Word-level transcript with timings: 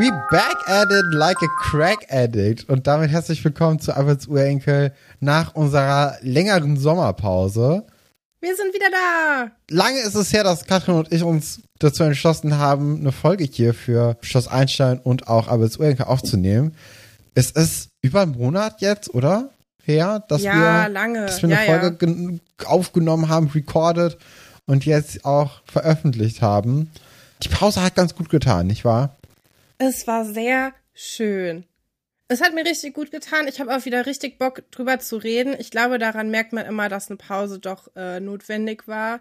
We 0.00 0.10
back 0.30 0.56
at 0.66 0.90
it 0.90 1.12
like 1.12 1.36
a 1.42 1.48
crack 1.58 2.06
addict. 2.08 2.68
Und 2.70 2.86
damit 2.86 3.10
herzlich 3.10 3.44
willkommen 3.44 3.80
zu 3.80 3.94
Alberts 3.94 4.28
Urenkel 4.28 4.94
nach 5.18 5.54
unserer 5.54 6.16
längeren 6.22 6.78
Sommerpause. 6.78 7.86
Wir 8.40 8.56
sind 8.56 8.72
wieder 8.72 8.88
da. 8.90 9.50
Lange 9.68 9.98
ist 9.98 10.14
es 10.14 10.32
her, 10.32 10.42
dass 10.42 10.64
Katrin 10.64 10.94
und 10.94 11.12
ich 11.12 11.22
uns 11.22 11.60
dazu 11.80 12.04
entschlossen 12.04 12.58
haben, 12.58 13.00
eine 13.00 13.10
Folge 13.12 13.44
hier 13.44 13.74
für 13.74 14.16
Schloss 14.20 14.46
Einstein 14.48 14.98
und 15.00 15.26
auch 15.28 15.48
Alberts 15.48 15.76
Urenkel 15.78 16.06
aufzunehmen. 16.06 16.76
Es 17.34 17.50
ist 17.50 17.88
über 18.02 18.22
einen 18.22 18.32
Monat 18.38 18.80
jetzt, 18.80 19.12
oder? 19.12 19.50
Her, 19.82 20.24
dass 20.28 20.42
Ja, 20.42 20.84
wir, 20.84 20.88
lange. 20.90 21.26
dass 21.26 21.42
wir 21.42 21.48
eine 21.48 21.66
Ja, 21.66 21.78
Folge 21.80 21.96
gen- 21.96 22.40
aufgenommen 22.66 23.28
haben, 23.28 23.48
recorded 23.48 24.18
und 24.66 24.84
jetzt 24.84 25.24
auch 25.24 25.62
veröffentlicht 25.64 26.42
haben. 26.42 26.90
Die 27.42 27.48
Pause 27.48 27.82
hat 27.82 27.94
ganz 27.96 28.14
gut 28.14 28.28
getan, 28.28 28.66
nicht 28.66 28.84
wahr? 28.84 29.16
Es 29.78 30.06
war 30.06 30.24
sehr 30.26 30.72
schön. 30.92 31.64
Es 32.28 32.40
hat 32.42 32.54
mir 32.54 32.64
richtig 32.64 32.94
gut 32.94 33.10
getan. 33.10 33.48
Ich 33.48 33.58
habe 33.58 33.74
auch 33.74 33.84
wieder 33.86 34.06
richtig 34.06 34.38
Bock 34.38 34.62
drüber 34.70 35.00
zu 35.00 35.16
reden. 35.16 35.56
Ich 35.58 35.70
glaube, 35.72 35.98
daran 35.98 36.30
merkt 36.30 36.52
man 36.52 36.64
immer, 36.66 36.88
dass 36.88 37.08
eine 37.08 37.16
Pause 37.16 37.58
doch 37.58 37.88
äh, 37.96 38.20
notwendig 38.20 38.86
war. 38.86 39.18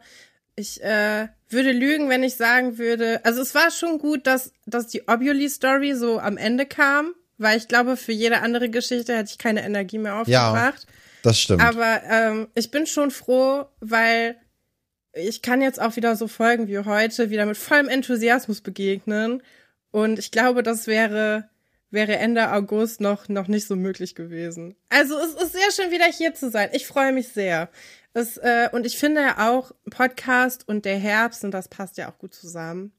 Ich 0.60 0.84
äh, 0.84 1.30
würde 1.48 1.72
lügen, 1.72 2.10
wenn 2.10 2.22
ich 2.22 2.36
sagen 2.36 2.78
würde. 2.78 3.24
Also 3.24 3.42
es 3.42 3.56
war 3.56 3.72
schon 3.72 3.98
gut, 3.98 4.28
dass, 4.28 4.52
dass 4.66 4.88
die 4.88 5.04
Obuli-Story 5.08 5.94
so 5.94 6.20
am 6.20 6.36
Ende 6.36 6.66
kam, 6.66 7.14
weil 7.38 7.58
ich 7.58 7.70
glaube, 7.70 7.96
für 7.96 8.12
jede 8.12 8.42
andere 8.42 8.70
Geschichte 8.70 9.16
hätte 9.16 9.32
ich 9.32 9.38
keine 9.38 9.64
Energie 9.64 10.00
mehr 10.00 10.18
aufgebracht. 10.18 10.86
Das 11.24 11.40
stimmt. 11.40 11.62
Aber 11.62 12.02
ähm, 12.04 12.48
ich 12.56 12.72
bin 12.72 12.86
schon 12.88 13.10
froh, 13.10 13.66
weil 13.80 14.36
ich 15.14 15.42
kann 15.42 15.62
jetzt 15.62 15.82
auch 15.82 15.96
wieder 15.96 16.18
so 16.18 16.28
Folgen 16.28 16.68
wie 16.68 16.80
heute 16.80 17.30
wieder 17.30 17.46
mit 17.46 17.58
vollem 17.58 17.88
Enthusiasmus 17.88 18.60
begegnen. 18.60 19.42
Und 19.92 20.20
ich 20.20 20.32
glaube, 20.32 20.62
das 20.62 20.88
wäre, 20.88 21.50
wäre 21.90 22.18
Ende 22.18 22.52
August 22.52 23.00
noch, 23.00 23.30
noch 23.30 23.48
nicht 23.48 23.66
so 23.66 23.78
möglich 23.78 24.14
gewesen. 24.14 24.76
Also 24.90 25.18
es 25.18 25.42
ist 25.42 25.54
sehr 25.54 25.72
schön, 25.72 25.92
wieder 25.92 26.06
hier 26.06 26.34
zu 26.36 26.52
sein. 26.52 26.70
Ich 26.74 26.86
freue 26.86 27.14
mich 27.14 27.30
sehr. 27.30 27.70
Es, 28.14 28.38
äh, 28.38 28.70
und 28.72 28.86
ich 28.86 28.98
finde 28.98 29.22
ja 29.22 29.50
auch 29.50 29.72
Podcast 29.90 30.68
und 30.68 30.86
der 30.86 30.98
Herbst, 30.98 31.44
und 31.44 31.52
das 31.52 31.68
passt 31.68 31.98
ja 31.98 32.10
auch 32.10 32.18
gut 32.18 32.34
zusammen. 32.34 32.92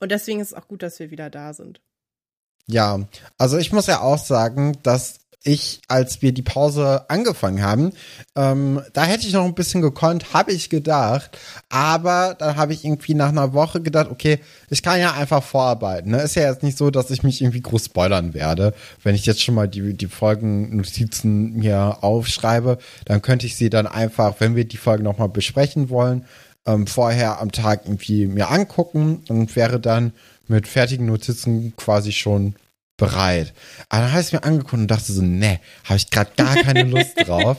Und 0.00 0.10
deswegen 0.10 0.40
ist 0.40 0.48
es 0.48 0.54
auch 0.54 0.68
gut, 0.68 0.82
dass 0.82 0.98
wir 0.98 1.10
wieder 1.10 1.30
da 1.30 1.54
sind. 1.54 1.80
Ja, 2.66 3.00
also 3.38 3.58
ich 3.58 3.72
muss 3.72 3.86
ja 3.86 4.00
auch 4.00 4.18
sagen, 4.18 4.76
dass 4.82 5.20
ich, 5.46 5.80
als 5.88 6.22
wir 6.22 6.32
die 6.32 6.42
Pause 6.42 7.08
angefangen 7.08 7.62
haben, 7.62 7.92
ähm, 8.34 8.82
da 8.92 9.04
hätte 9.04 9.26
ich 9.26 9.32
noch 9.32 9.44
ein 9.44 9.54
bisschen 9.54 9.80
gekonnt, 9.80 10.34
habe 10.34 10.52
ich 10.52 10.70
gedacht. 10.70 11.38
Aber 11.68 12.34
dann 12.38 12.56
habe 12.56 12.72
ich 12.72 12.84
irgendwie 12.84 13.14
nach 13.14 13.28
einer 13.28 13.52
Woche 13.52 13.80
gedacht, 13.80 14.08
okay, 14.10 14.40
ich 14.70 14.82
kann 14.82 15.00
ja 15.00 15.12
einfach 15.12 15.42
vorarbeiten. 15.42 16.10
Ne? 16.10 16.22
Ist 16.22 16.34
ja 16.34 16.50
jetzt 16.50 16.62
nicht 16.62 16.76
so, 16.76 16.90
dass 16.90 17.10
ich 17.10 17.22
mich 17.22 17.40
irgendwie 17.40 17.60
groß 17.60 17.86
spoilern 17.86 18.34
werde. 18.34 18.74
Wenn 19.02 19.14
ich 19.14 19.24
jetzt 19.26 19.42
schon 19.42 19.54
mal 19.54 19.68
die, 19.68 19.94
die 19.94 20.08
Folgennotizen 20.08 21.54
mir 21.54 21.98
aufschreibe, 22.02 22.78
dann 23.04 23.22
könnte 23.22 23.46
ich 23.46 23.56
sie 23.56 23.70
dann 23.70 23.86
einfach, 23.86 24.34
wenn 24.40 24.56
wir 24.56 24.64
die 24.64 24.76
Folge 24.76 25.04
nochmal 25.04 25.28
besprechen 25.28 25.90
wollen, 25.90 26.24
ähm, 26.66 26.86
vorher 26.86 27.40
am 27.40 27.52
Tag 27.52 27.82
irgendwie 27.84 28.26
mir 28.26 28.50
angucken 28.50 29.22
und 29.28 29.54
wäre 29.54 29.78
dann 29.78 30.12
mit 30.48 30.66
fertigen 30.66 31.06
Notizen 31.06 31.74
quasi 31.76 32.12
schon 32.12 32.56
bereit. 32.96 33.52
Aber 33.88 34.02
dann 34.02 34.12
habe 34.12 34.20
ich 34.20 34.26
es 34.28 34.32
mir 34.32 34.44
angeguckt 34.44 34.74
und 34.74 34.88
dachte 34.88 35.12
so, 35.12 35.22
ne, 35.22 35.60
habe 35.84 35.96
ich 35.96 36.10
gerade 36.10 36.30
gar 36.36 36.56
keine 36.56 36.84
Lust 36.84 37.14
drauf. 37.26 37.58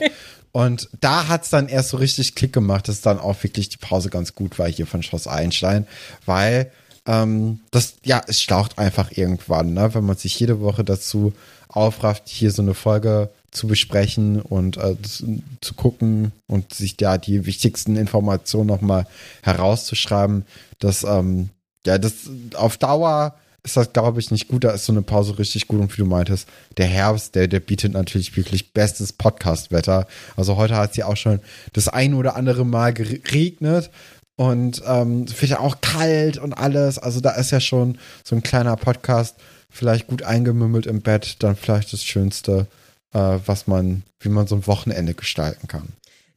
Und 0.52 0.88
da 1.00 1.28
hat's 1.28 1.50
dann 1.50 1.68
erst 1.68 1.90
so 1.90 1.98
richtig 1.98 2.34
Klick 2.34 2.52
gemacht, 2.52 2.88
dass 2.88 3.00
dann 3.00 3.18
auch 3.18 3.42
wirklich 3.42 3.68
die 3.68 3.76
Pause 3.76 4.10
ganz 4.10 4.34
gut 4.34 4.58
war 4.58 4.68
hier 4.68 4.86
von 4.86 5.02
Schloss 5.02 5.26
Einstein, 5.26 5.86
weil 6.26 6.72
ähm, 7.06 7.60
das, 7.70 7.94
ja, 8.04 8.22
es 8.26 8.42
schlaucht 8.42 8.78
einfach 8.78 9.12
irgendwann, 9.12 9.72
ne? 9.72 9.94
wenn 9.94 10.04
man 10.04 10.16
sich 10.16 10.38
jede 10.38 10.60
Woche 10.60 10.84
dazu 10.84 11.32
aufrafft, 11.68 12.28
hier 12.28 12.50
so 12.50 12.62
eine 12.62 12.74
Folge 12.74 13.30
zu 13.50 13.66
besprechen 13.66 14.40
und 14.40 14.76
äh, 14.78 15.00
zu, 15.02 15.42
zu 15.60 15.74
gucken 15.74 16.32
und 16.46 16.74
sich 16.74 16.96
da 16.96 17.18
die 17.18 17.46
wichtigsten 17.46 17.96
Informationen 17.96 18.66
nochmal 18.66 19.06
herauszuschreiben, 19.42 20.44
dass 20.78 21.04
ähm, 21.04 21.50
ja, 21.86 21.98
das 21.98 22.14
auf 22.54 22.76
Dauer 22.76 23.34
ist 23.64 23.76
das, 23.76 23.92
glaube 23.92 24.20
ich, 24.20 24.30
nicht 24.30 24.48
gut. 24.48 24.64
Da 24.64 24.70
ist 24.70 24.86
so 24.86 24.92
eine 24.92 25.02
Pause 25.02 25.38
richtig 25.38 25.68
gut. 25.68 25.80
Und 25.80 25.92
wie 25.92 26.02
du 26.02 26.06
meintest, 26.06 26.48
der 26.76 26.86
Herbst, 26.86 27.34
der, 27.34 27.48
der 27.48 27.60
bietet 27.60 27.92
natürlich 27.92 28.36
wirklich 28.36 28.72
bestes 28.72 29.12
Podcast-Wetter. 29.12 30.06
Also 30.36 30.56
heute 30.56 30.76
hat 30.76 30.92
es 30.92 30.96
ja 30.96 31.06
auch 31.06 31.16
schon 31.16 31.40
das 31.72 31.88
ein 31.88 32.14
oder 32.14 32.36
andere 32.36 32.64
Mal 32.64 32.94
geregnet. 32.94 33.90
Und 34.36 34.82
ähm, 34.86 35.26
ja 35.40 35.58
auch 35.58 35.80
kalt 35.80 36.38
und 36.38 36.52
alles. 36.52 36.98
Also 36.98 37.20
da 37.20 37.32
ist 37.32 37.50
ja 37.50 37.58
schon 37.58 37.98
so 38.22 38.36
ein 38.36 38.42
kleiner 38.44 38.76
Podcast 38.76 39.36
vielleicht 39.68 40.06
gut 40.06 40.22
eingemümmelt 40.22 40.86
im 40.86 41.02
Bett. 41.02 41.36
Dann 41.40 41.56
vielleicht 41.56 41.92
das 41.92 42.04
Schönste, 42.04 42.68
äh, 43.12 43.38
was 43.44 43.66
man, 43.66 44.04
wie 44.20 44.28
man 44.28 44.46
so 44.46 44.54
ein 44.54 44.66
Wochenende 44.68 45.14
gestalten 45.14 45.66
kann. 45.66 45.88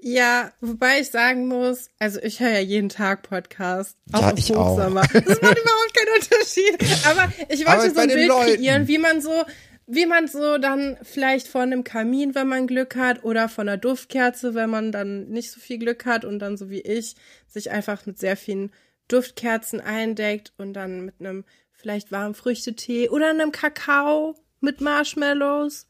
Ja, 0.04 0.52
wobei 0.62 1.00
ich 1.00 1.12
sagen 1.12 1.48
muss, 1.48 1.90
also 2.00 2.20
ich 2.22 2.40
höre 2.40 2.50
ja 2.50 2.60
jeden 2.60 2.90
Tag 2.90 3.22
Podcast. 3.22 3.96
Ja, 4.12 4.32
im 4.32 4.38
ich 4.38 4.54
auch. 4.56 4.76
Das 4.78 4.92
macht 4.92 5.14
überhaupt 5.16 5.94
keinen 5.94 6.16
Unterschied. 6.16 7.06
Aber 7.06 7.32
ich 7.50 7.68
Aber 7.68 7.78
wollte 7.78 7.90
so 7.90 7.96
bei 7.96 8.02
ein 8.02 8.08
Bild 8.10 8.28
Leuten. 8.28 8.56
kreieren, 8.56 8.88
wie 8.88 8.98
man 8.98 9.22
so, 9.22 9.44
wie 9.86 10.08
man 10.08 10.28
so 10.28 10.58
dann 10.58 10.98
vielleicht 11.04 11.48
vor 11.48 11.62
einem 11.62 11.84
Kamin, 11.84 12.34
wenn 12.34 12.48
man 12.48 12.66
Glück 12.66 12.96
hat, 12.96 13.24
oder 13.24 13.48
von 13.48 13.70
einer 13.70 13.78
Duftkerze, 13.78 14.56
wenn 14.56 14.72
man 14.72 14.92
dann 14.92 15.30
nicht 15.30 15.52
so 15.52 15.60
viel 15.60 15.78
Glück 15.78 16.06
hat 16.06 16.26
und 16.26 16.40
dann 16.40 16.58
so 16.58 16.72
wie 16.72 16.82
ich 16.82 17.16
sich 17.48 17.70
einfach 17.70 18.08
mit 18.08 18.18
sehr 18.18 18.38
vielen 18.38 18.72
Duftkerzen 19.08 19.82
eindeckt 19.82 20.52
und 20.58 20.74
dann 20.74 21.06
mit 21.06 21.16
einem 21.20 21.46
vielleicht 21.74 22.12
warmen 22.12 22.34
Früchtetee 22.34 23.10
oder 23.10 23.30
einem 23.30 23.52
Kakao 23.52 24.36
mit 24.62 24.82
Marshmallows 24.82 25.86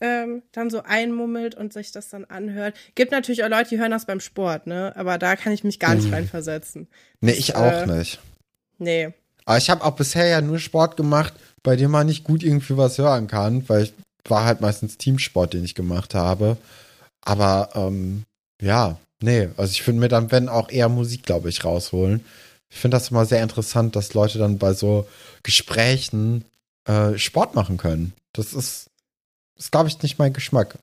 ähm, 0.00 0.42
dann 0.52 0.70
so 0.70 0.82
einmummelt 0.82 1.54
und 1.54 1.72
sich 1.72 1.92
das 1.92 2.10
dann 2.10 2.24
anhört. 2.24 2.74
Gibt 2.94 3.12
natürlich 3.12 3.44
auch 3.44 3.48
Leute, 3.48 3.70
die 3.70 3.78
hören 3.78 3.90
das 3.90 4.06
beim 4.06 4.20
Sport, 4.20 4.66
ne? 4.66 4.92
Aber 4.96 5.18
da 5.18 5.36
kann 5.36 5.52
ich 5.52 5.64
mich 5.64 5.78
gar 5.78 5.94
nicht 5.94 6.12
reinversetzen. 6.12 6.88
Nee, 7.20 7.32
ich 7.32 7.54
auch 7.54 7.72
äh, 7.72 7.86
nicht. 7.86 8.20
Nee. 8.78 9.12
Aber 9.44 9.58
ich 9.58 9.70
habe 9.70 9.84
auch 9.84 9.96
bisher 9.96 10.26
ja 10.26 10.40
nur 10.40 10.58
Sport 10.58 10.96
gemacht, 10.96 11.34
bei 11.62 11.76
dem 11.76 11.90
man 11.90 12.06
nicht 12.06 12.24
gut 12.24 12.42
irgendwie 12.42 12.76
was 12.76 12.98
hören 12.98 13.26
kann, 13.28 13.68
weil 13.68 13.84
ich 13.84 13.94
war 14.28 14.44
halt 14.44 14.60
meistens 14.60 14.98
Teamsport, 14.98 15.54
den 15.54 15.64
ich 15.64 15.74
gemacht 15.74 16.14
habe. 16.14 16.56
Aber 17.22 17.70
ähm, 17.74 18.24
ja, 18.60 18.98
nee, 19.22 19.48
also 19.56 19.70
ich 19.70 19.82
finde 19.82 20.00
mir 20.00 20.08
dann, 20.08 20.30
wenn 20.30 20.48
auch 20.48 20.70
eher 20.70 20.88
Musik, 20.88 21.22
glaube 21.22 21.48
ich, 21.48 21.64
rausholen. 21.64 22.24
Ich 22.68 22.78
finde 22.78 22.96
das 22.96 23.10
immer 23.10 23.24
sehr 23.24 23.42
interessant, 23.42 23.96
dass 23.96 24.14
Leute 24.14 24.38
dann 24.38 24.58
bei 24.58 24.74
so 24.74 25.06
Gesprächen 25.42 26.44
äh, 26.84 27.16
Sport 27.16 27.54
machen 27.54 27.76
können. 27.76 28.12
Das 28.32 28.52
ist, 28.52 28.90
ist 29.56 29.72
glaube 29.72 29.88
ich, 29.88 30.02
nicht 30.02 30.18
mein 30.18 30.32
Geschmack. 30.32 30.78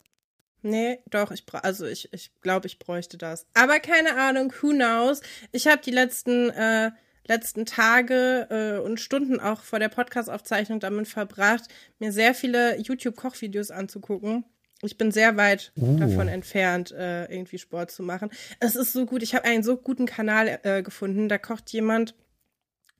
Nee, 0.63 0.99
doch, 1.09 1.31
ich 1.31 1.43
also 1.51 1.85
ich, 1.85 2.11
ich 2.13 2.31
glaube, 2.41 2.67
ich 2.67 2.79
bräuchte 2.79 3.17
das. 3.17 3.45
Aber 3.53 3.79
keine 3.79 4.15
Ahnung, 4.15 4.53
who 4.61 4.69
knows? 4.69 5.21
Ich 5.51 5.67
habe 5.67 5.81
die 5.83 5.91
letzten, 5.91 6.49
äh, 6.51 6.91
letzten 7.27 7.65
Tage 7.65 8.47
äh, 8.49 8.79
und 8.79 8.99
Stunden 9.01 9.41
auch 9.41 9.61
vor 9.61 9.79
der 9.79 9.89
Podcast-Aufzeichnung 9.89 10.79
damit 10.79 11.09
verbracht, 11.09 11.65
mir 11.99 12.13
sehr 12.13 12.33
viele 12.33 12.77
YouTube-Kochvideos 12.79 13.71
anzugucken. 13.71 14.45
Ich 14.81 14.97
bin 14.97 15.11
sehr 15.11 15.37
weit 15.37 15.71
Uh. 15.77 15.97
davon 15.97 16.27
entfernt, 16.29 16.91
äh, 16.91 17.25
irgendwie 17.25 17.57
Sport 17.57 17.91
zu 17.91 18.03
machen. 18.03 18.29
Es 18.59 18.75
ist 18.75 18.93
so 18.93 19.05
gut, 19.05 19.21
ich 19.21 19.35
habe 19.35 19.45
einen 19.45 19.63
so 19.63 19.77
guten 19.77 20.05
Kanal 20.05 20.59
äh, 20.63 20.81
gefunden, 20.81 21.29
da 21.29 21.37
kocht 21.37 21.71
jemand 21.71 22.15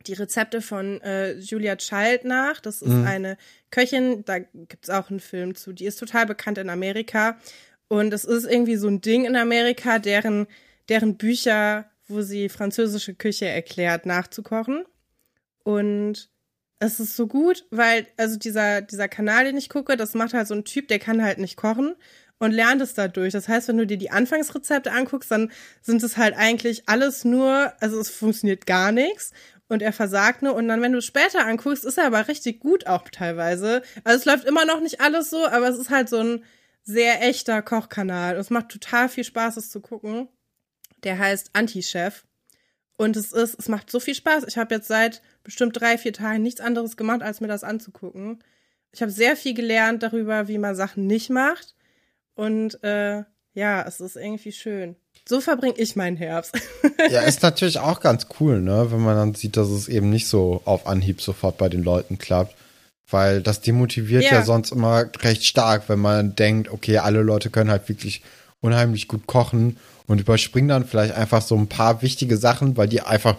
die 0.08 0.14
Rezepte 0.14 0.62
von 0.62 1.02
äh, 1.02 1.34
Julia 1.34 1.76
Child 1.76 2.26
nach. 2.26 2.60
Das 2.60 2.82
ist 2.82 2.90
Mhm. 2.90 3.08
eine 3.08 3.38
Köchin, 3.72 4.24
da 4.26 4.40
gibt's 4.40 4.90
auch 4.90 5.10
einen 5.10 5.20
Film 5.20 5.56
zu. 5.56 5.74
Die 5.74 5.86
ist 5.86 6.00
total 6.00 6.26
bekannt 6.26 6.58
in 6.58 6.70
Amerika. 6.70 7.38
Und 7.88 8.14
es 8.14 8.26
ist 8.26 8.46
irgendwie 8.46 8.76
so 8.78 8.88
ein 8.88 9.02
Ding 9.02 9.26
in 9.26 9.36
Amerika, 9.36 10.00
deren, 10.00 10.48
deren 10.90 11.18
Bücher, 11.18 11.90
wo 12.08 12.22
sie 12.22 12.50
französische 12.50 13.14
Küche 13.14 13.46
erklärt, 13.46 14.06
nachzukochen. 14.06 14.86
Und 15.64 16.30
es 16.80 17.00
ist 17.00 17.16
so 17.16 17.28
gut, 17.28 17.66
weil, 17.72 18.08
also 18.18 18.38
dieser, 18.38 18.82
dieser 18.82 19.08
Kanal, 19.08 19.46
den 19.46 19.58
ich 19.58 19.70
gucke, 19.70 19.96
das 19.96 20.14
macht 20.14 20.34
halt 20.34 20.48
so 20.48 20.54
ein 20.54 20.66
Typ, 20.66 20.88
der 20.90 21.00
kann 21.00 21.24
halt 21.24 21.38
nicht 21.38 21.56
kochen 21.56 21.96
und 22.40 22.52
lernt 22.52 22.82
es 22.82 22.94
dadurch. 22.94 23.32
Das 23.32 23.48
heißt, 23.48 23.70
wenn 23.70 23.78
du 23.78 23.88
dir 23.88 23.98
die 23.98 24.12
Anfangsrezepte 24.12 24.92
anguckst, 24.92 25.32
dann 25.32 25.52
sind 25.82 26.04
es 26.04 26.18
halt 26.18 26.36
eigentlich 26.36 26.84
alles 26.90 27.24
nur, 27.24 27.72
also 27.80 28.00
es 28.02 28.10
funktioniert 28.10 28.66
gar 28.66 28.92
nichts 28.92 29.32
und 29.68 29.82
er 29.82 29.94
versagt 29.94 30.42
nur. 30.42 30.56
Und 30.56 30.68
dann, 30.68 30.82
wenn 30.82 30.92
du 30.92 31.00
es 31.00 31.06
später 31.06 31.46
anguckst, 31.46 31.86
ist 31.86 31.98
er 31.98 32.06
aber 32.06 32.28
richtig 32.28 32.60
gut 32.60 32.88
auch 32.88 33.04
teilweise. 33.10 33.82
Also 34.04 34.20
es 34.20 34.26
läuft 34.26 34.46
immer 34.46 34.66
noch 34.66 34.82
nicht 34.82 35.02
alles 35.02 35.30
so, 35.30 35.48
aber 35.48 35.70
es 35.70 35.78
ist 35.78 35.90
halt 35.90 36.10
so 36.10 36.20
ein 36.20 36.44
sehr 36.84 37.22
echter 37.22 37.62
Kochkanal. 37.62 38.36
Es 38.36 38.50
macht 38.50 38.70
total 38.70 39.10
viel 39.10 39.24
Spaß, 39.24 39.58
es 39.58 39.70
zu 39.70 39.82
gucken. 39.82 40.28
Der 41.04 41.18
heißt 41.18 41.52
Anti-Chef. 41.54 42.24
Und 42.98 43.18
es 43.18 43.34
ist, 43.34 43.60
es 43.60 43.70
macht 43.70 43.90
so 43.90 44.00
viel 44.00 44.16
Spaß. 44.16 44.46
Ich 44.48 44.58
habe 44.58 44.76
jetzt 44.76 44.88
seit 44.88 45.22
bestimmt 45.44 45.80
drei, 45.80 45.98
vier 45.98 46.14
Tagen 46.14 46.44
nichts 46.44 46.62
anderes 46.62 46.96
gemacht, 46.96 47.22
als 47.22 47.42
mir 47.42 47.48
das 47.48 47.64
anzugucken. 47.64 48.44
Ich 48.92 49.02
habe 49.02 49.12
sehr 49.12 49.36
viel 49.36 49.54
gelernt 49.54 50.04
darüber, 50.04 50.48
wie 50.48 50.60
man 50.60 50.76
Sachen 50.76 51.08
nicht 51.08 51.30
macht. 51.30 51.76
Und 52.36 52.84
äh, 52.84 53.24
ja, 53.54 53.84
es 53.88 54.00
ist 54.00 54.16
irgendwie 54.16 54.52
schön. 54.52 54.96
So 55.28 55.40
verbringe 55.40 55.78
ich 55.78 55.96
meinen 55.96 56.18
Herbst. 56.18 56.54
ja, 57.10 57.22
ist 57.28 57.44
natürlich 57.44 57.80
auch 57.80 58.02
ganz 58.02 58.28
cool, 58.40 58.62
ne, 58.62 58.88
wenn 58.92 59.02
man 59.02 59.16
dann 59.16 59.36
sieht, 59.36 59.56
dass 59.56 59.70
es 59.70 59.88
eben 59.88 60.10
nicht 60.10 60.28
so 60.28 60.62
auf 60.66 60.86
Anhieb 60.86 61.22
sofort 61.22 61.58
bei 61.58 61.70
den 61.70 61.84
Leuten 61.84 62.18
klappt. 62.18 62.56
Weil 63.10 63.42
das 63.42 63.62
demotiviert 63.62 64.24
ja. 64.24 64.32
ja 64.32 64.44
sonst 64.44 64.72
immer 64.72 65.06
recht 65.20 65.46
stark, 65.46 65.88
wenn 65.88 66.00
man 66.00 66.36
denkt, 66.36 66.72
okay, 66.72 66.98
alle 66.98 67.22
Leute 67.22 67.50
können 67.50 67.70
halt 67.70 67.88
wirklich 67.88 68.24
unheimlich 68.60 69.08
gut 69.08 69.28
kochen 69.28 69.78
und 70.08 70.20
überspringen 70.20 70.70
dann 70.70 70.86
vielleicht 70.86 71.14
einfach 71.14 71.42
so 71.42 71.56
ein 71.56 71.68
paar 71.68 72.02
wichtige 72.02 72.38
Sachen, 72.38 72.76
weil 72.76 72.88
die 72.88 73.02
einfach 73.02 73.36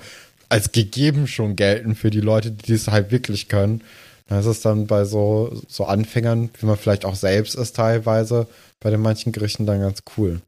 als 0.48 0.72
gegeben 0.72 1.26
schon 1.26 1.56
gelten 1.56 1.94
für 1.94 2.10
die 2.10 2.20
Leute, 2.20 2.50
die 2.50 2.74
es 2.74 2.88
halt 2.88 3.10
wirklich 3.10 3.48
können. 3.48 3.82
Da 4.28 4.38
ist 4.38 4.46
es 4.46 4.60
dann 4.60 4.86
bei 4.86 5.04
so, 5.04 5.60
so 5.68 5.84
Anfängern, 5.84 6.50
wie 6.60 6.66
man 6.66 6.76
vielleicht 6.76 7.04
auch 7.04 7.16
selbst 7.16 7.54
ist 7.54 7.76
teilweise, 7.76 8.46
bei 8.80 8.90
den 8.90 9.00
manchen 9.00 9.32
Gerichten 9.32 9.66
dann 9.66 9.80
ganz 9.80 10.02
cool. 10.16 10.40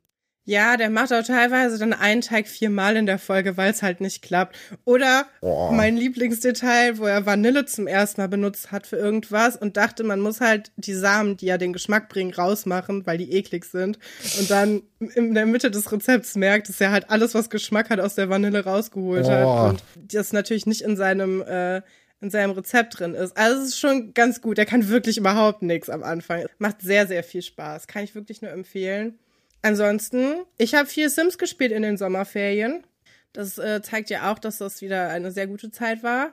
Ja, 0.49 0.77
der 0.77 0.91
macht 0.91 1.13
auch 1.13 1.25
teilweise 1.25 1.77
dann 1.77 1.93
einen 1.93 2.21
Teig 2.21 2.47
viermal 2.47 2.97
in 2.97 3.07
der 3.07 3.19
Folge, 3.19 3.57
weil 3.57 3.73
es 3.73 3.83
halt 3.83 4.01
nicht 4.01 4.23
klappt. 4.23 4.57
Oder 4.85 5.27
oh. 5.41 5.73
mein 5.73 5.97
Lieblingsdetail, 5.97 6.99
wo 6.99 7.05
er 7.05 7.27
Vanille 7.27 7.67
zum 7.67 7.89
ersten 7.89 8.21
Mal 8.21 8.29
benutzt 8.29 8.71
hat 8.71 8.87
für 8.87 8.97
irgendwas 8.97 9.57
und 9.57 9.77
dachte, 9.77 10.05
man 10.05 10.21
muss 10.21 10.41
halt 10.41 10.71
die 10.77 10.95
Samen, 10.95 11.37
die 11.37 11.47
ja 11.47 11.59
den 11.59 11.73
Geschmack 11.73 12.09
bringen, 12.09 12.33
rausmachen, 12.33 13.05
weil 13.07 13.19
die 13.19 13.33
eklig 13.33 13.65
sind. 13.65 13.99
Und 14.39 14.49
dann 14.49 14.83
in 15.17 15.35
der 15.35 15.47
Mitte 15.47 15.73
des 15.73 15.91
Rezepts 15.91 16.37
merkt, 16.37 16.69
dass 16.69 16.81
er 16.81 16.93
halt 16.93 17.11
alles, 17.11 17.35
was 17.35 17.51
Geschmack 17.51 17.91
hat, 17.91 17.99
aus 17.99 18.15
der 18.15 18.29
Vanille 18.29 18.65
rausgeholt 18.65 19.27
oh. 19.27 19.31
hat. 19.31 19.71
Und 19.71 20.15
das 20.15 20.33
natürlich 20.33 20.65
nicht 20.65 20.83
in 20.83 20.97
seinem 20.97 21.43
äh, 21.43 21.83
in 22.21 22.31
seinem 22.31 22.53
Rezept 22.53 22.99
drin 22.99 23.15
ist. 23.15 23.37
Also 23.37 23.63
es 23.63 23.69
ist 23.71 23.81
schon 23.81 24.15
ganz 24.15 24.41
gut. 24.41 24.59
Er 24.59 24.65
kann 24.65 24.89
wirklich 24.89 25.19
überhaupt 25.19 25.63
nichts 25.63 25.91
am 25.91 26.03
Anfang. 26.03 26.47
Macht 26.59 26.81
sehr, 26.81 27.07
sehr 27.07 27.23
viel 27.23 27.43
Spaß. 27.43 27.89
Kann 27.89 28.05
ich 28.05 28.15
wirklich 28.15 28.41
nur 28.43 28.53
empfehlen. 28.53 29.19
Ansonsten, 29.63 30.37
ich 30.59 30.75
habe 30.75 30.87
viel 30.87 31.11
Sims 31.11 31.39
gespielt 31.39 31.73
in 31.73 31.83
den 31.83 31.97
Sommerferien. 31.97 32.85
Das 33.33 33.59
äh, 33.59 33.83
zeigt 33.83 34.11
ja 34.11 34.33
auch, 34.33 34.39
dass 34.39 34.59
das 34.59 34.81
wieder 34.81 35.09
eine 35.11 35.33
sehr 35.33 35.47
gute 35.47 35.71
Zeit 35.71 36.03
war. 36.03 36.31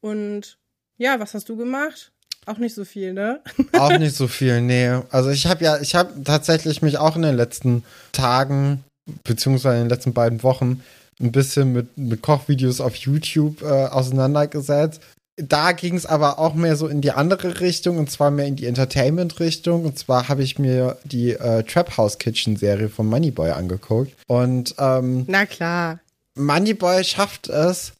Und 0.00 0.58
ja, 0.96 1.20
was 1.20 1.34
hast 1.34 1.48
du 1.48 1.56
gemacht? 1.56 2.12
Auch 2.46 2.58
nicht 2.58 2.74
so 2.74 2.84
viel, 2.84 3.14
ne? 3.14 3.40
Auch 3.72 3.96
nicht 3.96 4.14
so 4.14 4.28
viel, 4.28 4.60
nee. 4.60 4.88
Also 5.10 5.30
ich 5.30 5.46
habe 5.46 5.64
ja, 5.64 5.80
ich 5.80 5.94
habe 5.94 6.22
tatsächlich 6.24 6.82
mich 6.82 6.98
auch 6.98 7.16
in 7.16 7.22
den 7.22 7.36
letzten 7.36 7.84
Tagen, 8.12 8.84
beziehungsweise 9.24 9.76
in 9.76 9.84
den 9.84 9.88
letzten 9.88 10.12
beiden 10.12 10.42
Wochen, 10.42 10.82
ein 11.20 11.32
bisschen 11.32 11.72
mit, 11.72 11.96
mit 11.96 12.20
Kochvideos 12.20 12.80
auf 12.80 12.96
YouTube 12.96 13.62
äh, 13.62 13.86
auseinandergesetzt 13.86 15.00
da 15.36 15.72
ging 15.72 15.96
es 15.96 16.06
aber 16.06 16.38
auch 16.38 16.54
mehr 16.54 16.76
so 16.76 16.86
in 16.86 17.00
die 17.00 17.10
andere 17.10 17.60
Richtung 17.60 17.98
und 17.98 18.10
zwar 18.10 18.30
mehr 18.30 18.46
in 18.46 18.56
die 18.56 18.66
Entertainment-Richtung. 18.66 19.84
Und 19.84 19.98
zwar 19.98 20.28
habe 20.28 20.42
ich 20.42 20.58
mir 20.58 20.98
die 21.04 21.32
äh, 21.32 21.64
Trap 21.64 21.96
House 21.96 22.18
Kitchen 22.18 22.56
Serie 22.56 22.88
von 22.88 23.06
Moneyboy 23.06 23.50
angeguckt. 23.50 24.12
Und 24.26 24.74
ähm, 24.78 25.24
na 25.26 25.46
klar. 25.46 26.00
Moneyboy 26.36 27.04
schafft 27.04 27.48
es, 27.48 27.92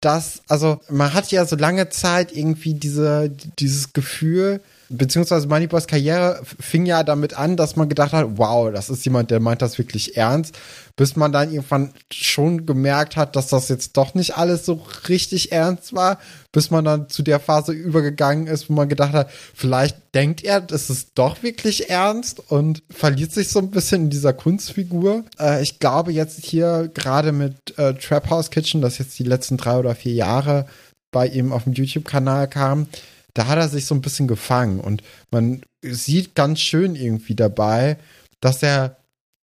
dass, 0.00 0.42
also 0.48 0.80
man 0.88 1.14
hat 1.14 1.30
ja 1.30 1.44
so 1.44 1.56
lange 1.56 1.88
Zeit 1.90 2.34
irgendwie 2.34 2.74
diese, 2.74 3.30
dieses 3.58 3.92
Gefühl, 3.92 4.60
beziehungsweise 4.92 5.48
Moneyboys 5.48 5.86
Karriere 5.86 6.40
fing 6.60 6.86
ja 6.86 7.02
damit 7.02 7.34
an, 7.34 7.56
dass 7.56 7.76
man 7.76 7.88
gedacht 7.88 8.12
hat, 8.12 8.26
wow, 8.36 8.70
das 8.72 8.90
ist 8.90 9.04
jemand, 9.04 9.30
der 9.30 9.40
meint 9.40 9.62
das 9.62 9.78
wirklich 9.78 10.16
ernst, 10.16 10.58
bis 10.96 11.16
man 11.16 11.32
dann 11.32 11.50
irgendwann 11.50 11.92
schon 12.12 12.66
gemerkt 12.66 13.16
hat, 13.16 13.34
dass 13.34 13.48
das 13.48 13.68
jetzt 13.68 13.96
doch 13.96 14.14
nicht 14.14 14.36
alles 14.36 14.66
so 14.66 14.84
richtig 15.08 15.52
ernst 15.52 15.94
war, 15.94 16.18
bis 16.52 16.70
man 16.70 16.84
dann 16.84 17.08
zu 17.08 17.22
der 17.22 17.40
Phase 17.40 17.72
übergegangen 17.72 18.46
ist, 18.46 18.68
wo 18.68 18.74
man 18.74 18.88
gedacht 18.88 19.12
hat, 19.12 19.30
vielleicht 19.54 19.96
denkt 20.14 20.44
er, 20.44 20.60
das 20.60 20.90
ist 20.90 21.12
doch 21.14 21.42
wirklich 21.42 21.88
ernst 21.88 22.40
und 22.50 22.82
verliert 22.90 23.32
sich 23.32 23.48
so 23.48 23.58
ein 23.58 23.70
bisschen 23.70 24.04
in 24.04 24.10
dieser 24.10 24.34
Kunstfigur. 24.34 25.24
Äh, 25.38 25.62
ich 25.62 25.78
glaube 25.78 26.12
jetzt 26.12 26.44
hier 26.44 26.90
gerade 26.92 27.32
mit 27.32 27.78
äh, 27.78 27.94
Trap 27.94 28.30
House 28.30 28.50
Kitchen, 28.50 28.82
das 28.82 28.98
jetzt 28.98 29.18
die 29.18 29.24
letzten 29.24 29.56
drei 29.56 29.78
oder 29.78 29.94
vier 29.94 30.12
Jahre 30.12 30.66
bei 31.10 31.26
ihm 31.26 31.52
auf 31.52 31.64
dem 31.64 31.74
YouTube-Kanal 31.74 32.48
kam, 32.48 32.86
da 33.34 33.46
hat 33.46 33.58
er 33.58 33.68
sich 33.68 33.86
so 33.86 33.94
ein 33.94 34.02
bisschen 34.02 34.28
gefangen 34.28 34.80
und 34.80 35.02
man 35.30 35.62
sieht 35.82 36.34
ganz 36.34 36.60
schön 36.60 36.94
irgendwie 36.94 37.34
dabei, 37.34 37.96
dass 38.40 38.62
er 38.62 38.96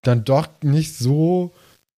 dann 0.03 0.23
doch 0.23 0.47
nicht 0.61 0.97
so 0.97 1.53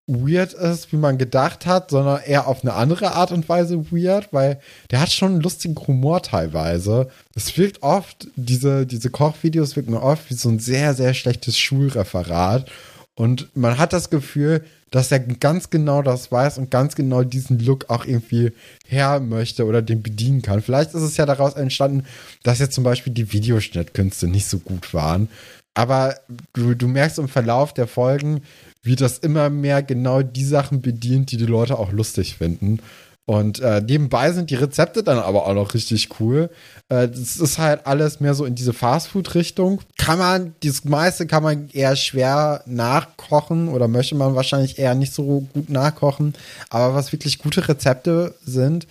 weird 0.06 0.54
ist, 0.54 0.92
wie 0.92 0.96
man 0.96 1.18
gedacht 1.18 1.66
hat, 1.66 1.90
sondern 1.90 2.22
eher 2.22 2.48
auf 2.48 2.62
eine 2.62 2.74
andere 2.74 3.12
Art 3.12 3.32
und 3.32 3.48
Weise 3.48 3.92
weird, 3.92 4.32
weil 4.32 4.60
der 4.90 5.00
hat 5.00 5.12
schon 5.12 5.32
einen 5.32 5.40
lustigen 5.40 5.76
Humor 5.86 6.22
teilweise. 6.22 7.08
Es 7.34 7.56
wirkt 7.56 7.82
oft, 7.82 8.28
diese, 8.34 8.86
diese 8.86 9.10
Kochvideos 9.10 9.76
wirken 9.76 9.94
oft 9.94 10.28
wie 10.30 10.34
so 10.34 10.48
ein 10.48 10.58
sehr, 10.58 10.94
sehr 10.94 11.14
schlechtes 11.14 11.58
Schulreferat. 11.58 12.70
Und 13.14 13.54
man 13.54 13.78
hat 13.78 13.92
das 13.92 14.10
Gefühl, 14.10 14.64
dass 14.90 15.12
er 15.12 15.20
ganz 15.20 15.70
genau 15.70 16.02
das 16.02 16.32
weiß 16.32 16.58
und 16.58 16.70
ganz 16.70 16.94
genau 16.94 17.22
diesen 17.22 17.58
Look 17.60 17.88
auch 17.90 18.04
irgendwie 18.04 18.52
her 18.86 19.20
möchte 19.20 19.66
oder 19.66 19.82
den 19.82 20.02
bedienen 20.02 20.42
kann. 20.42 20.62
Vielleicht 20.62 20.94
ist 20.94 21.02
es 21.02 21.16
ja 21.16 21.26
daraus 21.26 21.54
entstanden, 21.54 22.04
dass 22.42 22.58
jetzt 22.58 22.74
zum 22.74 22.84
Beispiel 22.84 23.12
die 23.12 23.32
Videoschnittkünste 23.32 24.26
nicht 24.26 24.46
so 24.46 24.58
gut 24.58 24.92
waren. 24.92 25.28
Aber 25.74 26.16
du, 26.52 26.74
du 26.74 26.88
merkst 26.88 27.18
im 27.18 27.28
Verlauf 27.28 27.72
der 27.72 27.86
Folgen, 27.86 28.42
wie 28.82 28.96
das 28.96 29.18
immer 29.18 29.50
mehr 29.50 29.82
genau 29.82 30.22
die 30.22 30.44
Sachen 30.44 30.80
bedient, 30.82 31.30
die 31.30 31.36
die 31.36 31.46
Leute 31.46 31.78
auch 31.78 31.92
lustig 31.92 32.36
finden. 32.36 32.80
Und 33.30 33.60
äh, 33.60 33.80
nebenbei 33.80 34.32
sind 34.32 34.50
die 34.50 34.56
Rezepte 34.56 35.04
dann 35.04 35.20
aber 35.20 35.46
auch 35.46 35.54
noch 35.54 35.74
richtig 35.74 36.08
cool. 36.18 36.50
Äh, 36.88 37.06
das 37.06 37.36
ist 37.36 37.58
halt 37.58 37.86
alles 37.86 38.18
mehr 38.18 38.34
so 38.34 38.44
in 38.44 38.56
diese 38.56 38.72
Fastfood-Richtung. 38.72 39.82
Kann 39.98 40.18
man, 40.18 40.54
das 40.64 40.84
meiste 40.84 41.28
kann 41.28 41.44
man 41.44 41.68
eher 41.72 41.94
schwer 41.94 42.64
nachkochen 42.66 43.68
oder 43.68 43.86
möchte 43.86 44.16
man 44.16 44.34
wahrscheinlich 44.34 44.80
eher 44.80 44.96
nicht 44.96 45.14
so 45.14 45.46
gut 45.52 45.70
nachkochen. 45.70 46.34
Aber 46.70 46.96
was 46.96 47.12
wirklich 47.12 47.38
gute 47.38 47.68
Rezepte 47.68 48.34
sind, 48.44 48.88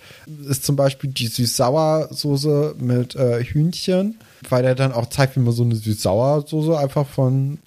ist 0.48 0.64
zum 0.64 0.74
Beispiel 0.74 1.10
die 1.10 1.26
Süß-Sauer-Soße 1.26 2.76
mit 2.78 3.16
äh, 3.16 3.44
Hühnchen, 3.44 4.20
weil 4.48 4.62
der 4.62 4.74
dann 4.74 4.92
auch 4.92 5.10
zeigt, 5.10 5.36
wie 5.36 5.40
man 5.40 5.52
so 5.52 5.64
eine 5.64 5.76
Süß-Sauer-Soße 5.76 6.78
einfach 6.78 7.06
von 7.06 7.58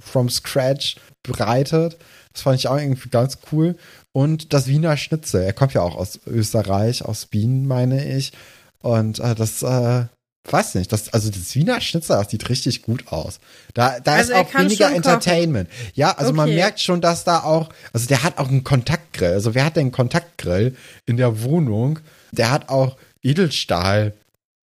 from 0.00 0.30
scratch 0.30 0.96
bereitet. 1.22 1.96
Das 2.32 2.42
fand 2.42 2.58
ich 2.58 2.66
auch 2.66 2.76
irgendwie 2.76 3.08
ganz 3.08 3.38
cool. 3.52 3.76
Und 4.16 4.54
das 4.54 4.66
Wiener 4.66 4.96
Schnitzel. 4.96 5.42
Er 5.42 5.52
kommt 5.52 5.74
ja 5.74 5.82
auch 5.82 5.94
aus 5.94 6.20
Österreich, 6.26 7.04
aus 7.04 7.28
Wien, 7.32 7.66
meine 7.66 8.16
ich. 8.16 8.32
Und 8.80 9.18
äh, 9.18 9.34
das, 9.34 9.62
äh, 9.62 10.06
weiß 10.44 10.76
nicht, 10.76 10.90
das, 10.90 11.12
also 11.12 11.28
das 11.28 11.54
Wiener 11.54 11.82
Schnitzel, 11.82 12.16
das 12.16 12.30
sieht 12.30 12.48
richtig 12.48 12.80
gut 12.80 13.12
aus. 13.12 13.40
Da, 13.74 14.00
da 14.00 14.14
also 14.14 14.32
ist 14.32 14.38
auch 14.38 14.54
weniger 14.54 14.90
Entertainment. 14.90 15.68
Kochen. 15.68 15.92
Ja, 15.96 16.12
also 16.12 16.30
okay. 16.30 16.36
man 16.38 16.54
merkt 16.54 16.80
schon, 16.80 17.02
dass 17.02 17.24
da 17.24 17.42
auch, 17.42 17.68
also 17.92 18.06
der 18.06 18.22
hat 18.22 18.38
auch 18.38 18.48
einen 18.48 18.64
Kontaktgrill. 18.64 19.34
Also 19.34 19.54
wer 19.54 19.66
hat 19.66 19.76
denn 19.76 19.82
einen 19.82 19.92
Kontaktgrill 19.92 20.74
in 21.04 21.18
der 21.18 21.42
Wohnung? 21.42 21.98
Der 22.32 22.50
hat 22.50 22.70
auch 22.70 22.96
Edelstahl 23.22 24.14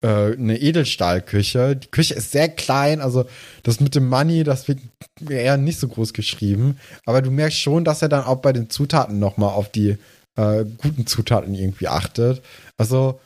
äh, 0.04 0.34
eine 0.34 0.60
Edelstahlküche. 0.60 1.76
Die 1.78 1.88
Küche 1.88 2.14
ist 2.14 2.32
sehr 2.32 2.50
klein, 2.50 3.02
also 3.02 3.26
das 3.64 3.80
mit 3.80 3.96
dem 3.96 4.10
Money, 4.10 4.44
das 4.44 4.68
wird 4.68 4.80
eher 5.28 5.58
nicht 5.58 5.80
so 5.80 5.88
groß 5.88 6.14
geschrieben. 6.14 6.78
Aber 7.06 7.22
du 7.22 7.32
merkst 7.32 7.58
schon, 7.58 7.86
dass 7.86 8.02
er 8.02 8.10
dann 8.10 8.26
auch 8.26 8.38
bei 8.38 8.54
den 8.54 8.70
Zutaten 8.70 9.18
nochmal 9.18 9.52
auf 9.52 9.70
die 9.70 9.98
äh, 10.36 10.66
guten 10.78 11.08
Zutaten 11.08 11.56
irgendwie 11.56 11.88
achtet. 11.88 12.42
Also 12.78 13.20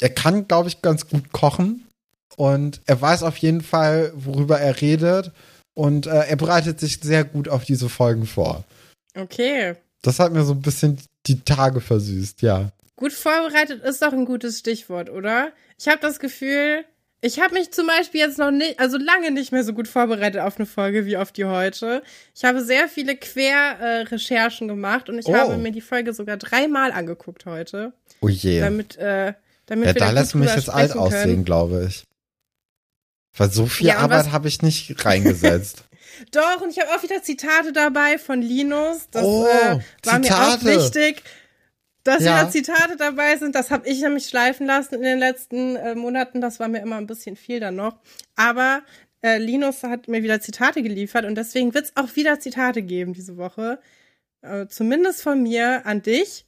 er 0.00 0.10
kann, 0.10 0.48
glaube 0.48 0.68
ich, 0.68 0.82
ganz 0.82 1.08
gut 1.08 1.30
kochen 1.32 1.86
und 2.36 2.80
er 2.86 3.00
weiß 3.00 3.22
auf 3.22 3.36
jeden 3.36 3.60
Fall, 3.60 4.12
worüber 4.14 4.58
er 4.58 4.80
redet 4.80 5.30
und 5.74 6.06
äh, 6.06 6.26
er 6.26 6.36
bereitet 6.36 6.80
sich 6.80 6.98
sehr 7.00 7.24
gut 7.24 7.48
auf 7.48 7.64
diese 7.64 7.88
Folgen 7.88 8.26
vor. 8.26 8.64
Okay. 9.16 9.76
Das 10.02 10.18
hat 10.18 10.32
mir 10.32 10.44
so 10.44 10.54
ein 10.54 10.62
bisschen 10.62 10.98
die 11.26 11.40
Tage 11.40 11.80
versüßt, 11.80 12.42
ja. 12.42 12.72
Gut 13.00 13.14
vorbereitet 13.14 13.82
ist 13.82 14.02
doch 14.02 14.12
ein 14.12 14.26
gutes 14.26 14.58
Stichwort, 14.58 15.08
oder? 15.08 15.52
Ich 15.78 15.88
habe 15.88 16.00
das 16.02 16.20
Gefühl, 16.20 16.84
ich 17.22 17.40
habe 17.40 17.54
mich 17.54 17.70
zum 17.70 17.86
Beispiel 17.86 18.20
jetzt 18.20 18.36
noch 18.36 18.50
nicht, 18.50 18.78
also 18.78 18.98
lange 18.98 19.30
nicht 19.30 19.52
mehr 19.52 19.64
so 19.64 19.72
gut 19.72 19.88
vorbereitet 19.88 20.42
auf 20.42 20.58
eine 20.58 20.66
Folge 20.66 21.06
wie 21.06 21.16
auf 21.16 21.32
die 21.32 21.46
heute. 21.46 22.02
Ich 22.34 22.44
habe 22.44 22.62
sehr 22.62 22.88
viele 22.88 23.16
Quer-Recherchen 23.16 24.68
äh, 24.68 24.70
gemacht 24.70 25.08
und 25.08 25.18
ich 25.18 25.24
oh. 25.24 25.34
habe 25.34 25.56
mir 25.56 25.72
die 25.72 25.80
Folge 25.80 26.12
sogar 26.12 26.36
dreimal 26.36 26.92
angeguckt 26.92 27.46
heute. 27.46 27.94
Oh 28.20 28.28
je. 28.28 28.60
Damit, 28.60 28.98
äh, 28.98 29.32
damit 29.64 29.86
ja, 29.88 29.94
wir 29.94 30.00
da 30.00 30.10
lässt 30.10 30.34
mich 30.34 30.54
jetzt 30.54 30.68
alt 30.68 30.92
können. 30.92 31.02
aussehen, 31.02 31.44
glaube 31.46 31.86
ich. 31.88 32.04
Weil 33.34 33.50
so 33.50 33.64
viel 33.64 33.86
ja, 33.86 33.96
Arbeit 33.96 34.30
habe 34.30 34.48
ich 34.48 34.60
nicht 34.60 35.06
reingesetzt. 35.06 35.84
Doch, 36.32 36.60
und 36.60 36.68
ich 36.68 36.78
habe 36.78 36.90
auch 36.94 37.02
wieder 37.02 37.22
Zitate 37.22 37.72
dabei 37.72 38.18
von 38.18 38.42
Linus. 38.42 39.08
Das 39.10 39.24
oh, 39.24 39.46
äh, 39.46 39.78
war 40.04 40.22
Zitate. 40.22 40.64
mir 40.64 40.78
auch 40.78 40.82
wichtig. 40.82 41.22
Dass 42.04 42.24
ja. 42.24 42.38
wieder 42.38 42.50
Zitate 42.50 42.96
dabei 42.96 43.36
sind, 43.36 43.54
das 43.54 43.70
habe 43.70 43.86
ich 43.86 44.00
nämlich 44.00 44.26
schleifen 44.26 44.66
lassen 44.66 44.94
in 44.94 45.02
den 45.02 45.18
letzten 45.18 45.76
äh, 45.76 45.94
Monaten. 45.94 46.40
Das 46.40 46.58
war 46.58 46.68
mir 46.68 46.80
immer 46.80 46.96
ein 46.96 47.06
bisschen 47.06 47.36
viel 47.36 47.60
dann 47.60 47.76
noch. 47.76 47.98
Aber 48.36 48.82
äh, 49.22 49.38
Linus 49.38 49.82
hat 49.82 50.08
mir 50.08 50.22
wieder 50.22 50.40
Zitate 50.40 50.82
geliefert 50.82 51.24
und 51.24 51.34
deswegen 51.34 51.74
wird 51.74 51.86
es 51.86 51.96
auch 51.96 52.16
wieder 52.16 52.40
Zitate 52.40 52.82
geben 52.82 53.12
diese 53.12 53.36
Woche. 53.36 53.78
Äh, 54.42 54.66
zumindest 54.68 55.22
von 55.22 55.42
mir 55.42 55.84
an 55.84 56.02
dich. 56.02 56.46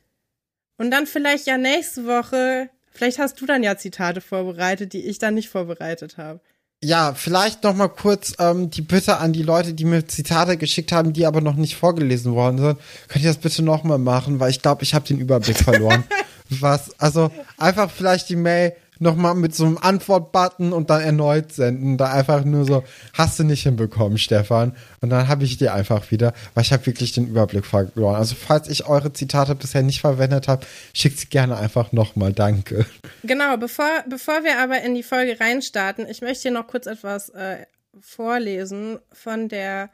Und 0.79 0.91
dann 0.91 1.07
vielleicht 1.07 1.47
ja 1.47 1.59
nächste 1.59 2.07
Woche, 2.07 2.71
vielleicht 2.91 3.19
hast 3.19 3.41
du 3.41 3.47
dann 3.47 3.63
ja 3.63 3.77
Zitate 3.77 4.21
vorbereitet, 4.21 4.95
die 4.95 5.07
ich 5.07 5.19
dann 5.19 5.35
nicht 5.35 5.51
vorbereitet 5.51 6.17
habe. 6.17 6.41
Ja, 6.85 7.15
vielleicht 7.15 7.63
noch 7.63 7.75
mal 7.75 7.89
kurz 7.89 8.35
ähm, 8.41 8.69
die 8.69 8.83
Bitte 8.83 9.19
an 9.19 9.33
die 9.33 9.45
Leute, 9.45 9.73
die 9.73 9.85
mir 9.85 10.09
Zitate 10.09 10.57
geschickt 10.57 10.91
haben, 10.91 11.13
die 11.13 11.27
aber 11.27 11.41
noch 11.41 11.55
nicht 11.55 11.77
vorgelesen 11.77 12.35
worden 12.35 12.59
sind. 12.59 12.79
Könnt 13.07 13.25
ihr 13.25 13.31
das 13.31 13.39
bitte 13.39 13.63
noch 13.63 13.85
mal 13.85 13.99
machen, 13.99 14.41
weil 14.41 14.51
ich 14.51 14.63
glaube, 14.63 14.83
ich 14.83 14.93
habe 14.93 15.07
den 15.07 15.19
Überblick 15.19 15.59
verloren. 15.59 16.03
Was, 16.61 16.99
also 16.99 17.31
einfach 17.57 17.89
vielleicht 17.89 18.29
die 18.29 18.37
Mail 18.37 18.75
nochmal 19.03 19.35
mit 19.35 19.55
so 19.55 19.67
einem 19.67 19.79
Antwort-Button 19.79 20.73
und 20.73 20.89
dann 20.89 21.03
erneut 21.03 21.53
senden. 21.53 21.99
Da 21.99 22.13
einfach 22.13 22.45
nur 22.45 22.65
so, 22.65 22.85
hast 23.13 23.39
du 23.39 23.45
nicht 23.45 23.65
hinbekommen, 23.65 24.17
Stefan. 24.17 24.75
Und 25.01 25.11
dann 25.11 25.29
habe 25.29 25.45
ich 25.45 25.59
die 25.59 25.69
einfach 25.69 26.11
wieder, 26.11 26.33
weil 26.55 26.63
ich 26.63 26.73
habe 26.73 26.87
wirklich 26.87 27.13
den 27.13 27.27
Überblick 27.27 27.67
verloren. 27.67 28.17
Also 28.17 28.35
falls 28.35 28.69
ich 28.69 28.87
eure 28.87 29.13
Zitate 29.13 29.55
bisher 29.55 29.83
nicht 29.83 30.01
verwendet 30.01 30.49
habe, 30.49 30.65
schickt 30.95 31.19
sie 31.19 31.27
gerne 31.27 31.57
einfach 31.57 31.93
nochmal. 31.93 32.33
Danke. 32.33 32.87
Genau, 33.25 33.57
bevor, 33.57 34.05
bevor 34.09 34.45
wir 34.45 34.59
aber 34.59 34.81
in 34.83 34.95
die 34.95 35.03
Folge 35.03 35.39
reinstarten, 35.39 36.07
ich 36.09 36.23
möchte 36.23 36.43
hier 36.43 36.53
noch 36.53 36.67
kurz 36.67 36.87
etwas 36.87 37.29
äh, 37.31 37.67
vorlesen 38.01 38.99
von 39.13 39.49
der 39.49 39.91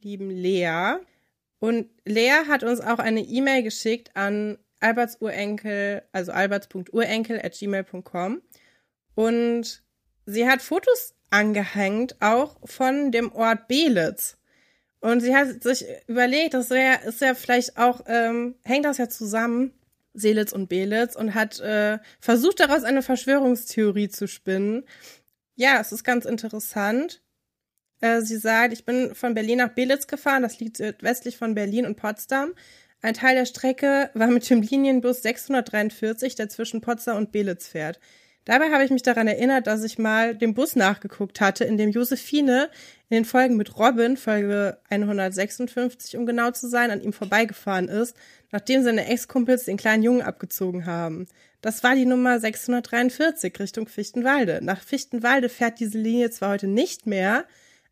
lieben 0.00 0.30
Lea. 0.30 0.96
Und 1.58 1.86
Lea 2.04 2.46
hat 2.48 2.62
uns 2.62 2.80
auch 2.80 2.98
eine 2.98 3.20
E-Mail 3.20 3.62
geschickt 3.62 4.16
an 4.16 4.58
Alberts 4.80 5.16
Urenkel, 5.20 6.02
also 6.12 6.32
alberts.urenkel 6.32 7.40
at 7.40 7.54
gmail.com. 7.58 8.42
Und 9.14 9.82
sie 10.26 10.48
hat 10.48 10.62
Fotos 10.62 11.14
angehängt, 11.30 12.16
auch 12.20 12.56
von 12.64 13.10
dem 13.10 13.32
Ort 13.32 13.68
Belitz. 13.68 14.36
Und 15.00 15.20
sie 15.20 15.34
hat 15.34 15.62
sich 15.62 15.84
überlegt, 16.06 16.54
das 16.54 16.70
wär, 16.70 17.02
ist 17.02 17.20
ja 17.20 17.34
vielleicht 17.34 17.76
auch, 17.76 18.02
ähm, 18.06 18.54
hängt 18.62 18.84
das 18.84 18.98
ja 18.98 19.08
zusammen, 19.08 19.72
Seelitz 20.14 20.52
und 20.52 20.68
Belitz, 20.68 21.16
und 21.16 21.34
hat 21.34 21.58
äh, 21.60 21.98
versucht, 22.20 22.60
daraus 22.60 22.84
eine 22.84 23.02
Verschwörungstheorie 23.02 24.08
zu 24.08 24.28
spinnen. 24.28 24.84
Ja, 25.56 25.80
es 25.80 25.90
ist 25.90 26.04
ganz 26.04 26.24
interessant. 26.24 27.20
Äh, 28.00 28.20
sie 28.20 28.36
sagt, 28.36 28.74
ich 28.74 28.84
bin 28.84 29.14
von 29.14 29.34
Berlin 29.34 29.58
nach 29.58 29.70
Belitz 29.70 30.06
gefahren, 30.06 30.42
das 30.42 30.60
liegt 30.60 30.78
westlich 31.02 31.36
von 31.36 31.54
Berlin 31.54 31.86
und 31.86 31.96
Potsdam. 31.96 32.54
Ein 33.00 33.14
Teil 33.14 33.34
der 33.34 33.46
Strecke 33.46 34.10
war 34.14 34.28
mit 34.28 34.48
dem 34.48 34.62
Linienbus 34.62 35.22
643, 35.22 36.36
der 36.36 36.48
zwischen 36.48 36.80
Potsdam 36.80 37.16
und 37.16 37.32
Belitz 37.32 37.66
fährt. 37.66 37.98
Dabei 38.44 38.70
habe 38.70 38.84
ich 38.84 38.90
mich 38.90 39.02
daran 39.02 39.28
erinnert, 39.28 39.68
dass 39.68 39.84
ich 39.84 39.98
mal 39.98 40.34
dem 40.34 40.54
Bus 40.54 40.74
nachgeguckt 40.74 41.40
hatte, 41.40 41.64
in 41.64 41.76
dem 41.76 41.90
Josephine 41.90 42.70
in 43.08 43.16
den 43.16 43.24
Folgen 43.24 43.56
mit 43.56 43.78
Robin, 43.78 44.16
Folge 44.16 44.78
156, 44.88 46.16
um 46.16 46.26
genau 46.26 46.50
zu 46.50 46.68
sein, 46.68 46.90
an 46.90 47.00
ihm 47.00 47.12
vorbeigefahren 47.12 47.88
ist, 47.88 48.16
nachdem 48.50 48.82
seine 48.82 49.06
Ex-Kumpels 49.06 49.64
den 49.64 49.76
kleinen 49.76 50.02
Jungen 50.02 50.22
abgezogen 50.22 50.86
haben. 50.86 51.28
Das 51.60 51.84
war 51.84 51.94
die 51.94 52.06
Nummer 52.06 52.40
643 52.40 53.60
Richtung 53.60 53.86
Fichtenwalde. 53.86 54.58
Nach 54.62 54.82
Fichtenwalde 54.82 55.48
fährt 55.48 55.78
diese 55.78 55.98
Linie 55.98 56.30
zwar 56.30 56.50
heute 56.50 56.66
nicht 56.66 57.06
mehr, 57.06 57.44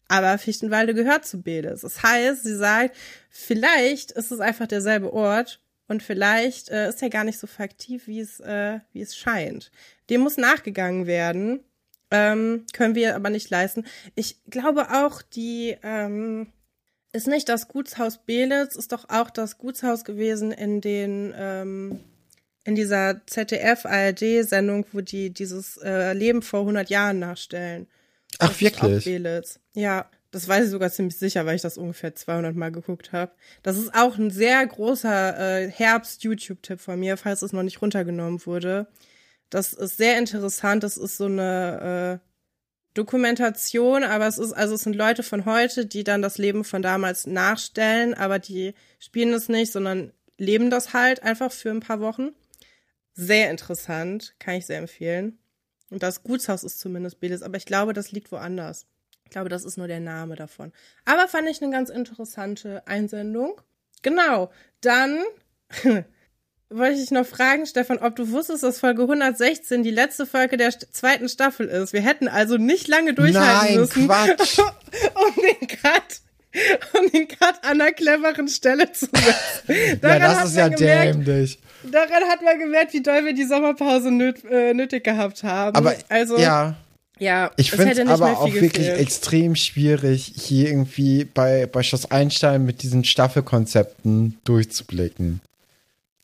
aber 0.08 0.36
Fichtenwalde 0.38 0.94
gehört 0.94 1.24
zu 1.24 1.40
Bedes. 1.40 1.82
Das 1.82 2.02
heißt, 2.02 2.42
sie 2.42 2.56
sagt, 2.56 2.96
vielleicht 3.28 4.10
ist 4.10 4.32
es 4.32 4.40
einfach 4.40 4.66
derselbe 4.66 5.12
Ort 5.12 5.60
und 5.90 6.04
vielleicht 6.04 6.68
äh, 6.68 6.88
ist 6.88 7.02
er 7.02 7.10
gar 7.10 7.24
nicht 7.24 7.40
so 7.40 7.48
faktiv, 7.48 8.06
wie 8.06 8.20
es, 8.20 8.38
äh, 8.38 8.78
wie 8.92 9.00
es 9.00 9.16
scheint. 9.16 9.72
Dem 10.08 10.20
muss 10.20 10.36
nachgegangen 10.36 11.08
werden. 11.08 11.64
Ähm, 12.12 12.64
können 12.72 12.94
wir 12.94 13.16
aber 13.16 13.28
nicht 13.28 13.50
leisten. 13.50 13.84
Ich 14.14 14.36
glaube 14.48 14.92
auch, 14.92 15.20
die 15.20 15.76
ähm, 15.82 16.52
ist 17.12 17.26
nicht 17.26 17.48
das 17.48 17.66
Gutshaus 17.66 18.18
Belitz, 18.24 18.76
ist 18.76 18.92
doch 18.92 19.08
auch 19.08 19.30
das 19.30 19.58
Gutshaus 19.58 20.04
gewesen 20.04 20.52
in 20.52 20.80
den 20.80 21.34
ähm, 21.36 21.98
in 22.62 22.76
dieser 22.76 23.26
ZDF-ARD-Sendung, 23.26 24.86
wo 24.92 25.00
die 25.00 25.30
dieses 25.30 25.76
äh, 25.78 26.12
Leben 26.12 26.42
vor 26.42 26.60
100 26.60 26.88
Jahren 26.88 27.18
nachstellen. 27.18 27.88
Ach, 28.38 28.60
wirklich? 28.60 29.58
Ja, 29.74 30.08
das 30.30 30.46
weiß 30.46 30.66
ich 30.66 30.70
sogar 30.70 30.90
ziemlich 30.90 31.16
sicher, 31.16 31.44
weil 31.44 31.56
ich 31.56 31.62
das 31.62 31.76
ungefähr 31.76 32.14
200 32.14 32.54
Mal 32.54 32.70
geguckt 32.70 33.12
habe. 33.12 33.32
Das 33.62 33.76
ist 33.76 33.94
auch 33.94 34.16
ein 34.16 34.30
sehr 34.30 34.64
großer 34.64 35.62
äh, 35.64 35.70
Herbst-YouTube-Tipp 35.70 36.80
von 36.80 37.00
mir, 37.00 37.16
falls 37.16 37.42
es 37.42 37.52
noch 37.52 37.64
nicht 37.64 37.82
runtergenommen 37.82 38.44
wurde. 38.46 38.86
Das 39.50 39.72
ist 39.72 39.96
sehr 39.96 40.18
interessant. 40.18 40.84
Das 40.84 40.96
ist 40.96 41.16
so 41.16 41.24
eine 41.24 42.20
äh, 42.22 42.26
Dokumentation, 42.94 44.04
aber 44.04 44.28
es 44.28 44.38
ist, 44.38 44.52
also 44.52 44.74
es 44.74 44.82
sind 44.82 44.94
Leute 44.94 45.22
von 45.22 45.44
heute, 45.44 45.86
die 45.86 46.04
dann 46.04 46.22
das 46.22 46.38
Leben 46.38 46.64
von 46.64 46.82
damals 46.82 47.26
nachstellen, 47.26 48.14
aber 48.14 48.38
die 48.38 48.74
spielen 48.98 49.32
es 49.32 49.48
nicht, 49.48 49.72
sondern 49.72 50.12
leben 50.38 50.70
das 50.70 50.92
halt 50.92 51.22
einfach 51.22 51.52
für 51.52 51.70
ein 51.70 51.80
paar 51.80 52.00
Wochen. 52.00 52.30
Sehr 53.14 53.50
interessant, 53.50 54.34
kann 54.38 54.54
ich 54.54 54.66
sehr 54.66 54.78
empfehlen. 54.78 55.38
Und 55.90 56.04
das 56.04 56.22
Gutshaus 56.22 56.62
ist 56.62 56.78
zumindest 56.78 57.18
Belis, 57.18 57.42
aber 57.42 57.56
ich 57.56 57.66
glaube, 57.66 57.92
das 57.92 58.12
liegt 58.12 58.30
woanders. 58.30 58.86
Ich 59.30 59.32
glaube, 59.32 59.48
das 59.48 59.64
ist 59.64 59.78
nur 59.78 59.86
der 59.86 60.00
Name 60.00 60.34
davon. 60.34 60.72
Aber 61.04 61.28
fand 61.28 61.48
ich 61.48 61.62
eine 61.62 61.70
ganz 61.70 61.88
interessante 61.88 62.84
Einsendung. 62.88 63.60
Genau. 64.02 64.50
Dann 64.80 65.20
wollte 66.68 66.94
ich 66.94 67.00
dich 67.02 67.10
noch 67.12 67.24
fragen, 67.24 67.64
Stefan, 67.64 67.98
ob 67.98 68.16
du 68.16 68.32
wusstest, 68.32 68.64
dass 68.64 68.80
Folge 68.80 69.02
116 69.02 69.84
die 69.84 69.92
letzte 69.92 70.26
Folge 70.26 70.56
der 70.56 70.76
zweiten 70.76 71.28
Staffel 71.28 71.68
ist. 71.68 71.92
Wir 71.92 72.00
hätten 72.00 72.26
also 72.26 72.56
nicht 72.56 72.88
lange 72.88 73.14
durchhalten 73.14 73.66
Nein, 73.66 73.78
müssen, 73.78 74.06
Quatsch. 74.08 74.58
um 75.14 75.42
den 75.44 75.68
Cut, 75.68 76.20
um 76.98 77.08
den 77.12 77.28
Cut 77.28 77.62
an 77.62 77.80
einer 77.80 77.92
cleveren 77.92 78.48
Stelle 78.48 78.90
zu 78.90 79.06
setzen. 79.06 80.00
ja, 80.02 80.18
das 80.18 80.46
ist 80.46 80.56
ja 80.56 80.66
gemerkt, 80.66 81.14
dämlich. 81.24 81.60
Daran 81.84 82.24
hat 82.28 82.42
man 82.42 82.58
gemerkt, 82.58 82.94
wie 82.94 83.02
doll 83.02 83.24
wir 83.24 83.32
die 83.32 83.44
Sommerpause 83.44 84.10
nöt, 84.10 84.42
äh, 84.50 84.74
nötig 84.74 85.04
gehabt 85.04 85.44
haben. 85.44 85.76
Aber 85.76 85.94
also, 86.08 86.36
ja. 86.36 86.74
Ja, 87.20 87.50
ich 87.56 87.70
finde 87.70 87.92
es 87.92 88.08
aber 88.08 88.38
auch 88.38 88.46
gefehlt. 88.46 88.62
wirklich 88.62 88.88
extrem 88.88 89.54
schwierig, 89.54 90.32
hier 90.36 90.68
irgendwie 90.68 91.24
bei, 91.24 91.66
bei 91.66 91.82
Schloss 91.82 92.10
Einstein 92.10 92.64
mit 92.64 92.82
diesen 92.82 93.04
Staffelkonzepten 93.04 94.38
durchzublicken. 94.44 95.40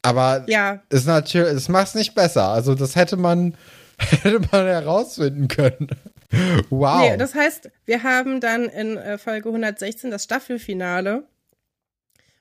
Aber 0.00 0.44
ja. 0.46 0.82
ist 0.88 1.06
natürlich, 1.06 1.52
es 1.52 1.68
macht 1.68 1.88
es 1.88 1.94
nicht 1.94 2.14
besser. 2.14 2.48
Also 2.48 2.74
das 2.74 2.96
hätte 2.96 3.16
man, 3.16 3.54
hätte 3.98 4.40
man 4.50 4.66
herausfinden 4.66 5.48
können. 5.48 5.88
Wow. 6.70 7.00
Nee, 7.00 7.16
das 7.18 7.34
heißt, 7.34 7.70
wir 7.84 8.02
haben 8.02 8.40
dann 8.40 8.64
in 8.64 8.96
äh, 8.96 9.18
Folge 9.18 9.48
116 9.48 10.10
das 10.10 10.24
Staffelfinale 10.24 11.24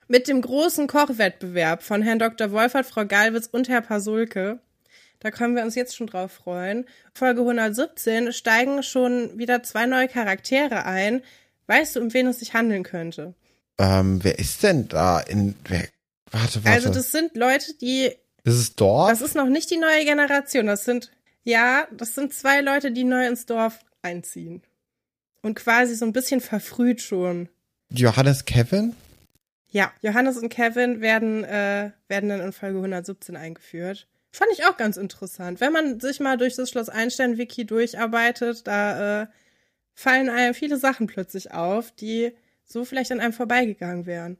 mit 0.08 0.28
dem 0.28 0.40
großen 0.40 0.86
Kochwettbewerb 0.86 1.82
von 1.82 2.02
Herrn 2.02 2.18
Dr. 2.18 2.52
Wolfert, 2.52 2.86
Frau 2.86 3.04
Galwitz 3.04 3.48
und 3.50 3.68
Herr 3.68 3.82
Pasulke. 3.82 4.60
Da 5.20 5.30
können 5.30 5.56
wir 5.56 5.62
uns 5.62 5.74
jetzt 5.74 5.96
schon 5.96 6.06
drauf 6.06 6.32
freuen. 6.32 6.86
Folge 7.14 7.40
117 7.40 8.32
steigen 8.32 8.82
schon 8.82 9.38
wieder 9.38 9.62
zwei 9.62 9.86
neue 9.86 10.08
Charaktere 10.08 10.84
ein. 10.84 11.22
Weißt 11.66 11.96
du, 11.96 12.00
um 12.00 12.12
wen 12.14 12.26
es 12.26 12.38
sich 12.38 12.54
handeln 12.54 12.82
könnte? 12.82 13.34
Ähm, 13.78 14.22
wer 14.22 14.38
ist 14.38 14.62
denn 14.62 14.88
da 14.88 15.20
in, 15.20 15.54
wer, 15.68 15.88
warte, 16.30 16.64
warte. 16.64 16.76
Also 16.76 16.90
das 16.90 17.12
sind 17.12 17.36
Leute, 17.36 17.74
die. 17.74 18.12
Das 18.44 18.54
ist 18.54 18.80
Dorf? 18.80 19.10
Das 19.10 19.20
ist 19.20 19.34
noch 19.34 19.48
nicht 19.48 19.70
die 19.70 19.76
neue 19.76 20.04
Generation. 20.04 20.66
Das 20.66 20.84
sind, 20.84 21.10
ja, 21.42 21.86
das 21.92 22.14
sind 22.14 22.32
zwei 22.32 22.60
Leute, 22.60 22.92
die 22.92 23.04
neu 23.04 23.26
ins 23.26 23.46
Dorf 23.46 23.80
einziehen. 24.02 24.62
Und 25.42 25.56
quasi 25.56 25.94
so 25.94 26.04
ein 26.04 26.12
bisschen 26.12 26.40
verfrüht 26.40 27.00
schon. 27.00 27.48
Johannes 27.90 28.44
Kevin? 28.44 28.94
Ja, 29.68 29.92
Johannes 30.00 30.38
und 30.38 30.48
Kevin 30.48 31.00
werden, 31.00 31.44
äh, 31.44 31.90
werden 32.08 32.28
dann 32.28 32.40
in 32.40 32.52
Folge 32.52 32.78
117 32.78 33.36
eingeführt. 33.36 34.06
Fand 34.36 34.50
ich 34.52 34.66
auch 34.66 34.76
ganz 34.76 34.98
interessant. 34.98 35.62
Wenn 35.62 35.72
man 35.72 35.98
sich 35.98 36.20
mal 36.20 36.36
durch 36.36 36.56
das 36.56 36.68
Schloss 36.68 36.90
Einstein-Wiki 36.90 37.64
durcharbeitet, 37.64 38.66
da 38.66 39.22
äh, 39.22 39.26
fallen 39.94 40.28
einem 40.28 40.52
viele 40.52 40.76
Sachen 40.76 41.06
plötzlich 41.06 41.52
auf, 41.52 41.90
die 41.92 42.32
so 42.66 42.84
vielleicht 42.84 43.10
an 43.12 43.20
einem 43.20 43.32
vorbeigegangen 43.32 44.04
wären. 44.04 44.36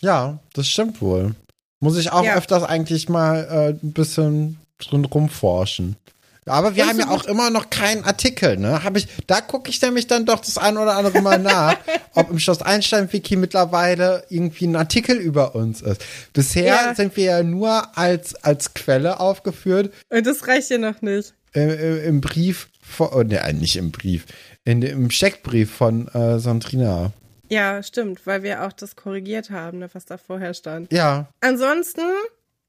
Ja, 0.00 0.38
das 0.52 0.68
stimmt 0.68 1.02
wohl. 1.02 1.34
Muss 1.80 1.98
ich 1.98 2.12
auch 2.12 2.22
ja. 2.22 2.36
öfters 2.36 2.62
eigentlich 2.62 3.08
mal 3.08 3.48
äh, 3.50 3.84
ein 3.84 3.92
bisschen 3.94 4.60
drin 4.78 5.06
rumforschen. 5.06 5.96
Aber 6.46 6.74
wir 6.74 6.88
haben 6.88 6.98
ja 6.98 7.08
auch 7.08 7.24
immer 7.24 7.50
noch 7.50 7.70
keinen 7.70 8.02
Artikel, 8.04 8.56
ne? 8.56 8.82
Hab 8.82 8.96
ich, 8.96 9.06
da 9.28 9.40
gucke 9.40 9.70
ich 9.70 9.80
nämlich 9.80 10.08
dann 10.08 10.26
doch 10.26 10.40
das 10.40 10.58
ein 10.58 10.76
oder 10.76 10.96
andere 10.96 11.20
Mal 11.20 11.38
nach, 11.38 11.76
ob 12.14 12.30
im 12.30 12.40
Schloss 12.40 12.62
Einstein-Wiki 12.62 13.36
mittlerweile 13.36 14.24
irgendwie 14.28 14.66
ein 14.66 14.74
Artikel 14.74 15.16
über 15.16 15.54
uns 15.54 15.82
ist. 15.82 16.04
Bisher 16.32 16.64
ja. 16.64 16.94
sind 16.94 17.16
wir 17.16 17.24
ja 17.24 17.42
nur 17.44 17.96
als, 17.96 18.34
als 18.44 18.74
Quelle 18.74 19.20
aufgeführt. 19.20 19.92
Und 20.08 20.26
das 20.26 20.48
reicht 20.48 20.70
ja 20.70 20.78
noch 20.78 21.00
nicht. 21.00 21.32
Im, 21.52 21.70
im 21.70 22.20
Brief 22.20 22.68
von, 22.80 23.08
oh, 23.12 23.22
ne, 23.22 23.40
nicht 23.52 23.76
im 23.76 23.92
Brief, 23.92 24.26
in, 24.64 24.82
im 24.82 25.10
Steckbrief 25.10 25.70
von 25.70 26.08
äh, 26.08 26.40
Sandrina. 26.40 27.12
Ja, 27.50 27.82
stimmt, 27.82 28.26
weil 28.26 28.42
wir 28.42 28.64
auch 28.64 28.72
das 28.72 28.96
korrigiert 28.96 29.50
haben, 29.50 29.78
ne, 29.78 29.90
was 29.92 30.06
da 30.06 30.16
vorher 30.16 30.54
stand. 30.54 30.92
Ja. 30.92 31.28
Ansonsten 31.40 32.00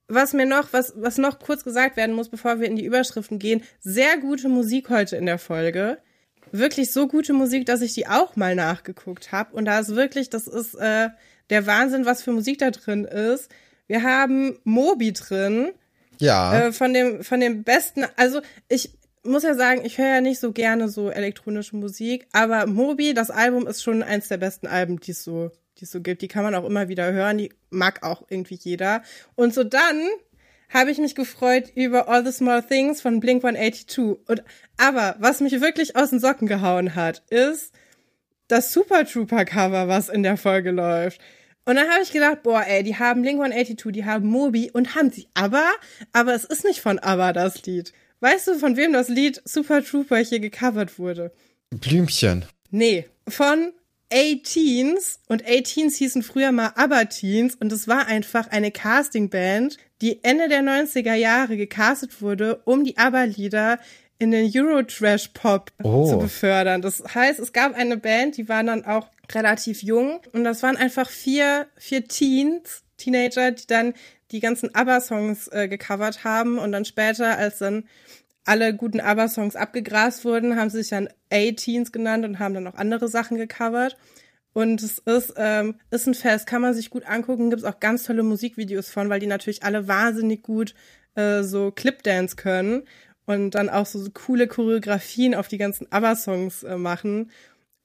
was 0.08 0.34
mir 0.34 0.46
noch, 0.46 0.74
was, 0.74 0.94
was 0.96 1.18
noch 1.18 1.40
kurz 1.40 1.64
gesagt 1.64 1.98
werden 1.98 2.16
muss, 2.16 2.30
bevor 2.30 2.60
wir 2.60 2.68
in 2.68 2.76
die 2.76 2.86
Überschriften 2.86 3.40
gehen, 3.40 3.64
sehr 3.80 4.18
gute 4.18 4.50
Musik 4.50 4.90
heute 4.90 5.16
in 5.16 5.26
der 5.26 5.40
Folge. 5.40 5.98
Wirklich 6.52 6.92
so 6.92 7.08
gute 7.08 7.34
Musik, 7.34 7.66
dass 7.66 7.82
ich 7.82 7.94
die 7.94 8.08
auch 8.08 8.36
mal 8.36 8.56
nachgeguckt 8.56 9.32
habe. 9.32 9.56
Und 9.56 9.66
da 9.66 9.80
ist 9.80 9.96
wirklich, 9.96 10.30
das 10.30 10.48
ist 10.48 10.76
äh, 10.76 11.10
der 11.50 11.66
Wahnsinn, 11.66 12.06
was 12.06 12.22
für 12.22 12.32
Musik 12.32 12.60
da 12.60 12.72
drin 12.72 13.06
ist. 13.06 13.50
Wir 13.88 14.04
haben 14.04 14.60
Moby 14.64 15.14
drin. 15.14 15.72
Ja. 16.20 16.68
Äh, 16.68 16.74
von 16.74 16.94
dem, 16.94 17.24
von 17.24 17.40
dem 17.40 17.64
besten, 17.64 18.06
also 18.16 18.42
ich 18.70 18.92
muss 19.24 19.44
ja 19.44 19.56
sagen, 19.56 19.82
ich 19.84 19.98
höre 19.98 20.08
ja 20.08 20.22
nicht 20.22 20.40
so 20.40 20.52
gerne 20.52 20.90
so 20.90 21.10
elektronische 21.10 21.76
Musik, 21.76 22.28
aber 22.34 22.68
Moby, 22.68 23.14
das 23.14 23.32
Album 23.32 23.68
ist 23.68 23.82
schon 23.82 24.04
eins 24.04 24.28
der 24.28 24.38
besten 24.38 24.68
Alben, 24.68 25.00
die 25.00 25.12
es 25.12 25.24
so, 25.24 25.52
die 25.80 25.86
es 25.86 25.92
so 25.92 26.02
gibt. 26.02 26.22
Die 26.22 26.28
kann 26.28 26.44
man 26.44 26.56
auch 26.56 26.66
immer 26.66 26.88
wieder 26.88 27.12
hören, 27.12 27.38
die 27.38 27.52
mag 27.70 28.04
auch 28.04 28.24
irgendwie 28.30 28.60
jeder. 28.62 29.04
Und 29.36 29.54
so 29.54 29.64
dann 29.64 30.08
habe 30.70 30.92
ich 30.92 30.98
mich 30.98 31.16
gefreut 31.16 31.72
über 31.76 32.10
All 32.10 32.26
the 32.26 32.32
Small 32.32 32.64
Things 32.64 33.02
von 33.02 33.20
Blink 33.20 33.44
182. 33.44 34.18
Und, 34.28 34.44
aber 34.78 35.16
was 35.20 35.40
mich 35.40 35.62
wirklich 35.62 35.96
aus 35.96 36.10
den 36.10 36.20
Socken 36.20 36.48
gehauen 36.48 36.96
hat, 36.96 37.24
ist 37.30 37.74
das 38.48 38.74
Super 38.74 39.06
Trooper 39.06 39.46
Cover, 39.46 39.88
was 39.88 40.10
in 40.10 40.24
der 40.24 40.38
Folge 40.38 40.72
läuft. 40.72 41.22
Und 41.66 41.76
dann 41.76 41.90
habe 41.90 42.04
ich 42.04 42.12
gedacht, 42.12 42.44
boah, 42.44 42.64
ey, 42.68 42.84
die 42.84 42.98
haben 42.98 43.22
Blink 43.22 43.40
182, 43.40 43.94
die 43.94 44.06
haben 44.06 44.28
Moby 44.28 44.70
und 44.72 44.96
haben 44.96 45.12
sie 45.12 45.28
aber, 45.34 45.66
aber 46.12 46.34
es 46.34 46.44
ist 46.44 46.66
nicht 46.66 46.82
von 46.82 47.00
ABBA 47.00 47.34
das 47.34 47.66
Lied. 47.66 47.94
Weißt 48.20 48.48
du, 48.48 48.56
von 48.56 48.76
wem 48.76 48.94
das 48.94 49.08
Lied 49.08 49.42
Super 49.46 49.84
Trooper 49.84 50.18
hier 50.18 50.40
gecovert 50.40 51.00
wurde? 51.00 51.32
Blümchen. 51.70 52.46
Nee, 52.70 53.06
von 53.28 53.72
A-Teens 54.14 55.20
und 55.28 55.44
A-Teens 55.48 55.96
hießen 55.98 56.22
früher 56.24 56.52
mal 56.52 56.72
ABBA-Teens 56.76 57.56
und 57.56 57.72
es 57.72 57.88
war 57.88 58.08
einfach 58.08 58.48
eine 58.52 58.72
Castingband, 58.72 59.78
die 60.02 60.24
Ende 60.24 60.50
der 60.50 60.62
90er 60.62 61.14
Jahre 61.16 61.58
gecastet 61.58 62.22
wurde, 62.22 62.62
um 62.66 62.84
die 62.84 62.98
ABBA-Lieder 62.98 63.80
in 64.20 64.32
den 64.32 64.52
Euro-Trash-Pop 64.56 65.72
Oh. 65.84 66.08
zu 66.10 66.18
befördern. 66.20 66.82
Das 66.82 67.04
heißt, 67.14 67.40
es 67.40 67.52
gab 67.54 67.76
eine 67.76 67.98
Band, 67.98 68.38
die 68.38 68.48
waren 68.48 68.68
dann 68.68 68.86
auch 68.86 69.08
relativ 69.32 69.82
jung 69.84 70.20
und 70.32 70.44
das 70.44 70.62
waren 70.64 70.78
einfach 70.78 71.10
vier, 71.10 71.68
vier 71.78 72.08
Teens, 72.08 72.84
Teenager, 72.98 73.52
die 73.52 73.68
dann 73.68 73.94
die 74.32 74.40
ganzen 74.40 74.74
ABBA-Songs 74.74 75.48
äh, 75.50 75.68
gecovert 75.68 76.24
haben 76.24 76.58
und 76.60 76.72
dann 76.72 76.86
später, 76.86 77.38
als 77.38 77.60
dann 77.60 77.86
alle 78.46 78.76
guten 78.76 79.00
ABBA-Songs 79.00 79.56
abgegrast 79.56 80.26
wurden, 80.26 80.58
haben 80.58 80.70
sie 80.70 80.80
sich 80.80 80.90
dann 80.90 81.10
A-Teens 81.32 81.92
genannt 81.92 82.26
und 82.26 82.40
haben 82.40 82.54
dann 82.54 82.68
auch 82.68 82.76
andere 82.76 83.08
Sachen 83.08 83.38
gecovert. 83.38 83.98
Und 84.54 84.84
es 84.84 85.00
ist, 85.00 85.34
ähm, 85.38 85.76
ist 85.90 86.08
ein 86.08 86.14
Fest, 86.14 86.46
kann 86.46 86.62
man 86.62 86.74
sich 86.74 86.90
gut 86.90 87.08
angucken, 87.08 87.50
gibt 87.50 87.64
es 87.64 87.68
auch 87.68 87.80
ganz 87.80 88.04
tolle 88.04 88.22
Musikvideos 88.22 88.90
von, 88.90 89.10
weil 89.10 89.20
die 89.20 89.28
natürlich 89.28 89.64
alle 89.64 89.88
wahnsinnig 89.88 90.44
gut 90.44 90.76
äh, 91.16 91.42
so 91.42 91.72
Clipdance 91.72 92.36
können 92.36 92.84
und 93.26 93.52
dann 93.52 93.70
auch 93.70 93.86
so, 93.86 94.00
so 94.00 94.12
coole 94.12 94.48
Choreografien 94.48 95.34
auf 95.34 95.48
die 95.48 95.58
ganzen 95.58 95.92
ABBA-Songs 95.92 96.64
äh, 96.64 96.78
machen. 96.78 97.32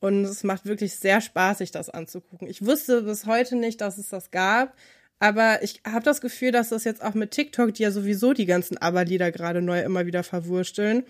Und 0.01 0.25
es 0.25 0.45
macht 0.45 0.67
wirklich 0.67 0.95
sehr 0.97 1.21
Spaß, 1.21 1.59
sich 1.59 1.71
das 1.71 1.91
anzugucken. 1.91 2.49
Ich 2.49 2.65
wusste 2.65 3.03
bis 3.03 3.27
heute 3.27 3.57
nicht, 3.57 3.81
dass 3.81 3.99
es 3.99 4.09
das 4.09 4.31
gab, 4.31 4.75
aber 5.19 5.63
ich 5.63 5.81
habe 5.87 6.05
das 6.05 6.21
Gefühl, 6.21 6.53
dass 6.53 6.69
das 6.69 6.85
jetzt 6.85 7.03
auch 7.03 7.15
mit 7.15 7.33
TikTok, 7.33 7.75
die 7.75 7.83
ja 7.83 7.91
sowieso 7.91 8.33
die 8.33 8.47
ganzen 8.47 8.79
ABBA-Lieder 8.79 9.33
gerade 9.33 9.63
neu 9.63 9.81
immer 9.81 10.07
wieder 10.07 10.23
verwursteln, 10.23 11.05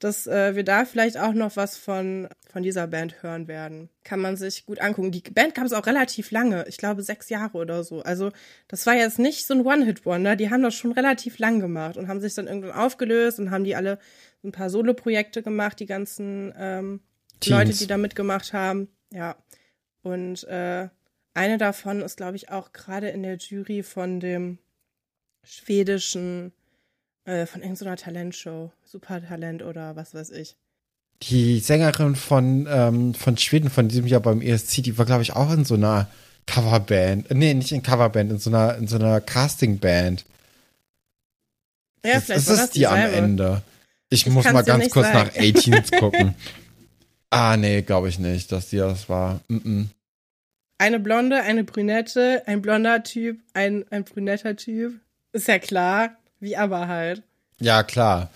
dass 0.00 0.26
äh, 0.26 0.56
wir 0.56 0.64
da 0.64 0.84
vielleicht 0.84 1.16
auch 1.16 1.32
noch 1.32 1.54
was 1.54 1.76
von, 1.76 2.28
von 2.50 2.64
dieser 2.64 2.88
Band 2.88 3.22
hören 3.22 3.46
werden. 3.46 3.88
Kann 4.02 4.18
man 4.18 4.36
sich 4.36 4.66
gut 4.66 4.80
angucken. 4.80 5.12
Die 5.12 5.20
Band 5.20 5.54
gab 5.54 5.64
es 5.64 5.72
auch 5.72 5.86
relativ 5.86 6.32
lange, 6.32 6.64
ich 6.66 6.76
glaube 6.76 7.02
sechs 7.02 7.28
Jahre 7.28 7.56
oder 7.56 7.84
so. 7.84 8.02
Also 8.02 8.32
das 8.66 8.84
war 8.86 8.94
jetzt 8.94 9.20
nicht 9.20 9.46
so 9.46 9.54
ein 9.54 9.64
One-Hit-Wonder, 9.64 10.34
die 10.34 10.50
haben 10.50 10.62
das 10.62 10.74
schon 10.74 10.92
relativ 10.92 11.38
lang 11.38 11.60
gemacht 11.60 11.96
und 11.96 12.08
haben 12.08 12.20
sich 12.20 12.34
dann 12.34 12.48
irgendwann 12.48 12.72
aufgelöst 12.72 13.38
und 13.38 13.52
haben 13.52 13.62
die 13.62 13.76
alle 13.76 13.98
ein 14.42 14.50
paar 14.50 14.70
Solo-Projekte 14.70 15.42
gemacht, 15.42 15.78
die 15.78 15.86
ganzen 15.86 16.52
ähm. 16.58 17.00
Leute, 17.46 17.72
die 17.72 17.86
da 17.86 17.96
mitgemacht 17.96 18.52
haben. 18.52 18.88
Ja. 19.12 19.36
Und 20.02 20.44
äh, 20.44 20.88
eine 21.34 21.58
davon 21.58 22.00
ist, 22.02 22.16
glaube 22.16 22.36
ich, 22.36 22.50
auch 22.50 22.72
gerade 22.72 23.08
in 23.08 23.22
der 23.22 23.36
Jury 23.36 23.82
von 23.82 24.20
dem 24.20 24.58
schwedischen, 25.44 26.52
äh, 27.24 27.46
von 27.46 27.62
irgendeiner 27.62 27.96
Talentshow, 27.96 28.70
Supertalent 28.84 29.62
oder 29.62 29.96
was 29.96 30.14
weiß 30.14 30.30
ich. 30.30 30.56
Die 31.22 31.60
Sängerin 31.60 32.16
von, 32.16 32.66
ähm, 32.68 33.14
von 33.14 33.36
Schweden 33.38 33.70
von 33.70 33.88
diesem 33.88 34.06
Jahr 34.06 34.20
beim 34.20 34.40
ESC, 34.42 34.82
die 34.82 34.98
war, 34.98 35.06
glaube 35.06 35.22
ich, 35.22 35.32
auch 35.34 35.52
in 35.52 35.64
so 35.64 35.74
einer 35.74 36.08
Coverband. 36.46 37.30
Äh, 37.30 37.34
Nee, 37.34 37.54
nicht 37.54 37.70
in 37.72 37.82
Coverband, 37.82 38.30
in 38.32 38.38
so 38.38 38.50
einer, 38.50 38.76
in 38.76 38.88
so 38.88 38.96
einer 38.96 39.20
Castingband. 39.20 40.24
Ja, 42.04 42.14
Ist- 42.18 42.24
vielleicht 42.26 42.40
ist 42.40 42.48
war 42.48 42.56
das 42.56 42.70
die 42.70 42.86
am 42.86 42.96
dieselbe. 42.96 43.16
Ende. 43.16 43.62
Ich, 44.10 44.26
Ich 44.26 44.32
muss 44.32 44.44
mal 44.52 44.62
ganz 44.64 44.90
kurz 44.90 45.06
sagen. 45.06 45.30
nach 45.34 45.36
18 45.36 45.84
gucken. 46.00 46.34
ah, 47.30 47.56
nee, 47.56 47.82
glaube 47.82 48.08
ich 48.08 48.18
nicht, 48.18 48.50
dass 48.52 48.68
die 48.70 48.78
das 48.78 49.08
war. 49.08 49.40
Mm 49.48 49.56
-mm. 49.56 49.86
Eine 50.82 50.98
Blonde, 50.98 51.40
eine 51.42 51.62
Brünette, 51.62 52.42
ein 52.46 52.60
blonder 52.60 53.04
Typ, 53.04 53.38
ein, 53.54 53.84
ein 53.90 54.02
brünetter 54.02 54.56
Typ. 54.56 54.94
Ist 55.32 55.46
ja 55.46 55.60
klar, 55.60 56.16
wie 56.40 56.56
aber 56.56 56.88
halt. 56.88 57.22
Ja, 57.60 57.84
klar. 57.84 58.30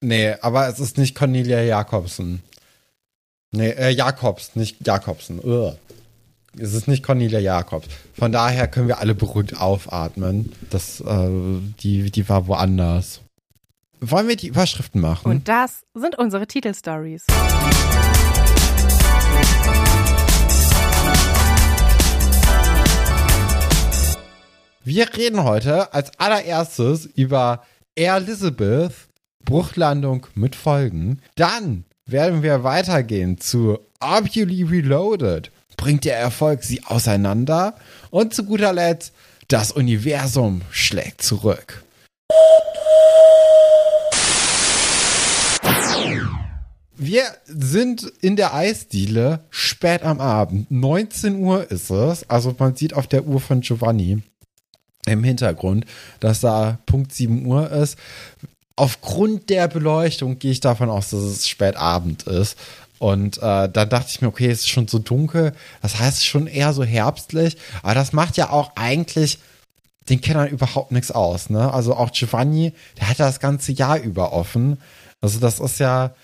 Nee, 0.00 0.34
aber 0.40 0.66
es 0.66 0.80
ist 0.80 0.98
nicht 0.98 1.14
Cornelia 1.14 1.62
Jakobsen. 1.62 2.42
Nee, 3.52 3.70
äh, 3.70 3.90
Jakobs, 3.90 4.56
nicht 4.56 4.84
Jakobsen. 4.84 5.38
Ugh. 5.44 5.76
Es 6.58 6.74
ist 6.74 6.88
nicht 6.88 7.04
Cornelia 7.04 7.38
Jakobs. 7.38 7.86
Von 8.18 8.32
daher 8.32 8.66
können 8.66 8.88
wir 8.88 8.98
alle 8.98 9.14
beruhigt 9.14 9.60
aufatmen. 9.60 10.50
Das, 10.70 11.00
äh, 11.02 11.28
die, 11.84 12.10
die 12.10 12.28
war 12.28 12.48
woanders. 12.48 13.20
Wollen 14.00 14.26
wir 14.26 14.34
die 14.34 14.48
Überschriften 14.48 15.00
machen? 15.00 15.30
Und 15.30 15.46
das 15.46 15.84
sind 15.94 16.18
unsere 16.18 16.48
Titelstories. 16.48 17.26
Wir 24.84 25.16
reden 25.16 25.44
heute 25.44 25.94
als 25.94 26.10
allererstes 26.18 27.06
über 27.06 27.62
Air 27.94 28.16
Elizabeth, 28.16 28.92
Bruchlandung 29.44 30.26
mit 30.34 30.56
Folgen. 30.56 31.22
Dann 31.36 31.84
werden 32.04 32.42
wir 32.42 32.64
weitergehen 32.64 33.38
zu 33.38 33.78
Obviously 34.00 34.64
Reloaded. 34.64 35.52
Bringt 35.76 36.04
der 36.04 36.18
Erfolg 36.18 36.64
sie 36.64 36.82
auseinander? 36.84 37.76
Und 38.10 38.34
zu 38.34 38.42
guter 38.42 38.72
Letzt, 38.72 39.12
das 39.46 39.70
Universum 39.70 40.62
schlägt 40.72 41.22
zurück. 41.22 41.84
Wir 46.96 47.22
sind 47.44 48.02
in 48.20 48.34
der 48.34 48.52
Eisdiele 48.52 49.44
spät 49.50 50.02
am 50.02 50.20
Abend. 50.20 50.72
19 50.72 51.36
Uhr 51.36 51.70
ist 51.70 51.90
es. 51.90 52.28
Also 52.28 52.52
man 52.58 52.74
sieht 52.74 52.94
auf 52.94 53.06
der 53.06 53.24
Uhr 53.26 53.38
von 53.38 53.60
Giovanni 53.60 54.22
im 55.06 55.24
Hintergrund, 55.24 55.84
dass 56.20 56.40
da 56.40 56.78
Punkt 56.86 57.12
7 57.12 57.44
Uhr 57.46 57.70
ist. 57.70 57.98
Aufgrund 58.76 59.50
der 59.50 59.68
Beleuchtung 59.68 60.38
gehe 60.38 60.52
ich 60.52 60.60
davon 60.60 60.90
aus, 60.90 61.10
dass 61.10 61.20
es 61.20 61.48
spät 61.48 61.76
Abend 61.76 62.24
ist. 62.24 62.56
Und 62.98 63.38
äh, 63.38 63.68
da 63.68 63.84
dachte 63.84 64.10
ich 64.10 64.20
mir, 64.22 64.28
okay, 64.28 64.48
es 64.48 64.60
ist 64.60 64.68
schon 64.68 64.86
so 64.86 65.00
dunkel. 65.00 65.54
Das 65.82 65.98
heißt, 65.98 66.24
schon 66.24 66.46
eher 66.46 66.72
so 66.72 66.84
herbstlich. 66.84 67.56
Aber 67.82 67.94
das 67.94 68.12
macht 68.12 68.36
ja 68.36 68.50
auch 68.50 68.76
eigentlich 68.76 69.40
den 70.08 70.20
Kennern 70.20 70.48
überhaupt 70.48 70.92
nichts 70.92 71.10
aus. 71.10 71.50
Ne? 71.50 71.72
Also 71.72 71.96
auch 71.96 72.12
Giovanni, 72.12 72.72
der 72.98 73.08
hat 73.08 73.20
das 73.20 73.40
ganze 73.40 73.72
Jahr 73.72 73.98
über 73.98 74.32
offen. 74.32 74.78
Also 75.20 75.40
das 75.40 75.60
ist 75.60 75.80
ja, 75.80 76.14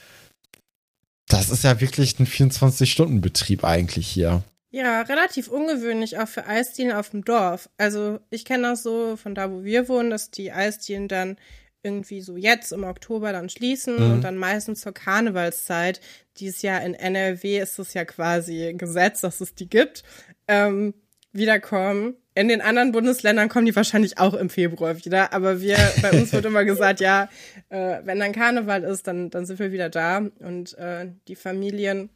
das 1.29 1.51
ist 1.51 1.65
ja 1.65 1.81
wirklich 1.81 2.19
ein 2.19 2.27
24-Stunden-Betrieb 2.27 3.65
eigentlich 3.65 4.07
hier. 4.09 4.43
Ja, 4.71 5.01
relativ 5.03 5.49
ungewöhnlich 5.49 6.19
auch 6.19 6.29
für 6.29 6.47
Eisdielen 6.47 6.93
auf 6.93 7.11
dem 7.11 7.25
Dorf. 7.25 7.71
Also 7.79 8.21
ich 8.31 8.45
kenne 8.45 8.65
das 8.65 8.83
so 8.83 9.17
von 9.17 9.35
da, 9.35 9.51
wo 9.51 9.65
wir 9.65 9.89
wohnen, 9.89 10.11
dass 10.11 10.31
die 10.31 10.53
Eisdielen 10.53 11.09
dann 11.09 11.37
irgendwie 11.83 12.21
so 12.21 12.37
jetzt 12.37 12.73
im 12.73 12.85
Oktober 12.85 13.33
dann 13.33 13.49
schließen 13.49 13.97
Mhm. 13.97 14.13
und 14.15 14.21
dann 14.25 14.37
meistens 14.37 14.81
zur 14.83 14.93
Karnevalszeit. 14.93 16.01
Dieses 16.39 16.61
Jahr 16.63 16.83
in 16.83 16.93
NRW 16.95 17.59
ist 17.61 17.79
es 17.79 17.95
ja 17.95 18.05
quasi 18.05 18.75
Gesetz, 18.77 19.23
dass 19.23 19.41
es 19.41 19.55
die 19.55 19.69
gibt, 19.71 20.03
ähm, 20.49 20.93
wiederkommen. 21.33 22.17
In 22.35 22.49
den 22.49 22.61
anderen 22.61 22.93
Bundesländern 22.93 23.49
kommen 23.49 23.67
die 23.67 23.75
wahrscheinlich 23.75 24.19
auch 24.19 24.35
im 24.35 24.51
Februar 24.51 24.97
wieder, 25.05 25.33
aber 25.33 25.61
wir, 25.61 25.77
bei 26.03 26.11
uns 26.13 26.33
wird 26.33 26.45
immer 26.45 26.65
gesagt, 26.65 27.01
ja, 27.01 27.29
äh, 27.71 28.01
wenn 28.05 28.19
dann 28.21 28.33
Karneval 28.33 28.85
ist, 28.85 29.07
dann, 29.07 29.31
dann 29.31 29.47
sind 29.47 29.59
wir 29.59 29.73
wieder 29.73 29.89
da 29.89 30.19
und 30.41 30.77
äh, 30.79 31.07
die 31.27 31.37
Familien 31.37 32.11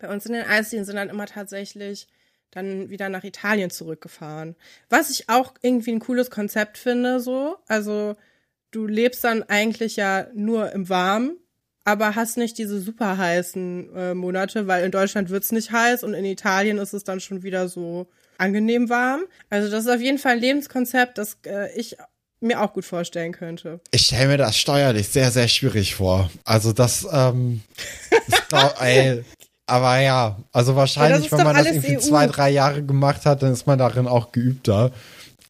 bei 0.00 0.12
uns 0.12 0.26
in 0.26 0.32
den 0.32 0.44
Eisdielen 0.46 0.84
sind 0.84 0.96
dann 0.96 1.10
immer 1.10 1.26
tatsächlich 1.26 2.08
dann 2.50 2.90
wieder 2.90 3.08
nach 3.08 3.22
Italien 3.22 3.70
zurückgefahren. 3.70 4.56
Was 4.88 5.10
ich 5.10 5.28
auch 5.28 5.54
irgendwie 5.62 5.92
ein 5.92 6.00
cooles 6.00 6.30
Konzept 6.30 6.78
finde, 6.78 7.20
so. 7.20 7.56
Also, 7.68 8.16
du 8.72 8.86
lebst 8.86 9.22
dann 9.22 9.44
eigentlich 9.44 9.96
ja 9.96 10.26
nur 10.34 10.72
im 10.72 10.88
Warmen, 10.88 11.36
aber 11.84 12.16
hast 12.16 12.38
nicht 12.38 12.58
diese 12.58 12.80
super 12.80 13.18
heißen 13.18 13.94
äh, 13.94 14.14
Monate, 14.14 14.66
weil 14.66 14.84
in 14.84 14.90
Deutschland 14.90 15.30
wird's 15.30 15.52
nicht 15.52 15.70
heiß 15.70 16.02
und 16.02 16.14
in 16.14 16.24
Italien 16.24 16.78
ist 16.78 16.92
es 16.92 17.04
dann 17.04 17.20
schon 17.20 17.42
wieder 17.42 17.68
so 17.68 18.08
angenehm 18.38 18.88
warm. 18.88 19.22
Also, 19.48 19.70
das 19.70 19.84
ist 19.84 19.90
auf 19.90 20.00
jeden 20.00 20.18
Fall 20.18 20.32
ein 20.32 20.40
Lebenskonzept, 20.40 21.18
das 21.18 21.38
äh, 21.46 21.72
ich 21.78 21.96
mir 22.40 22.62
auch 22.62 22.72
gut 22.72 22.84
vorstellen 22.84 23.32
könnte. 23.32 23.80
Ich 23.90 24.06
stelle 24.06 24.28
mir 24.28 24.38
das 24.38 24.56
steuerlich 24.56 25.08
sehr, 25.08 25.30
sehr 25.30 25.48
schwierig 25.48 25.94
vor. 25.94 26.30
Also 26.44 26.72
das, 26.72 27.06
ähm, 27.12 27.60
ist 28.26 28.48
glaub, 28.48 28.80
ey, 28.80 29.24
aber 29.70 29.98
ja, 30.00 30.36
also 30.52 30.72
Ja, 30.72 30.76
wahrscheinlich, 30.76 31.26
ist 31.26 31.32
wenn 31.32 31.44
man 31.44 31.56
das 31.56 31.66
irgendwie 31.66 31.96
EU. 31.96 32.00
zwei, 32.00 32.26
drei 32.26 32.50
Jahre 32.50 32.82
gemacht 32.82 33.24
hat, 33.26 33.42
dann 33.42 33.52
ist 33.52 33.66
man 33.66 33.78
darin 33.78 34.06
auch 34.06 34.32
geübter. 34.32 34.90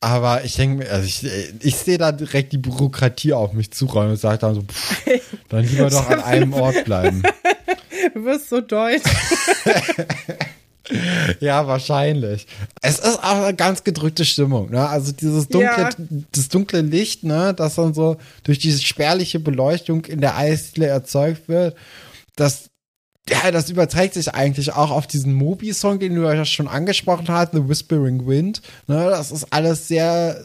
Aber 0.03 0.45
ich 0.45 0.55
denke 0.57 0.85
mir, 0.85 0.91
also 0.91 1.07
ich, 1.07 1.27
ich 1.61 1.77
sehe 1.77 1.99
da 1.99 2.11
direkt 2.13 2.53
die 2.53 2.59
Bürokratie 2.59 3.33
auf 3.35 3.53
mich 3.53 3.71
zuräumen 3.73 4.13
und 4.13 4.17
sage 4.17 4.39
dann 4.39 4.55
so, 4.55 4.63
pff, 4.63 5.03
dann 5.51 5.65
lieber 5.65 5.91
doch 5.91 6.09
an 6.09 6.21
einem 6.25 6.55
Ort 6.55 6.85
bleiben. 6.85 7.23
Du 8.15 8.25
wirst 8.25 8.49
so 8.49 8.61
deutsch. 8.61 9.03
Ja, 11.39 11.69
wahrscheinlich. 11.69 12.47
Es 12.83 12.99
ist 12.99 13.23
auch 13.23 13.43
eine 13.45 13.55
ganz 13.55 13.85
gedrückte 13.85 14.25
Stimmung, 14.25 14.71
ne? 14.71 14.89
Also 14.89 15.13
dieses 15.13 15.47
dunkle, 15.47 15.83
Ja. 15.85 15.89
das 16.33 16.49
dunkle 16.49 16.81
Licht, 16.81 17.23
ne, 17.23 17.55
das 17.55 17.77
dann 17.77 17.95
so 17.95 18.17
durch 18.43 18.59
diese 18.59 18.83
spärliche 18.83 19.39
Beleuchtung 19.39 20.05
in 20.07 20.21
der 20.21 20.37
Eisdiele 20.37 20.87
erzeugt 20.89 21.49
wird, 21.49 21.77
das 22.35 22.70
ja, 23.29 23.51
das 23.51 23.71
überträgt 23.71 24.15
sich 24.15 24.35
eigentlich 24.35 24.73
auch 24.73 24.91
auf 24.91 25.07
diesen 25.07 25.35
Moby-Song, 25.35 25.99
den 25.99 26.15
du 26.15 26.23
ja 26.23 26.45
schon 26.45 26.69
angesprochen 26.69 27.29
hast, 27.29 27.53
The 27.53 27.69
Whispering 27.69 28.27
Wind. 28.27 28.63
Ne, 28.87 29.09
das 29.11 29.31
ist 29.31 29.53
alles 29.53 29.87
sehr, 29.89 30.45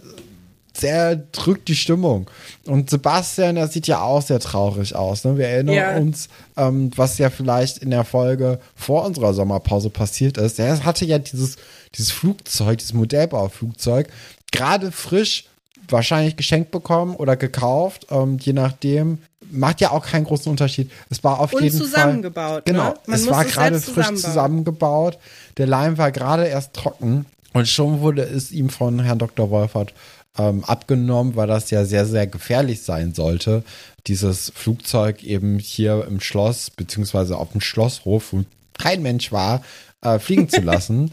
sehr 0.77 1.15
drückt 1.15 1.67
die 1.67 1.75
Stimmung. 1.75 2.29
Und 2.65 2.89
Sebastian, 2.89 3.55
der 3.55 3.69
sieht 3.69 3.87
ja 3.87 4.01
auch 4.01 4.21
sehr 4.21 4.39
traurig 4.39 4.95
aus. 4.95 5.23
Ne? 5.23 5.37
Wir 5.37 5.47
erinnern 5.47 5.75
Ja. 5.75 5.95
uns, 5.97 6.27
ähm, 6.57 6.91
was 6.95 7.17
ja 7.17 7.29
vielleicht 7.29 7.77
in 7.79 7.91
der 7.91 8.03
Folge 8.03 8.59
vor 8.75 9.05
unserer 9.05 9.33
Sommerpause 9.33 9.89
passiert 9.89 10.37
ist. 10.37 10.59
Der 10.59 10.83
hatte 10.83 11.05
ja 11.05 11.17
dieses, 11.17 11.55
dieses 11.95 12.11
Flugzeug, 12.11 12.77
dieses 12.79 12.93
Modellbauflugzeug, 12.93 14.09
gerade 14.51 14.91
frisch 14.91 15.45
wahrscheinlich 15.87 16.35
geschenkt 16.35 16.71
bekommen 16.71 17.15
oder 17.15 17.35
gekauft, 17.35 18.07
ähm, 18.11 18.37
je 18.39 18.53
nachdem. 18.53 19.19
Macht 19.55 19.81
ja 19.81 19.91
auch 19.91 20.05
keinen 20.05 20.25
großen 20.25 20.49
Unterschied. 20.49 20.91
Es 21.09 21.23
war 21.23 21.39
auf 21.39 21.53
Und 21.53 21.63
jeden 21.63 21.77
Fall. 21.77 21.87
zusammengebaut, 21.87 22.65
Genau, 22.65 22.89
ne? 23.07 23.15
Es 23.15 23.27
war 23.27 23.45
gerade 23.45 23.79
frisch 23.79 24.15
zusammengebaut. 24.15 25.17
Der 25.57 25.67
Leim 25.67 25.97
war 25.97 26.11
gerade 26.11 26.45
erst 26.47 26.73
trocken 26.73 27.25
und 27.53 27.67
schon 27.67 28.01
wurde 28.01 28.21
es 28.23 28.51
ihm 28.51 28.69
von 28.69 28.99
Herrn 28.99 29.19
Dr. 29.19 29.49
Wolfert 29.49 29.93
ähm, 30.37 30.63
abgenommen, 30.65 31.35
weil 31.35 31.47
das 31.47 31.71
ja 31.71 31.85
sehr, 31.85 32.05
sehr 32.05 32.27
gefährlich 32.27 32.83
sein 32.83 33.13
sollte, 33.13 33.63
dieses 34.07 34.51
Flugzeug 34.55 35.23
eben 35.23 35.59
hier 35.59 36.05
im 36.07 36.19
Schloss, 36.19 36.69
beziehungsweise 36.69 37.37
auf 37.37 37.51
dem 37.53 37.61
Schlosshof, 37.61 38.33
wo 38.33 38.43
kein 38.77 39.01
Mensch 39.01 39.31
war, 39.31 39.61
äh, 40.01 40.19
fliegen 40.19 40.49
zu 40.49 40.61
lassen. 40.61 41.11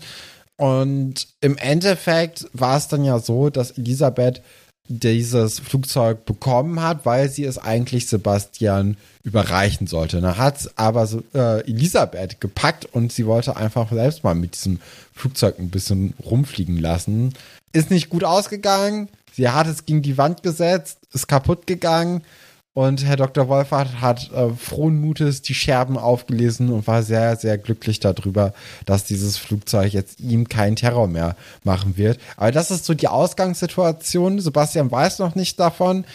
Und 0.57 1.27
im 1.41 1.57
Endeffekt 1.57 2.47
war 2.53 2.77
es 2.77 2.89
dann 2.89 3.05
ja 3.05 3.19
so, 3.19 3.51
dass 3.51 3.73
Elisabeth 3.73 4.43
dieses 4.89 5.61
Flugzeug 5.61 6.25
bekommen 6.25 6.83
hat, 6.83 7.07
weil 7.07 7.31
sie 7.31 7.45
es 7.45 7.59
eigentlich 7.59 8.09
Sebastian 8.09 8.97
überreichen 9.23 9.87
sollte. 9.87 10.21
Da 10.21 10.37
hat 10.37 10.71
aber 10.77 11.07
so, 11.07 11.23
äh, 11.35 11.61
Elisabeth 11.69 12.41
gepackt 12.41 12.87
und 12.87 13.13
sie 13.13 13.27
wollte 13.27 13.57
einfach 13.57 13.91
selbst 13.91 14.25
mal 14.25 14.35
mit 14.35 14.55
diesem 14.55 14.81
Flugzeug 15.15 15.59
ein 15.59 15.71
bisschen 15.71 16.15
rumfliegen 16.25 16.79
lassen. 16.79 17.33
Ist 17.73 17.91
nicht 17.91 18.11
gut 18.11 18.25
ausgegangen. 18.25 19.09
Sie 19.33 19.49
hat 19.49 19.67
es 19.67 19.87
gegen 19.87 20.03
die 20.03 20.19
Wand 20.19 20.43
gesetzt, 20.43 20.99
ist 21.13 21.29
kaputt 21.29 21.67
gegangen. 21.67 22.23
Und 22.75 23.05
Herr 23.05 23.17
Dr. 23.17 23.49
Wolfert 23.49 24.01
hat 24.01 24.33
äh, 24.33 24.51
frohen 24.51 24.99
Mutes 24.99 25.43
die 25.43 25.55
Scherben 25.55 25.99
aufgelesen 25.99 26.71
und 26.71 26.87
war 26.87 27.03
sehr, 27.03 27.37
sehr 27.37 27.59
glücklich 27.59 28.01
darüber, 28.01 28.55
dass 28.87 29.05
dieses 29.05 29.37
Flugzeug 29.37 29.93
jetzt 29.93 30.21
ihm 30.21 30.49
keinen 30.49 30.77
Terror 30.77 31.07
mehr 31.07 31.37
machen 31.65 31.99
wird. 31.99 32.19
Aber 32.37 32.51
das 32.51 32.71
ist 32.71 32.87
so 32.87 32.95
die 32.95 33.09
Ausgangssituation. 33.09 34.41
Sebastian 34.41 34.91
weiß 34.91 35.19
noch 35.19 35.35
nicht 35.35 35.61
davon, 35.61 36.07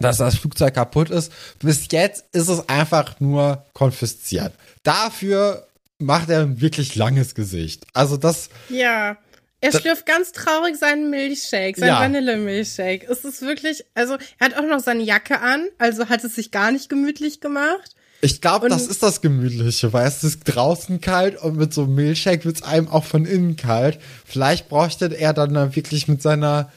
dass 0.00 0.16
das 0.16 0.36
Flugzeug 0.36 0.74
kaputt 0.74 1.10
ist. 1.10 1.32
Bis 1.60 1.86
jetzt 1.92 2.24
ist 2.32 2.48
es 2.48 2.68
einfach 2.68 3.20
nur 3.20 3.64
konfisziert. 3.72 4.52
Dafür 4.82 5.66
macht 5.98 6.28
er 6.30 6.40
ein 6.40 6.60
wirklich 6.60 6.96
langes 6.96 7.36
Gesicht. 7.36 7.86
Also 7.92 8.16
das, 8.16 8.48
Ja. 8.68 9.16
Er 9.62 9.70
Das- 9.72 9.80
schlürft 9.82 10.06
ganz 10.06 10.32
traurig 10.32 10.76
seinen 10.76 11.10
Milchshake, 11.10 11.78
seinen 11.78 11.88
Ja. 11.88 12.00
Vanillemilchshake. 12.00 13.06
Es 13.10 13.24
ist 13.24 13.42
wirklich, 13.42 13.84
also 13.94 14.14
er 14.38 14.46
hat 14.46 14.56
auch 14.56 14.66
noch 14.66 14.80
seine 14.80 15.02
Jacke 15.02 15.40
an, 15.40 15.68
also 15.78 16.08
hat 16.08 16.24
es 16.24 16.34
sich 16.34 16.50
gar 16.50 16.72
nicht 16.72 16.88
gemütlich 16.88 17.40
gemacht. 17.40 17.94
Ich 18.22 18.40
glaube, 18.42 18.68
das 18.68 18.86
ist 18.86 19.02
das 19.02 19.22
Gemütliche, 19.22 19.92
weil 19.94 20.06
es 20.06 20.22
ist 20.24 20.40
draußen 20.44 21.00
kalt 21.00 21.40
und 21.42 21.56
mit 21.56 21.72
so 21.72 21.84
einem 21.84 21.94
Milchshake 21.94 22.44
wird 22.44 22.56
es 22.56 22.62
einem 22.62 22.88
auch 22.88 23.04
von 23.04 23.24
innen 23.24 23.56
kalt. 23.56 23.98
Vielleicht 24.26 24.68
bräuchte 24.68 25.06
er 25.14 25.32
dann, 25.32 25.54
dann 25.54 25.74
wirklich 25.74 26.06
mit 26.06 26.20
seiner 26.20 26.70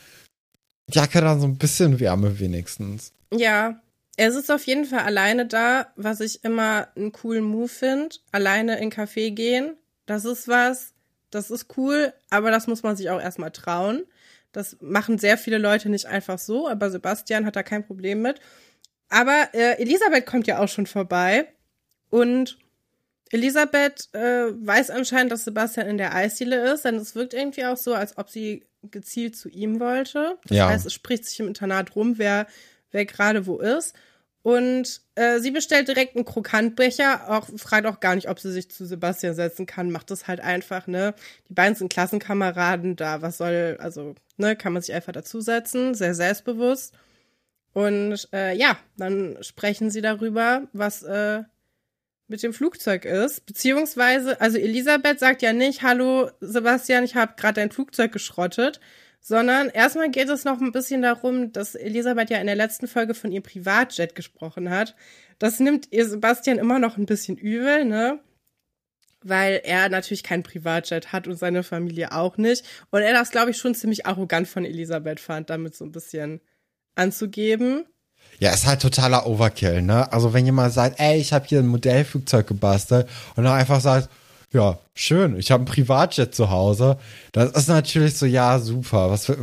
Jacke 0.89 1.19
dann 1.21 1.41
so 1.41 1.47
ein 1.47 1.57
bisschen 1.57 1.99
Wärme 1.99 2.39
wenigstens. 2.39 3.11
Ja, 3.33 3.81
er 4.15 4.31
sitzt 4.31 4.51
auf 4.51 4.65
jeden 4.67 4.85
Fall 4.85 4.99
alleine 4.99 5.45
da, 5.45 5.87
was 5.97 6.21
ich 6.21 6.43
immer 6.45 6.87
einen 6.95 7.11
coolen 7.11 7.43
Move 7.43 7.67
finde. 7.67 8.15
Alleine 8.31 8.79
in 8.79 8.89
Café 8.91 9.31
gehen, 9.31 9.75
das 10.05 10.23
ist 10.23 10.47
was, 10.47 10.92
das 11.33 11.51
ist 11.51 11.77
cool, 11.77 12.13
aber 12.29 12.51
das 12.51 12.67
muss 12.67 12.83
man 12.83 12.95
sich 12.95 13.09
auch 13.09 13.21
erstmal 13.21 13.51
trauen. 13.51 14.03
Das 14.51 14.77
machen 14.81 15.17
sehr 15.17 15.37
viele 15.37 15.57
Leute 15.57 15.89
nicht 15.89 16.05
einfach 16.05 16.37
so, 16.39 16.67
aber 16.69 16.91
Sebastian 16.91 17.45
hat 17.45 17.55
da 17.55 17.63
kein 17.63 17.85
Problem 17.85 18.21
mit. 18.21 18.39
Aber 19.09 19.49
äh, 19.53 19.81
Elisabeth 19.81 20.25
kommt 20.25 20.47
ja 20.47 20.59
auch 20.59 20.67
schon 20.69 20.85
vorbei 20.87 21.47
und 22.09 22.57
Elisabeth 23.31 24.09
äh, 24.13 24.51
weiß 24.53 24.91
anscheinend, 24.91 25.31
dass 25.31 25.43
Sebastian 25.43 25.87
in 25.87 25.97
der 25.97 26.13
Eisdiele 26.13 26.71
ist, 26.73 26.85
denn 26.85 26.95
es 26.95 27.15
wirkt 27.15 27.33
irgendwie 27.33 27.65
auch 27.65 27.77
so, 27.77 27.95
als 27.95 28.17
ob 28.17 28.29
sie 28.29 28.65
gezielt 28.83 29.35
zu 29.35 29.49
ihm 29.49 29.79
wollte. 29.79 30.37
Das 30.47 30.57
Ja. 30.57 30.67
heißt, 30.69 30.85
es 30.85 30.93
spricht 30.93 31.25
sich 31.25 31.39
im 31.39 31.47
Internat 31.47 31.95
rum, 31.95 32.17
wer, 32.17 32.45
wer 32.91 33.05
gerade 33.05 33.47
wo 33.47 33.57
ist. 33.59 33.95
Und 34.43 35.01
äh, 35.15 35.39
sie 35.39 35.51
bestellt 35.51 35.87
direkt 35.87 36.17
einen 36.17 36.25
Krokantbecher, 36.25 37.29
auch 37.29 37.47
fragt 37.55 37.87
auch 37.87 38.01
gar 38.01 38.13
nicht, 38.15 38.29
ob 38.29 38.39
sie 38.39 38.51
sich 38.51 38.69
zu 38.69 38.85
Sebastian 38.85 39.35
setzen 39.35 39.65
kann, 39.65 39.89
macht 39.89 40.11
das 40.11 40.27
halt 40.27 40.41
einfach, 40.41 40.85
ne? 40.85 41.15
Die 41.49 41.53
beiden 41.53 41.75
sind 41.75 41.91
Klassenkameraden, 41.91 42.97
da 42.97 43.21
was 43.21 43.37
soll, 43.37 43.77
also, 43.79 44.15
ne, 44.35 44.57
kann 44.57 44.73
man 44.73 44.81
sich 44.81 44.93
einfach 44.93 45.13
dazusetzen, 45.13 45.95
sehr 45.95 46.13
selbstbewusst. 46.13 46.93
Und 47.71 48.27
äh, 48.33 48.55
ja, 48.55 48.77
dann 48.97 49.37
sprechen 49.41 49.89
sie 49.89 50.01
darüber, 50.01 50.67
was 50.73 51.03
äh, 51.03 51.43
mit 52.27 52.43
dem 52.43 52.53
Flugzeug 52.53 53.05
ist. 53.05 53.45
Beziehungsweise, 53.45 54.41
also 54.41 54.57
Elisabeth 54.57 55.19
sagt 55.19 55.41
ja 55.41 55.53
nicht, 55.53 55.83
hallo 55.83 56.29
Sebastian, 56.41 57.05
ich 57.05 57.15
habe 57.15 57.33
gerade 57.37 57.61
dein 57.61 57.71
Flugzeug 57.71 58.11
geschrottet, 58.11 58.81
sondern 59.25 59.69
erstmal 59.69 60.11
geht 60.11 60.27
es 60.27 60.43
noch 60.43 60.59
ein 60.59 60.73
bisschen 60.73 61.01
darum, 61.01 61.53
dass 61.53 61.75
Elisabeth 61.75 62.29
ja 62.29 62.39
in 62.39 62.45
der 62.45 62.57
letzten 62.57 62.87
Folge 62.87 63.13
von 63.13 63.31
ihrem 63.31 63.43
Privatjet 63.43 64.15
gesprochen 64.15 64.69
hat. 64.69 64.95
Das 65.39 65.61
nimmt 65.61 65.87
ihr 65.91 66.07
Sebastian 66.07 66.59
immer 66.59 66.77
noch 66.77 66.97
ein 66.97 67.05
bisschen 67.05 67.37
übel, 67.37 67.85
ne? 67.85 68.19
Weil 69.23 69.61
er 69.63 69.87
natürlich 69.87 70.23
kein 70.23 70.43
Privatjet 70.43 71.13
hat 71.13 71.29
und 71.29 71.37
seine 71.37 71.63
Familie 71.63 72.11
auch 72.11 72.35
nicht. 72.35 72.65
Und 72.91 73.01
er 73.01 73.13
das, 73.13 73.31
glaube 73.31 73.51
ich, 73.51 73.57
schon 73.57 73.73
ziemlich 73.73 74.05
arrogant 74.05 74.49
von 74.49 74.65
Elisabeth 74.65 75.21
fand, 75.21 75.49
damit 75.49 75.73
so 75.73 75.85
ein 75.85 75.93
bisschen 75.93 76.41
anzugeben. 76.95 77.85
Ja, 78.39 78.53
ist 78.53 78.67
halt 78.67 78.81
totaler 78.81 79.25
Overkill, 79.25 79.81
ne? 79.81 80.11
Also 80.11 80.33
wenn 80.33 80.45
jemand 80.45 80.73
sagt, 80.73 80.99
ey, 80.99 81.17
ich 81.17 81.31
habe 81.31 81.45
hier 81.47 81.59
ein 81.59 81.67
Modellflugzeug 81.67 82.45
gebastelt 82.45 83.07
und 83.37 83.45
dann 83.45 83.57
einfach 83.57 83.79
sagt, 83.79 84.09
ja, 84.53 84.77
schön, 84.95 85.37
ich 85.37 85.51
habe 85.51 85.63
ein 85.63 85.65
Privatjet 85.65 86.33
zu 86.35 86.49
Hause, 86.49 86.97
das 87.31 87.51
ist 87.51 87.67
natürlich 87.67 88.15
so, 88.17 88.25
ja, 88.25 88.59
super, 88.59 89.09
was 89.09 89.25
für, 89.25 89.37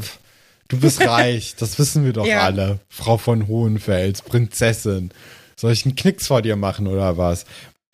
du 0.68 0.78
bist 0.80 1.00
reich, 1.06 1.54
das 1.58 1.78
wissen 1.78 2.04
wir 2.04 2.12
doch 2.12 2.26
Ja. 2.26 2.42
alle, 2.44 2.78
Frau 2.88 3.18
von 3.18 3.48
Hohenfels, 3.48 4.22
Prinzessin. 4.22 5.10
Soll 5.56 5.72
ich 5.72 5.84
einen 5.84 5.96
Knicks 5.96 6.28
vor 6.28 6.40
dir 6.40 6.56
machen 6.56 6.86
oder 6.86 7.18
was? 7.18 7.44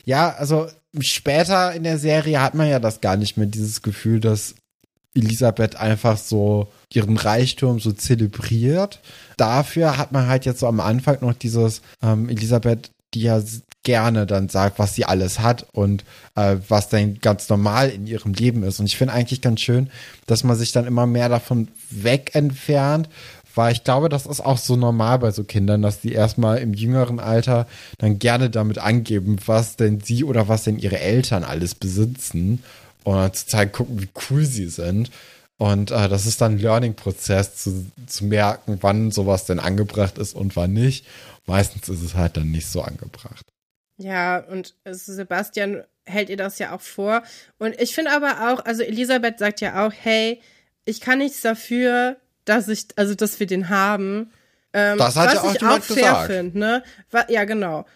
Ja, 0.04 0.30
also 0.36 0.68
später 1.00 1.72
in 1.72 1.82
der 1.82 1.98
Serie 1.98 2.40
hat 2.40 2.54
man 2.54 2.68
ja 2.68 2.78
das 2.78 3.00
gar 3.00 3.16
nicht 3.16 3.36
mehr, 3.36 3.46
dieses 3.46 3.82
Gefühl, 3.82 4.20
dass 4.20 4.54
Elisabeth 5.14 5.76
einfach 5.76 6.16
so 6.18 6.68
ihren 6.92 7.16
Reichtum 7.16 7.80
so 7.80 7.90
zelebriert. 7.90 9.00
Dafür 9.36 9.96
hat 9.96 10.12
man 10.12 10.28
halt 10.28 10.44
jetzt 10.44 10.60
so 10.60 10.66
am 10.68 10.78
Anfang 10.78 11.18
noch 11.22 11.32
dieses 11.32 11.80
ähm, 12.02 12.28
Elisabeth, 12.28 12.90
die 13.14 13.22
ja 13.22 13.40
gerne 13.86 14.26
dann 14.26 14.48
sagt, 14.48 14.80
was 14.80 14.96
sie 14.96 15.04
alles 15.04 15.38
hat 15.38 15.64
und 15.72 16.04
äh, 16.34 16.56
was 16.68 16.88
dann 16.88 17.20
ganz 17.20 17.48
normal 17.48 17.88
in 17.88 18.08
ihrem 18.08 18.34
Leben 18.34 18.64
ist. 18.64 18.80
Und 18.80 18.86
ich 18.86 18.96
finde 18.96 19.14
eigentlich 19.14 19.40
ganz 19.40 19.60
schön, 19.60 19.90
dass 20.26 20.42
man 20.42 20.56
sich 20.56 20.72
dann 20.72 20.86
immer 20.86 21.06
mehr 21.06 21.28
davon 21.28 21.68
weg 21.90 22.32
entfernt, 22.34 23.08
weil 23.54 23.72
ich 23.72 23.84
glaube, 23.84 24.08
das 24.08 24.26
ist 24.26 24.44
auch 24.44 24.58
so 24.58 24.74
normal 24.74 25.20
bei 25.20 25.30
so 25.30 25.44
Kindern, 25.44 25.82
dass 25.82 26.00
die 26.00 26.12
erstmal 26.12 26.58
im 26.58 26.74
jüngeren 26.74 27.20
Alter 27.20 27.68
dann 27.98 28.18
gerne 28.18 28.50
damit 28.50 28.78
angeben, 28.78 29.36
was 29.46 29.76
denn 29.76 30.00
sie 30.00 30.24
oder 30.24 30.48
was 30.48 30.64
denn 30.64 30.80
ihre 30.80 30.98
Eltern 30.98 31.44
alles 31.44 31.76
besitzen 31.76 32.64
und 33.04 33.36
zu 33.36 33.46
zeigen, 33.46 33.70
gucken, 33.70 34.02
wie 34.02 34.08
cool 34.28 34.44
sie 34.44 34.66
sind. 34.66 35.12
Und 35.58 35.92
äh, 35.92 36.08
das 36.08 36.26
ist 36.26 36.40
dann 36.40 36.56
ein 36.56 36.58
Learning-Prozess, 36.58 37.54
zu, 37.54 37.86
zu 38.08 38.24
merken, 38.24 38.78
wann 38.80 39.12
sowas 39.12 39.46
denn 39.46 39.60
angebracht 39.60 40.18
ist 40.18 40.34
und 40.34 40.56
wann 40.56 40.72
nicht. 40.72 41.06
Meistens 41.46 41.88
ist 41.88 42.02
es 42.02 42.14
halt 42.14 42.36
dann 42.36 42.50
nicht 42.50 42.66
so 42.66 42.82
angebracht. 42.82 43.46
Ja, 43.98 44.38
und 44.38 44.74
Sebastian 44.84 45.84
hält 46.04 46.28
ihr 46.28 46.36
das 46.36 46.58
ja 46.58 46.72
auch 46.74 46.80
vor. 46.80 47.22
Und 47.58 47.80
ich 47.80 47.94
finde 47.94 48.12
aber 48.12 48.50
auch, 48.52 48.64
also 48.64 48.82
Elisabeth 48.82 49.38
sagt 49.38 49.60
ja 49.60 49.86
auch, 49.86 49.92
hey, 49.92 50.40
ich 50.84 51.00
kann 51.00 51.18
nichts 51.18 51.40
dafür, 51.40 52.16
dass 52.44 52.68
ich, 52.68 52.86
also 52.96 53.14
dass 53.14 53.40
wir 53.40 53.46
den 53.46 53.68
haben. 53.68 54.30
Ähm, 54.72 54.98
Das 54.98 55.16
hat 55.16 55.26
was 55.28 55.34
ja 55.34 55.40
auch 55.42 55.54
ich 55.54 55.60
jemand 55.60 55.80
auch 55.82 55.84
fair 55.86 55.94
gesagt. 55.96 56.26
finde, 56.26 56.58
ne? 56.58 56.82
Ja, 57.28 57.44
genau. 57.44 57.86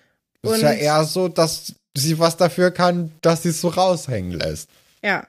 Es 0.42 0.50
ist 0.50 0.56
Und- 0.56 0.62
ja 0.62 0.72
eher 0.72 1.04
so, 1.04 1.28
dass 1.28 1.74
sie 1.96 2.18
was 2.18 2.36
dafür 2.36 2.70
kann, 2.70 3.12
dass 3.20 3.42
sie 3.42 3.50
es 3.50 3.60
so 3.60 3.68
raushängen 3.68 4.32
lässt. 4.32 4.70
Ja. 5.04 5.26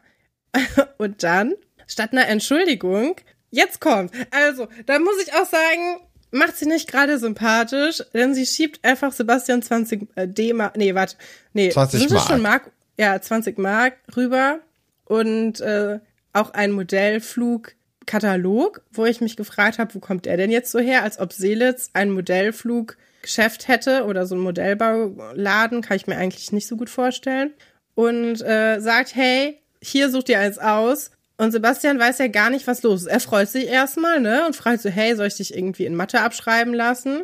Und 0.97 1.23
dann, 1.23 1.53
statt 1.87 2.11
einer 2.13 2.27
Entschuldigung, 2.27 3.15
jetzt 3.51 3.81
kommt. 3.81 4.11
Also, 4.31 4.67
da 4.85 4.99
muss 4.99 5.15
ich 5.21 5.33
auch 5.33 5.45
sagen, 5.47 5.99
macht 6.31 6.57
sie 6.57 6.65
nicht 6.65 6.89
gerade 6.89 7.19
sympathisch, 7.19 8.01
denn 8.13 8.33
sie 8.33 8.45
schiebt 8.45 8.83
einfach 8.83 9.11
Sebastian 9.11 9.61
20 9.61 10.07
äh, 10.15 10.27
D-Mark, 10.27 10.77
nee, 10.77 10.95
warte, 10.95 11.17
nee, 11.53 11.69
20 11.69 11.99
sind 11.99 12.07
es 12.07 12.13
Mark. 12.13 12.27
schon 12.27 12.41
Mark, 12.41 12.71
ja, 12.97 13.21
20 13.21 13.57
Mark 13.57 13.97
rüber 14.15 14.59
und 15.05 15.59
äh, 15.61 15.99
auch 16.33 16.53
ein 16.53 16.71
Modellflugkatalog, 16.71 18.81
wo 18.91 19.05
ich 19.05 19.21
mich 19.21 19.35
gefragt 19.35 19.79
habe, 19.79 19.93
wo 19.93 19.99
kommt 19.99 20.25
der 20.25 20.37
denn 20.37 20.49
jetzt 20.51 20.71
so 20.71 20.79
her, 20.79 21.03
als 21.03 21.19
ob 21.19 21.33
Seelitz 21.33 21.89
ein 21.93 22.11
Modellfluggeschäft 22.11 23.67
hätte 23.67 24.05
oder 24.05 24.25
so 24.25 24.35
ein 24.35 24.41
Modellbauladen, 24.41 25.81
kann 25.81 25.97
ich 25.97 26.07
mir 26.07 26.15
eigentlich 26.17 26.53
nicht 26.53 26.67
so 26.67 26.77
gut 26.77 26.89
vorstellen. 26.89 27.51
Und 27.93 28.41
äh, 28.41 28.79
sagt, 28.79 29.15
hey, 29.15 29.59
hier 29.81 30.09
sucht 30.09 30.29
ihr 30.29 30.39
eins 30.39 30.57
aus. 30.57 31.11
Und 31.41 31.51
Sebastian 31.51 31.97
weiß 31.97 32.19
ja 32.19 32.27
gar 32.27 32.51
nicht, 32.51 32.67
was 32.67 32.83
los 32.83 33.01
ist. 33.01 33.07
Er 33.07 33.19
freut 33.19 33.49
sich 33.49 33.65
erstmal, 33.65 34.19
ne? 34.19 34.45
Und 34.45 34.55
fragt 34.55 34.79
so, 34.83 34.89
hey, 34.89 35.15
soll 35.15 35.25
ich 35.25 35.37
dich 35.37 35.55
irgendwie 35.55 35.85
in 35.87 35.95
Mathe 35.95 36.21
abschreiben 36.21 36.71
lassen? 36.71 37.23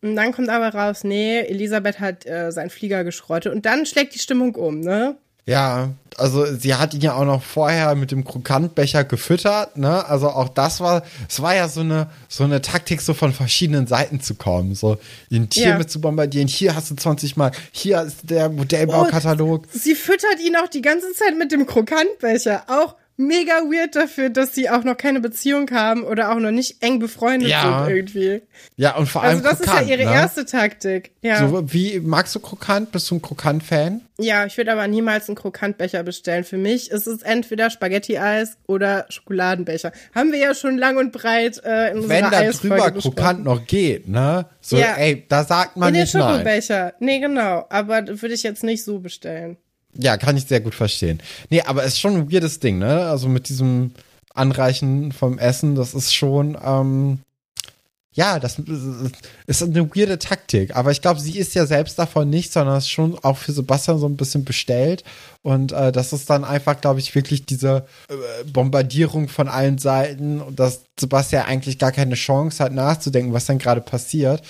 Und 0.00 0.16
dann 0.16 0.32
kommt 0.32 0.48
aber 0.48 0.70
raus, 0.74 1.04
nee, 1.04 1.40
Elisabeth 1.40 2.00
hat 2.00 2.24
äh, 2.24 2.50
seinen 2.52 2.70
Flieger 2.70 3.04
geschrottet. 3.04 3.52
Und 3.52 3.66
dann 3.66 3.84
schlägt 3.84 4.14
die 4.14 4.18
Stimmung 4.18 4.54
um, 4.54 4.80
ne? 4.80 5.16
Ja, 5.44 5.90
also 6.16 6.46
sie 6.46 6.74
hat 6.74 6.94
ihn 6.94 7.02
ja 7.02 7.12
auch 7.16 7.26
noch 7.26 7.42
vorher 7.42 7.94
mit 7.96 8.12
dem 8.12 8.24
Krokantbecher 8.24 9.04
gefüttert, 9.04 9.76
ne? 9.76 10.06
Also 10.08 10.30
auch 10.30 10.48
das 10.48 10.80
war, 10.80 11.02
es 11.28 11.42
war 11.42 11.54
ja 11.54 11.68
so 11.68 11.80
eine 11.80 12.06
so 12.30 12.44
eine 12.44 12.62
Taktik, 12.62 13.02
so 13.02 13.12
von 13.12 13.34
verschiedenen 13.34 13.86
Seiten 13.86 14.20
zu 14.20 14.36
kommen, 14.36 14.74
so 14.74 14.96
ihn 15.28 15.48
hier 15.52 15.68
Ja. 15.68 15.76
mit 15.78 15.90
zu 15.90 16.00
bombardieren. 16.00 16.48
Hier 16.48 16.74
hast 16.74 16.90
du 16.90 16.94
20 16.96 17.36
Mal, 17.36 17.52
hier 17.72 18.00
ist 18.00 18.20
der 18.30 18.48
Modellbaukatalog. 18.48 19.66
Sie 19.70 19.94
füttert 19.94 20.40
ihn 20.42 20.56
auch 20.56 20.68
die 20.68 20.80
ganze 20.80 21.12
Zeit 21.12 21.36
mit 21.36 21.52
dem 21.52 21.66
Krokantbecher. 21.66 22.62
Auch 22.68 22.94
mega 23.16 23.52
weird 23.70 23.94
dafür, 23.96 24.28
dass 24.30 24.54
sie 24.54 24.68
auch 24.70 24.82
noch 24.84 24.96
keine 24.96 25.20
Beziehung 25.20 25.70
haben 25.70 26.02
oder 26.04 26.32
auch 26.32 26.38
noch 26.38 26.50
nicht 26.50 26.82
eng 26.82 26.98
befreundet 26.98 27.48
Ja. 27.48 27.84
sind 27.86 27.94
irgendwie. 27.96 28.42
Ja, 28.76 28.96
und 28.96 29.06
vor 29.08 29.22
allem 29.22 29.38
Also 29.38 29.48
das 29.48 29.58
krokant, 29.60 29.82
ist 29.82 29.88
ja 29.90 29.96
ihre 29.96 30.08
ne? 30.08 30.14
erste 30.14 30.44
Taktik. 30.46 31.12
Ja. 31.22 31.46
So 31.48 31.72
wie 31.72 32.00
magst 32.00 32.34
du 32.34 32.40
krokant? 32.40 32.90
Bist 32.92 33.10
du 33.10 33.16
ein 33.16 33.22
krokant-Fan? 33.22 34.00
Ja, 34.18 34.46
ich 34.46 34.56
würde 34.56 34.72
aber 34.72 34.86
niemals 34.86 35.28
einen 35.28 35.34
Krokantbecher 35.36 36.02
bestellen. 36.04 36.44
Für 36.44 36.56
mich 36.56 36.90
ist 36.92 37.06
es 37.08 37.22
entweder 37.22 37.68
Spaghetti-Eis 37.70 38.56
oder 38.68 39.06
Schokoladenbecher. 39.08 39.90
Haben 40.14 40.30
wir 40.32 40.38
ja 40.38 40.54
schon 40.54 40.78
lang 40.78 40.96
und 40.98 41.10
breit 41.12 41.60
äh, 41.64 41.90
in 41.90 42.08
Wenn 42.08 42.24
unserer 42.24 42.30
da 42.30 42.38
Eisfolge 42.38 42.76
drüber 42.76 42.90
besprochen. 42.92 43.16
krokant 43.16 43.44
noch 43.44 43.66
geht, 43.66 44.08
ne? 44.08 44.46
So, 44.60 44.76
Ja. 44.76 44.94
ey, 44.96 45.24
da 45.28 45.42
sagt 45.44 45.76
man 45.76 45.88
In 45.88 45.94
den 45.94 46.02
nicht 46.02 46.14
nein. 46.14 46.30
Schokobecher. 46.34 46.94
Nee, 47.00 47.18
genau. 47.20 47.66
Aber 47.70 48.06
würde 48.06 48.34
ich 48.34 48.42
jetzt 48.44 48.62
nicht 48.62 48.84
so 48.84 49.00
bestellen. 49.00 49.56
Ja, 49.96 50.16
kann 50.16 50.36
ich 50.36 50.46
sehr 50.46 50.60
gut 50.60 50.74
verstehen. 50.74 51.20
Nee, 51.50 51.62
aber 51.62 51.84
es 51.84 51.94
ist 51.94 52.00
schon 52.00 52.16
ein 52.16 52.32
weirdes 52.32 52.60
Ding, 52.60 52.78
ne? 52.78 53.06
Also 53.06 53.28
mit 53.28 53.48
diesem 53.48 53.92
Anreichen 54.34 55.12
vom 55.12 55.38
Essen, 55.38 55.76
das 55.76 55.94
ist 55.94 56.12
schon, 56.12 56.58
ähm, 56.62 57.20
ja, 58.12 58.38
das 58.38 58.60
ist 59.46 59.62
eine 59.62 59.90
weirde 59.94 60.18
Taktik. 60.18 60.76
Aber 60.76 60.92
ich 60.92 61.02
glaube, 61.02 61.18
sie 61.18 61.36
ist 61.36 61.54
ja 61.54 61.66
selbst 61.66 61.98
davon 61.98 62.30
nicht, 62.30 62.52
sondern 62.52 62.78
ist 62.78 62.90
schon 62.90 63.18
auch 63.22 63.36
für 63.36 63.52
Sebastian 63.52 63.98
so 63.98 64.06
ein 64.06 64.16
bisschen 64.16 64.44
bestellt. 64.44 65.02
Und 65.42 65.72
äh, 65.72 65.90
das 65.90 66.12
ist 66.12 66.30
dann 66.30 66.44
einfach, 66.44 66.80
glaube 66.80 67.00
ich, 67.00 67.14
wirklich 67.14 67.44
diese 67.44 67.86
äh, 68.08 68.44
Bombardierung 68.44 69.28
von 69.28 69.48
allen 69.48 69.78
Seiten 69.78 70.42
dass 70.54 70.82
Sebastian 70.98 71.46
eigentlich 71.46 71.78
gar 71.78 71.90
keine 71.90 72.14
Chance 72.14 72.62
hat, 72.62 72.72
nachzudenken, 72.72 73.32
was 73.32 73.46
dann 73.46 73.58
gerade 73.58 73.80
passiert. 73.80 74.42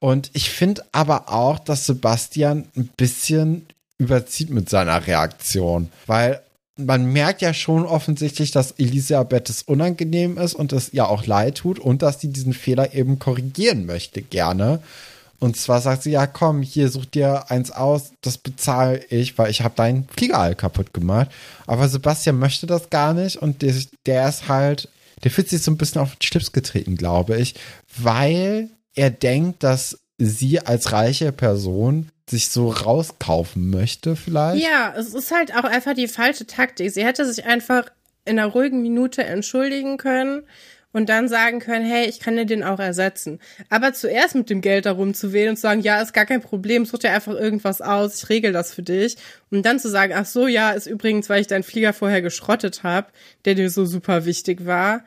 Und 0.00 0.30
ich 0.34 0.50
finde 0.50 0.84
aber 0.90 1.32
auch, 1.32 1.60
dass 1.60 1.86
Sebastian 1.86 2.66
ein 2.76 2.90
bisschen 2.96 3.66
überzieht 4.04 4.50
mit 4.50 4.68
seiner 4.68 5.06
Reaktion, 5.06 5.90
weil 6.06 6.40
man 6.76 7.06
merkt 7.06 7.40
ja 7.40 7.54
schon 7.54 7.86
offensichtlich, 7.86 8.50
dass 8.50 8.72
Elisabeth 8.72 9.48
es 9.48 9.62
unangenehm 9.62 10.38
ist 10.38 10.54
und 10.54 10.72
es 10.72 10.92
ihr 10.92 11.08
auch 11.08 11.26
leid 11.26 11.58
tut 11.58 11.78
und 11.78 12.02
dass 12.02 12.20
sie 12.20 12.28
diesen 12.28 12.52
Fehler 12.52 12.94
eben 12.94 13.18
korrigieren 13.18 13.86
möchte 13.86 14.22
gerne. 14.22 14.80
Und 15.38 15.56
zwar 15.56 15.80
sagt 15.80 16.02
sie, 16.02 16.10
ja 16.10 16.26
komm, 16.26 16.62
hier 16.62 16.88
such 16.88 17.06
dir 17.06 17.50
eins 17.50 17.70
aus, 17.70 18.12
das 18.22 18.38
bezahle 18.38 19.04
ich, 19.10 19.36
weil 19.38 19.50
ich 19.50 19.62
habe 19.62 19.74
deinen 19.76 20.08
Flieger 20.08 20.38
all 20.38 20.54
kaputt 20.54 20.94
gemacht. 20.94 21.30
Aber 21.66 21.88
Sebastian 21.88 22.38
möchte 22.38 22.66
das 22.66 22.90
gar 22.90 23.14
nicht 23.14 23.36
und 23.36 23.62
der, 23.62 23.74
der 24.06 24.28
ist 24.28 24.48
halt, 24.48 24.88
der 25.22 25.30
fühlt 25.30 25.48
sich 25.48 25.62
so 25.62 25.70
ein 25.70 25.76
bisschen 25.76 26.00
auf 26.00 26.16
den 26.16 26.22
Schlips 26.22 26.52
getreten, 26.52 26.96
glaube 26.96 27.36
ich, 27.36 27.54
weil 27.96 28.70
er 28.94 29.10
denkt, 29.10 29.62
dass 29.62 29.98
sie 30.18 30.60
als 30.60 30.92
reiche 30.92 31.32
Person 31.32 32.10
sich 32.28 32.48
so 32.48 32.70
rauskaufen 32.70 33.70
möchte 33.70 34.16
vielleicht. 34.16 34.64
Ja, 34.64 34.94
es 34.96 35.12
ist 35.12 35.30
halt 35.30 35.54
auch 35.54 35.64
einfach 35.64 35.94
die 35.94 36.08
falsche 36.08 36.46
Taktik. 36.46 36.90
Sie 36.90 37.04
hätte 37.04 37.26
sich 37.26 37.44
einfach 37.44 37.90
in 38.24 38.38
einer 38.38 38.48
ruhigen 38.48 38.80
Minute 38.80 39.24
entschuldigen 39.24 39.98
können 39.98 40.44
und 40.92 41.08
dann 41.08 41.28
sagen 41.28 41.58
können, 41.58 41.84
hey, 41.84 42.08
ich 42.08 42.20
kann 42.20 42.36
dir 42.36 42.46
den 42.46 42.62
auch 42.62 42.78
ersetzen. 42.78 43.40
Aber 43.68 43.92
zuerst 43.92 44.36
mit 44.36 44.48
dem 44.48 44.60
Geld 44.60 44.86
darum 44.86 45.12
zu 45.12 45.32
wählen 45.32 45.50
und 45.50 45.56
zu 45.56 45.62
sagen, 45.62 45.82
ja, 45.82 46.00
ist 46.00 46.14
gar 46.14 46.24
kein 46.24 46.40
Problem, 46.40 46.86
such 46.86 47.00
dir 47.00 47.10
einfach 47.10 47.34
irgendwas 47.34 47.82
aus, 47.82 48.22
ich 48.22 48.28
regel 48.30 48.52
das 48.52 48.72
für 48.72 48.84
dich. 48.84 49.16
Und 49.50 49.66
dann 49.66 49.80
zu 49.80 49.90
sagen, 49.90 50.14
ach 50.16 50.24
so, 50.24 50.46
ja, 50.46 50.70
ist 50.70 50.86
übrigens, 50.86 51.28
weil 51.28 51.40
ich 51.40 51.48
deinen 51.48 51.64
Flieger 51.64 51.92
vorher 51.92 52.22
geschrottet 52.22 52.84
habe, 52.84 53.08
der 53.44 53.56
dir 53.56 53.68
so 53.70 53.84
super 53.84 54.24
wichtig 54.24 54.66
war. 54.66 55.04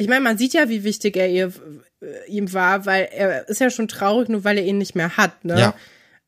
Ich 0.00 0.08
meine, 0.08 0.22
man 0.22 0.38
sieht 0.38 0.54
ja, 0.54 0.70
wie 0.70 0.82
wichtig 0.82 1.16
er 1.16 1.28
ihr, 1.28 1.52
äh, 2.00 2.26
ihm 2.26 2.54
war, 2.54 2.86
weil 2.86 3.08
er 3.12 3.46
ist 3.50 3.60
ja 3.60 3.68
schon 3.68 3.86
traurig, 3.86 4.30
nur 4.30 4.44
weil 4.44 4.56
er 4.56 4.64
ihn 4.64 4.78
nicht 4.78 4.94
mehr 4.94 5.18
hat, 5.18 5.44
ne? 5.44 5.60
Ja. 5.60 5.74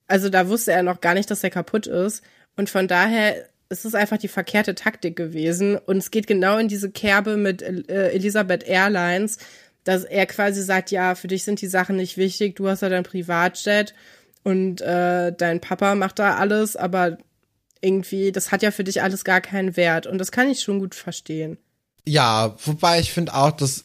Also 0.06 0.28
da 0.28 0.46
wusste 0.48 0.72
er 0.72 0.82
noch 0.82 1.00
gar 1.00 1.14
nicht, 1.14 1.30
dass 1.30 1.42
er 1.42 1.48
kaputt 1.48 1.86
ist. 1.86 2.22
Und 2.54 2.68
von 2.68 2.86
daher 2.86 3.46
ist 3.70 3.86
es 3.86 3.94
einfach 3.94 4.18
die 4.18 4.28
verkehrte 4.28 4.74
Taktik 4.74 5.16
gewesen. 5.16 5.78
Und 5.78 5.96
es 5.96 6.10
geht 6.10 6.26
genau 6.26 6.58
in 6.58 6.68
diese 6.68 6.90
Kerbe 6.90 7.38
mit 7.38 7.62
äh, 7.62 8.10
Elisabeth 8.10 8.62
Airlines, 8.64 9.38
dass 9.84 10.04
er 10.04 10.26
quasi 10.26 10.62
sagt, 10.62 10.90
ja, 10.90 11.14
für 11.14 11.28
dich 11.28 11.44
sind 11.44 11.62
die 11.62 11.66
Sachen 11.66 11.96
nicht 11.96 12.18
wichtig, 12.18 12.56
du 12.56 12.68
hast 12.68 12.82
ja 12.82 12.90
dein 12.90 13.04
Privatjet 13.04 13.94
und 14.42 14.82
äh, 14.82 15.32
dein 15.32 15.60
Papa 15.62 15.94
macht 15.94 16.18
da 16.18 16.36
alles, 16.36 16.76
aber 16.76 17.16
irgendwie, 17.80 18.32
das 18.32 18.52
hat 18.52 18.62
ja 18.62 18.70
für 18.70 18.84
dich 18.84 19.02
alles 19.02 19.24
gar 19.24 19.40
keinen 19.40 19.78
Wert. 19.78 20.06
Und 20.06 20.18
das 20.18 20.30
kann 20.30 20.50
ich 20.50 20.60
schon 20.60 20.78
gut 20.78 20.94
verstehen. 20.94 21.56
Ja, 22.04 22.54
wobei 22.64 23.00
ich 23.00 23.12
finde 23.12 23.34
auch, 23.34 23.52
dass 23.52 23.84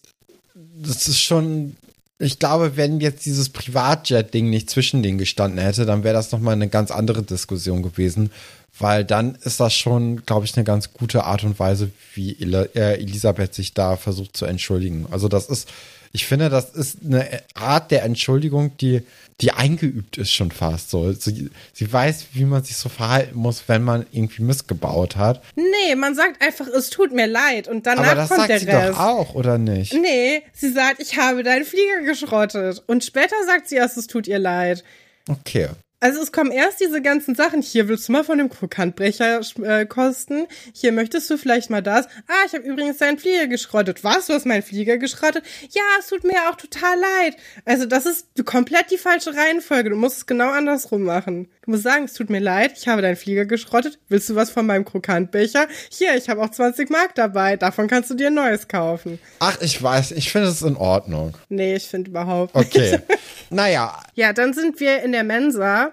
das 0.55 1.07
ist 1.07 1.19
schon, 1.19 1.75
ich 2.19 2.39
glaube, 2.39 2.77
wenn 2.77 2.99
jetzt 2.99 3.25
dieses 3.25 3.49
Privatjet-Ding 3.49 4.49
nicht 4.49 4.69
zwischen 4.69 5.03
denen 5.03 5.17
gestanden 5.17 5.59
hätte, 5.59 5.85
dann 5.85 6.03
wäre 6.03 6.13
das 6.13 6.31
nochmal 6.31 6.53
eine 6.53 6.67
ganz 6.67 6.91
andere 6.91 7.23
Diskussion 7.23 7.83
gewesen, 7.83 8.31
weil 8.79 9.03
dann 9.03 9.35
ist 9.35 9.59
das 9.59 9.73
schon, 9.73 10.23
glaube 10.25 10.45
ich, 10.45 10.55
eine 10.55 10.63
ganz 10.63 10.93
gute 10.93 11.23
Art 11.23 11.43
und 11.43 11.59
Weise, 11.59 11.91
wie 12.13 12.33
äh, 12.33 12.99
Elisabeth 12.99 13.53
sich 13.53 13.73
da 13.73 13.97
versucht 13.97 14.37
zu 14.37 14.45
entschuldigen. 14.45 15.07
Also 15.09 15.27
das 15.27 15.47
ist, 15.47 15.67
ich 16.11 16.25
finde, 16.25 16.49
das 16.49 16.71
ist 16.71 16.97
eine 17.05 17.27
Art 17.53 17.91
der 17.91 18.03
Entschuldigung, 18.03 18.75
die, 18.77 19.01
die 19.41 19.51
eingeübt 19.51 20.17
ist 20.17 20.31
schon 20.31 20.51
fast 20.51 20.89
so. 20.89 21.11
Sie, 21.11 21.49
sie 21.73 21.91
weiß, 21.93 22.27
wie 22.33 22.45
man 22.45 22.63
sich 22.63 22.75
so 22.77 22.89
verhalten 22.89 23.37
muss, 23.37 23.63
wenn 23.67 23.83
man 23.83 24.05
irgendwie 24.11 24.43
missgebaut 24.43 25.15
hat. 25.15 25.43
Nee, 25.55 25.95
man 25.95 26.15
sagt 26.15 26.41
einfach, 26.41 26.67
es 26.67 26.89
tut 26.89 27.11
mir 27.11 27.27
leid 27.27 27.67
und 27.67 27.85
danach 27.85 28.05
Aber 28.05 28.15
das 28.15 28.29
kommt 28.29 28.39
sagt 28.41 28.49
der 28.49 28.59
sie 28.59 28.65
Rest. 28.67 28.89
doch 28.93 28.99
auch, 28.99 29.35
oder 29.35 29.57
nicht? 29.57 29.93
Nee, 29.93 30.41
sie 30.53 30.71
sagt, 30.71 30.99
ich 31.01 31.17
habe 31.17 31.43
deinen 31.43 31.65
Flieger 31.65 32.01
geschrottet. 32.05 32.83
Und 32.87 33.03
später 33.03 33.35
sagt 33.45 33.69
sie 33.69 33.75
erst, 33.75 33.97
es 33.97 34.07
tut 34.07 34.27
ihr 34.27 34.39
leid. 34.39 34.83
Okay. 35.29 35.69
Also 35.99 36.21
es 36.21 36.31
kommen 36.31 36.51
erst 36.51 36.79
diese 36.79 37.01
ganzen 37.01 37.33
Sachen. 37.33 37.63
Hier 37.63 37.87
willst 37.87 38.07
du 38.07 38.11
mal 38.11 38.23
von 38.23 38.37
dem 38.37 38.49
Krokantbrecher 38.49 39.41
äh, 39.63 39.85
kosten. 39.87 40.45
Hier 40.73 40.91
möchtest 40.91 41.27
du 41.29 41.37
vielleicht 41.37 41.71
mal 41.71 41.81
das. 41.81 42.05
Ah, 42.27 42.45
ich 42.45 42.53
habe 42.53 42.63
übrigens 42.63 42.97
deinen 42.97 43.17
Flieger 43.17 43.47
geschrottet. 43.47 44.03
Was? 44.03 44.27
Du 44.27 44.33
hast 44.33 44.45
meinen 44.45 44.61
Flieger 44.61 44.97
geschrottet? 44.99 45.43
Ja, 45.71 45.81
es 45.99 46.07
tut 46.07 46.23
mir 46.23 46.49
auch 46.49 46.55
total 46.55 46.99
leid. 46.99 47.37
Also 47.65 47.85
das 47.85 48.05
ist 48.05 48.27
komplett 48.45 48.91
die 48.91 48.99
falsche 48.99 49.35
Reihenfolge. 49.35 49.89
Du 49.89 49.95
musst 49.95 50.17
es 50.17 50.25
genau 50.27 50.51
andersrum 50.51 51.01
machen. 51.01 51.47
Du 51.65 51.71
musst 51.71 51.83
sagen, 51.83 52.05
es 52.05 52.13
tut 52.13 52.29
mir 52.29 52.39
leid, 52.39 52.77
ich 52.77 52.87
habe 52.87 53.01
deinen 53.01 53.17
Flieger 53.17 53.45
geschrottet. 53.45 53.99
Willst 54.07 54.29
du 54.29 54.35
was 54.35 54.51
von 54.51 54.65
meinem 54.65 54.85
Krokantbecher? 54.85 55.67
Hier, 55.89 56.15
ich 56.15 56.29
habe 56.29 56.41
auch 56.41 56.49
20 56.49 56.89
Mark 56.89 57.15
dabei. 57.15 57.57
Davon 57.57 57.87
kannst 57.87 58.09
du 58.09 58.13
dir 58.13 58.27
ein 58.27 58.35
neues 58.35 58.67
kaufen. 58.67 59.19
Ach, 59.39 59.59
ich 59.61 59.81
weiß, 59.81 60.11
ich 60.11 60.31
finde 60.31 60.49
es 60.49 60.61
in 60.61 60.77
Ordnung. 60.77 61.33
Nee, 61.49 61.75
ich 61.75 61.87
finde 61.87 62.11
überhaupt 62.11 62.55
nicht. 62.55 62.67
Okay. 62.67 62.99
naja, 63.49 63.99
Ja, 64.13 64.31
dann 64.31 64.53
sind 64.53 64.79
wir 64.79 65.01
in 65.03 65.11
der 65.11 65.23
Mensa 65.23 65.86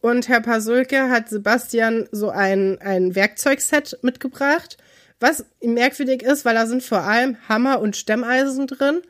und 0.00 0.28
Herr 0.28 0.40
Pasulke 0.40 1.10
hat 1.10 1.28
Sebastian 1.28 2.08
so 2.10 2.30
ein, 2.30 2.78
ein 2.80 3.14
Werkzeugset 3.14 3.98
mitgebracht, 4.02 4.78
was 5.20 5.44
merkwürdig 5.62 6.22
ist, 6.22 6.44
weil 6.44 6.54
da 6.54 6.66
sind 6.66 6.82
vor 6.82 7.02
allem 7.02 7.36
Hammer 7.48 7.80
und 7.80 7.96
Stemmeisen 7.96 8.66
drin, 8.66 9.02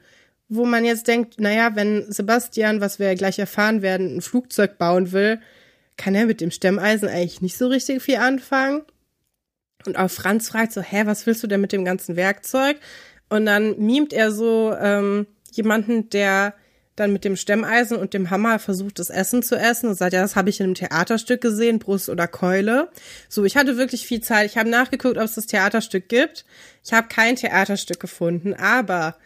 wo 0.48 0.64
man 0.64 0.84
jetzt 0.84 1.06
denkt, 1.06 1.40
naja, 1.40 1.76
wenn 1.76 2.10
Sebastian, 2.10 2.80
was 2.80 2.98
wir 2.98 3.06
ja 3.06 3.14
gleich 3.14 3.38
erfahren 3.38 3.82
werden, 3.82 4.16
ein 4.16 4.20
Flugzeug 4.20 4.78
bauen 4.78 5.12
will, 5.12 5.40
kann 5.96 6.16
er 6.16 6.26
mit 6.26 6.40
dem 6.40 6.50
Stemmeisen 6.50 7.08
eigentlich 7.08 7.40
nicht 7.40 7.56
so 7.56 7.68
richtig 7.68 8.02
viel 8.02 8.16
anfangen. 8.16 8.82
Und 9.86 9.96
auch 9.96 10.10
Franz 10.10 10.48
fragt 10.48 10.72
so, 10.72 10.80
hä, 10.80 11.02
was 11.04 11.26
willst 11.26 11.42
du 11.42 11.46
denn 11.46 11.60
mit 11.60 11.72
dem 11.72 11.84
ganzen 11.84 12.16
Werkzeug? 12.16 12.78
Und 13.28 13.46
dann 13.46 13.78
mimt 13.78 14.12
er 14.12 14.32
so 14.32 14.74
ähm, 14.78 15.26
jemanden, 15.52 16.10
der 16.10 16.54
dann 17.00 17.12
mit 17.12 17.24
dem 17.24 17.36
Stemmeisen 17.36 17.96
und 17.96 18.14
dem 18.14 18.30
Hammer 18.30 18.58
versucht, 18.58 18.98
das 18.98 19.10
Essen 19.10 19.42
zu 19.42 19.56
essen 19.56 19.88
und 19.88 19.94
sagt, 19.96 20.12
ja, 20.12 20.20
das 20.20 20.36
habe 20.36 20.50
ich 20.50 20.60
in 20.60 20.64
einem 20.64 20.74
Theaterstück 20.74 21.40
gesehen, 21.40 21.78
Brust 21.78 22.08
oder 22.08 22.28
Keule. 22.28 22.88
So, 23.28 23.44
ich 23.44 23.56
hatte 23.56 23.76
wirklich 23.76 24.06
viel 24.06 24.20
Zeit. 24.20 24.46
Ich 24.46 24.58
habe 24.58 24.68
nachgeguckt, 24.68 25.16
ob 25.16 25.24
es 25.24 25.34
das 25.34 25.46
Theaterstück 25.46 26.08
gibt. 26.08 26.44
Ich 26.84 26.92
habe 26.92 27.08
kein 27.08 27.36
Theaterstück 27.36 27.98
gefunden, 27.98 28.54
aber 28.54 29.16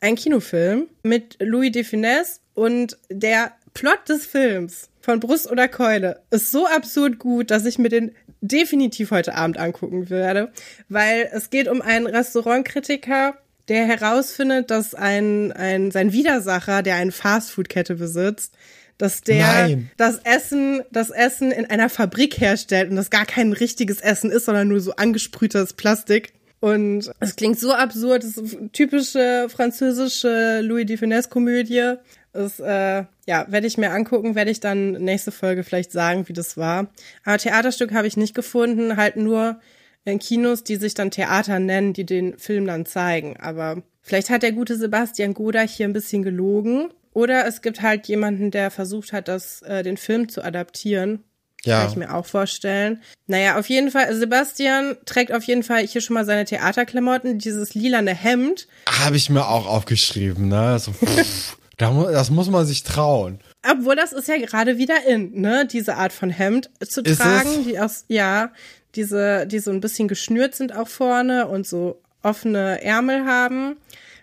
ein 0.00 0.16
Kinofilm 0.16 0.88
mit 1.02 1.36
Louis 1.40 1.72
de 1.72 1.84
Finesse 1.84 2.40
und 2.54 2.98
der 3.10 3.52
Plot 3.74 4.08
des 4.08 4.26
Films 4.26 4.88
von 5.00 5.20
Brust 5.20 5.50
oder 5.50 5.68
Keule 5.68 6.22
ist 6.30 6.50
so 6.50 6.66
absurd 6.66 7.18
gut, 7.18 7.50
dass 7.50 7.64
ich 7.64 7.78
mir 7.78 7.88
den 7.88 8.12
definitiv 8.40 9.10
heute 9.10 9.34
Abend 9.34 9.58
angucken 9.58 10.10
werde, 10.10 10.52
weil 10.88 11.28
es 11.32 11.50
geht 11.50 11.68
um 11.68 11.82
einen 11.82 12.06
Restaurantkritiker, 12.06 13.36
der 13.70 13.86
herausfindet, 13.86 14.70
dass 14.70 14.94
ein, 14.94 15.52
ein 15.52 15.92
sein 15.92 16.12
Widersacher, 16.12 16.82
der 16.82 16.96
eine 16.96 17.12
Fastfood-Kette 17.12 17.94
besitzt, 17.94 18.54
dass 18.98 19.22
der 19.22 19.46
Nein. 19.46 19.90
das 19.96 20.18
Essen, 20.24 20.82
das 20.90 21.10
Essen 21.10 21.52
in 21.52 21.64
einer 21.66 21.88
Fabrik 21.88 22.38
herstellt 22.38 22.90
und 22.90 22.96
das 22.96 23.10
gar 23.10 23.24
kein 23.24 23.52
richtiges 23.52 24.00
Essen 24.00 24.30
ist, 24.30 24.44
sondern 24.44 24.68
nur 24.68 24.80
so 24.80 24.96
angesprühtes 24.96 25.72
Plastik. 25.72 26.32
Und 26.58 27.10
es 27.20 27.36
klingt 27.36 27.58
so 27.58 27.72
absurd, 27.72 28.24
das 28.24 28.36
ist 28.36 28.58
eine 28.58 28.72
typische 28.72 29.46
französische 29.48 30.60
Louis 30.62 30.84
de 30.84 30.98
Finesse-Komödie. 30.98 31.94
Das, 32.32 32.60
äh, 32.60 33.04
ja, 33.26 33.46
werde 33.48 33.66
ich 33.66 33.78
mir 33.78 33.92
angucken, 33.92 34.34
werde 34.34 34.50
ich 34.50 34.60
dann 34.60 34.92
nächste 34.92 35.30
Folge 35.30 35.62
vielleicht 35.62 35.92
sagen, 35.92 36.28
wie 36.28 36.32
das 36.32 36.56
war. 36.56 36.88
Aber 37.24 37.38
Theaterstück 37.38 37.92
habe 37.92 38.08
ich 38.08 38.16
nicht 38.16 38.34
gefunden, 38.34 38.96
halt 38.96 39.16
nur 39.16 39.60
in 40.04 40.18
Kinos, 40.18 40.64
die 40.64 40.76
sich 40.76 40.94
dann 40.94 41.10
Theater 41.10 41.58
nennen, 41.58 41.92
die 41.92 42.06
den 42.06 42.38
Film 42.38 42.66
dann 42.66 42.86
zeigen. 42.86 43.36
Aber 43.38 43.82
vielleicht 44.02 44.30
hat 44.30 44.42
der 44.42 44.52
gute 44.52 44.76
Sebastian 44.76 45.34
Godach 45.34 45.68
hier 45.68 45.86
ein 45.86 45.92
bisschen 45.92 46.22
gelogen. 46.22 46.92
Oder 47.12 47.46
es 47.46 47.60
gibt 47.60 47.82
halt 47.82 48.06
jemanden, 48.06 48.50
der 48.50 48.70
versucht 48.70 49.12
hat, 49.12 49.28
das, 49.28 49.62
äh, 49.62 49.82
den 49.82 49.96
Film 49.96 50.28
zu 50.28 50.42
adaptieren. 50.42 51.24
Ja. 51.64 51.80
Kann 51.80 51.90
ich 51.90 51.96
mir 51.96 52.14
auch 52.14 52.24
vorstellen. 52.24 53.02
Naja, 53.26 53.58
auf 53.58 53.68
jeden 53.68 53.90
Fall, 53.90 54.14
Sebastian 54.14 54.96
trägt 55.04 55.32
auf 55.32 55.42
jeden 55.44 55.62
Fall 55.62 55.86
hier 55.86 56.00
schon 56.00 56.14
mal 56.14 56.24
seine 56.24 56.46
Theaterklamotten, 56.46 57.38
dieses 57.38 57.74
lilane 57.74 58.14
Hemd. 58.14 58.66
Habe 58.88 59.16
ich 59.16 59.28
mir 59.28 59.46
auch 59.46 59.66
aufgeschrieben, 59.66 60.48
ne? 60.48 60.78
So, 60.78 60.92
pff, 60.92 61.58
da 61.76 61.90
mu 61.90 62.04
das 62.04 62.30
muss 62.30 62.48
man 62.48 62.64
sich 62.64 62.82
trauen. 62.82 63.40
Obwohl 63.70 63.94
das 63.94 64.12
ist 64.12 64.28
ja 64.28 64.38
gerade 64.38 64.78
wieder 64.78 65.06
in, 65.06 65.38
ne, 65.38 65.66
diese 65.70 65.96
Art 65.96 66.14
von 66.14 66.30
Hemd 66.30 66.70
zu 66.82 67.02
Ist 67.02 67.20
tragen, 67.20 67.50
es? 67.50 67.64
die 67.66 67.78
aus, 67.78 68.04
ja, 68.08 68.52
diese, 68.94 69.46
die 69.46 69.58
so 69.58 69.70
ein 69.70 69.80
bisschen 69.80 70.08
geschnürt 70.08 70.54
sind 70.54 70.74
auch 70.76 70.88
vorne 70.88 71.46
und 71.48 71.66
so 71.66 72.00
offene 72.22 72.82
Ärmel 72.82 73.24
haben. 73.26 73.76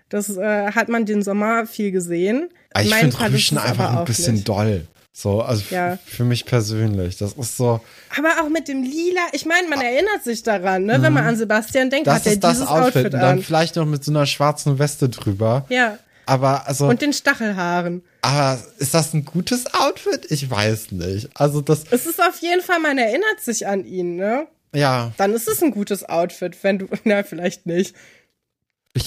Das 0.09 0.29
äh, 0.37 0.71
hat 0.71 0.87
man 0.89 1.05
den 1.05 1.21
Sommer 1.23 1.65
viel 1.67 1.91
gesehen. 1.91 2.49
Aber 2.73 2.83
ich 2.85 2.93
finde 2.93 3.19
Rüschen 3.33 3.57
einfach 3.57 3.97
ein 3.97 4.05
bisschen 4.05 4.35
nicht. 4.35 4.47
doll. 4.47 4.85
So, 5.11 5.41
also 5.41 5.63
Ja. 5.71 5.97
für 6.05 6.23
mich 6.23 6.45
persönlich. 6.45 7.17
Das 7.17 7.33
ist 7.33 7.57
so, 7.57 7.81
Aber 8.15 8.29
auch 8.43 8.49
mit 8.49 8.67
dem 8.67 8.83
Lila, 8.83 9.21
ich 9.31 9.45
meine, 9.47 9.67
man 9.67 9.81
erinnert 9.81 10.23
sich 10.23 10.43
daran, 10.43 10.85
ne, 10.85 11.01
wenn 11.01 11.11
man 11.11 11.25
an 11.25 11.35
Sebastian 11.35 11.89
denkt, 11.89 12.05
Mhm. 12.05 12.11
das 12.11 12.19
hat 12.19 12.25
er 12.27 12.31
ist 12.33 12.43
das 12.43 12.53
dieses 12.57 12.67
Outfit. 12.67 12.85
Outfit, 12.85 13.05
Und 13.05 13.11
dann 13.13 13.37
an. 13.39 13.41
vielleicht 13.43 13.75
noch 13.77 13.85
mit 13.87 14.03
so 14.03 14.11
einer 14.11 14.27
schwarzen 14.27 14.77
Weste 14.77 15.09
drüber. 15.09 15.65
Ja. 15.69 15.97
Aber 16.27 16.67
also, 16.67 16.87
Und 16.87 17.01
den 17.01 17.13
Stachelhaaren. 17.13 18.03
aber 18.21 18.59
ist 18.77 18.93
das 18.93 19.13
ein 19.13 19.25
gutes 19.25 19.65
Outfit? 19.73 20.27
Ich 20.29 20.49
weiß 20.51 20.91
nicht. 20.91 21.29
Also 21.33 21.61
das, 21.61 21.85
Es 21.89 22.05
ist 22.05 22.21
auf 22.21 22.37
jeden 22.41 22.61
Fall, 22.61 22.79
man 22.79 22.97
erinnert 22.97 23.39
sich 23.41 23.65
an 23.65 23.85
ihn, 23.85 24.17
ne? 24.17 24.45
Ja. 24.73 25.11
Dann 25.17 25.33
ist 25.33 25.47
es 25.47 25.61
ein 25.63 25.71
gutes 25.71 26.07
Outfit, 26.07 26.57
wenn 26.63 26.79
du, 26.79 26.87
na, 27.03 27.23
vielleicht 27.23 27.65
nicht. 27.65 27.95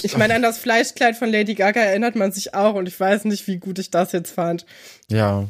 Ich 0.03 0.17
meine, 0.17 0.35
an 0.35 0.43
das 0.43 0.59
Fleischkleid 0.59 1.17
von 1.17 1.31
Lady 1.31 1.55
Gaga 1.55 1.81
erinnert 1.81 2.15
man 2.15 2.31
sich 2.31 2.55
auch 2.55 2.75
und 2.75 2.87
ich 2.87 2.99
weiß 2.99 3.25
nicht, 3.25 3.49
wie 3.49 3.57
gut 3.57 3.79
ich 3.81 3.91
das 3.91 4.13
jetzt 4.13 4.31
fand. 4.31 4.65
Ja. 5.09 5.49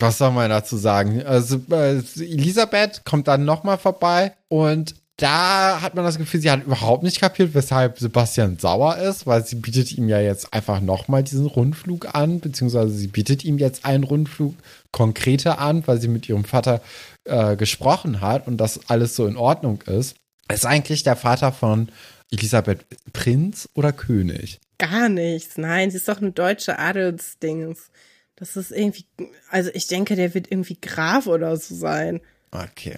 Was 0.00 0.18
soll 0.18 0.32
man 0.32 0.50
dazu 0.50 0.76
sagen? 0.76 1.22
Also, 1.22 1.60
äh, 1.70 1.98
Elisabeth 2.16 3.04
kommt 3.04 3.28
dann 3.28 3.44
nochmal 3.44 3.78
vorbei 3.78 4.32
und 4.48 4.94
da 5.20 5.82
hat 5.82 5.94
man 5.94 6.04
das 6.04 6.16
Gefühl, 6.16 6.40
sie 6.40 6.50
hat 6.50 6.64
überhaupt 6.64 7.02
nicht 7.02 7.20
kapiert, 7.20 7.52
weshalb 7.52 7.98
Sebastian 7.98 8.58
sauer 8.58 8.96
ist, 8.96 9.26
weil 9.26 9.44
sie 9.44 9.56
bietet 9.56 9.92
ihm 9.92 10.08
ja 10.08 10.18
jetzt 10.18 10.54
einfach 10.54 10.80
nochmal 10.80 11.22
diesen 11.22 11.46
Rundflug 11.46 12.14
an, 12.14 12.40
beziehungsweise 12.40 12.90
sie 12.90 13.08
bietet 13.08 13.44
ihm 13.44 13.58
jetzt 13.58 13.84
einen 13.84 14.04
Rundflug 14.04 14.54
konkreter 14.92 15.58
an, 15.58 15.86
weil 15.86 16.00
sie 16.00 16.08
mit 16.08 16.28
ihrem 16.28 16.44
Vater 16.44 16.80
äh, 17.24 17.56
gesprochen 17.56 18.20
hat 18.20 18.46
und 18.46 18.56
das 18.56 18.88
alles 18.88 19.16
so 19.16 19.26
in 19.26 19.36
Ordnung 19.36 19.82
ist. 19.82 20.16
Ist 20.52 20.66
eigentlich 20.66 21.02
der 21.02 21.16
Vater 21.16 21.52
von 21.52 21.90
Elisabeth 22.30 22.84
Prinz 23.12 23.68
oder 23.74 23.92
König? 23.92 24.60
Gar 24.78 25.08
nichts. 25.08 25.58
Nein, 25.58 25.90
sie 25.90 25.98
ist 25.98 26.08
doch 26.08 26.20
eine 26.20 26.32
deutsche 26.32 26.78
Adelsdings. 26.78 27.90
Das 28.36 28.56
ist 28.56 28.70
irgendwie, 28.72 29.04
also 29.50 29.70
ich 29.74 29.86
denke, 29.86 30.16
der 30.16 30.34
wird 30.34 30.50
irgendwie 30.50 30.78
Graf 30.80 31.26
oder 31.26 31.56
so 31.56 31.74
sein. 31.74 32.20
Okay. 32.50 32.96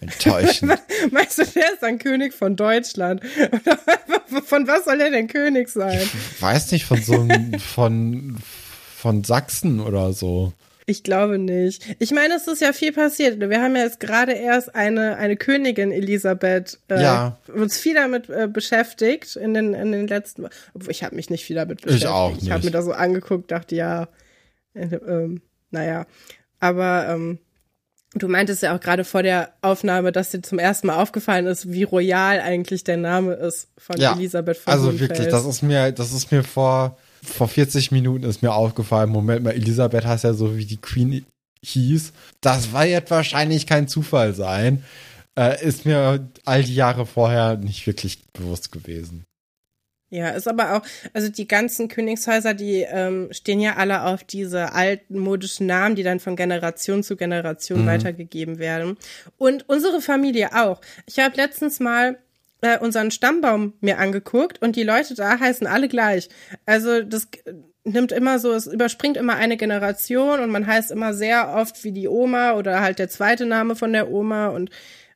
Enttäuschend. 0.00 0.72
Meinst 1.10 1.38
du, 1.38 1.44
der 1.44 1.72
ist 1.72 1.82
dann 1.82 1.98
König 1.98 2.34
von 2.34 2.56
Deutschland? 2.56 3.22
Von 4.46 4.66
was 4.68 4.84
soll 4.84 5.00
er 5.00 5.10
denn 5.10 5.26
König 5.26 5.68
sein? 5.68 6.08
weiß 6.38 6.70
nicht, 6.70 6.84
von 6.84 7.02
so 7.02 7.20
einem, 7.20 7.58
von, 7.58 8.38
von 8.96 9.24
Sachsen 9.24 9.80
oder 9.80 10.12
so. 10.12 10.52
Ich 10.90 11.04
glaube 11.04 11.38
nicht. 11.38 11.84
Ich 12.00 12.10
meine, 12.10 12.34
es 12.34 12.48
ist 12.48 12.60
ja 12.60 12.72
viel 12.72 12.92
passiert. 12.92 13.38
Wir 13.38 13.62
haben 13.62 13.76
ja 13.76 13.82
jetzt 13.84 14.00
gerade 14.00 14.32
erst 14.32 14.74
eine, 14.74 15.16
eine 15.16 15.36
Königin 15.36 15.92
Elisabeth 15.92 16.80
äh, 16.88 17.00
Ja. 17.00 17.38
uns 17.54 17.78
viel 17.78 17.94
damit 17.94 18.28
äh, 18.28 18.48
beschäftigt 18.48 19.36
in 19.36 19.54
den, 19.54 19.72
in 19.74 19.92
den 19.92 20.08
letzten. 20.08 20.46
Obwohl 20.74 20.90
ich 20.90 21.04
habe 21.04 21.14
mich 21.14 21.30
nicht 21.30 21.44
viel 21.44 21.56
damit 21.56 21.82
beschäftigt. 21.82 22.10
auch 22.10 22.36
Ich 22.36 22.50
habe 22.50 22.56
nicht. 22.60 22.64
mir 22.64 22.70
da 22.72 22.82
so 22.82 22.92
angeguckt, 22.92 23.50
dachte 23.52 23.76
ja, 23.76 24.08
äh, 24.74 24.86
ähm, 24.96 25.42
naja. 25.70 26.06
Aber 26.58 27.06
ähm, 27.08 27.38
du 28.14 28.26
meintest 28.26 28.62
ja 28.64 28.74
auch 28.76 28.80
gerade 28.80 29.04
vor 29.04 29.22
der 29.22 29.52
Aufnahme, 29.62 30.10
dass 30.10 30.30
dir 30.30 30.42
zum 30.42 30.58
ersten 30.58 30.88
Mal 30.88 31.00
aufgefallen 31.00 31.46
ist, 31.46 31.70
wie 31.72 31.84
royal 31.84 32.40
eigentlich 32.40 32.82
der 32.82 32.96
Name 32.96 33.34
ist 33.34 33.68
von 33.78 33.96
Ja, 33.98 34.14
Elisabeth 34.14 34.56
von 34.56 34.72
Also 34.72 34.88
Hohenfels. 34.88 35.10
wirklich, 35.10 35.28
das 35.28 35.46
ist 35.46 35.62
mir, 35.62 35.92
das 35.92 36.12
ist 36.12 36.32
mir 36.32 36.42
vor, 36.42 36.98
vor 37.22 37.48
40 37.48 37.92
Minuten 37.92 38.24
ist 38.24 38.42
mir 38.42 38.52
aufgefallen. 38.52 39.10
Moment 39.10 39.44
mal, 39.44 39.52
Elisabeth 39.52 40.04
heißt 40.04 40.24
ja 40.24 40.32
so, 40.32 40.56
wie 40.56 40.64
die 40.64 40.78
Queen 40.78 41.24
hieß. 41.64 42.12
Das 42.40 42.72
war 42.72 42.86
jetzt 42.86 43.10
wahrscheinlich 43.10 43.66
kein 43.66 43.88
Zufall 43.88 44.34
sein. 44.34 44.84
Äh, 45.38 45.64
ist 45.64 45.86
mir 45.86 46.28
all 46.44 46.64
die 46.64 46.74
Jahre 46.74 47.06
vorher 47.06 47.56
nicht 47.56 47.86
wirklich 47.86 48.22
bewusst 48.32 48.72
gewesen. 48.72 49.24
Ja, 50.12 50.30
ist 50.30 50.48
aber 50.48 50.74
auch, 50.74 50.82
also 51.12 51.28
die 51.28 51.46
ganzen 51.46 51.86
Königshäuser, 51.86 52.52
die 52.52 52.80
ähm, 52.80 53.28
stehen 53.30 53.60
ja 53.60 53.76
alle 53.76 54.02
auf 54.02 54.24
diese 54.24 54.72
alten 54.72 55.18
modischen 55.20 55.66
Namen, 55.66 55.94
die 55.94 56.02
dann 56.02 56.18
von 56.18 56.34
Generation 56.34 57.04
zu 57.04 57.16
Generation 57.16 57.86
weitergegeben 57.86 58.58
werden. 58.58 58.96
Und 59.38 59.68
unsere 59.68 60.00
Familie 60.00 60.50
auch. 60.52 60.80
Ich 61.06 61.20
habe 61.20 61.36
letztens 61.36 61.78
mal 61.78 62.18
äh, 62.62 62.78
unseren 62.78 63.10
Stammbaum 63.10 63.74
mir 63.80 63.98
angeguckt 63.98 64.60
und 64.62 64.76
die 64.76 64.82
Leute 64.82 65.14
da 65.14 65.38
heißen 65.38 65.66
alle 65.66 65.88
gleich. 65.88 66.28
Also 66.66 67.02
das 67.02 67.28
nimmt 67.84 68.12
immer 68.12 68.38
so, 68.38 68.52
es 68.52 68.66
überspringt 68.66 69.16
immer 69.16 69.36
eine 69.36 69.56
Generation 69.56 70.40
und 70.40 70.50
man 70.50 70.66
heißt 70.66 70.90
immer 70.90 71.14
sehr 71.14 71.54
oft 71.54 71.82
wie 71.84 71.92
die 71.92 72.08
Oma 72.08 72.52
oder 72.52 72.80
halt 72.80 72.98
der 72.98 73.08
zweite 73.08 73.46
Name 73.46 73.76
von 73.76 73.92
der 73.92 74.10
Oma 74.10 74.48
und 74.48 74.70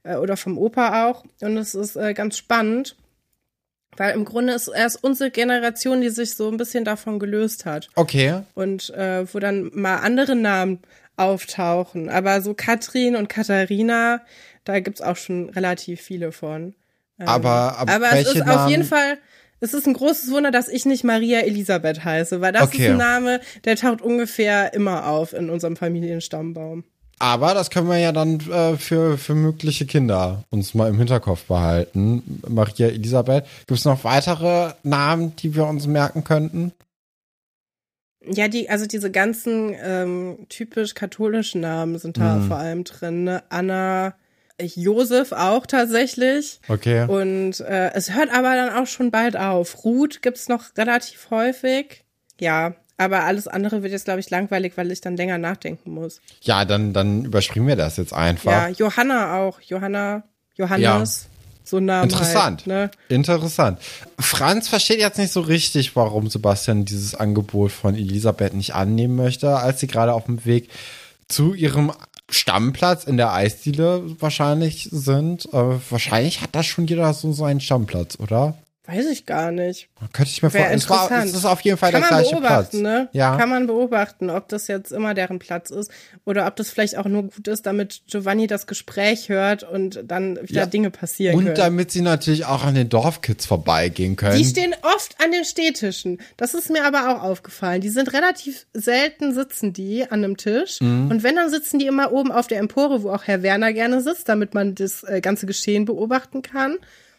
äh, 0.04 0.16
oder 0.16 0.36
vom 0.36 0.58
Opa 0.58 1.06
auch. 1.06 1.24
Und 1.40 1.56
es 1.56 1.74
ist 1.74 1.96
äh, 1.96 2.14
ganz 2.14 2.36
spannend. 2.36 2.96
Weil 3.96 4.14
im 4.14 4.24
Grunde 4.24 4.54
ist 4.54 4.66
erst 4.68 5.04
unsere 5.04 5.30
Generation, 5.30 6.00
die 6.00 6.08
sich 6.08 6.34
so 6.34 6.50
ein 6.50 6.56
bisschen 6.56 6.84
davon 6.84 7.20
gelöst 7.20 7.64
hat. 7.64 7.88
Okay. 7.94 8.42
Und 8.54 8.90
äh, 8.90 9.32
wo 9.32 9.38
dann 9.38 9.70
mal 9.72 9.98
andere 9.98 10.34
Namen 10.34 10.80
auftauchen. 11.16 12.08
Aber 12.08 12.40
so 12.40 12.54
Katrin 12.54 13.14
und 13.14 13.28
Katharina, 13.28 14.20
da 14.64 14.80
gibt's 14.80 15.00
auch 15.00 15.16
schon 15.16 15.48
relativ 15.50 16.00
viele 16.00 16.32
von. 16.32 16.74
Aber, 17.18 17.78
aber, 17.78 17.92
aber 17.92 18.10
es 18.18 18.34
ist 18.34 18.42
auf 18.48 18.68
jeden 18.68 18.84
Fall, 18.84 19.18
es 19.60 19.72
ist 19.72 19.86
ein 19.86 19.94
großes 19.94 20.30
Wunder, 20.30 20.50
dass 20.50 20.68
ich 20.68 20.84
nicht 20.84 21.04
Maria 21.04 21.40
Elisabeth 21.40 22.04
heiße, 22.04 22.40
weil 22.40 22.52
das 22.52 22.64
Okay. 22.64 22.84
ist 22.84 22.90
ein 22.90 22.96
Name, 22.98 23.40
der 23.64 23.76
taucht 23.76 24.02
ungefähr 24.02 24.74
immer 24.74 25.06
auf 25.08 25.32
in 25.32 25.48
unserem 25.50 25.76
Familienstammbaum. 25.76 26.84
Aber 27.20 27.54
das 27.54 27.70
können 27.70 27.88
wir 27.88 27.98
ja 27.98 28.10
dann 28.10 28.40
äh, 28.50 28.76
für, 28.76 29.16
für 29.16 29.36
mögliche 29.36 29.86
Kinder 29.86 30.42
uns 30.50 30.74
mal 30.74 30.88
im 30.90 30.98
Hinterkopf 30.98 31.44
behalten. 31.44 32.40
Maria 32.48 32.88
Elisabeth. 32.88 33.44
Gibt 33.66 33.78
es 33.78 33.84
noch 33.84 34.02
weitere 34.02 34.72
Namen, 34.82 35.34
die 35.36 35.54
wir 35.54 35.66
uns 35.66 35.86
merken 35.86 36.24
könnten? 36.24 36.72
Ja, 38.26 38.48
die, 38.48 38.68
also 38.70 38.86
diese 38.86 39.10
ganzen 39.10 39.74
ähm, 39.82 40.38
typisch 40.48 40.94
katholischen 40.94 41.60
Namen 41.60 41.98
sind 41.98 42.16
da 42.16 42.36
Mhm. 42.36 42.48
vor 42.48 42.56
allem 42.56 42.84
drin. 42.84 43.24
Ne? 43.24 43.42
Anna, 43.50 44.14
äh, 44.64 44.80
Josef 44.80 45.32
auch 45.32 45.66
tatsächlich. 45.66 46.60
Okay. 46.68 47.06
Und 47.06 47.60
äh, 47.60 47.92
es 47.94 48.12
hört 48.14 48.32
aber 48.32 48.54
dann 48.54 48.70
auch 48.74 48.86
schon 48.86 49.10
bald 49.10 49.36
auf. 49.36 49.84
Ruth 49.84 50.22
gibt's 50.22 50.48
noch 50.48 50.76
relativ 50.76 51.28
häufig. 51.30 52.04
Ja, 52.40 52.74
aber 52.96 53.24
alles 53.24 53.48
andere 53.48 53.82
wird 53.82 53.92
jetzt, 53.92 54.04
glaube 54.04 54.20
ich, 54.20 54.30
langweilig, 54.30 54.74
weil 54.76 54.90
ich 54.90 55.00
dann 55.00 55.16
länger 55.16 55.38
nachdenken 55.38 55.92
muss. 55.92 56.20
Ja, 56.42 56.64
dann, 56.64 56.92
dann 56.92 57.24
überspringen 57.24 57.66
wir 57.66 57.76
das 57.76 57.96
jetzt 57.96 58.12
einfach. 58.12 58.52
Ja, 58.52 58.68
Johanna 58.68 59.38
auch. 59.38 59.60
Johanna, 59.60 60.22
Johannes. 60.54 61.26
so 61.64 61.80
Namen 61.80 62.10
Interessant. 62.10 62.60
Halt, 62.60 62.66
ne? 62.66 62.90
Interessant. 63.08 63.80
Franz 64.18 64.68
versteht 64.68 65.00
jetzt 65.00 65.18
nicht 65.18 65.32
so 65.32 65.40
richtig, 65.40 65.96
warum 65.96 66.28
Sebastian 66.28 66.84
dieses 66.84 67.16
Angebot 67.16 67.72
von 67.72 67.96
Elisabeth 67.96 68.54
nicht 68.54 68.74
annehmen 68.74 69.16
möchte, 69.16 69.56
als 69.56 69.80
sie 69.80 69.88
gerade 69.88 70.12
auf 70.12 70.26
dem 70.26 70.44
Weg 70.44 70.70
zu 71.26 71.54
ihrem 71.54 71.92
Stammplatz 72.34 73.04
in 73.04 73.16
der 73.16 73.32
Eisdiele 73.32 74.02
wahrscheinlich 74.20 74.88
sind. 74.90 75.46
Äh, 75.52 75.78
wahrscheinlich 75.90 76.40
hat 76.40 76.54
da 76.54 76.62
schon 76.62 76.86
jeder 76.86 77.12
so 77.14 77.32
seinen 77.32 77.60
Stammplatz, 77.60 78.18
oder? 78.18 78.54
Weiß 78.86 79.06
ich 79.06 79.24
gar 79.24 79.50
nicht. 79.50 79.88
Könnte 80.12 80.30
ich 80.30 80.42
mir 80.42 80.50
vorstellen. 80.50 80.76
Es, 80.76 80.90
war, 80.90 81.10
es 81.24 81.32
ist 81.32 81.46
auf 81.46 81.62
jeden 81.62 81.78
Fall 81.78 81.90
Kann 81.90 82.02
der 82.02 82.10
gleiche 82.10 82.36
Platz. 82.36 82.74
Ne? 82.74 83.08
Ja. 83.12 83.38
Kann 83.38 83.48
man 83.48 83.66
beobachten, 83.66 84.28
ob 84.28 84.48
das 84.48 84.66
jetzt 84.68 84.92
immer 84.92 85.14
deren 85.14 85.38
Platz 85.38 85.70
ist 85.70 85.90
oder 86.26 86.46
ob 86.46 86.56
das 86.56 86.68
vielleicht 86.68 86.98
auch 86.98 87.06
nur 87.06 87.22
gut 87.22 87.48
ist, 87.48 87.64
damit 87.64 88.02
Giovanni 88.08 88.46
das 88.46 88.66
Gespräch 88.66 89.30
hört 89.30 89.62
und 89.62 90.02
dann 90.04 90.36
wieder 90.42 90.60
ja. 90.60 90.66
Dinge 90.66 90.90
passieren 90.90 91.34
und 91.34 91.44
können. 91.44 91.56
Und 91.56 91.58
damit 91.58 91.92
sie 91.92 92.02
natürlich 92.02 92.44
auch 92.44 92.62
an 92.62 92.74
den 92.74 92.90
Dorfkids 92.90 93.46
vorbeigehen 93.46 94.16
können. 94.16 94.36
Die 94.36 94.44
stehen 94.44 94.74
oft 94.82 95.16
an 95.24 95.32
den 95.32 95.44
Stehtischen. 95.44 96.18
Das 96.36 96.52
ist 96.52 96.68
mir 96.68 96.84
aber 96.84 97.16
auch 97.16 97.22
aufgefallen. 97.22 97.80
Die 97.80 97.88
sind 97.88 98.12
relativ 98.12 98.66
selten 98.74 99.32
sitzen 99.32 99.72
die 99.72 100.04
an 100.04 100.22
einem 100.22 100.36
Tisch. 100.36 100.82
Mhm. 100.82 101.10
Und 101.10 101.22
wenn, 101.22 101.36
dann 101.36 101.48
sitzen 101.48 101.78
die 101.78 101.86
immer 101.86 102.12
oben 102.12 102.30
auf 102.30 102.48
der 102.48 102.58
Empore, 102.58 103.02
wo 103.02 103.12
auch 103.12 103.22
Herr 103.24 103.42
Werner 103.42 103.72
gerne 103.72 104.02
sitzt, 104.02 104.28
damit 104.28 104.52
man 104.52 104.74
das 104.74 105.04
äh, 105.04 105.22
ganze 105.22 105.46
Geschehen 105.46 105.86
beobachten 105.86 106.42
kann. 106.42 106.76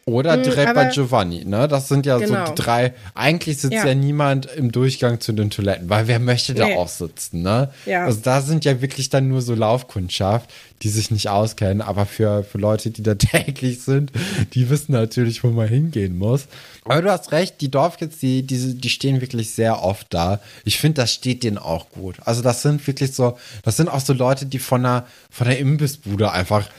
Oder 0.07 0.37
direkt 0.37 0.69
hm, 0.69 0.75
bei 0.75 0.85
Giovanni, 0.85 1.45
ne? 1.45 1.67
Das 1.67 1.87
sind 1.87 2.05
ja 2.05 2.19
genau. 2.19 2.45
so 2.45 2.51
die 2.51 2.61
drei. 2.61 2.93
Eigentlich 3.15 3.57
sitzt 3.57 3.73
ja. 3.73 3.87
ja. 3.87 3.95
niemand 3.95 4.45
im 4.45 4.71
Durchgang 4.71 5.19
zu 5.19 5.33
den 5.33 5.49
Toiletten, 5.49 5.89
weil 5.89 6.07
wer 6.07 6.19
möchte 6.19 6.53
da 6.53 6.67
nee. 6.67 6.75
auch 6.75 6.89
sitzen, 6.89 7.41
ne? 7.41 7.71
Ja. 7.87 8.05
Also 8.05 8.19
da 8.21 8.41
sind 8.41 8.65
ja 8.65 8.81
wirklich 8.81 9.09
dann 9.09 9.27
nur 9.29 9.41
so 9.41 9.55
Laufkundschaft, 9.55 10.53
die 10.83 10.89
sich 10.89 11.09
nicht 11.09 11.29
auskennen, 11.29 11.81
aber 11.81 12.05
für, 12.05 12.43
für 12.43 12.59
Leute, 12.59 12.91
die 12.91 13.01
da 13.01 13.15
täglich 13.15 13.81
sind, 13.81 14.11
die 14.53 14.69
wissen 14.69 14.91
natürlich, 14.91 15.43
wo 15.43 15.47
man 15.47 15.67
hingehen 15.67 16.19
muss. 16.19 16.45
Aber 16.83 17.01
du 17.01 17.11
hast 17.11 17.31
recht, 17.31 17.59
die 17.61 17.71
Dorfkids, 17.71 18.19
die, 18.19 18.45
die, 18.45 18.75
die 18.75 18.89
stehen 18.89 19.21
wirklich 19.21 19.55
sehr 19.55 19.81
oft 19.81 20.05
da. 20.13 20.39
Ich 20.65 20.77
finde, 20.77 21.01
das 21.01 21.13
steht 21.13 21.41
denen 21.41 21.57
auch 21.57 21.89
gut. 21.89 22.17
Also 22.25 22.43
das 22.43 22.61
sind 22.61 22.85
wirklich 22.85 23.13
so, 23.13 23.39
das 23.63 23.75
sind 23.77 23.89
auch 23.89 24.01
so 24.01 24.13
Leute, 24.13 24.45
die 24.45 24.59
von 24.59 24.83
der, 24.83 25.07
von 25.31 25.47
der 25.47 25.57
Imbissbude 25.57 26.31
einfach 26.31 26.69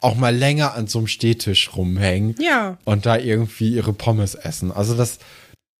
auch 0.00 0.16
mal 0.16 0.34
länger 0.34 0.74
an 0.74 0.86
so 0.86 0.98
einem 0.98 1.06
Stehtisch 1.06 1.74
rumhängen. 1.76 2.34
Ja. 2.38 2.78
Und 2.84 3.06
da 3.06 3.16
irgendwie 3.16 3.74
ihre 3.74 3.92
Pommes 3.92 4.34
essen. 4.34 4.72
Also 4.72 4.94
das, 4.94 5.18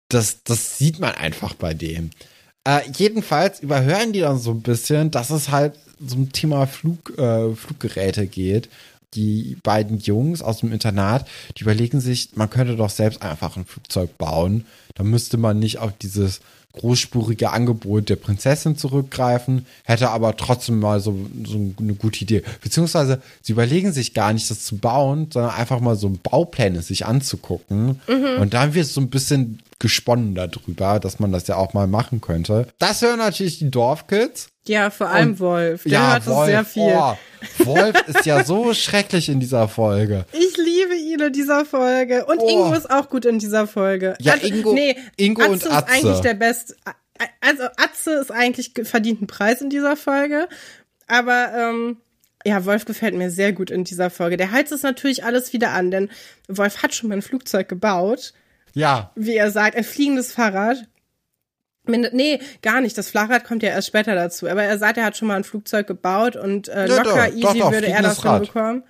das, 0.08 0.42
das 0.44 0.78
sieht 0.78 0.98
man 0.98 1.12
einfach 1.12 1.54
bei 1.54 1.74
dem. 1.74 2.10
Äh, 2.64 2.80
jedenfalls 2.96 3.60
überhören 3.60 4.12
die 4.12 4.20
dann 4.20 4.38
so 4.38 4.50
ein 4.50 4.62
bisschen, 4.62 5.10
dass 5.10 5.30
es 5.30 5.50
halt 5.50 5.74
zum 6.06 6.32
Thema 6.32 6.66
Flug, 6.66 7.18
äh, 7.18 7.54
Fluggeräte 7.54 8.26
geht. 8.26 8.68
Die 9.14 9.56
beiden 9.64 9.98
Jungs 9.98 10.40
aus 10.40 10.58
dem 10.60 10.72
Internat, 10.72 11.26
die 11.56 11.62
überlegen 11.62 12.00
sich, 12.00 12.30
man 12.36 12.48
könnte 12.48 12.76
doch 12.76 12.90
selbst 12.90 13.22
einfach 13.22 13.56
ein 13.56 13.64
Flugzeug 13.64 14.16
bauen. 14.18 14.66
Da 14.94 15.02
müsste 15.02 15.36
man 15.36 15.58
nicht 15.58 15.78
auf 15.78 15.92
dieses 15.98 16.40
großspurige 16.72 17.50
Angebot 17.50 18.08
der 18.08 18.16
Prinzessin 18.16 18.76
zurückgreifen, 18.76 19.66
hätte 19.84 20.10
aber 20.10 20.36
trotzdem 20.36 20.78
mal 20.78 21.00
so, 21.00 21.16
so 21.44 21.74
eine 21.78 21.94
gute 21.94 22.22
Idee. 22.22 22.42
Beziehungsweise 22.62 23.20
sie 23.42 23.52
überlegen 23.52 23.92
sich 23.92 24.14
gar 24.14 24.32
nicht, 24.32 24.50
das 24.50 24.64
zu 24.64 24.78
bauen, 24.78 25.28
sondern 25.32 25.52
einfach 25.52 25.80
mal 25.80 25.96
so 25.96 26.16
Baupläne 26.22 26.82
sich 26.82 27.06
anzugucken. 27.06 28.00
Mhm. 28.06 28.40
Und 28.40 28.54
dann 28.54 28.74
wird 28.74 28.86
es 28.86 28.94
so 28.94 29.00
ein 29.00 29.10
bisschen 29.10 29.60
gesponnen 29.80 30.36
darüber, 30.36 31.00
dass 31.00 31.18
man 31.18 31.32
das 31.32 31.48
ja 31.48 31.56
auch 31.56 31.74
mal 31.74 31.88
machen 31.88 32.20
könnte. 32.20 32.68
Das 32.78 33.02
hören 33.02 33.18
natürlich 33.18 33.58
die 33.58 33.70
Dorfkids. 33.70 34.50
Ja, 34.68 34.90
vor 34.90 35.08
allem 35.08 35.30
und, 35.30 35.40
Wolf. 35.40 35.82
Der 35.82 35.92
ja, 35.92 36.12
hört 36.12 36.26
Wolf, 36.26 36.46
sehr 36.46 36.64
viel. 36.64 36.94
Oh, 36.94 37.16
Wolf 37.64 37.96
ist 38.06 38.26
ja 38.26 38.44
so 38.44 38.72
schrecklich 38.74 39.28
in 39.28 39.40
dieser 39.40 39.66
Folge. 39.68 40.26
Ich 40.32 40.56
liebe 40.56 40.94
ihn 40.94 41.20
in 41.20 41.32
dieser 41.32 41.64
Folge. 41.64 42.26
Und 42.26 42.38
oh. 42.38 42.48
Ingo 42.48 42.72
ist 42.74 42.90
auch 42.90 43.08
gut 43.08 43.24
in 43.24 43.38
dieser 43.38 43.66
Folge. 43.66 44.14
Ja, 44.20 44.34
also, 44.34 44.46
Ingo, 44.46 44.74
nee, 44.74 44.96
Ingo 45.16 45.42
Atze 45.42 45.50
und 45.50 45.72
Atze. 45.72 45.92
ist 45.92 46.04
eigentlich 46.04 46.20
der 46.20 46.34
beste. 46.34 46.76
Also 47.40 47.64
Atze 47.76 48.12
ist 48.12 48.30
eigentlich 48.30 48.72
verdient 48.84 49.22
ein 49.22 49.26
Preis 49.26 49.60
in 49.60 49.70
dieser 49.70 49.96
Folge. 49.96 50.46
Aber 51.06 51.52
ähm, 51.56 51.96
ja, 52.44 52.64
Wolf 52.64 52.84
gefällt 52.84 53.14
mir 53.14 53.30
sehr 53.30 53.52
gut 53.52 53.70
in 53.70 53.84
dieser 53.84 54.10
Folge. 54.10 54.36
Der 54.36 54.52
heizt 54.52 54.72
es 54.72 54.82
natürlich 54.82 55.24
alles 55.24 55.52
wieder 55.52 55.72
an, 55.72 55.90
denn 55.90 56.10
Wolf 56.48 56.82
hat 56.82 56.94
schon 56.94 57.08
mal 57.08 57.16
ein 57.16 57.22
Flugzeug 57.22 57.68
gebaut. 57.68 58.34
Ja. 58.74 59.10
Wie 59.14 59.36
er 59.36 59.50
sagt, 59.50 59.76
ein 59.76 59.84
fliegendes 59.84 60.32
Fahrrad. 60.32 60.86
Nee, 61.86 62.40
gar 62.62 62.80
nicht. 62.80 62.96
Das 62.96 63.10
Fahrrad 63.10 63.44
kommt 63.44 63.62
ja 63.62 63.70
erst 63.70 63.88
später 63.88 64.14
dazu. 64.14 64.48
Aber 64.48 64.62
er 64.62 64.78
sagt, 64.78 64.98
er 64.98 65.04
hat 65.04 65.16
schon 65.16 65.28
mal 65.28 65.36
ein 65.36 65.44
Flugzeug 65.44 65.86
gebaut 65.86 66.36
und 66.36 66.68
äh, 66.68 66.86
ja, 66.86 66.96
locker 66.96 67.26
doch, 67.28 67.34
easy 67.34 67.40
doch, 67.40 67.54
doch, 67.54 67.72
würde 67.72 67.88
er 67.88 68.02
das 68.02 68.24
Rad. 68.24 68.42
hinbekommen. 68.42 68.84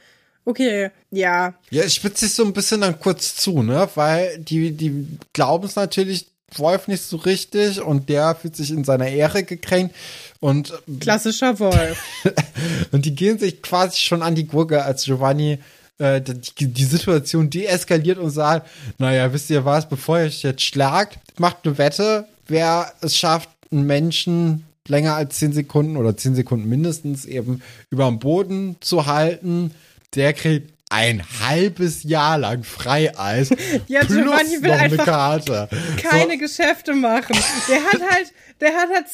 Okay, 0.44 0.90
ja. 1.10 1.54
Ja, 1.70 1.82
es 1.82 1.94
spitzt 1.94 2.18
sich 2.18 2.32
so 2.32 2.44
ein 2.44 2.52
bisschen 2.52 2.80
dann 2.80 2.98
kurz 2.98 3.36
zu, 3.36 3.62
ne? 3.62 3.88
Weil 3.94 4.38
die, 4.38 4.72
die 4.72 5.06
glauben 5.32 5.66
es 5.66 5.76
natürlich 5.76 6.26
Wolf 6.56 6.88
nicht 6.88 7.02
so 7.02 7.16
richtig 7.18 7.80
und 7.80 8.08
der 8.08 8.34
fühlt 8.34 8.56
sich 8.56 8.70
in 8.70 8.84
seiner 8.84 9.08
Ehre 9.08 9.44
gekränkt 9.44 9.94
und 10.40 10.72
klassischer 10.98 11.58
Wolf. 11.60 12.02
und 12.92 13.04
die 13.04 13.14
gehen 13.14 13.38
sich 13.38 13.62
quasi 13.62 13.98
schon 13.98 14.22
an 14.22 14.34
die 14.34 14.46
Gurke, 14.46 14.84
als 14.84 15.04
Giovanni 15.04 15.60
äh, 16.00 16.20
die, 16.20 16.66
die 16.68 16.84
Situation 16.84 17.50
deeskaliert 17.50 18.18
und 18.18 18.30
sagt, 18.30 18.68
naja, 18.98 19.32
wisst 19.32 19.50
ihr 19.50 19.64
was, 19.64 19.88
bevor 19.88 20.18
ihr 20.18 20.26
euch 20.26 20.42
jetzt 20.42 20.62
schlagt, 20.62 21.18
macht 21.38 21.58
eine 21.64 21.78
Wette, 21.78 22.26
wer 22.48 22.92
es 23.00 23.16
schafft, 23.16 23.50
einen 23.70 23.86
Menschen 23.86 24.64
länger 24.88 25.14
als 25.14 25.38
zehn 25.38 25.52
Sekunden 25.52 25.96
oder 25.96 26.16
zehn 26.16 26.34
Sekunden 26.34 26.68
mindestens 26.68 27.26
eben 27.26 27.62
über 27.90 28.06
dem 28.06 28.18
Boden 28.18 28.76
zu 28.80 29.06
halten, 29.06 29.72
der 30.14 30.32
kriegt 30.32 30.72
ein 30.90 31.22
halbes 31.40 32.02
Jahr 32.02 32.36
lang 32.36 32.64
Freieis. 32.64 33.50
ja, 33.86 34.00
plus 34.00 34.18
Giovanni 34.18 34.62
will 34.62 34.70
noch 34.70 34.78
einfach 34.78 35.04
Karte. 35.04 35.68
keine 36.02 36.34
so. 36.34 36.38
Geschäfte 36.38 36.94
machen. 36.94 37.38
Der 37.68 37.82
hat 37.84 38.00
halt, 38.10 38.32
der 38.60 38.74
hat 38.74 38.88
halt, 38.92 39.06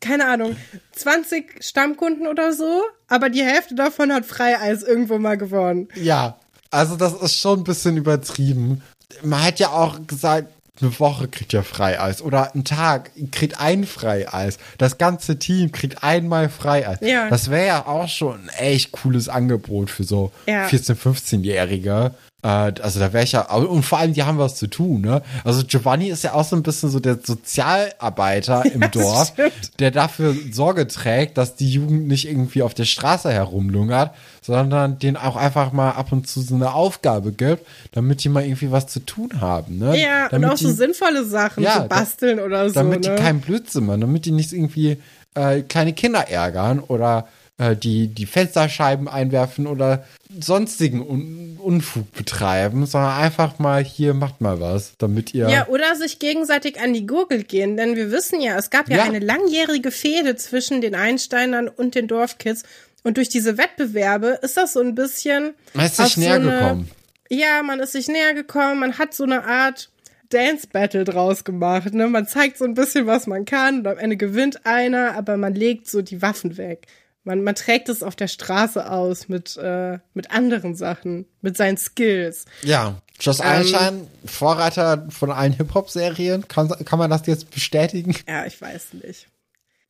keine 0.00 0.26
Ahnung, 0.26 0.56
20 0.92 1.62
Stammkunden 1.62 2.26
oder 2.26 2.52
so, 2.52 2.82
aber 3.08 3.28
die 3.28 3.42
Hälfte 3.42 3.74
davon 3.74 4.12
hat 4.12 4.24
Freieis 4.24 4.82
irgendwo 4.84 5.18
mal 5.18 5.36
gewonnen. 5.36 5.88
Ja, 5.96 6.38
also 6.70 6.96
das 6.96 7.14
ist 7.14 7.38
schon 7.38 7.60
ein 7.60 7.64
bisschen 7.64 7.96
übertrieben. 7.96 8.82
Man 9.22 9.42
hat 9.42 9.58
ja 9.58 9.70
auch 9.70 10.06
gesagt, 10.06 10.53
eine 10.80 10.98
Woche 10.98 11.28
kriegt 11.28 11.52
ihr 11.52 11.62
Freieis 11.62 12.20
oder 12.20 12.54
ein 12.54 12.64
Tag 12.64 13.12
kriegt 13.30 13.60
ein 13.60 13.84
Freieis. 13.84 14.58
Das 14.78 14.98
ganze 14.98 15.38
Team 15.38 15.70
kriegt 15.70 16.02
einmal 16.02 16.48
Freieis. 16.48 16.98
Ja. 17.00 17.28
Das 17.28 17.50
wäre 17.50 17.66
ja 17.66 17.86
auch 17.86 18.08
schon 18.08 18.42
ein 18.42 18.48
echt 18.48 18.92
cooles 18.92 19.28
Angebot 19.28 19.90
für 19.90 20.04
so 20.04 20.32
ja. 20.46 20.66
14-, 20.66 20.96
15-Jährige. 20.96 22.14
Äh, 22.44 22.74
also 22.82 23.00
da 23.00 23.12
wäre 23.12 23.24
ich 23.24 23.32
ja, 23.32 23.50
und 23.50 23.82
vor 23.82 23.98
allem, 23.98 24.12
die 24.12 24.22
haben 24.22 24.38
was 24.38 24.56
zu 24.56 24.66
tun, 24.66 25.00
ne? 25.00 25.22
Also 25.44 25.62
Giovanni 25.66 26.10
ist 26.10 26.22
ja 26.24 26.34
auch 26.34 26.44
so 26.44 26.54
ein 26.54 26.62
bisschen 26.62 26.90
so 26.90 27.00
der 27.00 27.18
Sozialarbeiter 27.22 28.64
im 28.66 28.80
ja, 28.82 28.88
Dorf, 28.88 29.32
der 29.78 29.90
dafür 29.90 30.36
Sorge 30.52 30.86
trägt, 30.86 31.38
dass 31.38 31.56
die 31.56 31.70
Jugend 31.70 32.06
nicht 32.06 32.28
irgendwie 32.28 32.62
auf 32.62 32.74
der 32.74 32.84
Straße 32.84 33.32
herumlungert, 33.32 34.10
sondern 34.42 34.98
denen 34.98 35.16
auch 35.16 35.36
einfach 35.36 35.72
mal 35.72 35.92
ab 35.92 36.12
und 36.12 36.28
zu 36.28 36.42
so 36.42 36.54
eine 36.54 36.74
Aufgabe 36.74 37.32
gibt, 37.32 37.66
damit 37.92 38.22
die 38.22 38.28
mal 38.28 38.44
irgendwie 38.44 38.70
was 38.70 38.88
zu 38.88 39.00
tun 39.00 39.40
haben, 39.40 39.78
ne? 39.78 39.98
Ja, 39.98 40.28
damit 40.28 40.46
und 40.46 40.54
auch 40.54 40.58
die, 40.58 40.64
so 40.64 40.72
sinnvolle 40.72 41.24
Sachen, 41.24 41.62
ja, 41.62 41.82
so 41.82 41.88
basteln 41.88 42.40
oder 42.40 42.68
so, 42.68 42.74
Damit 42.74 43.04
ne? 43.04 43.14
die 43.14 43.22
keinen 43.22 43.40
Blödsinn 43.40 43.86
machen, 43.86 44.02
damit 44.02 44.26
die 44.26 44.32
nicht 44.32 44.52
irgendwie 44.52 44.98
äh, 45.34 45.62
kleine 45.62 45.94
Kinder 45.94 46.28
ärgern 46.28 46.80
oder 46.80 47.26
äh, 47.58 47.76
die, 47.76 48.08
die 48.08 48.26
Fensterscheiben 48.26 49.08
einwerfen 49.08 49.66
oder 49.66 50.04
sonstigen 50.40 51.00
Un 51.00 51.44
Unfug 51.64 52.12
betreiben, 52.12 52.84
sondern 52.84 53.12
einfach 53.16 53.58
mal 53.58 53.82
hier 53.82 54.12
macht 54.12 54.42
mal 54.42 54.60
was, 54.60 54.92
damit 54.98 55.32
ihr. 55.32 55.48
Ja, 55.48 55.66
oder 55.68 55.96
sich 55.96 56.18
gegenseitig 56.18 56.78
an 56.78 56.92
die 56.92 57.06
Gurgel 57.06 57.42
gehen, 57.42 57.78
denn 57.78 57.96
wir 57.96 58.10
wissen 58.10 58.42
ja, 58.42 58.58
es 58.58 58.68
gab 58.68 58.90
ja, 58.90 58.98
ja. 58.98 59.04
eine 59.04 59.18
langjährige 59.18 59.90
Fehde 59.90 60.36
zwischen 60.36 60.82
den 60.82 60.94
Einsteinern 60.94 61.68
und 61.68 61.94
den 61.94 62.06
Dorfkids. 62.06 62.64
Und 63.02 63.16
durch 63.16 63.30
diese 63.30 63.56
Wettbewerbe 63.56 64.38
ist 64.42 64.58
das 64.58 64.74
so 64.74 64.80
ein 64.80 64.94
bisschen. 64.94 65.54
Man 65.72 65.86
ist 65.86 65.96
sich 65.96 66.18
näher 66.18 66.42
so 66.42 66.48
eine, 66.48 66.58
gekommen. 66.58 66.90
Ja, 67.30 67.62
man 67.62 67.80
ist 67.80 67.92
sich 67.92 68.08
näher 68.08 68.34
gekommen, 68.34 68.80
man 68.80 68.98
hat 68.98 69.14
so 69.14 69.24
eine 69.24 69.44
Art 69.44 69.90
Dance 70.28 70.66
Battle 70.70 71.04
draus 71.04 71.44
gemacht. 71.44 71.94
Ne? 71.94 72.08
Man 72.08 72.26
zeigt 72.26 72.58
so 72.58 72.64
ein 72.64 72.74
bisschen, 72.74 73.06
was 73.06 73.26
man 73.26 73.44
kann 73.44 73.78
und 73.78 73.86
am 73.86 73.98
Ende 73.98 74.16
gewinnt 74.16 74.66
einer, 74.66 75.14
aber 75.16 75.36
man 75.36 75.54
legt 75.54 75.88
so 75.88 76.02
die 76.02 76.20
Waffen 76.20 76.56
weg. 76.58 76.86
Man, 77.24 77.42
man 77.42 77.54
trägt 77.54 77.88
es 77.88 78.02
auf 78.02 78.16
der 78.16 78.28
Straße 78.28 78.90
aus 78.90 79.28
mit, 79.28 79.56
äh, 79.56 79.98
mit 80.12 80.30
anderen 80.30 80.74
Sachen, 80.74 81.26
mit 81.40 81.56
seinen 81.56 81.78
Skills. 81.78 82.44
Ja, 82.62 83.00
Joss 83.18 83.40
ähm, 83.40 83.46
Einstein, 83.46 84.08
Vorreiter 84.26 85.06
von 85.08 85.30
allen 85.30 85.52
Hip-Hop-Serien. 85.52 86.46
Kann, 86.48 86.68
kann 86.84 86.98
man 86.98 87.10
das 87.10 87.26
jetzt 87.26 87.50
bestätigen? 87.50 88.14
Ja, 88.28 88.44
ich 88.44 88.60
weiß 88.60 88.94
nicht. 89.04 89.28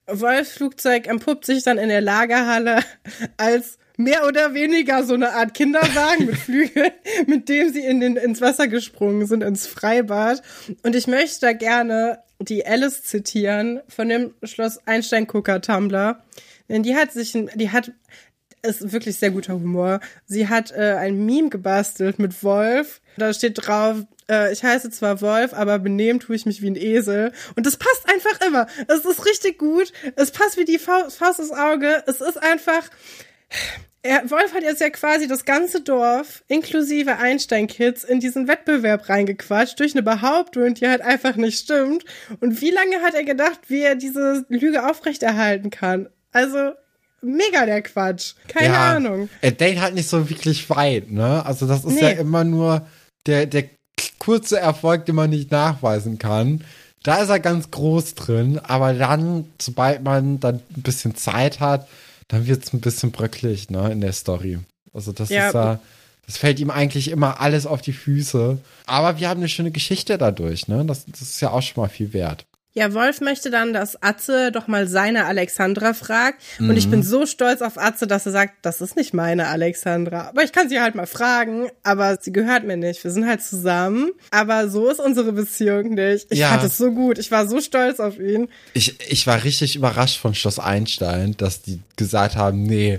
Wolfs 0.07 0.53
Flugzeug 0.53 1.07
empuppt 1.09 1.47
sich 1.47 1.65
dann 1.65 1.79
in 1.79 1.89
der 1.89 2.03
Lagerhalle 2.03 2.81
als 3.37 3.79
mehr 3.97 4.27
oder 4.27 4.55
weniger 4.55 5.05
so 5.05 5.15
eine 5.15 5.33
Art 5.33 5.55
Kinderwagen 5.55 6.27
mit 6.27 6.37
Flügeln, 6.39 6.91
mit 7.27 7.49
dem 7.49 7.73
sie 7.73 7.85
in 7.85 8.01
den, 8.01 8.17
ins 8.17 8.41
Wasser 8.41 8.69
gesprungen 8.69 9.27
sind, 9.27 9.43
ins 9.43 9.67
Freibad. 9.67 10.43
Und 10.83 10.95
ich 10.95 11.07
möchte 11.07 11.41
da 11.41 11.53
gerne 11.53 12.19
die 12.39 12.67
Alice 12.67 13.03
zitieren 13.05 13.81
von 13.89 14.09
dem 14.09 14.35
Schloss 14.43 14.79
Einstein 14.87 15.27
Cooker 15.27 15.61
Tumblr. 15.61 16.23
Denn 16.69 16.83
die 16.83 16.97
hat 16.97 17.13
sich, 17.13 17.33
die 17.33 17.71
hat, 17.71 17.93
ist 18.63 18.93
wirklich 18.93 19.17
sehr 19.17 19.31
guter 19.31 19.55
Humor. 19.55 20.01
Sie 20.27 20.49
hat 20.49 20.73
äh, 20.73 20.95
ein 20.99 21.25
Meme 21.25 21.51
gebastelt 21.51 22.19
mit 22.19 22.43
Wolf. 22.43 23.01
Da 23.17 23.33
steht 23.33 23.67
drauf, 23.67 24.05
äh, 24.29 24.53
ich 24.53 24.63
heiße 24.63 24.91
zwar 24.91 25.21
Wolf, 25.21 25.53
aber 25.53 25.79
benehmen 25.79 26.21
tue 26.21 26.37
ich 26.37 26.47
mich 26.47 26.63
wie 26.63 26.71
ein 26.71 26.77
Esel. 26.77 27.33
Und 27.57 27.67
das 27.67 27.77
passt 27.77 28.09
einfach 28.09 28.47
immer. 28.47 28.67
Es 28.89 29.05
ist 29.05 29.27
richtig 29.27 29.59
gut. 29.59 29.93
Es 30.17 30.31
passt 30.31 30.57
wie 30.57 30.65
die 30.65 30.79
Faust, 30.79 31.19
Faust 31.19 31.41
ins 31.41 31.53
Auge. 31.53 32.03
Es 32.07 32.21
ist 32.21 32.43
einfach. 32.43 32.89
Er, 34.03 34.31
Wolf 34.31 34.53
hat 34.53 34.63
jetzt 34.63 34.83
ja 34.83 34.91
quasi 34.91 35.27
das 35.27 35.47
ganze 35.47 35.81
Dorf 35.81 36.45
inklusive 36.49 37.17
Einstein-Kids 37.17 38.05
in 38.05 38.21
diesen 38.21 38.49
Wettbewerb 38.49 39.09
reingequatscht 39.09 39.81
durch 39.81 39.95
eine 39.95 40.03
Behauptung, 40.03 40.75
die 40.75 40.87
halt 40.87 41.01
einfach 41.01 41.37
nicht 41.37 41.59
stimmt. 41.59 42.05
Und 42.41 42.61
wie 42.61 42.71
lange 42.71 43.01
hat 43.01 43.15
er 43.15 43.25
gedacht, 43.25 43.61
wie 43.69 43.81
er 43.81 43.95
diese 43.95 44.45
Lüge 44.51 44.87
aufrechterhalten 44.87 45.71
kann? 45.71 46.11
Also 46.35 46.73
mega 47.23 47.65
der 47.65 47.81
Quatsch. 47.81 48.35
Keine 48.49 48.75
ja, 48.75 48.97
Ahnung. 48.97 49.31
Er 49.41 49.53
denkt 49.53 49.81
halt 49.81 49.95
nicht 49.95 50.09
so 50.09 50.29
wirklich 50.29 50.69
weit, 50.69 51.11
ne? 51.11 51.45
Also 51.47 51.67
das 51.67 51.85
ist 51.85 51.95
nee. 51.95 52.03
ja 52.03 52.11
immer 52.11 52.45
nur 52.45 52.87
der, 53.27 53.47
der 53.47 53.65
kurze 54.19 54.59
Erfolg, 54.59 55.07
den 55.07 55.15
man 55.15 55.31
nicht 55.31 55.51
nachweisen 55.51 56.19
kann. 56.19 56.63
Da 57.03 57.17
ist 57.17 57.29
er 57.29 57.41
ganz 57.41 57.71
groß 57.71 58.15
drin, 58.15 58.59
aber 58.59 58.95
dann, 58.95 59.47
sobald 59.61 60.03
man 60.03 60.41
dann 60.41 60.57
ein 60.77 60.83
bisschen 60.83 61.15
Zeit 61.15 61.61
hat, 61.61 61.87
dann 62.29 62.47
wird 62.47 62.65
es 62.65 62.73
ein 62.73 62.81
bisschen 62.81 63.13
bröcklig, 63.13 63.69
ne, 63.71 63.93
in 63.93 64.01
der 64.01 64.13
Story. 64.13 64.59
Also 64.95 65.13
das 65.13 65.29
ja. 65.29 65.49
ist 65.49 65.55
ja, 65.55 65.81
das 66.27 66.39
fällt 66.39 66.59
ihm 66.61 66.71
eigentlich 66.71 67.11
immer 67.11 67.41
alles 67.41 67.67
auf 67.67 67.83
die 67.83 67.93
Füße. 67.93 68.59
Aber 68.87 69.19
wir 69.19 69.29
haben 69.29 69.41
eine 69.41 69.51
schöne 69.51 69.71
Geschichte 69.71 70.17
dadurch, 70.17 70.69
ne? 70.69 70.85
Das, 70.87 71.05
das 71.05 71.21
ist 71.21 71.41
ja 71.41 71.51
auch 71.51 71.61
schon 71.61 71.83
mal 71.83 71.89
viel 71.89 72.15
wert. 72.15 72.47
Ja, 72.77 72.93
Wolf 72.93 73.21
möchte 73.21 73.51
dann, 73.51 73.73
dass 73.73 74.03
Atze 74.03 74.51
doch 74.51 74.67
mal 74.67 74.89
seine 74.89 75.27
Alexandra 75.27 75.95
fragt. 75.95 76.43
Mhm. 76.59 76.71
Und 76.71 76.77
ich 76.77 76.91
bin 76.91 77.01
mhm. 77.01 77.05
so 77.05 77.25
stolz 77.25 77.63
auf 77.63 77.79
Atze, 77.79 78.09
dass 78.09 78.27
er 78.27 78.33
sagt, 78.33 78.55
das 78.63 78.81
ist 78.81 78.97
nicht 78.97 79.15
meine 79.15 79.47
Alexandra. 79.47 80.29
Aber 80.29 80.43
ich 80.43 80.51
kann 80.51 80.69
sie 80.69 80.81
halt 80.81 80.97
mal 80.97 81.07
fragen, 81.07 81.69
aber 81.85 82.19
sie 82.21 82.33
gehört 82.33 82.65
mir 82.65 82.77
nicht. 82.77 83.05
Wir 83.05 83.13
sind 83.13 83.29
halt 83.29 83.43
zusammen. 83.43 84.11
Aber 84.33 84.69
so 84.69 84.91
ist 84.91 84.99
unsere 84.99 85.33
Beziehung 85.33 85.95
nicht. 85.95 86.27
Ich 86.31 86.41
ja. 86.41 86.49
fand 86.49 86.65
es 86.65 86.77
so 86.77 86.91
gut. 86.91 87.19
Ich 87.19 87.31
war 87.31 87.47
so 87.47 87.61
stolz 87.61 88.01
auf 88.01 88.19
ihn. 88.19 88.49
Ich, 88.73 89.01
ich 89.09 89.25
war 89.29 89.45
richtig 89.45 89.77
überrascht 89.77 90.19
von 90.19 90.35
Schloss 90.35 90.59
Einstein, 90.59 91.37
dass 91.37 91.63
die 91.63 91.81
gesagt 91.95 92.35
haben, 92.35 92.65
nee, 92.65 92.99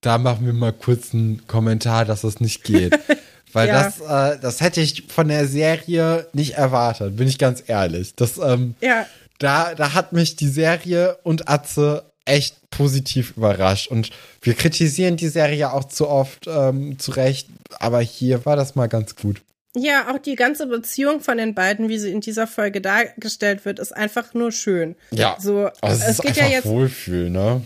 da 0.00 0.16
machen 0.16 0.46
wir 0.46 0.54
mal 0.54 0.72
kurz 0.72 1.12
einen 1.12 1.46
Kommentar, 1.46 2.06
dass 2.06 2.22
das 2.22 2.40
nicht 2.40 2.64
geht. 2.64 2.98
Weil 3.52 3.68
ja. 3.68 3.84
das, 3.84 4.00
äh, 4.00 4.38
das 4.40 4.60
hätte 4.60 4.80
ich 4.80 5.04
von 5.08 5.28
der 5.28 5.46
Serie 5.46 6.26
nicht 6.32 6.54
erwartet, 6.54 7.16
bin 7.16 7.28
ich 7.28 7.38
ganz 7.38 7.62
ehrlich. 7.66 8.14
Das, 8.14 8.38
ähm, 8.38 8.74
ja. 8.80 9.06
da, 9.38 9.74
da 9.74 9.94
hat 9.94 10.12
mich 10.12 10.36
die 10.36 10.48
Serie 10.48 11.18
und 11.22 11.48
Atze 11.48 12.04
echt 12.24 12.70
positiv 12.70 13.36
überrascht. 13.36 13.88
Und 13.88 14.10
wir 14.40 14.54
kritisieren 14.54 15.16
die 15.16 15.28
Serie 15.28 15.72
auch 15.72 15.84
zu 15.84 16.08
oft 16.08 16.46
ähm, 16.46 16.98
zu 16.98 17.12
Recht, 17.12 17.48
aber 17.78 18.00
hier 18.00 18.44
war 18.46 18.56
das 18.56 18.74
mal 18.74 18.88
ganz 18.88 19.16
gut. 19.16 19.42
Ja, 19.74 20.12
auch 20.12 20.18
die 20.18 20.34
ganze 20.34 20.66
Beziehung 20.66 21.20
von 21.20 21.38
den 21.38 21.54
beiden, 21.54 21.88
wie 21.88 21.98
sie 21.98 22.10
in 22.10 22.20
dieser 22.20 22.46
Folge 22.46 22.82
dargestellt 22.82 23.64
wird, 23.64 23.78
ist 23.78 23.96
einfach 23.96 24.34
nur 24.34 24.52
schön. 24.52 24.96
Ja. 25.10 25.36
So, 25.40 25.70
also 25.80 26.02
es, 26.02 26.18
es 26.18 26.18
geht 26.18 26.36
ja 26.36 26.46
jetzt 26.46 26.66
Wohlfühl, 26.66 27.30
ne? 27.30 27.62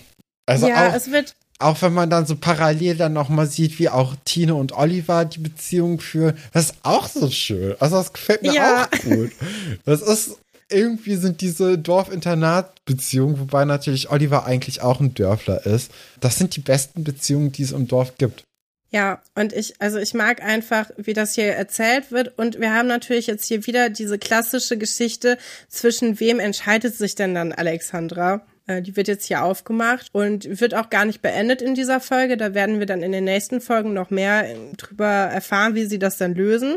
Also 0.47 0.69
ja, 0.69 0.89
auch, 0.89 0.95
es 0.95 1.11
wird 1.11 1.35
auch 1.59 1.81
wenn 1.83 1.95
man 1.95 2.11
dann 2.11 2.27
so 2.27 2.37
parallel 2.37 2.97
dann 2.97 3.13
nochmal 3.13 3.47
sieht, 3.47 3.79
wie 3.79 3.89
auch 3.89 4.15
Tine 4.25 4.55
und 4.55 4.73
Oliver 4.73 5.25
die 5.25 5.39
Beziehung 5.39 6.01
führen, 6.01 6.37
das 6.53 6.67
ist 6.67 6.75
auch 6.83 7.09
so 7.09 7.31
schön. 7.31 7.75
Also 7.81 7.97
das 7.97 8.13
gefällt 8.13 8.43
mir 8.43 8.53
ja. 8.53 8.85
auch 8.85 9.01
gut. 9.03 9.33
Das 9.85 10.03
ist, 10.03 10.39
irgendwie 10.69 11.17
sind 11.17 11.41
diese 11.41 11.79
Dorf-Internat-Beziehungen, 11.79 13.39
wobei 13.39 13.65
natürlich 13.65 14.11
Oliver 14.11 14.45
eigentlich 14.45 14.83
auch 14.83 15.01
ein 15.01 15.15
Dörfler 15.15 15.65
ist, 15.65 15.91
das 16.21 16.37
sind 16.39 16.57
die 16.57 16.61
besten 16.61 17.05
Beziehungen, 17.05 17.53
die 17.53 17.63
es 17.63 17.73
im 17.73 17.89
Dorf 17.89 18.19
gibt. 18.19 18.45
Ja, 18.91 19.21
und 19.35 19.53
ich, 19.53 19.75
also 19.81 19.99
ich 19.99 20.15
mag 20.15 20.43
einfach, 20.43 20.91
wie 20.97 21.13
das 21.13 21.35
hier 21.35 21.53
erzählt 21.53 22.13
wird. 22.13 22.39
Und 22.39 22.61
wir 22.61 22.73
haben 22.73 22.87
natürlich 22.87 23.27
jetzt 23.27 23.47
hier 23.47 23.67
wieder 23.67 23.91
diese 23.91 24.19
klassische 24.19 24.79
Geschichte, 24.79 25.39
zwischen 25.69 26.21
wem 26.21 26.39
entscheidet 26.39 26.95
sich 26.95 27.15
denn 27.15 27.35
dann 27.35 27.53
Alexandra? 27.53 28.47
Äh, 28.67 28.83
die 28.83 28.97
wird 28.97 29.09
jetzt 29.09 29.27
hier 29.27 29.43
aufgemacht 29.43 30.09
und 30.13 30.61
wird 30.61 30.75
auch 30.75 30.91
gar 30.91 31.05
nicht 31.05 31.23
beendet 31.23 31.63
in 31.63 31.75
dieser 31.75 32.01
Folge. 32.01 32.37
Da 32.37 32.55
werden 32.55 32.79
wir 32.79 32.87
dann 32.87 33.03
in 33.03 33.13
den 33.13 33.25
nächsten 33.25 33.61
Folgen 33.61 33.93
noch 33.93 34.11
mehr 34.11 34.51
äh, 34.51 34.57
drüber 34.77 35.07
erfahren, 35.07 35.75
wie 35.75 35.87
sie 35.87 35.99
das 35.99 36.17
dann 36.17 36.35
lösen. 36.35 36.77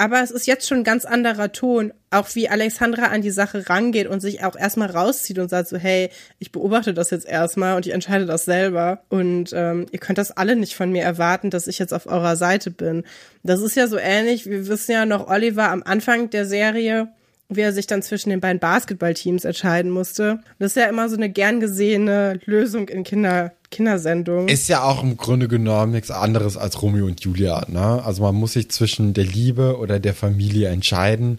Aber 0.00 0.22
es 0.22 0.30
ist 0.30 0.46
jetzt 0.46 0.68
schon 0.68 0.78
ein 0.78 0.84
ganz 0.84 1.04
anderer 1.04 1.50
Ton, 1.50 1.92
auch 2.10 2.32
wie 2.36 2.48
Alexandra 2.48 3.06
an 3.06 3.20
die 3.20 3.32
Sache 3.32 3.68
rangeht 3.68 4.06
und 4.06 4.20
sich 4.20 4.44
auch 4.44 4.54
erstmal 4.54 4.92
rauszieht 4.92 5.40
und 5.40 5.50
sagt 5.50 5.68
so, 5.68 5.76
hey, 5.76 6.10
ich 6.38 6.52
beobachte 6.52 6.94
das 6.94 7.10
jetzt 7.10 7.26
erstmal 7.26 7.74
und 7.74 7.84
ich 7.84 7.92
entscheide 7.92 8.24
das 8.24 8.44
selber. 8.44 9.02
Und 9.08 9.52
ähm, 9.52 9.86
ihr 9.90 9.98
könnt 9.98 10.18
das 10.18 10.30
alle 10.30 10.54
nicht 10.54 10.76
von 10.76 10.92
mir 10.92 11.02
erwarten, 11.02 11.50
dass 11.50 11.66
ich 11.66 11.80
jetzt 11.80 11.92
auf 11.92 12.06
eurer 12.06 12.36
Seite 12.36 12.70
bin. 12.70 13.02
Das 13.42 13.60
ist 13.60 13.74
ja 13.74 13.88
so 13.88 13.98
ähnlich, 13.98 14.46
wir 14.48 14.68
wissen 14.68 14.92
ja 14.92 15.04
noch, 15.04 15.26
Oliver 15.26 15.68
am 15.68 15.82
Anfang 15.82 16.30
der 16.30 16.46
Serie 16.46 17.08
wie 17.48 17.60
er 17.60 17.72
sich 17.72 17.86
dann 17.86 18.02
zwischen 18.02 18.30
den 18.30 18.40
beiden 18.40 18.60
Basketballteams 18.60 19.44
entscheiden 19.44 19.90
musste. 19.90 20.40
Das 20.58 20.72
ist 20.72 20.76
ja 20.76 20.86
immer 20.86 21.08
so 21.08 21.16
eine 21.16 21.30
gern 21.30 21.60
gesehene 21.60 22.40
Lösung 22.44 22.88
in 22.88 23.04
Kinder, 23.04 23.52
Kindersendungen. 23.70 24.48
Ist 24.48 24.68
ja 24.68 24.82
auch 24.82 25.02
im 25.02 25.16
Grunde 25.16 25.48
genommen 25.48 25.92
nichts 25.92 26.10
anderes 26.10 26.56
als 26.56 26.82
Romeo 26.82 27.06
und 27.06 27.20
Julia. 27.20 27.64
Ne? 27.68 28.02
Also 28.04 28.22
man 28.22 28.34
muss 28.34 28.52
sich 28.52 28.70
zwischen 28.70 29.14
der 29.14 29.24
Liebe 29.24 29.78
oder 29.78 29.98
der 29.98 30.14
Familie 30.14 30.68
entscheiden. 30.68 31.38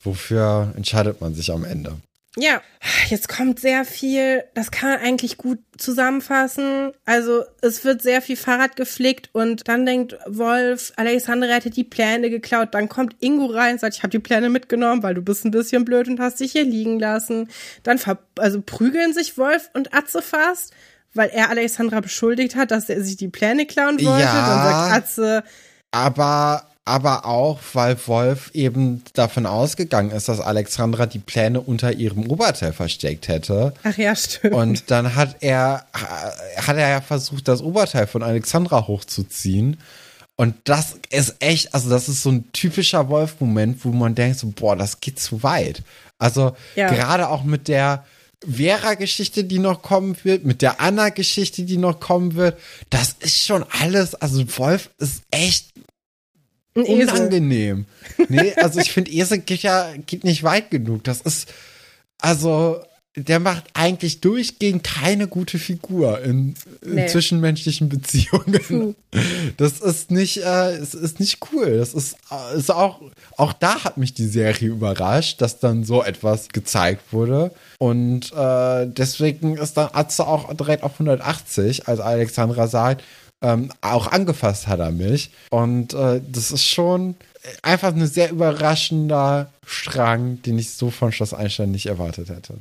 Wofür 0.00 0.72
entscheidet 0.76 1.20
man 1.20 1.34
sich 1.34 1.52
am 1.52 1.64
Ende? 1.64 1.96
Ja, 2.38 2.60
jetzt 3.08 3.28
kommt 3.28 3.60
sehr 3.60 3.86
viel, 3.86 4.44
das 4.52 4.70
kann 4.70 4.90
man 4.90 5.00
eigentlich 5.00 5.38
gut 5.38 5.58
zusammenfassen. 5.78 6.92
Also 7.06 7.44
es 7.62 7.82
wird 7.84 8.02
sehr 8.02 8.20
viel 8.20 8.36
Fahrrad 8.36 8.76
gepflegt 8.76 9.30
und 9.32 9.66
dann 9.68 9.86
denkt 9.86 10.18
Wolf, 10.26 10.92
Alexandre 10.96 11.54
hätte 11.54 11.70
die 11.70 11.84
Pläne 11.84 12.28
geklaut. 12.28 12.74
Dann 12.74 12.90
kommt 12.90 13.16
Ingo 13.20 13.46
rein 13.46 13.74
und 13.74 13.80
sagt, 13.80 13.94
ich 13.94 14.02
habe 14.02 14.10
die 14.10 14.18
Pläne 14.18 14.50
mitgenommen, 14.50 15.02
weil 15.02 15.14
du 15.14 15.22
bist 15.22 15.46
ein 15.46 15.50
bisschen 15.50 15.86
blöd 15.86 16.08
und 16.08 16.20
hast 16.20 16.40
dich 16.40 16.52
hier 16.52 16.64
liegen 16.64 16.98
lassen. 16.98 17.48
Dann 17.82 17.96
ver 17.96 18.18
also 18.38 18.60
prügeln 18.60 19.14
sich 19.14 19.38
Wolf 19.38 19.70
und 19.72 19.94
Atze 19.94 20.20
fast, 20.20 20.74
weil 21.14 21.30
er 21.30 21.48
Alexandra 21.48 22.00
beschuldigt 22.00 22.54
hat, 22.54 22.70
dass 22.70 22.90
er 22.90 23.02
sich 23.02 23.16
die 23.16 23.28
Pläne 23.28 23.64
klauen 23.64 23.98
wollte. 24.04 24.22
Ja, 24.22 24.46
dann 24.46 24.70
sagt 24.70 24.92
Atze, 24.92 25.42
aber 25.90 26.68
aber 26.86 27.26
auch, 27.26 27.58
weil 27.72 27.98
Wolf 28.06 28.50
eben 28.54 29.02
davon 29.12 29.44
ausgegangen 29.44 30.10
ist, 30.12 30.28
dass 30.28 30.40
Alexandra 30.40 31.06
die 31.06 31.18
Pläne 31.18 31.60
unter 31.60 31.92
ihrem 31.92 32.30
Oberteil 32.30 32.72
versteckt 32.72 33.26
hätte. 33.26 33.74
Ach 33.82 33.98
ja, 33.98 34.14
stimmt. 34.14 34.54
Und 34.54 34.90
dann 34.92 35.16
hat 35.16 35.38
er, 35.40 35.84
hat 35.92 36.76
er 36.76 36.88
ja 36.88 37.00
versucht, 37.00 37.48
das 37.48 37.60
Oberteil 37.60 38.06
von 38.06 38.22
Alexandra 38.22 38.86
hochzuziehen. 38.86 39.78
Und 40.36 40.54
das 40.64 40.94
ist 41.10 41.36
echt, 41.40 41.74
also 41.74 41.90
das 41.90 42.08
ist 42.08 42.22
so 42.22 42.30
ein 42.30 42.52
typischer 42.52 43.08
Wolf-Moment, 43.08 43.84
wo 43.84 43.88
man 43.90 44.14
denkt 44.14 44.38
so, 44.38 44.52
boah, 44.54 44.76
das 44.76 45.00
geht 45.00 45.18
zu 45.18 45.42
weit. 45.42 45.82
Also 46.18 46.54
ja. 46.76 46.88
gerade 46.88 47.30
auch 47.30 47.42
mit 47.42 47.66
der 47.66 48.04
Vera-Geschichte, 48.46 49.42
die 49.42 49.58
noch 49.58 49.82
kommen 49.82 50.16
wird, 50.22 50.44
mit 50.44 50.62
der 50.62 50.80
Anna-Geschichte, 50.80 51.64
die 51.64 51.78
noch 51.78 51.98
kommen 51.98 52.36
wird, 52.36 52.58
das 52.90 53.16
ist 53.18 53.44
schon 53.44 53.64
alles, 53.80 54.14
also 54.14 54.44
Wolf 54.58 54.90
ist 54.98 55.22
echt 55.32 55.75
unangenehm. 56.76 57.86
Nee, 58.28 58.54
also 58.56 58.80
ich 58.80 58.92
finde, 58.92 59.10
Esel 59.10 59.38
geht 59.38 59.62
ja 59.62 59.92
geht 60.06 60.24
nicht 60.24 60.42
weit 60.42 60.70
genug. 60.70 61.04
Das 61.04 61.20
ist, 61.20 61.52
also, 62.20 62.80
der 63.16 63.40
macht 63.40 63.64
eigentlich 63.72 64.20
durchgehend 64.20 64.84
keine 64.84 65.26
gute 65.26 65.58
Figur 65.58 66.20
in, 66.20 66.54
in 66.82 66.96
nee. 66.96 67.06
zwischenmenschlichen 67.06 67.88
Beziehungen. 67.88 68.60
Puh. 68.68 68.94
Das 69.56 69.80
ist 69.80 70.10
nicht, 70.10 70.44
äh, 70.44 70.72
es 70.76 70.92
ist 70.92 71.18
nicht 71.18 71.38
cool. 71.50 71.78
Das 71.78 71.94
ist, 71.94 72.16
äh, 72.30 72.58
ist 72.58 72.70
auch, 72.70 73.00
auch 73.38 73.54
da 73.54 73.84
hat 73.84 73.96
mich 73.96 74.12
die 74.12 74.26
Serie 74.26 74.68
überrascht, 74.68 75.40
dass 75.40 75.58
dann 75.58 75.84
so 75.84 76.02
etwas 76.02 76.48
gezeigt 76.48 77.12
wurde. 77.12 77.52
Und 77.78 78.32
äh, 78.34 78.86
deswegen 78.86 79.56
ist 79.56 79.78
dann 79.78 79.88
Atze 79.92 80.26
auch 80.26 80.52
direkt 80.52 80.82
auf 80.82 80.92
180, 80.92 81.88
als 81.88 82.00
Alexandra 82.00 82.68
sagt, 82.68 83.02
ähm, 83.42 83.70
auch 83.80 84.06
angefasst 84.08 84.66
hat 84.66 84.80
er 84.80 84.90
mich. 84.90 85.30
Und 85.50 85.94
äh, 85.94 86.20
das 86.26 86.50
ist 86.50 86.66
schon 86.66 87.16
einfach 87.62 87.94
ein 87.94 88.06
sehr 88.06 88.30
überraschender 88.30 89.52
Strang, 89.64 90.42
den 90.42 90.58
ich 90.58 90.72
so 90.72 90.90
von 90.90 91.12
Schloss 91.12 91.34
Einstein 91.34 91.70
nicht 91.70 91.86
erwartet 91.86 92.28
hätte. 92.28 92.58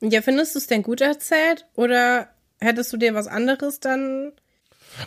Ja, 0.00 0.22
findest 0.22 0.54
du 0.54 0.58
es 0.58 0.66
denn 0.66 0.82
gut 0.82 1.00
erzählt? 1.00 1.66
Oder 1.74 2.28
hättest 2.60 2.92
du 2.92 2.96
dir 2.96 3.14
was 3.14 3.26
anderes 3.26 3.80
dann 3.80 4.32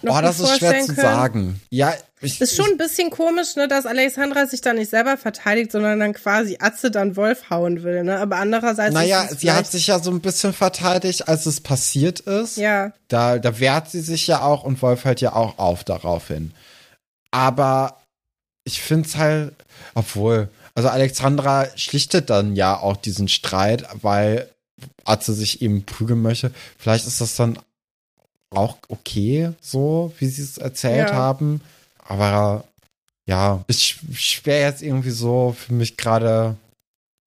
noch 0.02 0.18
oh, 0.18 0.22
das 0.22 0.40
ist 0.40 0.58
schwer 0.58 0.82
zu 0.82 0.96
können. 0.96 1.02
sagen. 1.02 1.62
Ja, 1.70 1.94
ich, 2.20 2.42
ist 2.42 2.56
schon 2.56 2.72
ein 2.72 2.78
bisschen 2.78 3.12
komisch, 3.12 3.56
ne, 3.56 3.68
dass 3.68 3.86
Alexandra 3.86 4.48
sich 4.48 4.62
da 4.62 4.74
nicht 4.74 4.90
selber 4.90 5.18
verteidigt, 5.18 5.72
sondern 5.72 6.00
dann 6.00 6.14
quasi 6.14 6.58
Atze 6.60 6.90
dann 6.90 7.16
Wolf 7.16 7.50
hauen 7.52 7.84
will, 7.84 8.04
ne? 8.04 8.18
Aber 8.20 8.38
andererseits. 8.38 8.94
Naja, 8.94 9.28
sie 9.38 9.52
hat 9.52 9.68
sich 9.68 9.88
ja 9.88 10.00
so 10.00 10.10
ein 10.10 10.22
bisschen 10.22 10.54
verteidigt, 10.54 11.28
als 11.28 11.46
es 11.46 11.62
passiert 11.62 12.22
ist. 12.22 12.58
Ja. 12.58 12.92
Da, 13.08 13.38
da 13.38 13.60
wehrt 13.60 13.92
sie 13.92 14.02
sich 14.02 14.26
ja 14.26 14.42
auch 14.42 14.64
und 14.64 14.82
Wolf 14.82 15.06
hört 15.06 15.22
ja 15.22 15.34
auch 15.34 15.60
auf 15.60 15.84
daraufhin. 15.84 16.54
Aber 17.30 17.98
ich 18.64 18.82
finde 18.82 19.08
es 19.08 19.16
halt, 19.16 19.54
obwohl, 19.94 20.50
also 20.74 20.90
Alexandra 20.90 21.68
schlichtet 21.76 22.30
dann 22.32 22.56
ja 22.56 22.80
auch 22.80 22.98
diesen 22.98 23.28
Streit, 23.28 23.86
weil 24.02 24.50
Atze 25.06 25.34
sich 25.34 25.62
eben 25.62 25.86
prügeln 25.86 26.22
möchte. 26.22 26.52
Vielleicht 26.78 27.06
ist 27.06 27.22
das 27.22 27.36
dann 27.36 27.60
auch 28.50 28.78
okay, 28.88 29.52
so 29.62 30.14
wie 30.20 30.28
sie 30.28 30.42
es 30.42 30.58
erzählt 30.58 31.10
Ja. 31.10 31.16
haben. 31.16 31.62
Aber 32.04 32.64
ja, 33.26 33.64
ist 33.68 33.82
sch- 33.82 34.00
schwer 34.14 34.62
jetzt 34.62 34.82
irgendwie 34.82 35.10
so 35.10 35.54
für 35.58 35.74
mich 35.74 35.98
gerade 35.98 36.56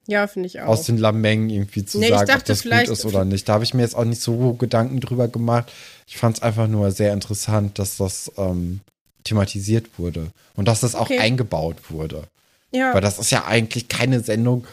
Ja, 0.06 0.26
finde 0.26 0.46
ich 0.46 0.60
auch. 0.60 0.66
aus 0.68 0.84
den 0.86 0.96
Lameng 0.96 1.50
irgendwie 1.50 1.84
zu 1.84 1.98
Nee, 1.98 2.08
sagen, 2.08 2.22
ob 2.22 2.26
dachte 2.28 2.52
das 2.52 2.62
gut 2.62 2.88
ist 2.88 3.04
oder 3.04 3.24
nicht. 3.24 3.48
Da 3.48 3.54
habe 3.54 3.64
ich 3.64 3.74
mir 3.74 3.82
jetzt 3.82 3.94
auch 3.94 4.04
nicht 4.04 4.22
so 4.22 4.54
Gedanken 4.54 5.00
drüber 5.00 5.28
gemacht. 5.28 5.70
Ich 6.06 6.16
fand 6.16 6.38
es 6.38 6.42
einfach 6.42 6.66
nur 6.68 6.90
sehr 6.90 7.12
interessant, 7.12 7.78
dass 7.78 7.98
das 7.98 8.32
ähm, 8.38 8.80
thematisiert 9.24 9.98
wurde 9.98 10.28
und 10.56 10.66
dass 10.68 10.80
das 10.80 10.94
auch 10.94 11.02
Okay. 11.02 11.18
eingebaut 11.18 11.90
wurde. 11.90 12.24
ja. 12.72 12.94
Weil 12.94 13.02
das 13.02 13.18
ist 13.18 13.30
ja 13.30 13.44
eigentlich 13.44 13.88
keine 13.88 14.20
Sendung, 14.20 14.66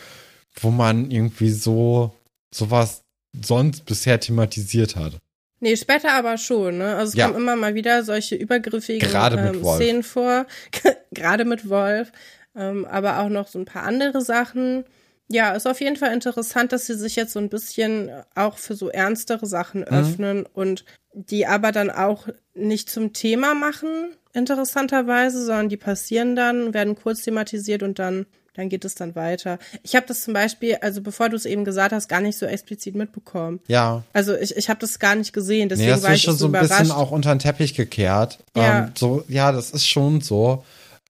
wo 0.61 0.71
man 0.71 1.11
irgendwie 1.11 1.51
so 1.51 2.13
sowas 2.55 3.01
sonst 3.39 3.85
bisher 3.85 4.19
thematisiert 4.19 4.95
hat. 4.95 5.17
Nee, 5.59 5.75
später 5.75 6.13
aber 6.13 6.37
schon, 6.37 6.77
ne? 6.77 6.95
Also 6.95 7.09
es 7.11 7.15
Ja. 7.15 7.25
kommen 7.27 7.39
immer 7.41 7.55
mal 7.55 7.73
wieder 7.75 8.03
solche 8.03 8.35
übergriffigen 8.35 9.09
ähm. 9.09 9.63
Szenen 9.77 10.03
vor. 10.03 10.45
Gerade 11.11 11.45
mit 11.45 11.67
Wolf. 11.69 12.11
Ähm, 12.55 12.85
aber 12.85 13.19
auch 13.19 13.29
noch 13.29 13.47
so 13.47 13.57
ein 13.59 13.65
paar 13.65 13.83
andere 13.83 14.21
Sachen. 14.21 14.85
Ja, 15.29 15.53
ist 15.53 15.67
auf 15.67 15.81
jeden 15.81 15.95
Fall 15.97 16.13
interessant, 16.13 16.71
dass 16.71 16.85
sie 16.85 16.93
sich 16.95 17.15
jetzt 17.15 17.33
so 17.33 17.39
ein 17.39 17.49
bisschen 17.49 18.09
auch 18.35 18.57
für 18.57 18.75
so 18.75 18.89
ernstere 18.89 19.45
Sachen 19.45 19.81
Mhm. 19.81 19.87
öffnen 19.87 20.45
und 20.45 20.85
die 21.13 21.45
aber 21.47 21.71
dann 21.71 21.89
auch 21.89 22.27
nicht 22.53 22.89
zum 22.89 23.11
Thema 23.13 23.53
machen, 23.55 24.11
interessanterweise, 24.33 25.43
sondern 25.43 25.69
die 25.69 25.77
passieren 25.77 26.35
dann, 26.35 26.73
werden 26.73 26.95
kurz 26.95 27.23
thematisiert 27.23 27.83
und 27.83 27.99
dann, 27.99 28.25
dann 28.57 28.69
geht 28.69 28.83
es 28.83 28.95
dann 28.95 29.15
weiter. 29.15 29.59
Ich 29.83 29.95
habe 29.95 30.05
das 30.07 30.23
zum 30.23 30.33
Beispiel, 30.33 30.77
also 30.81 31.01
bevor 31.01 31.29
du 31.29 31.35
es 31.37 31.45
eben 31.45 31.63
gesagt 31.63 31.93
hast, 31.93 32.09
gar 32.09 32.19
nicht 32.21 32.37
so 32.37 32.45
explizit 32.45 32.95
mitbekommen. 32.95 33.59
Ja. 33.67 34.03
Also 34.13 34.35
ich, 34.35 34.57
ich 34.57 34.69
habe 34.69 34.79
das 34.79 34.99
gar 34.99 35.15
nicht 35.15 35.31
gesehen, 35.31 35.69
deswegen 35.69 35.89
Nee, 35.89 35.95
das 35.95 36.03
war 36.03 36.13
ich 36.13 36.23
schon 36.23 36.35
so 36.35 36.47
ein 36.47 36.49
überrascht. 36.49 36.71
bisschen 36.71 36.91
auch 36.91 37.11
unter 37.11 37.33
den 37.33 37.39
Teppich 37.39 37.75
gekehrt. 37.75 38.39
Ja. 38.55 38.79
Ähm, 38.79 38.91
so, 38.97 39.23
ja, 39.29 39.51
das 39.51 39.71
ist 39.71 39.87
schon 39.87 40.21
so. 40.21 40.65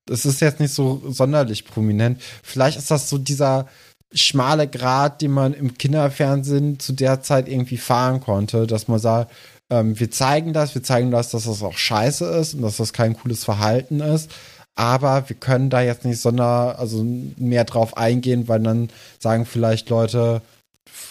Das 0.06 0.26
ist 0.26 0.42
jetzt 0.42 0.60
nicht 0.60 0.74
so 0.74 1.02
sonderlich 1.08 1.66
prominent. 1.66 2.22
Vielleicht 2.44 2.78
ist 2.78 2.92
das 2.92 3.10
so 3.10 3.18
dieser 3.18 3.68
schmale 4.14 4.68
Grad, 4.68 5.22
den 5.22 5.32
man 5.32 5.54
im 5.54 5.78
Kinderfernsehen 5.78 6.80
zu 6.80 6.94
der 6.94 7.22
Zeit 7.22 7.48
irgendwie 7.50 7.78
fahren 7.78 8.22
konnte, 8.22 8.68
dass 8.68 8.88
man 8.88 9.00
sagt, 9.00 9.32
ähm, 9.70 10.00
wir 10.00 10.10
zeigen 10.12 10.54
das, 10.54 10.76
wir 10.76 10.84
zeigen 10.84 11.12
das, 11.12 11.32
dass 11.32 11.44
das 11.44 11.62
auch 11.62 11.78
scheiße 11.78 12.26
ist 12.26 12.54
und 12.54 12.62
dass 12.62 12.78
das 12.78 12.94
kein 12.94 13.16
cooles 13.18 13.44
Verhalten 13.44 14.00
ist. 14.00 14.32
Aber 14.78 15.28
wir 15.28 15.36
können 15.36 15.72
da 15.72 15.82
jetzt 15.82 16.06
nicht 16.06 16.22
sonder, 16.22 16.78
also 16.78 17.04
mehr 17.04 17.66
drauf 17.66 17.98
eingehen, 17.98 18.48
weil 18.48 18.62
dann 18.62 18.90
sagen 19.18 19.48
vielleicht 19.48 19.90
Leute, 19.90 20.44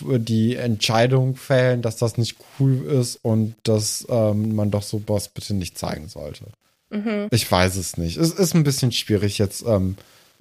die 0.00 0.54
Entscheidung 0.54 1.34
fällen, 1.34 1.82
dass 1.82 1.96
das 1.96 2.16
nicht 2.16 2.36
cool 2.58 2.84
ist 2.86 3.18
und 3.22 3.56
dass 3.64 4.06
ähm, 4.08 4.54
man 4.54 4.70
doch 4.70 4.82
sowas 4.82 5.28
bitte 5.28 5.52
nicht 5.52 5.76
zeigen 5.76 6.08
sollte. 6.08 6.44
Ich 7.32 7.50
weiß 7.50 7.74
es 7.76 7.96
nicht. 7.96 8.16
Es 8.18 8.30
ist 8.30 8.54
ein 8.54 8.62
bisschen 8.62 8.92
schwierig 8.92 9.38
jetzt, 9.38 9.64
ähm, 9.66 9.96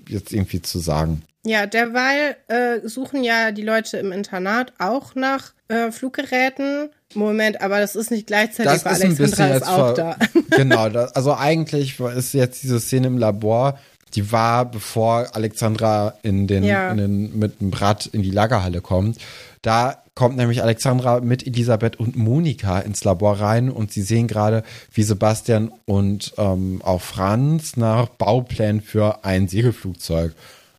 jetzt 0.07 0.31
irgendwie 0.31 0.61
zu 0.61 0.77
sagen. 0.77 1.23
Ja, 1.45 1.67
derweil 1.67 2.35
äh, 2.47 2.87
suchen 2.87 3.23
ja 3.23 3.51
die 3.51 3.61
Leute 3.61 3.97
im 3.97 4.11
Internat 4.11 4.73
auch 4.79 5.13
nach 5.13 5.53
äh, 5.67 5.91
Fluggeräten. 5.91 6.89
Moment, 7.13 7.61
aber 7.61 7.79
das 7.79 7.95
ist 7.95 8.09
nicht 8.11 8.27
gleichzeitig, 8.27 8.71
Das 8.73 8.85
weil 8.85 8.93
ist 8.93 9.03
ein 9.03 9.15
bisschen 9.15 9.45
Alexandra 9.45 9.55
ist 9.55 9.61
jetzt 9.61 9.69
auch 9.69 9.93
da. 9.93 10.17
genau. 10.57 10.89
Das, 10.95 11.15
also 11.15 11.35
eigentlich 11.35 11.99
ist 11.99 12.33
jetzt 12.33 12.63
diese 12.63 12.79
Szene 12.79 13.07
im 13.07 13.17
Labor, 13.19 13.79
die 14.15 14.31
war 14.31 14.65
bevor 14.65 15.27
Alexandra 15.33 16.15
in 16.23 16.47
den, 16.47 16.63
Ja. 16.63 16.89
in 16.91 16.97
den 16.97 17.37
mit 17.39 17.61
dem 17.61 17.71
Rad 17.71 18.07
in 18.07 18.23
die 18.23 18.31
Lagerhalle 18.31 18.81
kommt. 18.81 19.17
Da 19.61 20.01
kommt 20.15 20.37
nämlich 20.37 20.63
Alexandra 20.63 21.19
mit 21.19 21.45
Elisabeth 21.45 21.99
und 21.99 22.15
Monika 22.15 22.79
ins 22.79 23.03
Labor 23.03 23.39
rein 23.39 23.69
und 23.69 23.91
sie 23.91 24.01
sehen 24.01 24.27
gerade, 24.27 24.63
wie 24.93 25.03
Sebastian 25.03 25.71
und 25.85 26.33
ähm, 26.37 26.81
auch 26.83 27.01
Franz 27.01 27.75
nach 27.75 28.07
Bauplänen 28.07 28.81
für 28.81 29.25
ein 29.25 29.47
Segelflugzeug 29.47 30.33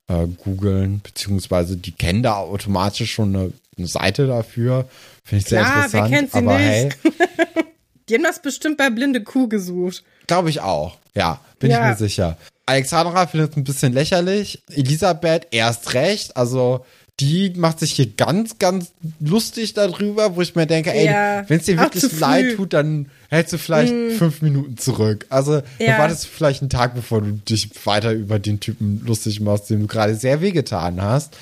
äh, 0.09 0.26
googeln, 0.26 1.00
beziehungsweise 1.02 1.76
die 1.76 1.92
kennen 1.92 2.22
da 2.22 2.36
automatisch 2.36 3.12
schon 3.12 3.34
eine, 3.34 3.52
eine 3.76 3.86
Seite 3.86 4.26
dafür. 4.26 4.88
Finde 5.24 5.42
ich 5.42 5.48
sehr 5.48 5.62
Klar, 5.64 5.74
wer 5.92 6.07
interessant. 6.07 6.14
kennt 6.14 6.32
sie 6.32 6.38
aber 6.38 6.59
nicht? 6.59 6.98
hey, 7.02 7.64
Die 8.09 8.14
haben 8.14 8.22
das 8.22 8.40
bestimmt 8.40 8.76
bei 8.78 8.88
Blinde 8.88 9.20
Kuh 9.22 9.48
gesucht. 9.48 10.04
Glaube 10.28 10.48
ich 10.50 10.61
auch. 10.61 10.96
Ja, 11.14 11.40
bin 11.59 11.70
Ja. 11.72 11.80
ich 11.82 11.90
mir 11.90 11.96
sicher. 11.96 12.36
Alexandra 12.64 13.26
findet 13.26 13.50
es 13.52 13.57
ein 13.57 13.64
bisschen 13.64 13.92
lächerlich. 13.92 14.62
Elisabeth 14.70 15.48
erst 15.50 15.94
recht. 15.94 16.36
Also, 16.36 16.84
die 17.21 17.51
macht 17.57 17.79
sich 17.81 17.93
hier 17.93 18.09
ganz, 18.14 18.59
ganz 18.59 18.93
lustig 19.21 19.73
darüber, 19.73 20.37
wo 20.37 20.43
ich 20.43 20.55
mir 20.55 20.67
denke, 20.67 20.93
ey, 20.93 21.07
Ja, 21.07 21.49
wenn 21.49 21.61
es 21.61 21.64
dir 21.67 21.79
wirklich 21.79 22.05
früh. 22.05 22.19
leid 22.19 22.57
tut, 22.57 22.75
dann 22.75 23.09
hältst 23.31 23.55
du 23.55 23.59
vielleicht 23.59 23.95
fünf 24.19 24.43
Minuten 24.43 24.77
zurück. 24.77 25.25
Also, 25.31 25.55
Ja. 25.55 25.62
dann 25.79 25.99
wartest 25.99 26.25
du 26.25 26.29
vielleicht 26.29 26.61
einen 26.61 26.69
Tag, 26.71 26.95
bevor 26.95 27.23
du 27.23 27.33
dich 27.33 27.71
weiter 27.87 28.12
über 28.12 28.39
den 28.39 28.61
Typen 28.61 29.03
lustig 29.07 29.41
machst, 29.41 29.71
dem 29.71 29.81
du 29.81 29.87
gerade 29.87 30.14
sehr 30.14 30.43
wehgetan 30.43 31.01
hast. 31.01 31.39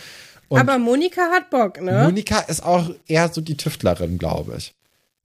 Und 0.49 0.61
aber 0.61 0.79
Monika 0.79 1.23
hat 1.33 1.51
Bock, 1.51 1.81
ne? 1.81 2.03
Monika 2.05 2.39
ist 2.41 2.63
auch 2.63 2.91
eher 3.09 3.29
so 3.33 3.41
die 3.41 3.57
Tüftlerin, 3.57 4.19
glaube 4.19 4.55
ich. 4.59 4.75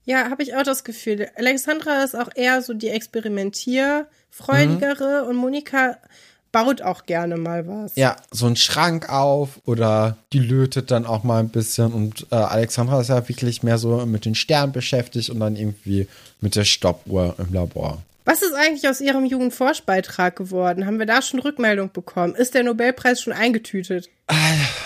ja, 0.06 0.30
habe 0.32 0.42
ich 0.42 0.56
auch 0.56 0.64
das 0.64 0.84
Gefühl. 0.84 1.28
Alexandra 1.36 2.04
ist 2.04 2.16
auch 2.18 2.30
eher 2.34 2.64
so 2.64 2.74
die 2.74 2.90
experimentierfreudigere 2.90 5.26
und 5.26 5.36
Monika 5.36 5.98
baut 6.52 6.82
auch 6.82 7.06
gerne 7.06 7.38
mal 7.38 7.68
was. 7.68 7.96
Ja, 7.96 8.16
so 8.32 8.48
ein 8.48 8.56
Schrank 8.56 9.10
auf 9.10 9.60
oder 9.66 10.18
die 10.34 10.40
lötet 10.40 10.92
dann 10.92 11.06
auch 11.06 11.24
mal 11.24 11.40
ein 11.40 11.50
bisschen 11.50 11.94
und 11.94 12.28
äh, 12.32 12.36
Alexandra 12.36 13.02
ist 13.02 13.10
ja 13.10 13.28
wirklich 13.28 13.64
mehr 13.64 13.78
so 13.78 14.06
mit 14.06 14.26
den 14.26 14.36
Sternen 14.36 14.72
beschäftigt 14.72 15.30
und 15.30 15.40
dann 15.40 15.56
irgendwie 15.56 16.08
mit 16.42 16.56
der 16.56 16.66
Stoppuhr 16.66 17.36
im 17.38 17.54
Labor. 17.54 18.00
Was 18.26 18.44
ist 18.44 18.54
eigentlich 18.54 18.88
aus 18.88 19.02
ihrem 19.02 19.26
Jugendforschbeitrag 19.26 20.36
geworden? 20.36 20.86
Haben 20.86 21.00
wir 21.00 21.08
da 21.08 21.22
schon 21.24 21.40
Rückmeldung 21.40 21.92
bekommen? 21.92 22.36
Ist 22.36 22.54
der 22.54 22.62
Nobelpreis 22.62 23.22
schon 23.22 23.34
eingetütet? 23.34 24.08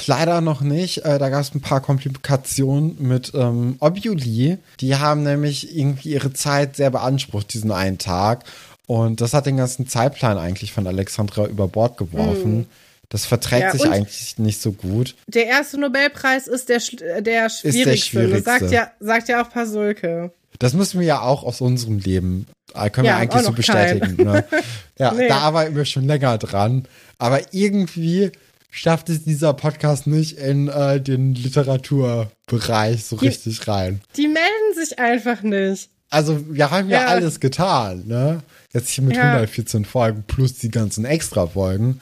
Leider 0.06 0.40
noch 0.40 0.62
nicht. 0.62 1.00
Äh, 1.00 1.20
da 1.20 1.28
gab 1.28 1.42
es 1.42 1.54
ein 1.54 1.60
paar 1.60 1.82
Komplikationen 1.82 2.96
mit 3.00 3.34
ähm, 3.36 3.76
Obiuli. 3.80 4.60
Die 4.80 4.96
haben 4.96 5.24
nämlich 5.24 5.76
irgendwie 5.76 6.14
ihre 6.14 6.32
Zeit 6.32 6.78
sehr 6.78 6.90
beansprucht, 6.90 7.54
diesen 7.54 7.72
einen 7.72 7.98
Tag. 7.98 8.46
Und 8.88 9.22
das 9.22 9.34
hat 9.34 9.46
den 9.46 9.58
ganzen 9.58 9.88
Zeitplan 9.88 10.38
eigentlich 10.38 10.74
von 10.74 10.86
Alexandra 10.88 11.46
über 11.46 11.68
Bord 11.68 11.98
geworfen. 11.98 12.68
Das 13.10 13.26
verträgt 13.26 13.62
Ja, 13.62 13.72
sich 13.72 13.86
eigentlich 13.90 14.38
nicht 14.40 14.62
so 14.62 14.72
gut. 14.72 15.16
Der 15.28 15.46
erste 15.46 15.80
Nobelpreis 15.80 16.48
ist 16.48 16.70
der, 16.70 16.78
äh, 17.02 17.22
der 17.22 17.50
schwierigste. 17.50 17.98
schwierigste. 17.98 18.44
Das 18.44 18.60
sagt 18.60 18.72
ja, 18.72 18.92
sagt 19.00 19.30
ja 19.30 19.44
auch 19.44 19.50
Pasulke. 19.50 20.32
Das 20.60 20.74
müssen 20.74 21.00
wir 21.00 21.08
ja 21.08 21.22
auch 21.22 21.44
aus 21.44 21.62
unserem 21.62 22.00
Leben, 22.00 22.48
äh, 22.76 22.90
können 22.90 23.06
Ja, 23.06 23.14
wir 23.14 23.18
eigentlich 23.22 23.44
so 23.46 23.52
bestätigen. 23.52 24.24
Ne? 24.24 24.44
Ja, 25.00 25.12
Nee. 25.14 25.28
da 25.28 25.40
arbeiten 25.40 25.76
wir 25.76 25.86
schon 25.86 26.06
länger 26.06 26.38
dran. 26.38 26.88
Aber 27.18 27.42
irgendwie 27.54 28.32
schafft 28.70 29.10
es 29.10 29.24
dieser 29.24 29.54
Podcast 29.54 30.08
nicht 30.08 30.38
in 30.38 30.68
äh, 30.68 31.00
den 31.02 31.34
Literaturbereich 31.36 33.06
so 33.06 33.18
Die- 33.18 33.28
richtig 33.28 33.68
rein. 33.68 34.02
Die 34.18 34.28
melden 34.28 34.76
sich 34.76 35.00
einfach 35.00 35.42
nicht. 35.42 35.90
Also 36.10 36.40
wir 36.54 36.70
haben 36.72 36.90
ja, 36.90 37.02
Ja. 37.02 37.08
alles 37.08 37.40
getan, 37.40 38.04
ne? 38.08 38.42
Jetzt 38.74 38.90
hier 38.90 39.04
mit 39.04 39.16
Ja. 39.16 39.34
114 39.34 39.86
Folgen 39.86 40.24
plus 40.28 40.56
die 40.56 40.72
ganzen 40.72 41.06
Extra-Folgen. 41.06 42.02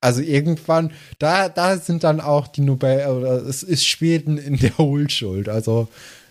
Also 0.00 0.20
irgendwann, 0.20 0.92
da, 1.18 1.48
da 1.48 1.76
sind 1.76 2.02
dann 2.04 2.20
auch 2.20 2.48
die 2.48 2.62
Nobel, 2.62 3.06
oder 3.06 3.46
es 3.46 3.62
ist 3.62 3.86
Schweden 3.86 4.38
in 4.38 4.56
der 4.56 4.76
Hohlschuld. 4.78 5.48
Also 5.48 5.88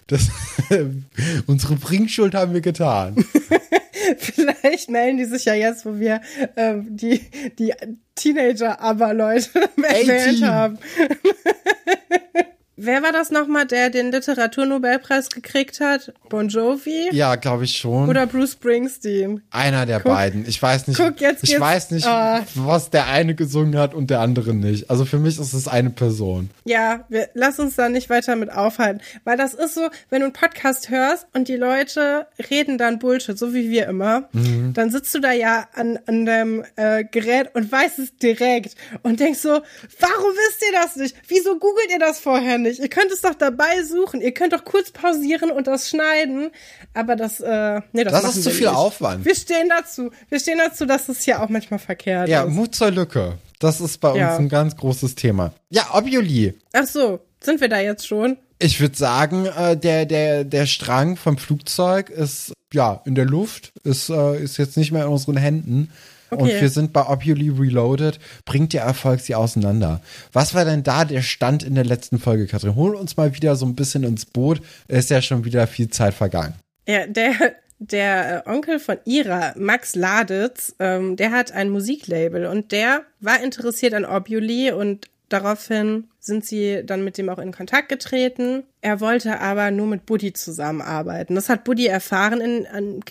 das, 0.07 0.29
unsere 1.47 1.75
Bringschuld 1.75 2.35
haben 2.35 2.53
wir 2.53 2.61
getan. 2.61 3.23
Vielleicht 4.17 4.89
melden 4.89 5.17
die 5.17 5.25
sich 5.25 5.45
ja 5.45 5.53
jetzt, 5.53 5.85
wo 5.85 5.99
wir 5.99 6.21
ähm, 6.57 6.97
die, 6.97 7.21
die 7.59 7.73
Teenager-Aber-Leute 8.15 9.49
erwähnt 9.77 10.43
18. 10.43 10.45
haben. 10.47 10.77
Wer 12.77 13.03
war 13.03 13.11
das 13.11 13.29
nochmal, 13.31 13.65
der 13.67 13.89
den 13.89 14.11
Literaturnobelpreis 14.11 15.29
gekriegt 15.29 15.79
hat? 15.81 16.13
Bon 16.29 16.47
Jovi 16.47 17.09
Ja, 17.11 17.35
glaube 17.35 17.65
ich 17.65 17.77
schon. 17.77 18.09
oder 18.09 18.25
Bruce 18.25 18.53
Springsteen? 18.53 19.43
Einer 19.51 19.85
der 19.85 19.99
beiden. 19.99 20.47
Ich 20.47 20.59
weiß 20.61 20.87
nicht. 20.87 20.97
guck, 20.97 21.19
jetzt 21.21 21.43
ich 21.43 21.59
weiß 21.59 21.91
nicht, 21.91 22.07
ah. 22.07 22.43
was 22.55 22.89
der 22.89 23.07
eine 23.07 23.35
gesungen 23.35 23.77
hat 23.77 23.93
und 23.93 24.09
der 24.09 24.21
andere 24.21 24.53
nicht. 24.53 24.89
Also 24.89 25.05
für 25.05 25.19
mich 25.19 25.37
ist 25.37 25.53
es 25.53 25.67
eine 25.67 25.89
Person. 25.91 26.49
Ja, 26.63 27.05
wir, 27.09 27.29
lass 27.33 27.59
uns 27.59 27.75
da 27.75 27.89
nicht 27.89 28.09
weiter 28.09 28.35
mit 28.35 28.51
aufhalten. 28.51 29.01
Weil 29.25 29.37
das 29.37 29.53
ist 29.53 29.75
so, 29.75 29.89
wenn 30.09 30.21
du 30.21 30.25
einen 30.27 30.33
Podcast 30.33 30.89
hörst 30.89 31.27
und 31.33 31.49
die 31.49 31.57
Leute 31.57 32.25
reden 32.49 32.77
dann 32.77 32.97
Bullshit, 32.99 33.37
so 33.37 33.53
wie 33.53 33.69
wir 33.69 33.85
immer, 33.87 34.29
Mhm. 34.31 34.73
dann 34.73 34.89
sitzt 34.91 35.13
du 35.13 35.19
da 35.19 35.33
ja 35.33 35.67
an, 35.73 35.99
an 36.07 36.25
deinem 36.25 36.63
äh, 36.77 37.03
Gerät 37.03 37.53
und 37.53 37.71
weißt 37.71 37.99
es 37.99 38.15
direkt 38.17 38.75
und 39.03 39.19
denkst 39.19 39.39
so, 39.39 39.49
warum 39.49 40.31
wisst 40.47 40.63
ihr 40.65 40.79
das 40.81 40.95
nicht? 40.95 41.15
Wieso 41.27 41.59
googelt 41.59 41.91
ihr 41.91 41.99
das 41.99 42.19
vorher 42.19 42.57
nicht? 42.57 42.70
Ihr 42.79 42.89
könnt 42.89 43.11
es 43.11 43.21
doch 43.21 43.35
dabei 43.35 43.83
suchen. 43.83 44.21
Ihr 44.21 44.33
könnt 44.33 44.53
doch 44.53 44.63
kurz 44.65 44.91
pausieren 44.91 45.51
und 45.51 45.67
das 45.67 45.89
schneiden. 45.89 46.51
Aber 46.93 47.15
das, 47.15 47.39
äh, 47.39 47.81
nee, 47.93 48.03
das, 48.03 48.21
Das 48.21 48.35
ist 48.37 48.43
zu 48.43 48.51
viel 48.51 48.67
nicht. 48.67 48.75
Aufwand. 48.75 49.25
Wir 49.25 49.35
stehen 49.35 49.69
dazu. 49.69 50.11
Wir 50.29 50.39
stehen 50.39 50.57
dazu, 50.57 50.85
dass 50.85 51.09
es 51.09 51.23
hier 51.23 51.41
auch 51.41 51.49
manchmal 51.49 51.79
verkehrt 51.79 52.29
Ja, 52.29 52.43
ist. 52.43 52.51
Mut 52.53 52.75
zur 52.75 52.91
Lücke. 52.91 53.37
Das 53.59 53.79
ist 53.81 53.99
bei 53.99 54.15
Ja. 54.17 54.31
uns 54.31 54.39
ein 54.39 54.49
ganz 54.49 54.75
großes 54.75 55.15
Thema. 55.15 55.53
Ja, 55.69 55.87
Obioli. 55.93 56.53
Ach 56.73 56.85
so, 56.87 57.19
sind 57.43 57.61
wir 57.61 57.69
da 57.69 57.79
jetzt 57.79 58.07
schon? 58.07 58.37
Ich 58.59 58.79
würde 58.79 58.95
sagen, 58.95 59.45
äh, 59.47 59.75
der, 59.77 60.05
der, 60.05 60.43
der 60.43 60.65
Strang 60.67 61.15
vom 61.17 61.37
Flugzeug 61.37 62.09
ist 62.09 62.53
ja, 62.73 63.01
in 63.05 63.15
der 63.15 63.25
Luft, 63.25 63.71
ist, 63.83 64.09
äh, 64.09 64.41
ist 64.41 64.57
jetzt 64.57 64.77
nicht 64.77 64.91
mehr 64.91 65.03
in 65.03 65.09
unseren 65.09 65.35
Händen. 65.37 65.91
Okay. 66.33 66.43
Und 66.43 66.61
wir 66.61 66.69
sind 66.69 66.93
bei 66.93 67.05
Obuli 67.07 67.49
Reloaded. 67.49 68.17
Bringt 68.45 68.71
der 68.71 68.83
Erfolg 68.83 69.19
sie 69.19 69.35
auseinander? 69.35 70.01
Was 70.31 70.53
war 70.53 70.63
denn 70.63 70.81
da 70.81 71.03
der 71.03 71.21
Stand 71.21 71.61
in 71.61 71.75
der 71.75 71.83
letzten 71.83 72.19
Folge, 72.19 72.47
Katrin? 72.47 72.75
Hol 72.75 72.95
uns 72.95 73.17
mal 73.17 73.35
wieder 73.35 73.57
so 73.57 73.65
ein 73.65 73.75
bisschen 73.75 74.03
ins 74.03 74.25
Boot. 74.25 74.61
Ist 74.87 75.09
ja 75.09 75.21
schon 75.21 75.43
wieder 75.43 75.67
viel 75.67 75.89
Zeit 75.89 76.13
vergangen. 76.13 76.53
Ja, 76.87 77.05
der, 77.05 77.33
der 77.79 78.45
äh, 78.47 78.49
Onkel 78.49 78.79
von 78.79 78.97
Ira, 79.03 79.53
Max 79.57 79.95
Laditz, 79.95 80.73
ähm, 80.79 81.17
der 81.17 81.31
hat 81.31 81.51
ein 81.51 81.69
Musiklabel 81.69 82.45
und 82.45 82.71
der 82.71 83.01
war 83.19 83.43
interessiert 83.43 83.93
an 83.93 84.05
Obuli 84.05 84.71
und 84.71 85.09
daraufhin 85.27 86.07
sind 86.19 86.45
sie 86.45 86.81
dann 86.85 87.03
mit 87.03 87.17
dem 87.17 87.27
auch 87.27 87.39
in 87.39 87.51
Kontakt 87.51 87.89
getreten. 87.89 88.63
Er 88.79 89.01
wollte 89.01 89.41
aber 89.41 89.69
nur 89.71 89.87
mit 89.87 90.05
Buddy 90.05 90.31
zusammenarbeiten. 90.31 91.35
Das 91.35 91.49
hat 91.49 91.65
Buddy 91.65 91.87
erfahren 91.87 92.39
in, 92.39 92.65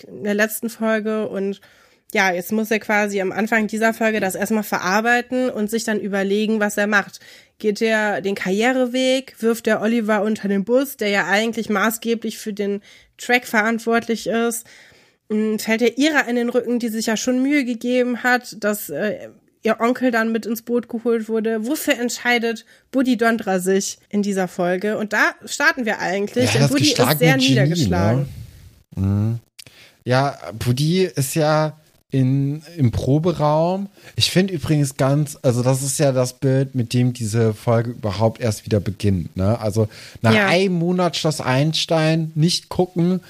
in 0.07 0.23
der 0.23 0.33
letzten 0.33 0.69
Folge 0.69 1.29
und 1.29 1.61
ja, 2.13 2.31
jetzt 2.33 2.51
muss 2.51 2.71
er 2.71 2.79
quasi 2.79 3.21
am 3.21 3.31
Anfang 3.31 3.67
dieser 3.67 3.93
Folge 3.93 4.19
das 4.19 4.35
erstmal 4.35 4.63
verarbeiten 4.63 5.49
und 5.49 5.69
sich 5.69 5.83
dann 5.83 5.99
überlegen, 5.99 6.59
was 6.59 6.77
er 6.77 6.87
macht. 6.87 7.19
Geht 7.57 7.81
er 7.81 8.21
den 8.21 8.35
Karriereweg, 8.35 9.35
wirft 9.39 9.67
er 9.67 9.81
Oliver 9.81 10.23
unter 10.23 10.47
den 10.47 10.65
Bus, 10.65 10.97
der 10.97 11.09
ja 11.09 11.27
eigentlich 11.27 11.69
maßgeblich 11.69 12.37
für 12.37 12.53
den 12.53 12.81
Track 13.17 13.45
verantwortlich 13.47 14.27
ist, 14.27 14.65
hm, 15.29 15.59
fällt 15.59 15.81
er 15.81 15.97
ihrer 15.97 16.27
in 16.27 16.35
den 16.35 16.49
Rücken, 16.49 16.79
die 16.79 16.89
sich 16.89 17.05
ja 17.05 17.15
schon 17.15 17.41
Mühe 17.41 17.63
gegeben 17.63 18.23
hat, 18.23 18.57
dass 18.63 18.89
äh, 18.89 19.29
ihr 19.63 19.79
Onkel 19.79 20.11
dann 20.11 20.31
mit 20.31 20.45
ins 20.47 20.63
Boot 20.63 20.89
geholt 20.89 21.29
wurde. 21.29 21.65
Wofür 21.67 21.97
entscheidet 21.99 22.65
Buddy 22.91 23.15
Dondra 23.15 23.59
sich 23.59 23.99
in 24.09 24.23
dieser 24.23 24.47
Folge? 24.47 24.97
Und 24.97 25.13
da 25.13 25.33
starten 25.45 25.85
wir 25.85 25.99
eigentlich, 25.99 26.53
Ja, 26.55 26.67
Buddy 26.67 26.91
ist 26.91 26.97
sehr 26.97 27.33
Genie, 27.35 27.49
niedergeschlagen. 27.49 28.27
ne? 28.95 29.01
Mhm. 29.01 29.39
Ja, 30.03 30.37
Buddy 30.57 31.03
ist 31.05 31.35
ja 31.35 31.77
in, 32.11 32.61
im 32.77 32.91
Proberaum. 32.91 33.87
Ich 34.15 34.29
finde 34.31 34.53
übrigens 34.53 34.97
ganz, 34.97 35.37
also 35.41 35.63
das 35.63 35.81
ist 35.81 35.97
ja 35.97 36.11
das 36.11 36.33
Bild, 36.33 36.75
mit 36.75 36.93
dem 36.93 37.13
diese 37.13 37.53
Folge 37.53 37.91
überhaupt 37.91 38.41
erst 38.41 38.65
wieder 38.65 38.79
beginnt. 38.79 39.35
Ne? 39.37 39.59
Also 39.59 39.87
nach 40.21 40.33
Ja. 40.33 40.47
einem 40.47 40.75
Monat 40.75 41.15
Schloss 41.17 41.41
Einstein 41.41 42.31
nicht 42.35 42.69
gucken, 42.69 43.21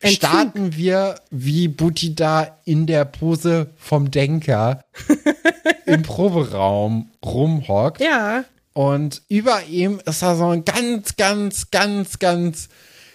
Entzug. 0.00 0.16
starten 0.18 0.76
wir 0.76 1.14
wie 1.30 1.68
Buddy 1.68 2.14
da 2.14 2.58
in 2.64 2.86
der 2.86 3.04
Pose 3.06 3.68
vom 3.78 4.10
Denker 4.10 4.84
im 5.86 6.02
Proberaum 6.02 7.10
rumhockt. 7.24 8.00
Ja, 8.02 8.44
Und 8.72 9.22
über 9.28 9.62
ihm 9.70 10.00
ist 10.04 10.20
da 10.22 10.34
so 10.34 10.48
ein 10.48 10.64
ganz, 10.64 11.16
ganz, 11.16 11.70
ganz, 11.70 12.18
ganz 12.18 12.68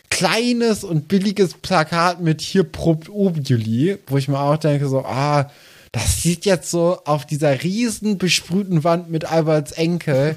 kleines 0.09 0.83
und 0.83 1.07
billiges 1.07 1.53
Plakat 1.53 2.19
mit 2.21 2.41
hier 2.41 2.63
probt 2.63 3.09
Obuli, 3.09 3.97
wo 4.07 4.17
ich 4.17 4.27
mir 4.27 4.39
auch 4.39 4.57
denke, 4.57 4.87
so, 4.87 5.05
ah, 5.05 5.49
das 5.91 6.21
sieht 6.21 6.45
jetzt 6.45 6.69
so 6.69 6.99
auf 7.05 7.25
dieser 7.25 7.63
riesen 7.63 8.17
besprühten 8.17 8.83
Wand 8.83 9.09
mit 9.09 9.25
Alberts 9.25 9.71
Enkel 9.71 10.35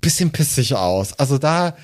bisschen 0.00 0.30
pissig 0.30 0.74
aus. 0.74 1.12
Also 1.18 1.38
da 1.38 1.76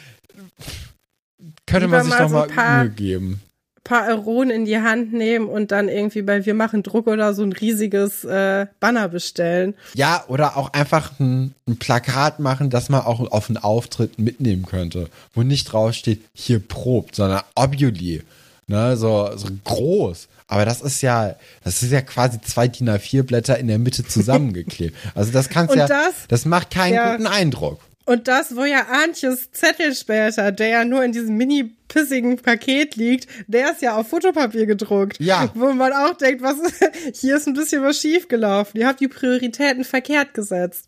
könnte 1.66 1.87
Lieber 1.87 1.99
man 1.99 2.05
sich 2.07 2.12
mal 2.14 2.22
doch 2.22 2.28
so 2.28 2.35
mal 2.37 2.47
paar- 2.49 2.85
Mühe 2.85 2.91
geben. 2.91 3.41
Paar 3.85 4.09
Euronen 4.09 4.51
in 4.51 4.64
die 4.64 4.78
Hand 4.78 5.12
nehmen 5.12 5.47
und 5.47 5.70
dann 5.70 5.89
irgendwie 5.89 6.22
bei 6.22 6.45
Wir 6.47 6.55
machen 6.55 6.82
Druck 6.82 7.07
oder 7.07 7.35
so 7.35 7.43
ein 7.43 7.53
riesiges 7.53 8.24
äh, 8.24 8.66
Banner 8.80 9.09
bestellen. 9.09 9.74
Ja, 9.95 10.24
oder 10.28 10.57
auch 10.57 10.72
einfach 10.72 11.18
ein, 11.20 11.55
ein 11.68 11.76
Plakat 11.78 12.41
machen, 12.41 12.70
das 12.70 12.89
man 12.89 13.03
auch 13.03 13.20
auf 13.30 13.49
einen 13.51 13.59
Auftritt 13.59 14.18
mitnehmen 14.18 14.64
könnte, 14.66 15.09
wo 15.35 15.43
nicht 15.43 15.64
draufsteht, 15.72 16.22
hier 16.32 16.61
probt, 16.61 17.14
sondern 17.16 17.43
Obuli. 17.55 18.22
Ne, 18.66 18.97
so, 18.97 19.30
so 19.37 19.49
groß. 19.64 20.28
Aber 20.47 20.64
das 20.64 20.80
ist 20.80 21.03
ja, 21.03 21.35
das 21.64 21.82
ist 21.82 21.93
ja 21.93 22.01
quasi 22.01 22.41
zwei 22.41 22.66
DIN 22.66 22.89
A4 22.89 23.22
Blätter 23.22 23.59
in 23.59 23.66
der 23.66 23.78
Mitte 23.78 24.05
zusammengeklebt. 24.09 24.97
Also 25.14 25.32
das 25.32 25.51
kannst 25.51 25.74
ja, 25.74 25.87
das- 25.87 26.26
das 26.28 26.47
macht 26.47 26.70
keinen 26.70 26.95
ja. 26.95 27.12
guten 27.12 27.26
Eindruck. 27.26 27.80
Und 28.07 28.29
das, 28.29 28.55
wo 28.55 28.65
ja 28.65 28.87
Antjes 28.91 29.51
Zettel 29.53 29.95
später, 29.95 30.53
der 30.53 30.69
ja 30.69 30.85
nur 30.85 31.03
in 31.05 31.13
diesem 31.13 31.37
mini-pissigen 31.39 32.37
Paket 32.37 32.97
liegt, 32.97 33.27
der 33.47 33.73
ist 33.73 33.81
ja 33.81 33.97
auf 33.97 34.09
Fotopapier 34.09 34.67
gedruckt. 34.67 35.17
Ja. 35.21 35.51
Wo 35.55 35.73
man 35.73 35.93
auch 35.95 36.15
denkt, 36.15 36.43
was, 36.43 36.57
hier 37.21 37.37
ist 37.37 37.47
ein 37.49 37.55
bisschen 37.55 37.83
was 37.83 37.99
schiefgelaufen. 37.99 38.79
Ihr 38.79 38.89
habt 38.89 39.01
die 39.01 39.09
Prioritäten 39.09 39.85
verkehrt 39.85 40.35
gesetzt. 40.35 40.87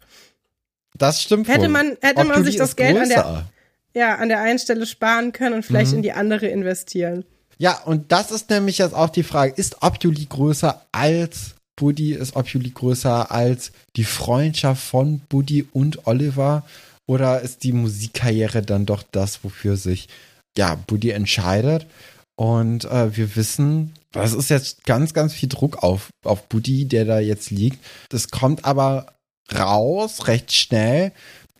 Das 0.98 1.22
stimmt 1.22 1.48
Hätte 1.48 1.62
wohl. 1.62 1.68
man- 1.68 1.96
hätte 2.02 2.24
man 2.24 2.44
sich 2.44 2.56
das 2.56 2.76
Geld 2.76 2.96
an 2.98 3.08
der-. 3.08 3.46
Ja, 3.94 4.16
an 4.16 4.28
der 4.28 4.40
einen 4.40 4.58
Stelle 4.58 4.84
sparen 4.84 5.32
können 5.32 5.54
und 5.54 5.62
vielleicht 5.64 5.92
Mhm. 5.92 5.96
in 5.98 6.02
die 6.02 6.12
andere 6.12 6.48
investieren. 6.48 7.24
Ja, 7.56 7.80
und 7.84 8.12
das 8.12 8.30
ist 8.30 8.50
nämlich 8.50 8.76
jetzt 8.76 8.94
auch 8.94 9.08
die 9.08 9.22
Frage, 9.22 9.54
ist 9.56 9.82
Obuli 9.82 10.26
größer 10.26 10.82
als 10.92 11.54
Buddy? 11.76 12.12
Ist 12.12 12.36
Obuli 12.36 12.68
größer 12.70 13.30
als 13.30 13.72
die 13.96 14.04
Freundschaft 14.04 14.82
von 14.82 15.20
Buddy 15.30 15.66
und 15.72 16.06
Oliver? 16.06 16.66
Oder 17.06 17.40
ist 17.40 17.62
die 17.62 17.72
Musikkarriere 17.72 18.62
dann 18.62 18.86
doch 18.86 19.02
das, 19.10 19.44
wofür 19.44 19.76
sich 19.76 20.08
ja 20.56 20.74
Buddy 20.86 21.10
entscheidet? 21.10 21.86
Und 22.36 22.84
äh, 22.84 23.16
wir 23.16 23.36
wissen, 23.36 23.94
das 24.12 24.32
ist 24.32 24.50
jetzt 24.50 24.84
ganz, 24.84 25.14
ganz 25.14 25.32
viel 25.32 25.48
Druck 25.48 25.82
auf, 25.82 26.08
auf 26.24 26.42
Buddy, 26.48 26.86
der 26.86 27.04
da 27.04 27.18
jetzt 27.18 27.50
liegt. 27.50 27.78
Das 28.10 28.30
kommt 28.30 28.64
aber 28.64 29.06
raus, 29.54 30.26
recht 30.26 30.52
schnell, 30.52 31.12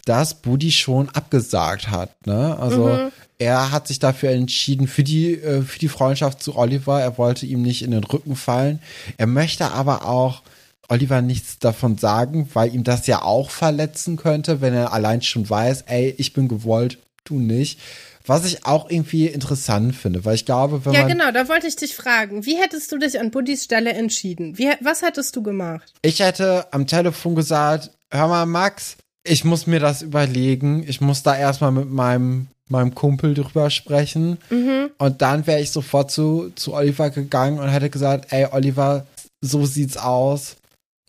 dass 0.04 0.34
Buddy 0.34 0.72
schon 0.72 1.08
abgesagt 1.10 1.88
hat. 1.90 2.26
Ne? 2.26 2.58
Also 2.58 2.88
Mhm. 2.88 3.12
er 3.38 3.70
hat 3.70 3.88
sich 3.88 3.98
dafür 3.98 4.30
entschieden, 4.30 4.86
für 4.88 5.02
die, 5.04 5.34
äh, 5.34 5.62
für 5.62 5.78
die 5.78 5.88
Freundschaft 5.88 6.42
zu 6.42 6.56
Oliver. 6.56 7.00
Er 7.00 7.16
wollte 7.18 7.46
ihm 7.46 7.62
nicht 7.62 7.82
in 7.82 7.90
den 7.92 8.04
Rücken 8.04 8.36
fallen. 8.36 8.80
Er 9.16 9.26
möchte 9.26 9.70
aber 9.72 10.06
auch 10.06 10.42
Oliver 10.88 11.20
nichts 11.22 11.58
davon 11.58 11.98
sagen, 11.98 12.48
weil 12.54 12.74
ihm 12.74 12.84
das 12.84 13.06
ja 13.06 13.22
auch 13.22 13.50
verletzen 13.50 14.16
könnte, 14.16 14.60
wenn 14.60 14.74
er 14.74 14.92
allein 14.92 15.22
schon 15.22 15.48
weiß, 15.48 15.82
ey, 15.88 16.14
ich 16.18 16.32
bin 16.32 16.48
gewollt, 16.48 16.98
du 17.24 17.38
nicht. 17.38 17.80
Was 18.28 18.44
ich 18.44 18.66
auch 18.66 18.90
irgendwie 18.90 19.26
interessant 19.26 19.94
finde, 19.94 20.24
weil 20.24 20.34
ich 20.34 20.44
glaube, 20.46 20.84
wenn 20.84 20.92
Ja, 20.92 21.00
man. 21.02 21.08
genau, 21.10 21.30
da 21.30 21.48
wollte 21.48 21.68
ich 21.68 21.76
dich 21.76 21.94
fragen. 21.94 22.44
Wie 22.44 22.56
hättest 22.56 22.90
du 22.90 22.98
dich 22.98 23.20
an 23.20 23.30
Buddys 23.30 23.62
Stelle 23.64 23.92
entschieden? 23.92 24.58
Wie, 24.58 24.68
was 24.80 25.02
hättest 25.02 25.36
du 25.36 25.42
gemacht? 25.44 25.92
Ich 26.02 26.18
hätte 26.20 26.66
am 26.72 26.88
Telefon 26.88 27.36
gesagt, 27.36 27.90
hör 28.10 28.26
mal, 28.26 28.46
Max, 28.46 28.96
ich 29.22 29.44
muss 29.44 29.68
mir 29.68 29.78
das 29.78 30.02
überlegen. 30.02 30.84
Ich 30.88 31.00
muss 31.00 31.22
da 31.22 31.36
erstmal 31.36 31.70
mit 31.70 31.88
meinem, 31.88 32.48
meinem 32.68 32.96
Kumpel 32.96 33.34
drüber 33.34 33.70
sprechen. 33.70 34.38
Mhm. 34.50 34.90
Und 34.98 35.22
dann 35.22 35.46
wäre 35.46 35.60
ich 35.60 35.70
sofort 35.70 36.10
zu, 36.10 36.50
zu 36.56 36.74
Oliver 36.74 37.10
gegangen 37.10 37.60
und 37.60 37.68
hätte 37.68 37.90
gesagt, 37.90 38.32
ey, 38.32 38.48
Oliver, 38.50 39.06
so 39.40 39.66
sieht's 39.66 39.96
aus. 39.96 40.56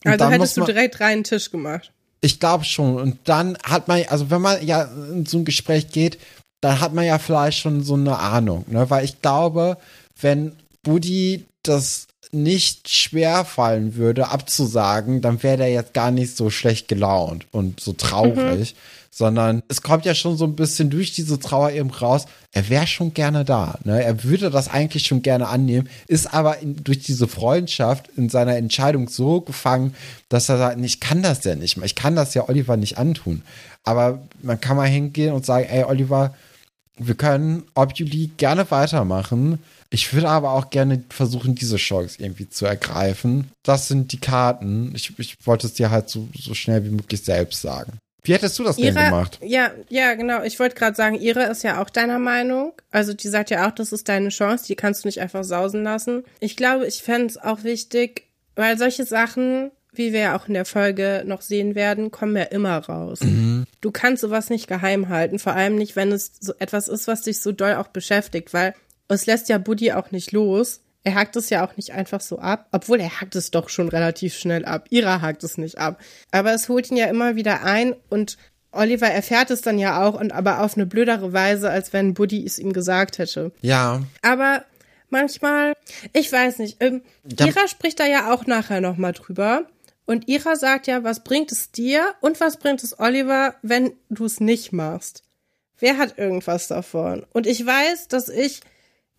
Und 0.06 0.12
Also 0.12 0.30
hättest 0.30 0.58
du 0.58 0.66
direkt 0.66 1.00
reinen 1.00 1.24
Tisch 1.24 1.52
gemacht. 1.52 1.92
Ich 2.22 2.40
glaube 2.40 2.64
schon. 2.64 2.96
Und 3.00 3.20
dann 3.26 3.58
hat 3.64 3.88
man, 3.88 4.04
also 4.10 4.30
wenn 4.30 4.42
man 4.42 4.66
ja 4.66 4.84
in 4.84 5.26
so 5.26 5.38
ein 5.38 5.46
Gespräch 5.46 5.90
geht, 5.90 6.18
dann 6.62 6.80
hat 6.80 6.94
man 6.94 7.06
ja 7.06 7.20
vielleicht 7.20 7.60
schon 7.60 7.84
so 7.84 7.94
eine 7.94 8.18
Ahnung, 8.18 8.66
ne? 8.68 8.90
Weil 8.90 9.06
ich 9.06 9.22
glaube, 9.22 9.78
wenn 10.20 10.56
Buddy 10.84 11.46
das 11.64 12.08
nicht 12.32 12.90
schwer 12.90 13.46
fallen 13.46 13.96
würde, 13.96 14.30
abzusagen, 14.30 15.22
dann 15.22 15.42
wäre 15.44 15.58
der 15.58 15.70
jetzt 15.70 15.94
gar 15.94 16.12
nicht 16.12 16.36
so 16.36 16.50
schlecht 16.50 16.88
gelaunt 16.88 17.46
und 17.52 17.80
so 17.80 17.94
traurig, 17.94 18.76
sondern 19.12 19.64
es 19.68 19.82
kommt 19.82 20.06
ja 20.06 20.14
schon 20.14 20.38
so 20.38 20.46
ein 20.46 20.56
bisschen 20.56 20.90
durch 20.90 21.12
diese 21.12 21.40
Trauer 21.40 21.72
eben 21.72 21.90
raus. 21.90 22.26
Er 22.52 22.70
wäre 22.70 22.86
schon 22.86 23.14
gerne 23.14 23.46
da, 23.46 23.80
ne? 23.84 24.04
Er 24.04 24.24
würde 24.24 24.52
das 24.52 24.68
eigentlich 24.68 25.08
schon 25.08 25.22
gerne 25.24 25.48
annehmen, 25.48 25.90
ist 26.08 26.34
aber 26.34 26.60
in, 26.60 26.84
durch 26.84 27.00
diese 27.00 27.28
Freundschaft 27.28 28.10
in 28.16 28.30
seiner 28.30 28.58
Entscheidung 28.58 29.10
so 29.10 29.42
gefangen, 29.42 29.96
dass 30.30 30.50
er 30.50 30.58
sagt, 30.58 30.80
ich 30.82 31.00
kann 31.00 31.24
das 31.24 31.44
ja 31.44 31.56
nicht 31.56 31.78
mehr, 31.78 31.86
ich 31.86 31.96
kann 31.96 32.16
das 32.16 32.34
ja 32.34 32.48
Oliver 32.48 32.78
nicht 32.78 32.98
antun. 32.98 33.42
Aber 33.84 34.20
man 34.44 34.62
kann 34.62 34.78
mal 34.78 34.88
hingehen 34.88 35.34
und 35.34 35.46
sagen, 35.46 35.66
ey 35.68 35.84
Oliver, 35.84 36.36
wir 36.98 37.16
können 37.16 37.64
Obuli 37.74 38.32
gerne 38.38 38.70
weitermachen. 38.70 39.60
Ich 39.90 40.14
würde 40.14 40.30
aber 40.30 40.52
auch 40.52 40.70
gerne 40.70 41.04
versuchen, 41.10 41.56
diese 41.56 41.78
Chance 41.78 42.18
irgendwie 42.20 42.50
zu 42.50 42.66
ergreifen. 42.66 43.52
Das 43.64 43.88
sind 43.88 44.12
die 44.12 44.20
Karten. 44.20 44.94
Ich, 44.96 45.18
ich 45.18 45.38
wollte 45.46 45.68
es 45.68 45.74
dir 45.74 45.92
halt 45.92 46.10
so, 46.10 46.28
so 46.38 46.54
schnell 46.54 46.84
wie 46.86 46.90
möglich 46.90 47.24
selbst 47.24 47.62
sagen. 47.62 47.94
Wie 48.24 48.34
hättest 48.34 48.60
du 48.60 48.64
das 48.66 48.76
denn 48.76 48.94
Ira, 48.94 49.06
gemacht? 49.06 49.40
ja, 49.42 49.72
ja, 49.88 50.14
genau. 50.16 50.44
Ich 50.44 50.60
wollte 50.60 50.76
gerade 50.76 50.98
sagen, 50.98 51.16
Ira 51.16 51.44
ist 51.44 51.64
ja 51.64 51.82
auch 51.82 51.90
deiner 51.90 52.20
Meinung. 52.20 52.74
Also 52.92 53.14
die 53.14 53.30
sagt 53.30 53.50
ja 53.50 53.66
auch, 53.66 53.72
das 53.72 53.94
ist 53.94 54.10
deine 54.10 54.30
Chance, 54.30 54.66
die 54.68 54.76
kannst 54.76 55.04
du 55.04 55.08
nicht 55.08 55.22
einfach 55.22 55.46
sausen 55.46 55.84
lassen. 55.84 56.26
Ich 56.42 56.58
glaube, 56.58 56.86
ich 56.88 57.02
fände 57.02 57.28
es 57.28 57.38
auch 57.38 57.64
wichtig, 57.64 58.28
weil 58.56 58.78
solche 58.78 59.06
Sachen, 59.06 59.72
wie 59.94 60.12
wir 60.12 60.20
ja 60.20 60.38
auch 60.38 60.50
in 60.50 60.56
der 60.56 60.66
Folge 60.66 61.24
noch 61.26 61.42
sehen 61.42 61.74
werden, 61.74 62.12
kommen 62.12 62.36
ja 62.36 62.44
immer 62.44 62.78
raus. 62.80 63.20
Du 63.80 63.92
kannst 63.92 64.22
sowas 64.22 64.50
nicht 64.50 64.68
geheim 64.68 65.08
halten, 65.08 65.40
vor 65.40 65.54
allem 65.54 65.76
nicht, 65.76 65.96
wenn 65.96 66.12
es 66.12 66.34
so 66.42 66.54
etwas 66.60 66.90
ist, 66.90 67.08
was 67.08 67.22
dich 67.22 67.40
so 67.40 67.54
doll 67.54 67.76
auch 67.76 67.88
beschäftigt, 67.88 68.54
weil 68.54 68.74
es 69.16 69.26
lässt 69.26 69.50
ja 69.50 69.58
Buddy 69.58 69.92
auch 69.94 70.12
nicht 70.12 70.32
los. 70.32 70.82
Er 71.04 71.16
hakt 71.16 71.36
es 71.38 71.50
ja 71.50 71.66
auch 71.66 71.78
nicht 71.78 71.92
einfach 71.94 72.20
so 72.20 72.40
ab, 72.40 72.68
obwohl 72.74 73.00
er 73.00 73.22
hakt 73.22 73.36
es 73.36 73.52
doch 73.52 73.70
schon 73.70 73.88
relativ 73.88 74.36
schnell 74.36 74.66
ab. 74.66 74.88
Ira 74.90 75.22
hakt 75.22 75.44
es 75.44 75.58
nicht 75.58 75.78
ab. 75.78 76.02
Aber 76.32 76.54
es 76.54 76.68
holt 76.68 76.92
ihn 76.92 76.98
ja 76.98 77.06
immer 77.06 77.36
wieder 77.38 77.64
ein 77.64 77.96
und 78.10 78.38
Oliver 78.72 79.08
erfährt 79.08 79.50
es 79.50 79.62
dann 79.62 79.80
ja 79.80 80.06
auch 80.06 80.20
und 80.20 80.34
aber 80.34 80.62
auf 80.62 80.76
eine 80.76 80.86
blödere 80.86 81.32
Weise, 81.32 81.70
als 81.70 81.94
wenn 81.94 82.14
Buddy 82.14 82.46
es 82.46 82.60
ihm 82.60 82.74
gesagt 82.74 83.18
hätte. 83.18 83.52
Ja, 83.62 84.02
Aber 84.22 84.66
manchmal. 85.10 85.74
Ich 86.14 86.32
weiß 86.32 86.60
nicht. 86.60 86.78
Ähm, 86.82 87.02
Ja. 87.24 87.48
Ira 87.48 87.68
spricht 87.70 88.00
da 88.00 88.06
ja 88.06 88.34
auch 88.34 88.46
nachher 88.46 88.82
nochmal 88.82 89.14
drüber. 89.14 89.64
Und 90.06 90.28
Ira 90.28 90.56
sagt 90.56 90.88
ja, 90.88 91.04
was 91.04 91.24
bringt 91.24 91.52
es 91.52 91.72
dir 91.72 92.14
und 92.22 92.40
was 92.40 92.58
bringt 92.58 92.84
es 92.84 93.00
Oliver, 93.00 93.56
wenn 93.62 93.94
du 94.10 94.26
es 94.26 94.40
nicht 94.40 94.74
machst? 94.74 95.24
Wer 95.80 95.98
hat 95.98 96.18
irgendwas 96.18 96.68
davon? 96.68 97.26
Und 97.34 97.46
ich 97.48 97.66
weiß, 97.66 98.08
dass 98.08 98.30
ich 98.30 98.62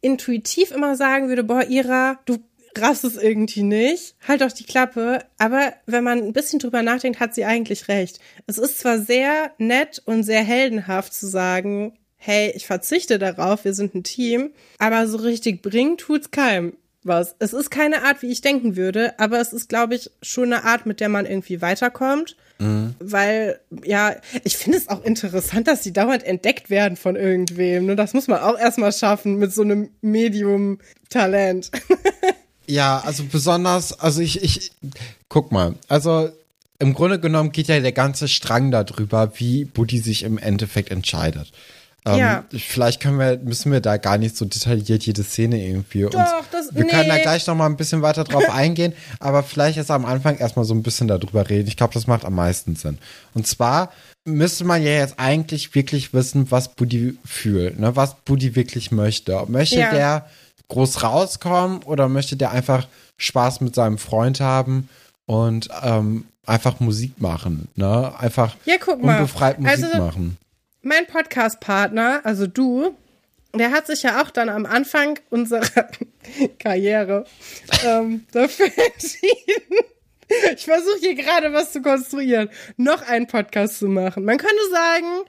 intuitiv 0.01 0.71
immer 0.71 0.97
sagen 0.97 1.29
würde, 1.29 1.45
boah, 1.45 1.65
Ira, 1.69 2.19
du 2.25 2.39
raffst 2.77 3.05
es 3.05 3.17
irgendwie 3.17 3.63
nicht, 3.63 4.15
halt 4.27 4.41
doch 4.41 4.53
die 4.53 4.65
Klappe. 4.65 5.25
Aber 5.39 5.73
wenn 5.87 6.05
man 6.05 6.19
ein 6.19 6.33
bisschen 6.33 6.59
drüber 6.59 6.83
nachdenkt, 6.83 7.21
hat 7.21 7.35
sie 7.35 7.45
eigentlich 7.45 7.89
recht. 7.89 8.21
Es 8.47 8.59
ist 8.59 8.79
zwar 8.79 8.99
sehr 8.99 9.53
nett 9.59 10.03
und 10.05 10.23
sehr 10.23 10.43
heldenhaft 10.43 11.13
zu 11.13 11.27
sagen, 11.27 11.99
hey, 12.17 12.53
ich 12.55 12.67
verzichte 12.67 13.19
darauf, 13.19 13.65
wir 13.65 13.75
sind 13.75 13.95
ein 13.95 14.03
Team, 14.03 14.51
aber 14.79 15.07
so 15.07 15.19
richtig 15.19 15.63
bringen 15.63 15.97
tut's 15.97 16.31
keinem 16.31 16.77
was. 17.09 17.35
Es 17.39 17.53
ist 17.53 17.71
keine 17.71 18.05
Art, 18.05 18.23
wie 18.23 18.31
ich 18.31 18.41
denken 18.41 18.77
würde, 18.77 19.19
aber 19.19 19.41
es 19.41 19.53
ist, 19.53 19.69
glaube 19.69 19.95
ich, 19.95 20.11
schon 20.23 20.53
eine 20.53 20.65
Art, 20.65 20.87
mit 20.87 21.01
der 21.01 21.09
man 21.09 21.27
irgendwie 21.27 21.61
weiterkommt. 21.61 22.37
Weil, 22.99 23.61
ja, 23.85 24.17
ich 24.43 24.57
finde 24.57 24.79
es 24.79 24.89
auch 24.89 25.05
interessant, 25.05 25.69
dass 25.69 25.85
sie 25.85 25.93
dauernd 25.93 26.25
entdeckt 26.25 26.71
werden 26.71 26.97
von 26.97 27.15
irgendwem. 27.15 27.87
Nur 27.87 27.95
das 27.95 28.15
muss 28.15 28.27
man 28.27 28.41
auch 28.41 28.59
erstmal 28.59 28.93
schaffen 28.93 29.37
mit 29.37 29.53
so 29.53 29.63
einem 29.63 29.91
Medium-Talent. 30.03 31.71
Ja, 32.71 33.01
also 33.01 33.25
besonders, 33.25 33.99
also 33.99 34.21
ich, 34.21 34.43
ich, 34.43 34.73
guck 35.31 35.53
mal, 35.53 35.77
also 35.89 36.29
im 36.79 36.93
Grunde 36.93 37.19
genommen 37.19 37.51
geht 37.51 37.69
ja 37.69 37.81
der 37.81 37.93
ganze 37.93 38.29
Strang 38.29 38.71
darüber, 38.71 39.33
wie 39.37 39.65
Buddy 39.65 40.01
sich 40.01 40.23
im 40.23 40.37
Endeffekt 40.37 40.91
entscheidet. 40.91 41.51
Ähm, 42.15 42.19
Ja. 42.19 42.45
Vielleicht 42.51 43.01
können 43.01 43.19
wir, 43.19 43.39
müssen 43.39 43.71
wir 43.73 43.81
da 43.81 43.97
gar 43.97 44.19
nicht 44.19 44.37
so 44.37 44.45
detailliert 44.45 45.05
jede 45.05 45.23
Szene 45.25 45.65
irgendwie 45.65 46.05
uns, 46.05 46.15
Doch, 46.15 46.45
das- 46.51 46.75
wir 46.75 46.85
können 46.87 47.09
da 47.09 47.15
nee. 47.17 47.23
gleich 47.23 47.47
noch 47.47 47.55
mal 47.55 47.67
ein 47.67 47.77
bisschen 47.77 48.03
weiter 48.03 48.25
drauf 48.25 48.49
eingehen, 48.53 48.93
aber 49.21 49.43
vielleicht 49.43 49.77
erst 49.79 49.91
am 49.91 50.05
Anfang 50.05 50.37
erstmal 50.39 50.65
so 50.65 50.75
ein 50.75 50.83
bisschen 50.83 51.09
darüber 51.09 51.49
reden. 51.49 51.69
Ich 51.69 51.77
glaube, 51.77 51.95
das 51.95 52.07
macht 52.07 52.25
am 52.25 52.35
meisten 52.35 52.77
Sinn. 52.77 52.99
Und 53.35 53.47
zwar 53.47 53.91
müsste 54.25 54.65
man 54.65 54.83
ja 54.83 54.91
jetzt 54.91 55.19
eigentlich 55.19 55.75
wirklich 55.75 56.13
wissen, 56.13 56.51
was 56.51 56.69
Buddy 56.75 57.17
fühlt, 57.25 57.79
ne, 57.79 57.97
was 57.97 58.17
Buddy 58.25 58.55
wirklich 58.57 58.91
möchte. 58.91 59.43
Möchte 59.49 59.79
Ja. 59.79 59.91
der 59.91 60.27
groß 60.69 61.03
rauskommen 61.03 61.83
oder 61.85 62.09
möchte 62.09 62.37
der 62.37 62.51
einfach 62.51 62.87
Spaß 63.17 63.63
mit 63.63 63.75
seinem 63.75 63.97
Freund 63.99 64.41
haben 64.41 64.89
und 65.27 65.69
ähm, 65.83 66.27
einfach 66.47 66.81
Musik 66.81 67.21
machen, 67.21 67.69
ne? 67.75 68.13
Einfach 68.19 68.55
Ja, 68.67 68.75
guck 68.79 69.03
mal. 69.03 69.17
unbefreit 69.19 69.59
Musik 69.61 69.85
Also- 69.85 69.99
machen. 69.99 70.37
Mein 70.83 71.07
Podcast-Partner, 71.07 72.21
also 72.25 72.47
du, 72.47 72.97
der 73.55 73.73
hat 73.73 73.87
sich 73.87 74.05
ja 74.05 74.23
auch 74.23 74.31
dann 74.31 74.49
am 74.49 74.67
Anfang 74.67 75.19
unserer 75.31 75.89
Karriere 76.59 77.25
ähm, 77.85 78.27
dafür 78.33 78.67
entschieden. 78.67 79.79
Ich 80.55 80.67
versuche 80.67 80.99
hier 81.01 81.15
gerade 81.15 81.53
was 81.53 81.73
zu 81.73 81.81
konstruieren, 81.81 82.51
noch 82.77 83.03
einen 83.03 83.27
Podcast 83.27 83.79
zu 83.79 83.89
machen. 83.89 84.25
Man 84.25 84.37
könnte 84.37 84.71
sagen, 84.71 85.25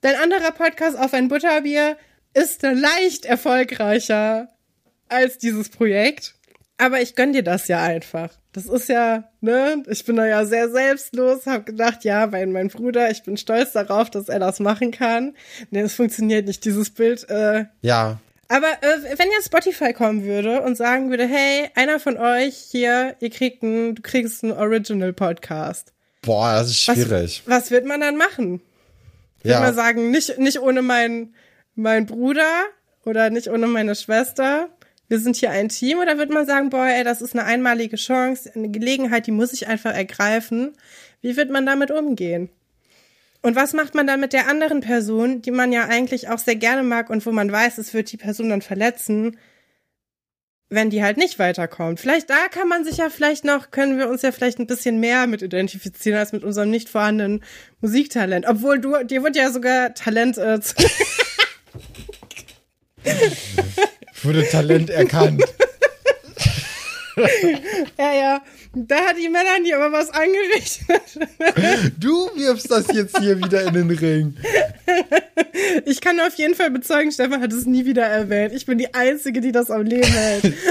dein 0.00 0.16
anderer 0.16 0.50
Podcast 0.50 0.98
auf 0.98 1.14
ein 1.14 1.28
Butterbier 1.28 1.96
ist 2.34 2.62
leicht 2.62 3.24
erfolgreicher 3.24 4.52
als 5.08 5.38
dieses 5.38 5.68
Projekt. 5.68 6.34
Aber 6.78 7.00
ich 7.00 7.14
gönn 7.14 7.32
dir 7.32 7.42
das 7.42 7.68
ja 7.68 7.82
einfach. 7.82 8.39
Das 8.52 8.66
ist 8.66 8.88
ja, 8.88 9.24
ne, 9.40 9.82
ich 9.88 10.04
bin 10.04 10.16
da 10.16 10.26
ja 10.26 10.44
sehr 10.44 10.68
selbstlos, 10.70 11.46
hab 11.46 11.66
gedacht, 11.66 12.02
ja, 12.02 12.26
mein, 12.26 12.50
mein 12.50 12.68
Bruder, 12.68 13.10
ich 13.10 13.22
bin 13.22 13.36
stolz 13.36 13.72
darauf, 13.72 14.10
dass 14.10 14.28
er 14.28 14.40
das 14.40 14.58
machen 14.58 14.90
kann. 14.90 15.34
Ne, 15.70 15.82
es 15.82 15.94
funktioniert 15.94 16.46
nicht, 16.46 16.64
dieses 16.64 16.90
Bild. 16.90 17.28
Äh. 17.30 17.66
Ja, 17.82 18.18
Aber 18.48 18.66
äh, 18.66 19.18
wenn 19.18 19.30
jetzt 19.30 19.46
Spotify 19.46 19.92
kommen 19.92 20.24
würde 20.24 20.62
und 20.62 20.76
sagen 20.76 21.10
würde, 21.10 21.28
hey, 21.28 21.70
einer 21.76 22.00
von 22.00 22.16
euch 22.16 22.56
hier, 22.56 23.14
ihr 23.20 23.30
kriegt 23.30 23.62
einen, 23.62 23.94
du 23.94 24.02
kriegst 24.02 24.42
einen 24.42 24.52
Original-Podcast. 24.54 25.92
boah, 26.22 26.54
das 26.54 26.70
ist 26.70 26.88
Was, 26.88 26.94
schwierig. 26.96 27.42
was 27.46 27.70
wird 27.70 27.86
man 27.86 28.00
dann 28.00 28.16
machen? 28.16 28.60
Wird 29.42 29.54
ja. 29.54 29.60
man 29.60 29.74
sagen, 29.74 30.10
nicht, 30.10 30.38
nicht 30.38 30.58
ohne 30.60 30.82
meinen 30.82 31.34
mein 31.76 32.06
Bruder 32.06 32.64
oder 33.04 33.30
nicht 33.30 33.48
ohne 33.48 33.68
meine 33.68 33.94
Schwester. 33.94 34.68
Wir 35.10 35.18
sind 35.18 35.34
hier 35.34 35.50
ein 35.50 35.68
Team 35.68 35.98
oder 35.98 36.18
wird 36.18 36.30
man 36.30 36.46
sagen, 36.46 36.70
boah, 36.70 36.86
ey, 36.86 37.02
das 37.02 37.20
ist 37.20 37.34
eine 37.34 37.44
einmalige 37.44 37.96
Chance, 37.96 38.52
eine 38.54 38.70
Gelegenheit, 38.70 39.26
die 39.26 39.32
muss 39.32 39.52
ich 39.52 39.66
einfach 39.66 39.92
ergreifen. 39.92 40.72
Wie 41.20 41.36
wird 41.36 41.50
man 41.50 41.66
damit 41.66 41.90
umgehen? 41.90 42.48
Und 43.42 43.56
was 43.56 43.72
macht 43.72 43.96
man 43.96 44.06
dann 44.06 44.20
mit 44.20 44.32
der 44.32 44.46
anderen 44.46 44.82
Person, 44.82 45.42
die 45.42 45.50
man 45.50 45.72
ja 45.72 45.86
eigentlich 45.88 46.28
auch 46.28 46.38
sehr 46.38 46.54
gerne 46.54 46.84
mag 46.84 47.10
und 47.10 47.26
wo 47.26 47.32
man 47.32 47.50
weiß, 47.50 47.78
es 47.78 47.92
wird 47.92 48.12
die 48.12 48.18
Person 48.18 48.50
dann 48.50 48.62
verletzen, 48.62 49.36
wenn 50.68 50.90
die 50.90 51.02
halt 51.02 51.16
nicht 51.16 51.40
weiterkommt? 51.40 51.98
Vielleicht 51.98 52.30
da 52.30 52.46
kann 52.48 52.68
man 52.68 52.84
sich 52.84 52.98
ja 52.98 53.10
vielleicht 53.10 53.44
noch, 53.44 53.72
können 53.72 53.98
wir 53.98 54.08
uns 54.08 54.22
ja 54.22 54.30
vielleicht 54.30 54.60
ein 54.60 54.68
bisschen 54.68 55.00
mehr 55.00 55.26
mit 55.26 55.42
identifizieren 55.42 56.20
als 56.20 56.30
mit 56.30 56.44
unserem 56.44 56.70
nicht 56.70 56.88
vorhandenen 56.88 57.42
Musiktalent. 57.80 58.46
Obwohl 58.46 58.78
du, 58.78 59.02
dir 59.02 59.24
wird 59.24 59.34
ja 59.34 59.50
sogar 59.50 59.92
Talent 59.92 60.38
äh, 60.38 60.60
zu 64.20 64.28
Wurde 64.28 64.48
Talent 64.48 64.90
erkannt. 64.90 65.44
Ja, 67.98 68.14
ja. 68.14 68.42
Da 68.72 68.96
hat 69.00 69.16
die 69.18 69.28
Melanie 69.28 69.74
aber 69.74 69.92
was 69.92 70.10
angerichtet. 70.10 71.28
Du 71.98 72.30
wirfst 72.36 72.70
das 72.70 72.86
jetzt 72.94 73.18
hier 73.18 73.36
wieder 73.36 73.66
in 73.66 73.74
den 73.74 73.90
Ring. 73.90 74.36
Ich 75.84 76.00
kann 76.00 76.18
auf 76.20 76.34
jeden 76.36 76.54
Fall 76.54 76.70
bezeugen, 76.70 77.12
Stefan 77.12 77.42
hat 77.42 77.52
es 77.52 77.66
nie 77.66 77.84
wieder 77.84 78.06
erwähnt. 78.06 78.54
Ich 78.54 78.66
bin 78.66 78.78
die 78.78 78.94
Einzige, 78.94 79.40
die 79.40 79.52
das 79.52 79.70
am 79.70 79.82
Leben 79.82 80.06
hält. 80.06 80.54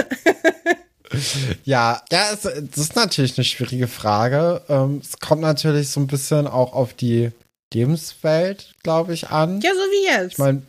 Ja, 1.63 2.03
ja, 2.11 2.31
es, 2.31 2.41
das 2.41 2.77
ist 2.77 2.95
natürlich 2.95 3.35
eine 3.35 3.43
schwierige 3.43 3.87
Frage. 3.87 4.61
Ähm, 4.69 5.01
es 5.03 5.19
kommt 5.19 5.41
natürlich 5.41 5.89
so 5.89 5.99
ein 5.99 6.05
bisschen 6.05 6.45
auch 6.45 6.73
auf 6.73 6.93
die 6.93 7.31
Lebenswelt, 7.73 8.75
glaube 8.83 9.13
ich, 9.15 9.29
an. 9.29 9.59
Ja, 9.61 9.71
so 9.71 9.79
wie 9.79 10.05
jetzt. 10.05 10.33
Ich 10.33 10.37
meine, 10.37 10.61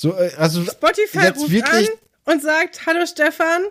so, 0.00 0.16
äh, 0.16 0.30
also 0.38 0.64
Spotify 0.64 1.26
ruft 1.26 1.50
wirklich- 1.50 1.90
an 2.24 2.32
und 2.32 2.42
sagt, 2.42 2.86
hallo 2.86 3.04
Stefan, 3.04 3.64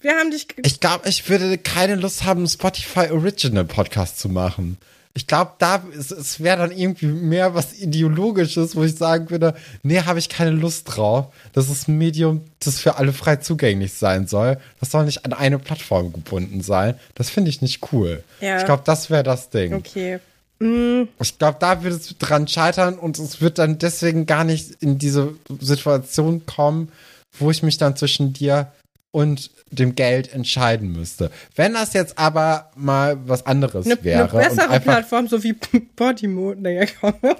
wir 0.00 0.12
haben 0.12 0.30
dich... 0.30 0.46
ich 0.62 0.78
glaube, 0.78 1.08
ich 1.08 1.28
würde 1.28 1.58
keine 1.58 1.96
Lust 1.96 2.24
haben, 2.24 2.40
einen 2.40 2.48
Spotify 2.48 3.10
Original 3.10 3.64
Podcast 3.64 4.20
zu 4.20 4.28
machen. 4.28 4.78
Ich 5.14 5.26
glaube, 5.26 5.52
da 5.58 5.82
es, 5.96 6.12
es 6.12 6.40
wäre 6.40 6.58
dann 6.58 6.70
irgendwie 6.70 7.06
mehr 7.06 7.54
was 7.54 7.72
ideologisches, 7.72 8.76
wo 8.76 8.84
ich 8.84 8.94
sagen 8.94 9.30
würde, 9.30 9.54
nee, 9.82 10.00
habe 10.00 10.20
ich 10.20 10.28
keine 10.28 10.50
Lust 10.50 10.94
drauf. 10.94 11.32
Das 11.52 11.68
ist 11.68 11.88
ein 11.88 11.98
Medium, 11.98 12.44
das 12.60 12.78
für 12.78 12.96
alle 12.96 13.12
frei 13.12 13.36
zugänglich 13.36 13.94
sein 13.94 14.28
soll. 14.28 14.58
Das 14.78 14.92
soll 14.92 15.06
nicht 15.06 15.24
an 15.24 15.32
eine 15.32 15.58
Plattform 15.58 16.12
gebunden 16.12 16.62
sein. 16.62 16.98
Das 17.16 17.30
finde 17.30 17.50
ich 17.50 17.62
nicht 17.62 17.92
cool. 17.92 18.22
Ja. 18.40 18.58
Ich 18.58 18.64
glaube, 18.64 18.82
das 18.84 19.10
wäre 19.10 19.24
das 19.24 19.50
Ding. 19.50 19.74
Okay. 19.74 20.20
Ich 20.60 21.38
glaube, 21.38 21.58
da 21.60 21.82
wird 21.82 21.94
es 21.94 22.16
dran 22.18 22.48
scheitern 22.48 22.98
und 22.98 23.18
es 23.18 23.40
wird 23.40 23.58
dann 23.58 23.78
deswegen 23.78 24.24
gar 24.24 24.44
nicht 24.44 24.70
in 24.80 24.98
diese 24.98 25.34
Situation 25.60 26.46
kommen, 26.46 26.90
wo 27.38 27.50
ich 27.50 27.62
mich 27.62 27.76
dann 27.76 27.96
zwischen 27.96 28.32
dir 28.32 28.72
und 29.10 29.50
dem 29.70 29.94
Geld 29.94 30.32
entscheiden 30.32 30.92
müsste. 30.92 31.30
Wenn 31.54 31.74
das 31.74 31.92
jetzt 31.92 32.18
aber 32.18 32.70
mal 32.76 33.18
was 33.26 33.44
anderes 33.46 33.84
Eine, 33.86 34.02
wäre 34.04 34.30
eine 34.30 34.48
bessere 34.48 34.70
einfach 34.70 34.82
Plattform, 34.82 35.28
so 35.28 35.42
wie 35.42 35.52
Podimo. 35.96 36.54
Naja, 36.54 36.86
komm. 37.00 37.14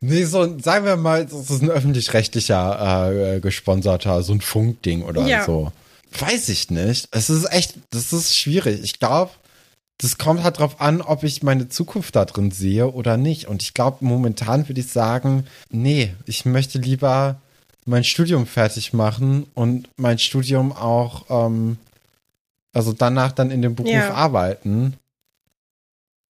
nee, 0.00 0.24
so 0.24 0.58
sagen 0.60 0.84
wir 0.84 0.96
mal, 0.96 1.26
das 1.26 1.50
ist 1.50 1.62
ein 1.62 1.70
öffentlich-rechtlicher 1.70 3.34
äh, 3.36 3.40
gesponserter 3.40 4.22
so 4.22 4.32
ein 4.32 4.40
Funkding 4.40 5.02
oder 5.02 5.26
Ja. 5.26 5.44
so. 5.44 5.72
Weiß 6.18 6.48
ich 6.48 6.70
nicht. 6.70 7.08
Es 7.12 7.30
ist 7.30 7.50
echt, 7.52 7.74
das 7.90 8.12
ist 8.12 8.36
schwierig. 8.36 8.80
Ich 8.82 8.98
glaube, 8.98 9.30
das 10.00 10.16
kommt 10.16 10.42
halt 10.42 10.58
drauf 10.58 10.80
an, 10.80 11.02
ob 11.02 11.24
ich 11.24 11.42
meine 11.42 11.68
Zukunft 11.68 12.16
da 12.16 12.24
drin 12.24 12.50
sehe 12.50 12.90
oder 12.90 13.16
nicht. 13.16 13.48
Und 13.48 13.62
ich 13.62 13.74
glaube, 13.74 13.98
momentan 14.00 14.66
würde 14.68 14.80
ich 14.80 14.88
sagen, 14.88 15.44
nee, 15.70 16.14
ich 16.24 16.46
möchte 16.46 16.78
lieber 16.78 17.40
mein 17.84 18.04
Studium 18.04 18.46
fertig 18.46 18.92
machen 18.92 19.46
und 19.54 19.88
mein 19.96 20.18
Studium 20.18 20.72
auch, 20.72 21.24
ähm, 21.28 21.76
also 22.72 22.92
danach 22.92 23.32
dann 23.32 23.50
in 23.50 23.62
dem 23.62 23.74
Beruf 23.74 23.92
Ja. 23.92 24.14
arbeiten. 24.14 24.94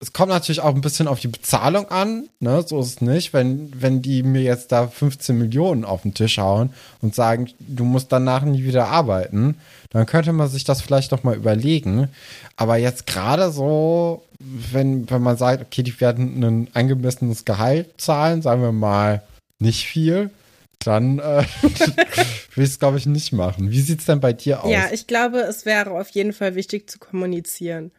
Es 0.02 0.14
kommt 0.14 0.30
natürlich 0.30 0.60
auch 0.60 0.74
ein 0.74 0.80
bisschen 0.80 1.06
auf 1.08 1.20
die 1.20 1.28
Bezahlung 1.28 1.90
an, 1.90 2.30
ne? 2.38 2.64
So 2.66 2.80
ist 2.80 2.86
es 2.86 3.00
nicht. 3.02 3.34
Wenn, 3.34 3.70
wenn 3.82 4.00
die 4.00 4.22
mir 4.22 4.40
jetzt 4.40 4.72
da 4.72 4.88
15 4.88 5.36
Millionen 5.36 5.84
auf 5.84 6.02
den 6.02 6.14
Tisch 6.14 6.38
hauen 6.38 6.72
und 7.02 7.14
sagen, 7.14 7.50
du 7.58 7.84
musst 7.84 8.10
danach 8.10 8.42
nie 8.42 8.64
wieder 8.64 8.88
arbeiten, 8.88 9.56
dann 9.90 10.06
könnte 10.06 10.32
man 10.32 10.48
sich 10.48 10.64
das 10.64 10.80
vielleicht 10.80 11.12
noch 11.12 11.24
mal 11.24 11.36
überlegen. 11.36 12.08
Aber 12.56 12.76
jetzt 12.76 13.06
gerade 13.06 13.50
so, 13.50 14.22
wenn, 14.38 15.10
wenn 15.10 15.22
man 15.22 15.36
sagt, 15.36 15.62
okay, 15.62 15.82
die 15.82 16.00
werden 16.00 16.42
ein 16.42 16.68
angemessenes 16.72 17.44
Gehalt 17.44 18.00
zahlen, 18.00 18.42
sagen 18.42 18.62
wir 18.62 18.72
mal 18.72 19.22
nicht 19.58 19.86
viel, 19.86 20.30
dann 20.78 21.18
äh, 21.18 21.44
will 22.54 22.64
ich 22.64 22.70
es, 22.70 22.78
glaube 22.78 22.98
ich, 22.98 23.06
nicht 23.06 23.32
machen. 23.32 23.70
Wie 23.70 23.80
sieht's 23.80 24.06
denn 24.06 24.20
bei 24.20 24.32
dir 24.32 24.64
aus? 24.64 24.70
Ja, 24.70 24.88
ich 24.92 25.06
glaube, 25.06 25.40
es 25.40 25.66
wäre 25.66 25.90
auf 25.90 26.08
jeden 26.10 26.32
Fall 26.32 26.54
wichtig 26.54 26.88
zu 26.88 26.98
kommunizieren. 26.98 27.90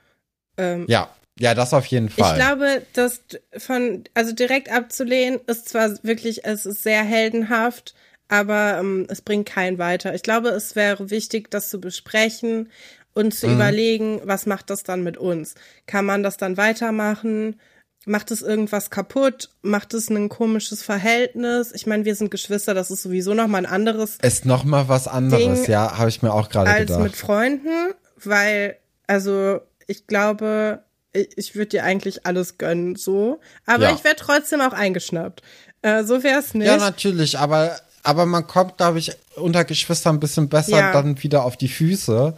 Ähm, 0.58 0.86
ja, 0.88 1.10
ja, 1.40 1.54
das 1.54 1.74
auf 1.74 1.86
jeden 1.88 2.10
Fall. 2.10 2.32
Ich 2.32 2.44
glaube, 2.44 2.82
das 2.94 3.22
von, 3.58 4.04
also 4.14 4.34
direkt 4.34 4.72
abzulehnen, 4.72 5.40
ist 5.48 5.70
zwar 5.70 5.92
wirklich, 6.04 6.46
es 6.46 6.66
ist 6.66 6.84
sehr 6.84 7.04
heldenhaft, 7.04 7.94
aber 8.32 8.78
ähm, 8.80 9.06
es 9.10 9.22
bringt 9.22 9.48
keinen 9.48 9.78
weiter. 9.78 10.16
Ich 10.16 10.24
glaube, 10.24 10.50
es 10.50 10.76
wäre 10.76 11.10
wichtig, 11.12 11.52
das 11.52 11.70
zu 11.70 11.80
besprechen 11.82 12.72
und 13.14 13.34
zu 13.36 13.48
Mhm. 13.48 13.54
überlegen, 13.56 14.22
was 14.24 14.46
macht 14.46 14.70
das 14.70 14.84
dann 14.84 15.04
mit 15.04 15.18
uns? 15.18 15.54
Kann 15.86 16.06
man 16.06 16.24
das 16.24 16.38
dann 16.38 16.56
weitermachen? 16.58 17.60
Macht 18.06 18.32
es 18.32 18.42
irgendwas 18.42 18.90
kaputt? 18.90 19.50
Macht 19.62 19.94
es 19.94 20.10
ein 20.10 20.30
komisches 20.30 20.82
Verhältnis? 20.82 21.72
Ich 21.74 21.86
meine, 21.86 22.06
wir 22.06 22.16
sind 22.16 22.32
Geschwister, 22.32 22.74
das 22.74 22.90
ist 22.90 23.04
sowieso 23.04 23.34
noch 23.34 23.48
mal 23.48 23.60
ein 23.60 23.66
anderes 23.68 24.18
Ist 24.24 24.46
noch 24.46 24.64
mal 24.64 24.88
was 24.88 25.08
anderes, 25.10 25.64
Ding 25.64 25.70
ja, 25.72 25.98
habe 25.98 26.10
ich 26.10 26.22
mir 26.24 26.34
auch 26.34 26.50
gerade 26.50 26.72
als 26.72 26.80
gedacht. 26.88 27.02
mit 27.02 27.16
Freunden, 27.18 27.94
weil, 28.16 28.78
also, 29.08 29.60
ich 29.88 30.08
glaube, 30.08 30.84
ich, 31.14 31.38
ich 31.38 31.56
würde 31.56 31.68
dir 31.68 31.84
eigentlich 31.84 32.26
alles 32.26 32.58
gönnen, 32.58 32.96
so. 32.96 33.42
Aber 33.66 33.84
Ja. 33.90 33.94
ich 33.94 34.04
wäre 34.06 34.16
trotzdem 34.16 34.62
auch 34.62 34.74
eingeschnappt. 34.74 35.42
Äh, 35.82 36.04
so 36.06 36.24
wäre 36.24 36.40
es 36.40 36.54
nicht. 36.54 36.68
Ja, 36.68 36.78
natürlich, 36.78 37.38
aber, 37.38 37.78
aber 38.04 38.26
man 38.26 38.48
kommt, 38.48 38.78
glaube 38.78 39.00
ich, 39.00 39.12
unter 39.36 39.64
Geschwistern 39.66 40.18
ein 40.18 40.20
bisschen 40.20 40.50
besser 40.50 40.78
Ja. 40.80 40.92
dann 40.94 41.22
wieder 41.24 41.46
auf 41.46 41.58
die 41.58 41.68
Füße. 41.68 42.36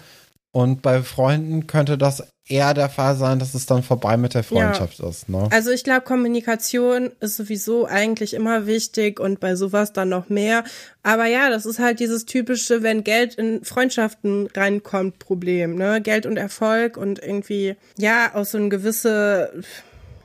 Und 0.52 0.84
bei 0.84 1.02
Freunden 1.02 1.66
könnte 1.66 1.98
das 1.98 2.24
eher 2.48 2.74
der 2.74 2.90
Fall 2.90 3.16
sein, 3.16 3.40
dass 3.40 3.54
es 3.56 3.66
dann 3.66 3.82
vorbei 3.84 4.18
mit 4.18 4.34
der 4.34 4.44
Freundschaft 4.44 5.00
ist. 5.00 5.30
Ne? 5.30 5.48
Also 5.52 5.72
ich 5.72 5.84
glaube, 5.84 6.02
Kommunikation 6.02 7.12
ist 7.22 7.38
sowieso 7.38 7.86
eigentlich 7.88 8.34
immer 8.34 8.68
wichtig 8.68 9.20
und 9.20 9.40
bei 9.40 9.56
sowas 9.56 9.94
dann 9.94 10.10
noch 10.10 10.30
mehr. 10.30 10.64
Aber 11.02 11.26
ja, 11.26 11.50
das 11.50 11.66
ist 11.66 11.80
halt 11.80 12.00
dieses 12.00 12.26
typische, 12.26 12.84
wenn 12.84 13.04
Geld 13.04 13.36
in 13.36 13.64
Freundschaften 13.64 14.48
reinkommt, 14.54 15.20
Problem. 15.20 15.76
Ne? 15.76 16.02
Geld 16.02 16.26
und 16.26 16.38
Erfolg 16.38 16.98
und 16.98 17.18
irgendwie, 17.18 17.76
ja, 17.98 18.32
auch 18.36 18.46
so 18.46 18.58
eine 18.58 18.70
gewisse, 18.70 19.64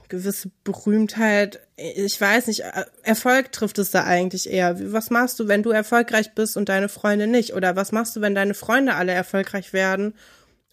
gewisse 0.09 0.51
Berühmtheit. 0.65 1.61
Ich 1.77 2.21
weiß 2.21 2.47
nicht, 2.47 2.65
Erfolg 3.03 3.53
trifft 3.53 3.79
es 3.79 3.91
da 3.91 4.05
eigentlich 4.05 4.51
eher. 4.51 4.93
Was 4.93 5.11
machst 5.11 5.39
du, 5.39 5.49
wenn 5.49 5.63
du 5.63 5.71
erfolgreich 5.71 6.35
bist 6.35 6.57
und 6.57 6.69
deine 6.69 6.89
Freunde 6.89 7.27
nicht? 7.27 7.55
Oder 7.55 7.77
was 7.77 7.93
machst 7.93 8.17
du, 8.17 8.21
wenn 8.21 8.35
deine 8.35 8.55
Freunde 8.55 8.95
alle 8.95 9.13
erfolgreich 9.13 9.73
werden 9.73 10.15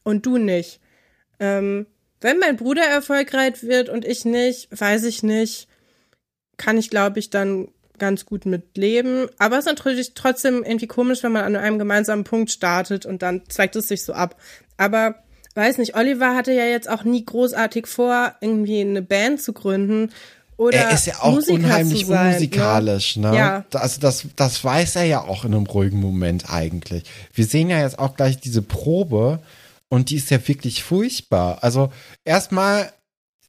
und 0.04 0.26
du 0.26 0.38
nicht? 0.38 0.80
Ähm, 1.40 1.86
wenn 2.22 2.40
mein 2.40 2.56
Bruder 2.56 2.84
erfolgreich 2.84 3.64
wird 3.64 3.90
und 3.90 4.06
ich 4.06 4.26
nicht, 4.26 4.70
weiß 4.72 5.04
ich 5.04 5.22
nicht, 5.22 5.68
kann 6.58 6.78
ich, 6.78 6.90
glaube 6.90 7.20
ich, 7.20 7.30
dann 7.30 7.68
ganz 7.98 8.26
gut 8.26 8.46
mit 8.46 8.78
leben. 8.78 9.28
Aber 9.38 9.58
es 9.58 9.66
ist 9.66 9.72
natürlich 9.72 10.14
trotzdem 10.14 10.64
irgendwie 10.64 10.88
komisch, 10.88 11.24
wenn 11.24 11.32
man 11.32 11.44
an 11.44 11.56
einem 11.56 11.80
gemeinsamen 11.80 12.24
Punkt 12.24 12.52
startet 12.52 13.06
und 13.06 13.22
dann 13.22 13.44
zweigt 13.50 13.76
es 13.76 13.88
sich 13.88 14.04
so 14.04 14.14
ab. 14.14 14.40
Aber 14.78 15.24
weiß 15.56 15.78
nicht, 15.78 15.96
Oliver 15.96 16.36
hatte 16.36 16.52
ja 16.54 16.66
jetzt 16.66 16.90
auch 16.90 17.04
nie 17.04 17.24
großartig 17.26 17.88
vor, 17.88 18.34
irgendwie 18.42 18.82
eine 18.82 19.02
Band 19.02 19.42
zu 19.42 19.54
gründen. 19.54 20.12
Oder 20.58 20.78
er 20.78 20.92
ist 20.94 21.08
ja 21.08 21.16
auch 21.22 21.34
Musiker 21.34 21.54
unheimlich 21.56 22.06
sein, 22.06 22.28
unmusikalisch, 22.28 23.18
ne? 23.18 23.36
Ja. 23.36 23.66
Da- 23.72 23.80
Also 23.80 24.00
das, 24.00 24.26
das 24.38 24.64
weiß 24.64 24.96
er 24.96 25.04
ja 25.04 25.22
auch 25.22 25.44
in 25.44 25.54
einem 25.54 25.66
ruhigen 25.66 26.00
Moment 26.00 26.50
eigentlich. 26.50 27.04
Wir 27.34 27.46
sehen 27.46 27.70
ja 27.70 27.80
jetzt 27.82 28.00
auch 28.00 28.16
gleich 28.16 28.40
diese 28.40 28.62
Probe 28.62 29.40
und 29.90 30.10
die 30.10 30.16
ist 30.16 30.30
ja 30.32 30.46
wirklich 30.48 30.82
furchtbar. 30.84 31.58
Also 31.62 31.92
erstmal 32.24 32.90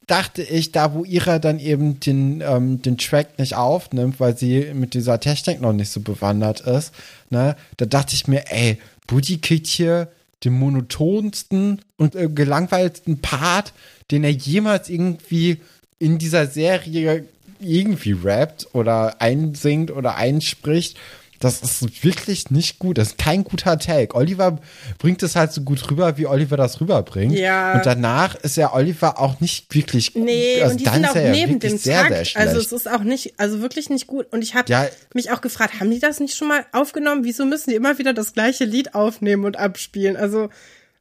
dachte 0.05 0.41
ich, 0.41 0.71
da 0.71 0.93
wo 0.93 1.03
Ira 1.05 1.39
dann 1.39 1.59
eben 1.59 1.99
den, 1.99 2.41
ähm, 2.41 2.81
den 2.81 2.97
Track 2.97 3.39
nicht 3.39 3.55
aufnimmt, 3.55 4.19
weil 4.19 4.37
sie 4.37 4.71
mit 4.73 4.93
dieser 4.93 5.19
Technik 5.19 5.59
noch 5.61 5.73
nicht 5.73 5.91
so 5.91 5.99
bewandert 6.01 6.61
ist, 6.61 6.93
ne, 7.29 7.55
da 7.77 7.85
dachte 7.85 8.15
ich 8.15 8.27
mir, 8.27 8.43
ey, 8.51 8.77
Buddy 9.07 9.39
kriegt 9.39 9.67
hier 9.67 10.09
den 10.43 10.53
monotonsten 10.53 11.81
und 11.97 12.15
äh, 12.15 12.29
gelangweilsten 12.29 13.19
Part, 13.19 13.73
den 14.11 14.23
er 14.23 14.31
jemals 14.31 14.89
irgendwie 14.89 15.61
in 15.99 16.17
dieser 16.17 16.47
Serie 16.47 17.25
irgendwie 17.59 18.11
rappt 18.11 18.67
oder 18.73 19.21
einsingt 19.21 19.91
oder 19.91 20.15
einspricht. 20.15 20.97
Das 21.39 21.61
ist 21.61 22.03
wirklich 22.03 22.49
nicht 22.51 22.79
gut. 22.79 22.97
Das 22.97 23.09
ist 23.09 23.17
kein 23.17 23.43
guter 23.43 23.77
Take. 23.77 24.15
Oliver 24.15 24.59
bringt 24.97 25.21
es 25.23 25.35
halt 25.35 25.51
so 25.53 25.61
gut 25.61 25.89
rüber, 25.91 26.17
wie 26.17 26.25
Oliver 26.25 26.57
das 26.57 26.81
rüberbringt. 26.81 27.33
Ja. 27.37 27.73
Und 27.75 27.85
danach 27.85 28.35
ist 28.35 28.57
ja 28.57 28.73
Oliver 28.73 29.19
auch 29.19 29.39
nicht 29.39 29.73
wirklich 29.75 30.13
gut. 30.13 30.23
Nee, 30.25 30.61
also 30.61 30.71
und 30.71 30.79
die 30.79 30.85
dann 30.85 30.93
sind 30.95 31.05
auch 31.09 31.15
ja 31.15 31.29
neben 31.31 31.59
dem 31.59 31.77
sehr, 31.77 32.01
Takt. 32.01 32.13
sehr 32.15 32.25
schlecht. 32.25 32.47
also 32.47 32.59
es 32.59 32.71
ist 32.71 32.89
auch 32.89 33.01
nicht, 33.03 33.39
also 33.39 33.61
wirklich 33.61 33.89
nicht 33.89 34.07
gut. 34.07 34.27
Und 34.31 34.41
ich 34.41 34.55
habe 34.55 34.71
Ja. 34.71 34.87
mich 35.13 35.31
auch 35.31 35.41
gefragt, 35.41 35.79
haben 35.79 35.91
die 35.91 35.99
das 35.99 36.19
nicht 36.19 36.35
schon 36.35 36.47
mal 36.47 36.65
aufgenommen? 36.71 37.23
Wieso 37.23 37.45
müssen 37.45 37.69
die 37.69 37.75
immer 37.75 37.97
wieder 37.99 38.13
das 38.13 38.33
gleiche 38.33 38.65
Lied 38.65 38.95
aufnehmen 38.95 39.45
und 39.45 39.57
abspielen? 39.57 40.17
Also 40.17 40.49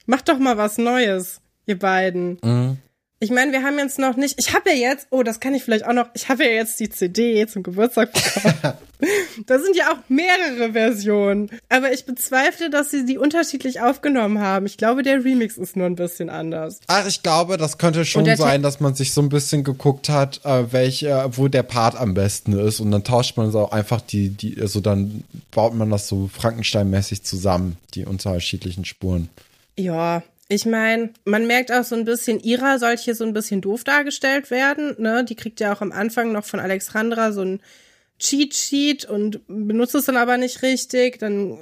macht 0.07 0.29
doch 0.29 0.39
mal 0.39 0.57
was 0.59 0.77
Neues, 0.79 1.41
ihr 1.67 1.79
beiden. 1.79 2.39
Mhm. 2.43 2.79
Ich 3.19 3.31
meine, 3.31 3.51
wir 3.53 3.63
haben 3.63 3.79
jetzt 3.79 3.99
noch 3.99 4.17
nicht, 4.17 4.39
ich 4.39 4.53
habe 4.53 4.69
ja 4.71 4.91
jetzt, 4.91 5.07
oh, 5.09 5.23
das 5.23 5.41
kann 5.41 5.55
ich 5.55 5.65
vielleicht 5.65 5.87
auch 5.87 5.95
noch, 5.95 6.09
ich 6.13 6.29
habe 6.29 6.45
ja 6.45 6.51
jetzt 6.51 6.79
die 6.79 6.91
CD 6.91 7.47
zum 7.47 7.63
Geburtstag 7.63 8.13
bekommen. 8.13 8.75
da 9.47 9.59
sind 9.59 9.75
ja 9.75 9.91
auch 9.91 9.99
mehrere 10.09 10.73
Versionen. 10.73 11.49
Aber 11.71 11.93
ich 11.93 12.05
bezweifle, 12.05 12.69
dass 12.69 12.91
sie 12.91 13.07
die 13.07 13.17
unterschiedlich 13.17 13.81
aufgenommen 13.81 14.41
haben. 14.41 14.67
Ich 14.67 14.77
glaube, 14.77 15.03
der 15.03 15.25
Remix 15.25 15.57
ist 15.57 15.77
nur 15.77 15.87
ein 15.87 15.97
bisschen 15.97 16.29
anders. 16.29 16.81
Ach, 16.89 17.07
ich 17.07 17.23
glaube, 17.23 17.57
das 17.57 17.79
könnte 17.79 18.05
schon 18.05 18.27
sein, 18.37 18.63
dass 18.63 18.81
man 18.81 18.95
sich 18.95 19.15
so 19.15 19.23
ein 19.23 19.31
bisschen 19.31 19.65
geguckt 19.65 20.11
hat, 20.11 20.45
äh, 20.45 20.71
welche, 20.71 21.31
wo 21.33 21.49
der 21.49 21.63
Part 21.63 21.97
am 21.97 22.13
besten 22.13 22.53
ist 22.53 22.81
und 22.81 22.91
dann 22.91 23.03
tauscht 23.03 23.39
man 23.39 23.51
so 23.51 23.61
auch 23.61 23.73
einfach 23.73 24.03
die, 24.03 24.29
die, 24.29 24.61
also 24.61 24.81
dann 24.81 25.25
baut 25.53 25.75
man 25.75 25.89
das 25.89 26.07
so 26.07 26.29
Frankenstein-mäßig 26.29 27.23
zusammen, 27.23 27.79
die 27.95 28.05
unterschiedlichen 28.05 28.85
Spuren. 28.85 29.31
Ja, 29.79 30.23
ich 30.49 30.65
meine, 30.65 31.13
man 31.25 31.47
merkt 31.47 31.73
auch 31.73 31.83
so 31.83 31.97
ein 31.97 32.05
bisschen, 32.05 32.41
Ira 32.41 32.79
soll 32.79 32.97
hier 32.97 33.15
so 33.15 33.25
ein 33.25 33.33
bisschen 33.33 33.61
doof 33.61 33.83
dargestellt 33.83 34.51
werden. 34.51 34.95
Ne? 34.99 35.25
Die 35.25 35.35
kriegt 35.35 35.59
ja 35.59 35.73
auch 35.73 35.81
am 35.81 35.93
Anfang 35.93 36.33
noch 36.33 36.45
von 36.45 36.61
Alexandra 36.61 37.33
so 37.33 37.43
ein 37.43 37.61
Cheat 38.19 38.55
Sheet 38.55 39.05
und 39.05 39.41
benutzt 39.49 39.95
es 39.95 40.07
dann 40.07 40.17
aber 40.17 40.37
nicht 40.37 40.63
richtig. 40.63 41.19
Dann 41.19 41.59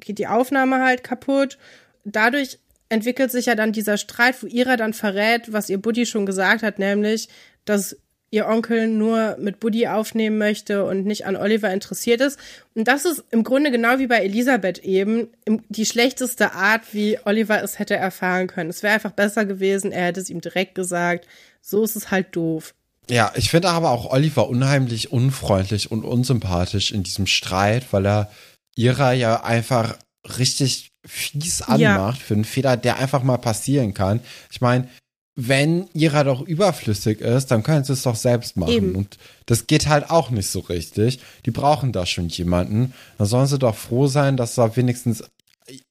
geht 0.00 0.18
die 0.18 0.26
Aufnahme 0.26 0.84
halt 0.84 1.02
kaputt. 1.02 1.56
Dadurch 2.04 2.58
entwickelt 2.88 3.32
sich 3.32 3.46
ja 3.46 3.54
dann 3.54 3.72
dieser 3.72 3.96
Streit, 3.96 4.40
wo 4.42 4.46
Ira 4.46 4.76
dann 4.76 4.92
verrät, 4.92 5.52
was 5.52 5.70
ihr 5.70 5.78
Buddy 5.78 6.06
schon 6.06 6.26
gesagt 6.26 6.62
hat, 6.62 6.78
nämlich, 6.78 7.28
dass 7.64 7.96
ihr 8.36 8.46
Onkel 8.46 8.86
nur 8.86 9.36
mit 9.40 9.58
Buddy 9.58 9.88
aufnehmen 9.88 10.38
möchte 10.38 10.84
und 10.84 11.06
nicht 11.06 11.26
an 11.26 11.36
Oliver 11.36 11.72
interessiert 11.72 12.20
ist. 12.20 12.38
Und 12.74 12.86
das 12.86 13.04
ist 13.04 13.24
im 13.30 13.42
Grunde 13.42 13.70
genau 13.70 13.98
wie 13.98 14.06
bei 14.06 14.18
Elisabeth 14.18 14.78
eben 14.78 15.28
die 15.68 15.86
schlechteste 15.86 16.52
Art, 16.52 16.82
wie 16.92 17.18
Oliver 17.24 17.62
es 17.62 17.78
hätte 17.78 17.96
erfahren 17.96 18.46
können. 18.46 18.70
Es 18.70 18.82
wäre 18.82 18.94
einfach 18.94 19.12
besser 19.12 19.44
gewesen, 19.44 19.90
er 19.90 20.06
hätte 20.06 20.20
es 20.20 20.30
ihm 20.30 20.40
direkt 20.40 20.74
gesagt. 20.74 21.26
So 21.60 21.82
ist 21.82 21.96
es 21.96 22.10
halt 22.10 22.36
doof. 22.36 22.74
Ja, 23.08 23.32
ich 23.34 23.50
finde 23.50 23.70
aber 23.70 23.90
auch 23.90 24.12
Oliver 24.12 24.48
unheimlich 24.48 25.12
unfreundlich 25.12 25.90
und 25.90 26.04
unsympathisch 26.04 26.92
in 26.92 27.02
diesem 27.02 27.26
Streit, 27.26 27.92
weil 27.92 28.06
er 28.06 28.30
Ira 28.74 29.12
ja 29.12 29.42
einfach 29.42 29.96
richtig 30.38 30.90
fies 31.06 31.62
anmacht 31.62 32.20
für 32.20 32.34
einen 32.34 32.44
Fehler, 32.44 32.76
der 32.76 32.98
einfach 32.98 33.22
mal 33.22 33.38
passieren 33.38 33.94
kann. 33.94 34.20
Ich 34.50 34.60
meine, 34.60 34.88
wenn 35.36 35.88
Ira 35.92 36.24
doch 36.24 36.40
überflüssig 36.40 37.20
ist, 37.20 37.50
dann 37.50 37.62
können 37.62 37.84
sie 37.84 37.92
es 37.92 38.02
doch 38.02 38.16
selbst 38.16 38.56
machen. 38.56 38.72
Eben. 38.72 38.94
Und 38.94 39.18
das 39.44 39.66
geht 39.66 39.86
halt 39.86 40.10
auch 40.10 40.30
nicht 40.30 40.48
so 40.48 40.60
richtig. 40.60 41.20
Die 41.44 41.50
brauchen 41.50 41.92
da 41.92 42.06
schon 42.06 42.28
jemanden. 42.28 42.94
Da 43.18 43.26
sollen 43.26 43.46
sie 43.46 43.58
doch 43.58 43.76
froh 43.76 44.06
sein, 44.06 44.38
dass 44.38 44.54
da 44.54 44.74
wenigstens 44.76 45.22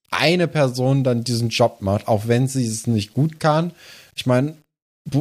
eine 0.09 0.47
Person 0.47 1.03
dann 1.03 1.23
diesen 1.23 1.49
Job 1.49 1.77
macht, 1.81 2.07
auch 2.07 2.27
wenn 2.27 2.47
sie 2.47 2.65
es 2.65 2.87
nicht 2.87 3.13
gut 3.13 3.39
kann. 3.39 3.71
Ich 4.15 4.25
meine, 4.25 4.55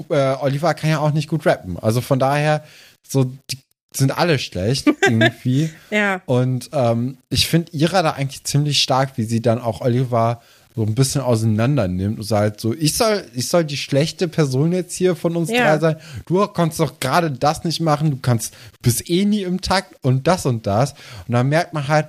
äh, 0.08 0.34
Oliver 0.40 0.72
kann 0.72 0.90
ja 0.90 1.00
auch 1.00 1.12
nicht 1.12 1.28
gut 1.28 1.44
rappen. 1.44 1.78
Also 1.78 2.00
von 2.00 2.18
daher, 2.18 2.64
so, 3.06 3.24
die 3.24 3.58
sind 3.92 4.16
alle 4.16 4.38
schlecht 4.38 4.86
irgendwie. 5.02 5.70
Ja. 5.90 6.22
Und 6.24 6.70
ähm, 6.72 7.18
ich 7.28 7.46
finde 7.46 7.72
Ira 7.72 8.02
da 8.02 8.12
eigentlich 8.12 8.44
ziemlich 8.44 8.82
stark, 8.82 9.18
wie 9.18 9.24
sie 9.24 9.42
dann 9.42 9.60
auch 9.60 9.82
Oliver 9.82 10.40
so 10.76 10.82
ein 10.82 10.94
bisschen 10.94 11.20
auseinander 11.20 11.86
nimmt 11.86 12.18
und 12.18 12.24
sagt 12.24 12.60
so, 12.60 12.74
ich 12.74 12.94
soll, 12.94 13.24
ich 13.34 13.46
soll 13.48 13.64
die 13.64 13.76
schlechte 13.76 14.26
Person 14.26 14.72
jetzt 14.72 14.94
hier 14.94 15.14
von 15.14 15.36
uns 15.36 15.48
Ja. 15.50 15.76
drei 15.76 15.78
sein. 15.78 15.96
Du 16.26 16.44
kannst 16.48 16.80
doch 16.80 16.98
gerade 16.98 17.30
das 17.30 17.62
nicht 17.64 17.80
machen, 17.80 18.10
du 18.10 18.16
kannst, 18.20 18.54
du 18.54 18.78
bist 18.82 19.08
eh 19.08 19.24
nie 19.24 19.42
im 19.42 19.60
Takt 19.60 19.94
und 20.02 20.26
das 20.26 20.46
und 20.46 20.66
das. 20.66 20.92
Und 21.28 21.34
dann 21.34 21.48
merkt 21.48 21.74
man 21.74 21.86
halt, 21.86 22.08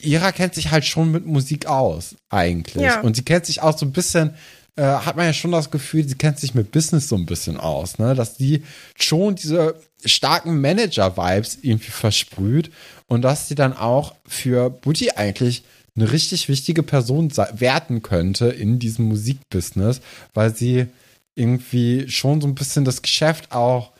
Ira 0.00 0.32
kennt 0.32 0.54
sich 0.54 0.70
halt 0.70 0.84
schon 0.84 1.10
mit 1.12 1.26
Musik 1.26 1.66
aus, 1.66 2.14
eigentlich. 2.30 2.84
Ja. 2.84 3.00
Und 3.00 3.16
sie 3.16 3.22
kennt 3.22 3.46
sich 3.46 3.62
auch 3.62 3.76
so 3.76 3.84
ein 3.86 3.92
bisschen, 3.92 4.34
äh, 4.76 4.82
hat 4.82 5.16
man 5.16 5.26
ja 5.26 5.32
schon 5.32 5.52
das 5.52 5.70
Gefühl, 5.70 6.06
sie 6.08 6.14
kennt 6.16 6.38
sich 6.38 6.54
mit 6.54 6.72
Business 6.72 7.08
so 7.08 7.16
ein 7.16 7.26
bisschen 7.26 7.58
aus, 7.58 7.98
ne? 7.98 8.14
Dass 8.14 8.36
die 8.36 8.62
schon 8.98 9.34
diese 9.36 9.76
starken 10.04 10.60
Manager-Vibes 10.60 11.58
irgendwie 11.62 11.90
versprüht 11.90 12.70
und 13.06 13.22
dass 13.22 13.48
sie 13.48 13.54
dann 13.54 13.74
auch 13.74 14.14
für 14.26 14.68
Buddy 14.70 15.10
eigentlich 15.12 15.64
eine 15.96 16.10
richtig 16.10 16.48
wichtige 16.48 16.82
Person 16.82 17.36
werten 17.36 18.02
könnte 18.02 18.46
in 18.46 18.78
diesem 18.78 19.06
Musikbusiness, 19.06 20.00
weil 20.32 20.54
sie 20.54 20.86
irgendwie 21.36 22.08
schon 22.08 22.40
so 22.40 22.48
ein 22.48 22.54
bisschen 22.54 22.84
das 22.84 23.02
Geschäft 23.02 23.52
auch 23.52 23.92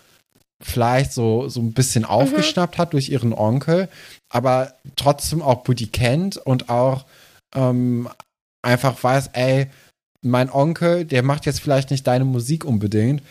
vielleicht 0.61 1.13
so, 1.13 1.49
so 1.49 1.61
ein 1.61 1.73
bisschen 1.73 2.05
aufgeschnappt 2.05 2.79
hat 2.79 2.93
durch 2.95 3.11
ihren 3.11 3.33
Onkel, 3.33 3.89
aber 4.29 4.75
trotzdem 4.97 5.43
auch 5.43 5.63
Buddy 5.63 5.89
kennt 5.89 6.37
und 6.37 6.69
auch 6.69 7.05
ähm, 7.55 8.09
einfach 8.63 9.03
weiß, 9.03 9.31
ey, 9.35 9.67
mein 10.23 10.51
Onkel, 10.51 11.05
der 11.05 11.23
macht 11.23 11.45
jetzt 11.45 11.61
vielleicht 11.61 11.91
nicht 11.91 12.07
deine 12.07 12.25
Musik 12.25 12.65
unbedingt, 12.65 13.23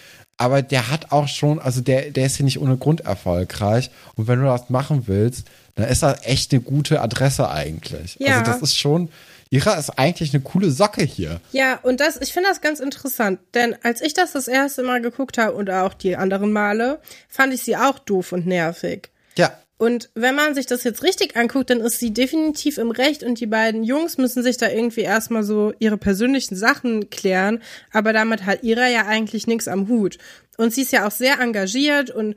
aber 0.43 0.61
der 0.61 0.91
hat 0.91 1.13
auch 1.13 1.29
schon, 1.29 1.57
also 1.59 1.79
der, 1.79 2.11
der 2.11 2.25
ist 2.25 2.35
hier 2.35 2.43
nicht 2.43 2.59
ohne 2.59 2.75
Grund 2.75 2.99
erfolgreich. 3.01 3.91
Und 4.15 4.27
wenn 4.27 4.39
du 4.39 4.45
das 4.45 4.69
machen 4.69 5.07
willst, 5.07 5.47
dann 5.75 5.87
ist 5.87 6.03
das 6.03 6.25
echt 6.25 6.51
eine 6.51 6.59
gute 6.59 6.99
Adresse 6.99 7.49
eigentlich. 7.49 8.17
Ja. 8.19 8.39
Also 8.39 8.51
das 8.51 8.61
ist 8.61 8.77
schon, 8.77 9.07
Ira 9.51 9.75
ist 9.75 9.91
eigentlich 9.91 10.33
eine 10.33 10.43
coole 10.43 10.69
Socke 10.69 11.01
hier. 11.01 11.39
Ja, 11.53 11.79
und 11.81 12.01
das, 12.01 12.19
ich 12.19 12.33
finde 12.33 12.49
das 12.49 12.59
ganz 12.59 12.81
interessant, 12.81 13.39
denn 13.53 13.73
als 13.83 14.01
ich 14.01 14.13
das 14.13 14.33
das 14.33 14.49
erste 14.49 14.83
Mal 14.83 15.01
geguckt 15.01 15.37
habe 15.37 15.53
und 15.53 15.69
auch 15.69 15.93
die 15.93 16.17
anderen 16.17 16.51
Male, 16.51 16.99
fand 17.29 17.53
ich 17.53 17.63
sie 17.63 17.77
auch 17.77 17.99
doof 17.99 18.33
und 18.33 18.45
nervig. 18.45 19.11
Ja. 19.37 19.57
Und 19.77 20.09
wenn 20.13 20.35
man 20.35 20.55
sich 20.55 20.65
das 20.65 20.83
jetzt 20.83 21.03
richtig 21.03 21.35
anguckt, 21.35 21.69
dann 21.69 21.81
ist 21.81 21.99
sie 21.99 22.13
definitiv 22.13 22.77
im 22.77 22.91
Recht 22.91 23.23
und 23.23 23.39
die 23.39 23.47
beiden 23.47 23.83
Jungs 23.83 24.17
müssen 24.17 24.43
sich 24.43 24.57
da 24.57 24.69
irgendwie 24.69 25.01
erstmal 25.01 25.43
so 25.43 25.73
ihre 25.79 25.97
persönlichen 25.97 26.55
Sachen 26.55 27.09
klären, 27.09 27.61
aber 27.91 28.13
damit 28.13 28.45
hat 28.45 28.63
Ira 28.63 28.87
ja 28.87 29.07
eigentlich 29.07 29.47
nichts 29.47 29.67
am 29.67 29.87
Hut. 29.87 30.19
Und 30.57 30.73
sie 30.73 30.83
ist 30.83 30.91
ja 30.91 31.07
auch 31.07 31.11
sehr 31.11 31.39
engagiert 31.39 32.11
und 32.11 32.35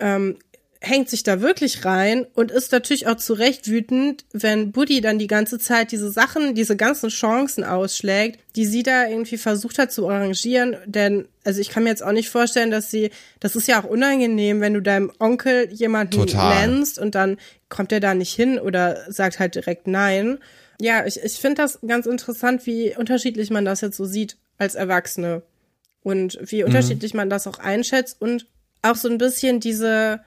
ähm, 0.00 0.38
hängt 0.82 1.10
sich 1.10 1.22
da 1.22 1.42
wirklich 1.42 1.84
rein 1.84 2.26
und 2.34 2.50
ist 2.50 2.72
natürlich 2.72 3.06
auch 3.06 3.16
zu 3.16 3.34
Recht 3.34 3.68
wütend, 3.68 4.24
wenn 4.32 4.72
Buddy 4.72 5.02
dann 5.02 5.18
die 5.18 5.26
ganze 5.26 5.58
Zeit 5.58 5.92
diese 5.92 6.10
Sachen, 6.10 6.54
diese 6.54 6.74
ganzen 6.74 7.10
Chancen 7.10 7.64
ausschlägt, 7.64 8.40
die 8.56 8.64
sie 8.64 8.82
da 8.82 9.06
irgendwie 9.06 9.36
versucht 9.36 9.78
hat 9.78 9.92
zu 9.92 10.08
arrangieren. 10.08 10.78
Denn, 10.86 11.28
also 11.44 11.60
ich 11.60 11.68
kann 11.68 11.82
mir 11.82 11.90
jetzt 11.90 12.02
auch 12.02 12.12
nicht 12.12 12.30
vorstellen, 12.30 12.70
dass 12.70 12.90
sie, 12.90 13.10
das 13.40 13.56
ist 13.56 13.68
ja 13.68 13.82
auch 13.82 13.84
unangenehm, 13.84 14.62
wenn 14.62 14.72
du 14.72 14.80
deinem 14.80 15.12
Onkel 15.18 15.70
jemanden 15.70 16.12
Total. 16.12 16.66
nennst 16.66 16.98
und 16.98 17.14
dann 17.14 17.36
kommt 17.68 17.92
er 17.92 18.00
da 18.00 18.14
nicht 18.14 18.34
hin 18.34 18.58
oder 18.58 19.04
sagt 19.12 19.38
halt 19.38 19.56
direkt 19.56 19.86
nein. 19.86 20.38
Ja, 20.80 21.04
ich, 21.04 21.22
ich 21.22 21.34
finde 21.34 21.60
das 21.60 21.78
ganz 21.86 22.06
interessant, 22.06 22.64
wie 22.64 22.96
unterschiedlich 22.96 23.50
man 23.50 23.66
das 23.66 23.82
jetzt 23.82 23.98
so 23.98 24.06
sieht 24.06 24.38
als 24.56 24.76
Erwachsene 24.76 25.42
und 26.02 26.38
wie 26.40 26.64
unterschiedlich 26.64 27.12
man 27.12 27.28
das 27.28 27.46
auch 27.46 27.58
einschätzt 27.58 28.16
und 28.18 28.46
auch 28.80 28.96
so 28.96 29.08
ein 29.08 29.18
bisschen 29.18 29.60
diese, 29.60 30.20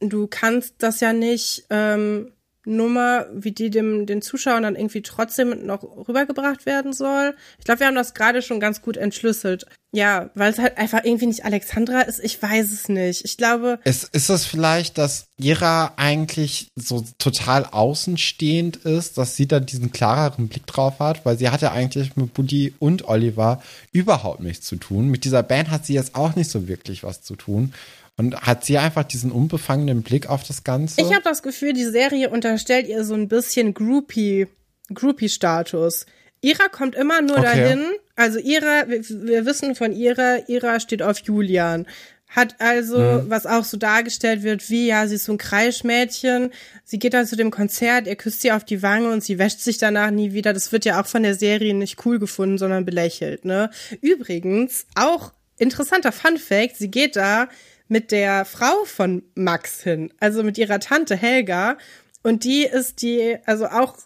du 0.00 0.26
kannst 0.26 0.74
das 0.78 1.00
ja 1.00 1.12
nicht 1.12 1.66
ähm, 1.70 2.32
Nummer, 2.66 3.26
wie 3.32 3.52
die 3.52 3.70
dem 3.70 4.06
den 4.06 4.20
Zuschauern 4.20 4.62
dann 4.62 4.76
irgendwie 4.76 5.02
trotzdem 5.02 5.66
noch 5.66 5.82
rübergebracht 5.82 6.66
werden 6.66 6.92
soll. 6.92 7.34
Ich 7.58 7.64
glaube, 7.64 7.80
wir 7.80 7.86
haben 7.86 7.94
das 7.94 8.12
gerade 8.14 8.42
schon 8.42 8.60
ganz 8.60 8.82
gut 8.82 8.96
entschlüsselt. 8.96 9.66
Ja, 9.92 10.30
weil 10.34 10.52
es 10.52 10.58
halt 10.58 10.78
einfach 10.78 11.02
irgendwie 11.02 11.26
nicht 11.26 11.44
Alexandra 11.44 12.02
ist. 12.02 12.20
Ich 12.22 12.40
weiß 12.40 12.70
es 12.70 12.88
nicht. 12.88 13.24
Ich 13.24 13.36
glaube, 13.36 13.80
Ist, 13.82 14.04
ist 14.14 14.28
es 14.28 14.46
vielleicht, 14.46 14.98
dass 14.98 15.26
Ira 15.36 15.94
eigentlich 15.96 16.68
so 16.76 17.04
total 17.18 17.64
außenstehend 17.64 18.76
ist, 18.76 19.18
dass 19.18 19.34
sie 19.34 19.48
da 19.48 19.58
diesen 19.58 19.90
klareren 19.90 20.48
Blick 20.48 20.66
drauf 20.66 21.00
hat? 21.00 21.24
Weil 21.26 21.38
sie 21.38 21.48
hat 21.48 21.62
ja 21.62 21.72
eigentlich 21.72 22.14
mit 22.14 22.34
Buddy 22.34 22.72
und 22.78 23.08
Oliver 23.08 23.62
überhaupt 23.90 24.40
nichts 24.40 24.66
zu 24.66 24.76
tun. 24.76 25.08
Mit 25.08 25.24
dieser 25.24 25.42
Band 25.42 25.70
hat 25.70 25.86
sie 25.86 25.94
jetzt 25.94 26.14
auch 26.14 26.36
nicht 26.36 26.50
so 26.50 26.68
wirklich 26.68 27.02
was 27.02 27.22
zu 27.22 27.34
tun. 27.34 27.72
Und 28.20 28.40
hat 28.42 28.64
sie 28.66 28.76
einfach 28.78 29.04
diesen 29.04 29.32
unbefangenen 29.32 30.02
Blick 30.02 30.28
auf 30.28 30.42
das 30.44 30.62
Ganze? 30.62 31.00
ich 31.00 31.08
habe 31.12 31.22
das 31.24 31.42
Gefühl, 31.42 31.72
die 31.72 31.84
Serie 31.86 32.28
unterstellt 32.30 32.86
ihr 32.86 33.02
so 33.04 33.14
ein 33.14 33.28
bisschen 33.28 33.72
Groupie, 33.74 34.46
Groupie-Status. 34.92 36.06
Ira 36.42 36.68
kommt 36.68 36.94
immer 36.94 37.20
nur 37.22 37.38
Okay. 37.38 37.44
dahin. 37.44 37.84
Also 38.16 38.38
Ira, 38.38 38.88
wir, 38.88 39.02
wir 39.08 39.46
wissen 39.46 39.74
von 39.74 39.92
Ira, 39.92 40.38
Ira 40.48 40.80
steht 40.80 41.02
auf 41.02 41.18
Julian. 41.20 41.86
Hat 42.28 42.56
also, 42.60 42.98
Mhm. 42.98 43.30
was 43.30 43.44
auch 43.46 43.64
so 43.64 43.76
dargestellt 43.76 44.42
wird, 44.42 44.70
wie, 44.70 44.86
ja, 44.86 45.06
sie 45.08 45.16
ist 45.16 45.24
so 45.24 45.32
ein 45.32 45.38
Kreischmädchen. 45.38 46.50
Sie 46.84 46.98
geht 46.98 47.12
dann 47.14 47.26
zu 47.26 47.36
dem 47.36 47.50
Konzert, 47.50 48.06
er 48.06 48.16
küsst 48.16 48.42
sie 48.42 48.52
auf 48.52 48.64
die 48.64 48.82
Wange 48.82 49.10
und 49.10 49.24
sie 49.24 49.38
wäscht 49.38 49.60
sich 49.60 49.78
danach 49.78 50.10
nie 50.10 50.32
wieder. 50.32 50.52
Das 50.52 50.70
wird 50.72 50.84
ja 50.84 51.00
auch 51.00 51.06
von 51.06 51.22
der 51.24 51.34
Serie 51.34 51.74
nicht 51.74 52.04
cool 52.06 52.18
gefunden, 52.20 52.56
sondern 52.58 52.84
belächelt, 52.84 53.44
ne? 53.44 53.70
Übrigens, 54.00 54.86
auch 54.94 55.32
interessanter 55.58 56.12
Fun 56.12 56.36
Fact, 56.38 56.76
sie 56.76 56.90
geht 56.90 57.16
da 57.16 57.48
mit 57.90 58.12
der 58.12 58.44
Frau 58.44 58.84
von 58.84 59.24
Max 59.34 59.82
hin, 59.82 60.12
also 60.20 60.44
mit 60.44 60.56
ihrer 60.58 60.78
Tante 60.78 61.16
Helga. 61.16 61.76
Und 62.22 62.44
die 62.44 62.62
ist 62.62 63.02
die, 63.02 63.36
also 63.46 63.66
auch 63.66 63.96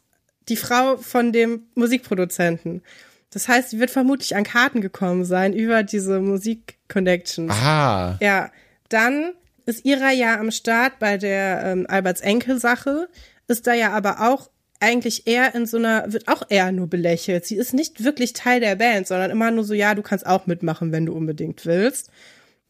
die 0.49 0.57
Frau 0.57 0.97
von 0.97 1.33
dem 1.33 1.67
Musikproduzenten. 1.75 2.83
Das 3.31 3.47
heißt, 3.47 3.71
sie 3.71 3.79
wird 3.79 3.91
vermutlich 3.91 4.37
an 4.37 4.45
Karten 4.45 4.81
gekommen 4.81 5.27
sein 5.27 5.53
über 5.53 5.83
diese 5.83 6.21
Musik-Connections. 6.21 7.53
Ah, 7.53 8.17
Ja, 8.21 8.51
dann 8.89 9.35
ist 9.67 9.85
Ira 9.85 10.13
ja 10.13 10.41
am 10.41 10.51
Start 10.51 10.99
bei 10.99 11.19
der 11.19 11.65
ähm, 11.65 11.87
Alberts 11.89 12.23
Enkel-Sache, 12.23 13.09
ist 13.49 13.67
da 13.67 13.75
ja 13.75 13.93
aber 13.93 14.31
auch 14.31 14.49
eigentlich 14.81 15.27
eher 15.27 15.55
in 15.55 15.67
so 15.67 15.77
einer, 15.77 16.11
wird 16.11 16.29
auch 16.29 16.45
eher 16.49 16.73
nur 16.73 16.89
belächelt. 16.89 17.45
Sie 17.45 17.57
ist 17.57 17.75
nicht 17.75 18.03
wirklich 18.03 18.33
Teil 18.33 18.61
der 18.61 18.77
Band, 18.77 19.09
sondern 19.09 19.31
immer 19.31 19.51
nur 19.51 19.65
so, 19.65 19.75
ja, 19.75 19.95
du 19.95 20.03
kannst 20.03 20.27
auch 20.27 20.47
mitmachen, 20.47 20.91
wenn 20.91 21.05
du 21.05 21.13
unbedingt 21.13 21.67
willst. 21.67 22.11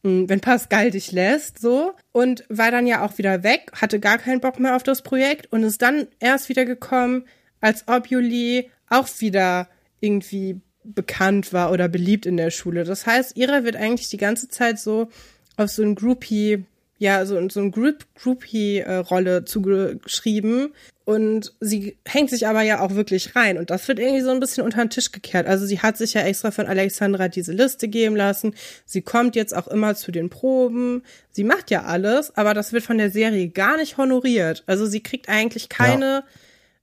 Mm, 0.05 0.29
Wenn 0.29 0.39
Pascal 0.39 0.91
dich 0.91 1.11
lässt, 1.11 1.59
so. 1.59 1.93
Und 2.11 2.45
war 2.47 2.69
dann 2.69 2.85
ja 2.85 3.03
auch 3.03 3.17
wieder 3.17 3.41
weg, 3.43 3.71
hatte 3.73 3.99
gar 3.99 4.19
keinen 4.19 4.39
Bock 4.39 4.59
mehr 4.59 4.75
auf 4.75 4.83
das 4.83 5.01
Projekt 5.01 5.51
und 5.51 5.63
ist 5.63 5.81
dann 5.81 6.07
erst 6.19 6.47
wieder 6.47 6.63
gekommen, 6.63 7.25
als 7.59 7.87
ob 7.87 8.07
Juli 8.07 8.69
auch 8.87 9.07
wieder 9.19 9.67
irgendwie 9.99 10.61
bekannt 10.83 11.51
war 11.53 11.71
oder 11.71 11.87
beliebt 11.89 12.27
in 12.27 12.37
der 12.37 12.51
Schule. 12.51 12.83
Das 12.83 13.07
heißt, 13.07 13.35
Ira 13.35 13.63
wird 13.63 13.75
eigentlich 13.75 14.09
die 14.09 14.17
ganze 14.17 14.47
Zeit 14.47 14.77
so 14.77 15.09
auf 15.57 15.71
so 15.71 15.81
ein 15.81 15.95
Groupie, 15.95 16.65
ja, 16.97 17.25
so, 17.25 17.49
so 17.49 17.59
ein 17.59 17.71
Group, 17.71 18.05
Groupie-Rolle 18.15 19.45
zugeschrieben. 19.45 20.73
Und 21.03 21.53
sie 21.59 21.97
hängt 22.05 22.31
sich 22.31 22.47
aber 22.47 22.63
ja 22.63 22.79
auch 22.79 22.95
wirklich 22.95 23.35
rein. 23.35 23.57
Und 23.57 23.69
das 23.69 23.87
wird 23.87 23.99
irgendwie 23.99 24.21
so 24.23 24.31
ein 24.31 24.39
bisschen 24.39 24.63
unter 24.63 24.83
den 24.83 24.89
Tisch 24.89 25.11
gekehrt. 25.11 25.45
Also 25.45 25.65
sie 25.65 25.79
hat 25.81 25.97
sich 25.97 26.13
ja 26.13 26.21
extra 26.21 26.49
von 26.51 26.65
Alexandra 26.65 27.27
diese 27.27 27.51
Liste 27.51 27.87
geben 27.87 28.15
lassen. 28.15 28.55
Sie 28.85 29.01
kommt 29.01 29.35
jetzt 29.35 29.55
auch 29.55 29.67
immer 29.67 29.95
zu 29.95 30.11
den 30.11 30.29
Proben. 30.29 31.03
Sie 31.29 31.43
macht 31.43 31.69
ja 31.69 31.83
alles, 31.83 32.35
aber 32.35 32.53
das 32.55 32.73
wird 32.73 32.83
von 32.83 32.97
der 32.97 33.11
Serie 33.11 33.49
gar 33.49 33.77
nicht 33.77 33.97
honoriert. 33.97 34.63
Also 34.65 34.87
sie 34.87 35.03
kriegt 35.03 35.29
eigentlich 35.29 35.69
keine, 35.69 36.23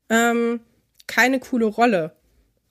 ähm, 0.08 0.60
keine 1.08 1.40
coole 1.40 1.66
Rolle. 1.66 2.12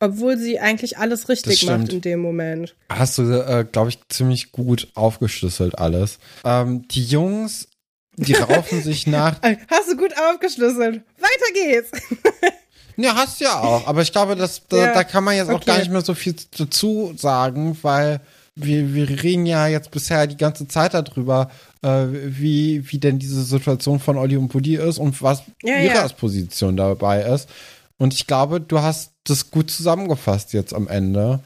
Obwohl 0.01 0.37
sie 0.37 0.59
eigentlich 0.59 0.97
alles 0.97 1.29
richtig 1.29 1.65
macht 1.65 1.93
in 1.93 2.01
dem 2.01 2.19
Moment. 2.19 2.75
hast 2.89 3.17
du, 3.17 3.21
äh, 3.31 3.65
glaube 3.71 3.89
ich, 3.89 3.99
ziemlich 4.09 4.51
gut 4.51 4.89
aufgeschlüsselt 4.95 5.77
alles. 5.79 6.17
Ähm, 6.43 6.85
die 6.89 7.05
Jungs, 7.05 7.67
die 8.17 8.33
raufen 8.33 8.81
sich 8.83 9.07
nach. 9.07 9.41
Äh, 9.43 9.55
Hast 9.69 9.89
du 9.91 9.95
gut 9.95 10.13
aufgeschlüsselt. 10.17 11.01
Weiter 11.19 11.53
geht's. 11.53 11.91
Ja, 12.97 13.15
hast 13.15 13.39
du 13.39 13.45
ja 13.45 13.57
auch. 13.59 13.87
Aber 13.87 14.01
ich 14.01 14.11
glaube, 14.11 14.35
das, 14.35 14.63
da, 14.67 14.77
Ja, 14.77 14.93
da 14.93 15.03
kann 15.05 15.23
man 15.23 15.35
jetzt 15.35 15.49
auch 15.49 15.55
okay. 15.55 15.65
gar 15.65 15.77
nicht 15.79 15.89
mehr 15.89 16.01
so 16.01 16.13
viel 16.13 16.35
dazu 16.55 17.13
sagen, 17.17 17.77
weil 17.81 18.19
wir, 18.53 18.93
wir 18.93 19.09
reden 19.23 19.45
ja 19.45 19.65
jetzt 19.67 19.91
bisher 19.91 20.27
die 20.27 20.35
ganze 20.37 20.67
Zeit 20.67 20.93
darüber, 20.93 21.49
äh, 21.81 22.05
wie, 22.11 22.91
wie 22.91 22.99
denn 22.99 23.17
diese 23.17 23.43
Situation 23.43 23.99
von 24.01 24.17
Olli 24.17 24.35
und 24.35 24.49
Buddy 24.49 24.75
ist 24.75 24.97
und 24.99 25.21
was 25.21 25.41
Ja, 25.63 25.77
Iras 25.77 26.11
ja. 26.11 26.17
Position 26.17 26.75
dabei 26.75 27.23
ist. 27.23 27.49
Und 27.97 28.13
ich 28.13 28.27
glaube, 28.27 28.59
du 28.59 28.81
hast 28.81 29.10
das 29.23 29.51
gut 29.51 29.69
zusammengefasst 29.71 30.53
jetzt 30.53 30.73
am 30.73 30.87
Ende, 30.87 31.39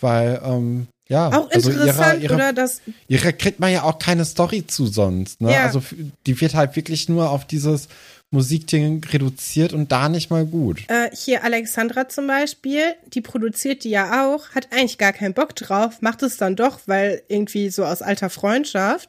weil, 0.00 0.40
ähm, 0.44 0.86
ja, 1.08 1.28
Auch 1.28 1.50
also 1.50 1.70
interessant, 1.70 2.22
ihre, 2.22 2.24
ihre, 2.24 2.34
oder? 2.34 2.52
Dass 2.52 2.82
ihre 3.06 3.32
kriegt 3.32 3.60
man 3.60 3.72
ja 3.72 3.82
auch 3.82 3.98
keine 3.98 4.24
Story 4.24 4.66
zu 4.66 4.86
sonst, 4.86 5.40
ne? 5.40 5.52
Ja. 5.52 5.64
Also 5.64 5.82
die 6.26 6.40
wird 6.40 6.54
halt 6.54 6.76
wirklich 6.76 7.08
nur 7.08 7.30
auf 7.30 7.46
dieses 7.46 7.88
Musikding 8.30 9.02
reduziert 9.10 9.72
und 9.72 9.90
da 9.90 10.10
nicht 10.10 10.30
mal 10.30 10.44
gut. 10.44 10.82
äh, 10.88 11.08
hier 11.16 11.44
Alexandra 11.44 12.08
zum 12.10 12.26
Beispiel, 12.26 12.94
die 13.14 13.22
produziert 13.22 13.84
die 13.84 13.90
ja 13.90 14.26
auch, 14.26 14.50
hat 14.50 14.68
eigentlich 14.70 14.98
gar 14.98 15.14
keinen 15.14 15.32
Bock 15.32 15.56
drauf, 15.56 16.02
macht 16.02 16.22
es 16.22 16.36
dann 16.36 16.56
doch, 16.56 16.80
weil 16.84 17.22
irgendwie 17.28 17.70
so 17.70 17.86
aus 17.86 18.02
alter 18.02 18.28
Freundschaft. 18.28 19.08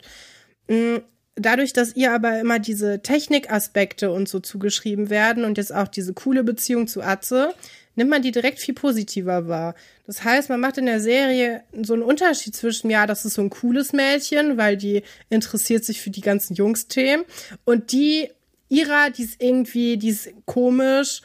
Mm, 0.70 1.00
Dadurch, 1.40 1.72
dass 1.72 1.96
ihr 1.96 2.14
aber 2.14 2.40
immer 2.40 2.60
diese 2.60 3.02
Technikaspekte 3.02 4.12
und 4.12 4.28
so 4.28 4.40
zugeschrieben 4.40 5.10
werden 5.10 5.46
und 5.46 5.58
jetzt 5.58 5.74
auch 5.74 5.88
diese 5.88 6.14
coole 6.14 6.44
Beziehung 6.44 6.88
zu 6.88 7.02
Atze, 7.02 7.54
nimmt 8.00 8.10
man 8.10 8.22
die 8.22 8.32
direkt 8.32 8.60
viel 8.60 8.74
positiver 8.74 9.48
wahr. 9.48 9.76
Das 10.08 10.24
heißt, 10.24 10.50
man 10.50 10.62
macht 10.62 10.78
in 10.78 10.86
der 10.86 11.02
Serie 11.02 11.64
so 11.84 11.94
einen 11.94 12.02
Unterschied 12.02 12.56
zwischen, 12.56 12.90
ja, 12.90 13.06
das 13.06 13.26
ist 13.26 13.34
so 13.34 13.42
ein 13.42 13.50
cooles 13.50 13.92
Mädchen, 13.92 14.58
weil 14.58 14.78
die 14.78 15.04
interessiert 15.30 15.84
sich 15.84 16.02
für 16.02 16.10
die 16.10 16.22
ganzen 16.22 16.56
Jungsthemen 16.56 17.26
und 17.66 17.92
die 17.92 18.30
Ira, 18.70 19.10
die 19.10 19.24
ist 19.24 19.42
irgendwie, 19.42 19.98
die 19.98 20.10
ist 20.10 20.30
komisch, 20.46 21.22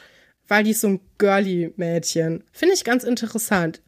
weil 0.47 0.65
die 0.65 0.71
ist 0.71 0.81
so 0.81 0.89
ein 0.89 0.99
girly 1.17 1.73
Mädchen. 1.77 2.43
Finde 2.51 2.75
ich 2.75 2.83
ganz 2.83 3.05
interessant. 3.05 3.81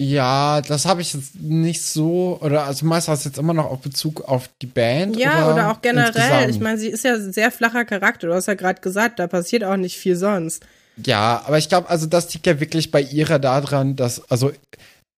Ja, 0.00 0.60
das 0.60 0.86
habe 0.86 1.00
ich 1.02 1.12
jetzt 1.14 1.36
nicht 1.36 1.82
so, 1.82 2.38
oder 2.40 2.64
also 2.64 2.84
meist 2.86 3.08
hast 3.08 3.24
jetzt 3.24 3.38
immer 3.38 3.54
noch 3.54 3.70
auf 3.70 3.80
Bezug 3.80 4.22
auf 4.22 4.48
die 4.60 4.66
Band. 4.66 5.16
Ja, 5.16 5.52
oder, 5.52 5.70
auch 5.70 5.82
generell. 5.82 6.08
insgesamt? 6.08 6.50
Ich 6.50 6.60
meine, 6.60 6.78
sie 6.78 6.88
ist 6.88 7.04
ja 7.04 7.14
ein 7.14 7.32
sehr 7.32 7.50
flacher 7.50 7.84
Charakter. 7.84 8.26
Du 8.26 8.34
hast 8.34 8.46
ja 8.46 8.54
gerade 8.54 8.80
gesagt, 8.80 9.18
da 9.18 9.26
passiert 9.26 9.64
auch 9.64 9.76
nicht 9.76 9.96
viel 9.96 10.16
sonst. 10.16 10.64
Ja, 11.04 11.42
aber 11.46 11.58
ich 11.58 11.68
glaube, 11.68 11.88
also 11.88 12.06
das 12.06 12.32
liegt 12.34 12.46
ja 12.46 12.60
wirklich 12.60 12.90
bei 12.90 13.02
Ira 13.02 13.38
daran, 13.38 13.96
dass, 13.96 14.30
also 14.30 14.52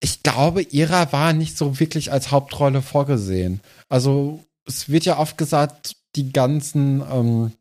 ich 0.01 0.23
glaube, 0.23 0.63
Ira 0.63 1.13
war 1.13 1.33
nicht 1.33 1.57
so 1.57 1.79
wirklich 1.79 2.13
als 2.13 2.31
Hauptrolle 2.31 2.83
vorgesehen. 2.83 3.61
Also 3.89 4.45
es 4.67 4.89
wird 4.89 5.05
ja 5.05 5.19
oft 5.19 5.37
gesagt, 5.39 5.97
die 6.17 6.33
ganzen, 6.33 7.03
ähm, 7.11 7.53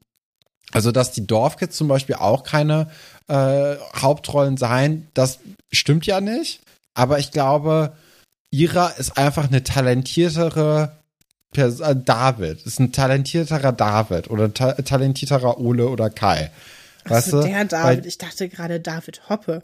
also 0.71 0.91
dass 0.91 1.11
die 1.11 1.27
Dorfkids 1.27 1.77
zum 1.77 1.87
Beispiel 1.87 2.15
auch 2.15 2.43
keine 2.43 2.89
äh, 3.27 3.75
Hauptrollen 3.95 4.57
seien, 4.57 5.07
das 5.13 5.39
stimmt 5.71 6.05
ja 6.05 6.21
nicht. 6.21 6.61
aber 6.95 7.19
ich 7.19 7.31
glaube, 7.31 7.93
Ira 8.51 8.87
ist 8.87 9.17
einfach 9.17 9.47
eine 9.47 9.63
talentiertere 9.63 10.91
Person. 11.53 11.87
Äh, 11.87 11.95
David 12.03 12.65
ist 12.65 12.79
ein 12.79 12.91
talentierterer 12.91 13.71
David 13.71 14.29
oder 14.29 14.53
ta 14.53 14.73
talentierterer 14.73 15.59
Ole 15.59 15.87
oder 15.87 16.09
Kai. 16.09 16.51
Weißt 17.09 17.33
also 17.33 17.41
du? 17.41 17.47
der 17.47 17.65
David, 17.65 17.99
Weil, 17.99 18.05
ich 18.05 18.17
dachte 18.17 18.49
gerade 18.49 18.79
David 18.79 19.29
Hoppe. 19.29 19.63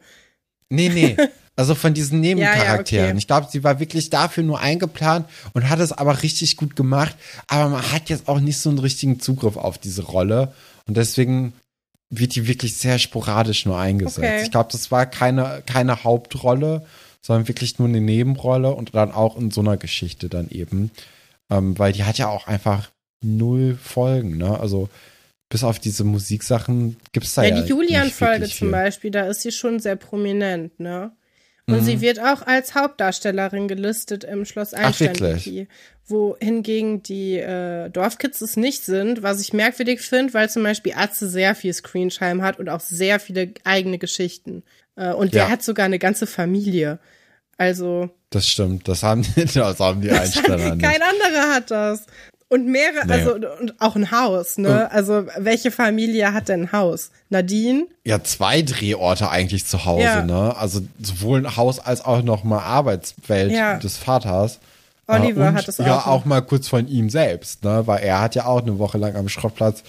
Nee, 0.69 0.89
nee. 0.89 1.17
Also 1.57 1.73
von 1.73 1.93
diesen 1.93 2.19
Nebencharakteren. 2.19 2.85
ja, 2.89 3.03
ja, 3.05 3.09
okay. 3.11 3.17
Ich 3.17 3.27
glaube, 3.27 3.47
sie 3.49 3.63
war 3.63 3.79
wirklich 3.79 4.09
dafür 4.09 4.43
nur 4.43 4.59
eingeplant 4.59 5.25
und 5.53 5.69
hat 5.69 5.79
es 5.79 5.93
aber 5.93 6.21
richtig 6.21 6.57
gut 6.57 6.75
gemacht. 6.75 7.15
Aber 7.47 7.69
man 7.69 7.91
hat 7.93 8.09
jetzt 8.09 8.27
auch 8.27 8.41
nicht 8.41 8.59
so 8.59 8.69
einen 8.69 8.79
richtigen 8.79 9.21
Zugriff 9.21 9.55
auf 9.55 9.77
diese 9.77 10.03
Rolle. 10.03 10.53
Und 10.85 10.97
deswegen 10.97 11.53
wird 12.09 12.35
die 12.35 12.47
wirklich 12.47 12.75
sehr 12.75 12.99
sporadisch 12.99 13.65
nur 13.65 13.79
eingesetzt. 13.79 14.19
Okay. 14.19 14.41
Ich 14.43 14.51
glaube, 14.51 14.69
das 14.71 14.91
war 14.91 15.05
keine, 15.05 15.63
keine 15.65 16.03
Hauptrolle, 16.03 16.85
sondern 17.21 17.47
wirklich 17.47 17.79
nur 17.79 17.87
eine 17.87 18.01
Nebenrolle 18.01 18.71
und 18.71 18.93
dann 18.93 19.13
auch 19.13 19.37
in 19.37 19.49
so 19.49 19.61
einer 19.61 19.77
Geschichte 19.77 20.27
dann 20.27 20.49
eben. 20.49 20.91
Ähm, 21.49 21.79
weil 21.79 21.93
die 21.93 22.03
hat 22.03 22.17
ja 22.17 22.27
auch 22.27 22.47
einfach 22.47 22.89
null 23.21 23.77
Folgen, 23.81 24.37
ne? 24.37 24.59
Also 24.59 24.89
bis 25.55 25.63
auf 25.63 25.79
diese 25.79 26.03
Musiksachen 26.03 26.97
gibt 27.13 27.27
es 27.27 27.35
da 27.35 27.43
ja. 27.43 27.55
Ja, 27.55 27.61
die 27.61 27.69
Julian-Folge 27.69 28.49
zum 28.49 28.71
Beispiel, 28.71 29.09
da 29.09 29.27
ist 29.27 29.39
sie 29.39 29.53
schon 29.53 29.79
sehr 29.79 29.95
prominent, 29.95 30.81
ne? 30.81 31.13
Und 31.65 31.79
mhm. 31.79 31.85
sie 31.85 32.01
wird 32.01 32.19
auch 32.19 32.41
als 32.41 32.75
Hauptdarstellerin 32.75 33.69
gelistet 33.69 34.25
im 34.25 34.43
Schloss 34.43 34.73
Einstein. 34.73 35.69
Wohingegen 36.07 37.03
die 37.03 37.37
äh, 37.37 37.89
Dorfkids 37.89 38.41
es 38.41 38.57
nicht 38.57 38.83
sind, 38.83 39.23
was 39.23 39.39
ich 39.39 39.53
merkwürdig 39.53 40.01
finde, 40.01 40.33
weil 40.33 40.49
zum 40.49 40.63
Beispiel 40.63 40.91
Atze 40.93 41.29
sehr 41.29 41.55
viel 41.55 41.71
Screentime 41.71 42.43
hat 42.43 42.59
und 42.59 42.67
auch 42.67 42.81
sehr 42.81 43.21
viele 43.21 43.53
eigene 43.63 43.97
Geschichten. 43.97 44.63
Äh, 44.97 45.13
und 45.13 45.33
der 45.33 45.45
ja. 45.45 45.49
hat 45.49 45.63
sogar 45.63 45.85
eine 45.85 45.99
ganze 45.99 46.27
Familie. 46.27 46.99
Also. 47.57 48.09
Das 48.29 48.45
stimmt, 48.45 48.89
das 48.89 49.03
haben 49.03 49.21
die, 49.21 49.45
das 49.53 49.79
haben 49.79 50.01
die 50.01 50.11
Einsteller 50.11 50.57
nicht. 50.75 50.83
Kein 50.85 51.01
anderer 51.01 51.55
hat 51.55 51.71
das. 51.71 52.07
Und 52.47 52.67
mehrere, 52.67 53.07
nee. 53.07 53.13
also 53.13 53.35
und 53.35 53.81
auch 53.81 53.95
ein 53.95 54.11
Haus, 54.11 54.57
ne? 54.59 54.69
Und 54.69 54.91
also 54.91 55.25
welche 55.37 55.71
Familie 55.71 56.31
hat 56.31 56.47
denn 56.47 56.63
ein 56.63 56.71
Haus? 56.71 57.09
Nadine? 57.29 57.87
Ja, 58.03 58.23
zwei 58.23 58.61
Drehorte 58.61 59.29
eigentlich 59.29 59.65
zu 59.65 59.85
Hause, 59.85 60.03
ja. 60.03 60.23
ne? 60.23 60.55
Also 60.55 60.81
sowohl 61.01 61.39
ein 61.39 61.57
Haus 61.57 61.79
als 61.79 62.05
auch 62.05 62.21
noch 62.21 62.43
mal 62.43 62.59
Arbeitswelt 62.59 63.51
ja. 63.51 63.77
des 63.77 63.97
Vaters. 63.97 64.59
Oliver 65.07 65.49
und, 65.49 65.55
hat 65.55 65.67
es 65.67 65.79
auch. 65.79 65.85
Ja, 65.85 66.05
auch 66.05 66.25
mal 66.25 66.41
kurz 66.41 66.67
von 66.67 66.87
ihm 66.87 67.09
selbst, 67.09 67.63
ne? 67.63 67.87
Weil 67.87 68.03
er 68.03 68.21
hat 68.21 68.35
ja 68.35 68.45
auch 68.45 68.61
eine 68.61 68.77
Woche 68.77 68.99
lang 68.99 69.15
am 69.15 69.27
Schrottplatz 69.27 69.83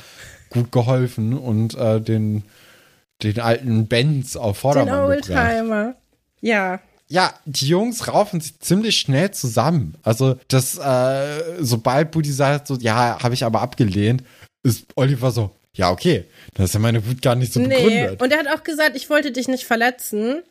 gut 0.48 0.72
geholfen 0.72 1.36
und 1.36 1.76
äh, 1.76 2.00
den, 2.00 2.42
den 3.22 3.38
alten 3.38 3.86
Benz 3.86 4.36
auf 4.36 4.58
Vordermann 4.58 4.94
Den 4.94 5.04
Oldtimer. 5.04 5.62
Gebracht. 5.62 5.96
Ja, 6.40 6.80
ja, 7.08 7.32
die 7.44 7.68
Jungs 7.68 8.08
raufen 8.08 8.40
sich 8.40 8.58
ziemlich 8.60 8.98
schnell 8.98 9.30
zusammen. 9.30 9.96
Also, 10.02 10.36
das, 10.48 10.76
äh, 10.78 11.56
sobald 11.60 12.10
Buddy 12.10 12.32
sagt, 12.32 12.66
so, 12.66 12.76
ja, 12.76 13.22
habe 13.22 13.34
ich 13.34 13.44
aber 13.44 13.60
abgelehnt, 13.60 14.24
ist 14.62 14.86
Oliver 14.96 15.30
so, 15.30 15.50
ja, 15.74 15.90
okay, 15.90 16.24
das 16.54 16.70
ist 16.70 16.74
ja 16.74 16.80
meine 16.80 17.06
Wut 17.06 17.22
gar 17.22 17.34
nicht 17.34 17.52
so 17.52 17.60
nee. 17.60 17.68
begründet. 17.68 18.22
Und 18.22 18.32
er 18.32 18.38
hat 18.38 18.48
auch 18.48 18.64
gesagt, 18.64 18.96
ich 18.96 19.10
wollte 19.10 19.30
dich 19.30 19.46
nicht 19.46 19.64
verletzen. 19.64 20.42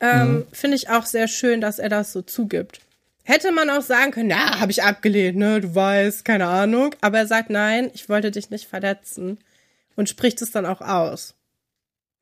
Ähm, 0.00 0.34
mhm. 0.34 0.46
Finde 0.52 0.76
ich 0.76 0.90
auch 0.90 1.06
sehr 1.06 1.28
schön, 1.28 1.60
dass 1.60 1.78
er 1.78 1.88
das 1.88 2.12
so 2.12 2.22
zugibt. 2.22 2.80
Hätte 3.24 3.52
man 3.52 3.70
auch 3.70 3.82
sagen 3.82 4.10
können, 4.10 4.30
ja, 4.30 4.58
habe 4.58 4.72
ich 4.72 4.82
abgelehnt, 4.82 5.38
ne, 5.38 5.60
du 5.60 5.74
weißt, 5.74 6.24
keine 6.24 6.48
Ahnung. 6.48 6.94
Aber 7.00 7.18
er 7.18 7.26
sagt, 7.28 7.50
nein, 7.50 7.90
ich 7.94 8.08
wollte 8.08 8.32
dich 8.32 8.50
nicht 8.50 8.66
verletzen. 8.66 9.38
Und 9.94 10.08
spricht 10.08 10.42
es 10.42 10.50
dann 10.50 10.66
auch 10.66 10.80
aus. 10.80 11.34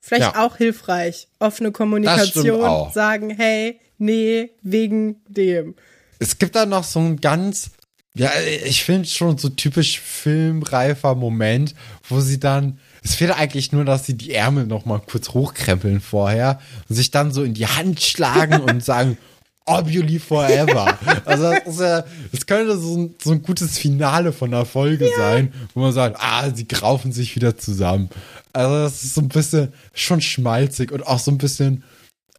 Vielleicht 0.00 0.34
ja. 0.34 0.46
auch 0.46 0.56
hilfreich. 0.56 1.28
Offene 1.38 1.72
Kommunikation, 1.72 2.90
sagen, 2.92 3.30
hey, 3.30 3.80
nee, 3.98 4.50
wegen 4.62 5.16
dem. 5.28 5.74
Es 6.18 6.38
gibt 6.38 6.56
da 6.56 6.66
noch 6.66 6.84
so 6.84 7.00
ein 7.00 7.20
ganz, 7.20 7.70
ja, 8.14 8.30
ich 8.64 8.82
finde 8.82 9.08
schon 9.08 9.38
so 9.38 9.50
typisch 9.50 10.00
filmreifer 10.00 11.14
Moment, 11.14 11.74
wo 12.08 12.20
sie 12.20 12.40
dann, 12.40 12.78
es 13.02 13.14
fehlt 13.14 13.36
eigentlich 13.36 13.72
nur, 13.72 13.84
dass 13.84 14.06
sie 14.06 14.14
die 14.14 14.32
Ärmel 14.32 14.66
noch 14.66 14.84
mal 14.84 15.00
kurz 15.00 15.30
hochkrempeln 15.30 16.00
vorher 16.00 16.60
und 16.88 16.96
sich 16.96 17.10
dann 17.10 17.32
so 17.32 17.42
in 17.42 17.54
die 17.54 17.66
Hand 17.66 18.00
schlagen 18.00 18.60
und 18.68 18.84
sagen, 18.84 19.18
Obviously 19.66 20.18
Forever. 20.18 20.98
Also 21.24 21.52
das, 21.52 21.74
ist 21.74 21.80
ja, 21.80 22.04
das 22.32 22.46
könnte 22.46 22.76
so 22.76 22.96
ein, 22.96 23.14
so 23.22 23.30
ein 23.30 23.42
gutes 23.42 23.78
Finale 23.78 24.32
von 24.32 24.50
der 24.50 24.64
Folge 24.64 25.08
ja. 25.08 25.16
sein, 25.16 25.52
wo 25.74 25.80
man 25.80 25.92
sagt, 25.92 26.16
ah, 26.18 26.50
sie 26.52 26.66
graufen 26.66 27.12
sich 27.12 27.36
wieder 27.36 27.56
zusammen. 27.56 28.10
Also 28.52 28.74
das 28.74 29.04
ist 29.04 29.14
so 29.14 29.20
ein 29.20 29.28
bisschen 29.28 29.72
schon 29.94 30.20
schmalzig 30.20 30.92
und 30.92 31.06
auch 31.06 31.18
so 31.18 31.30
ein 31.30 31.38
bisschen 31.38 31.84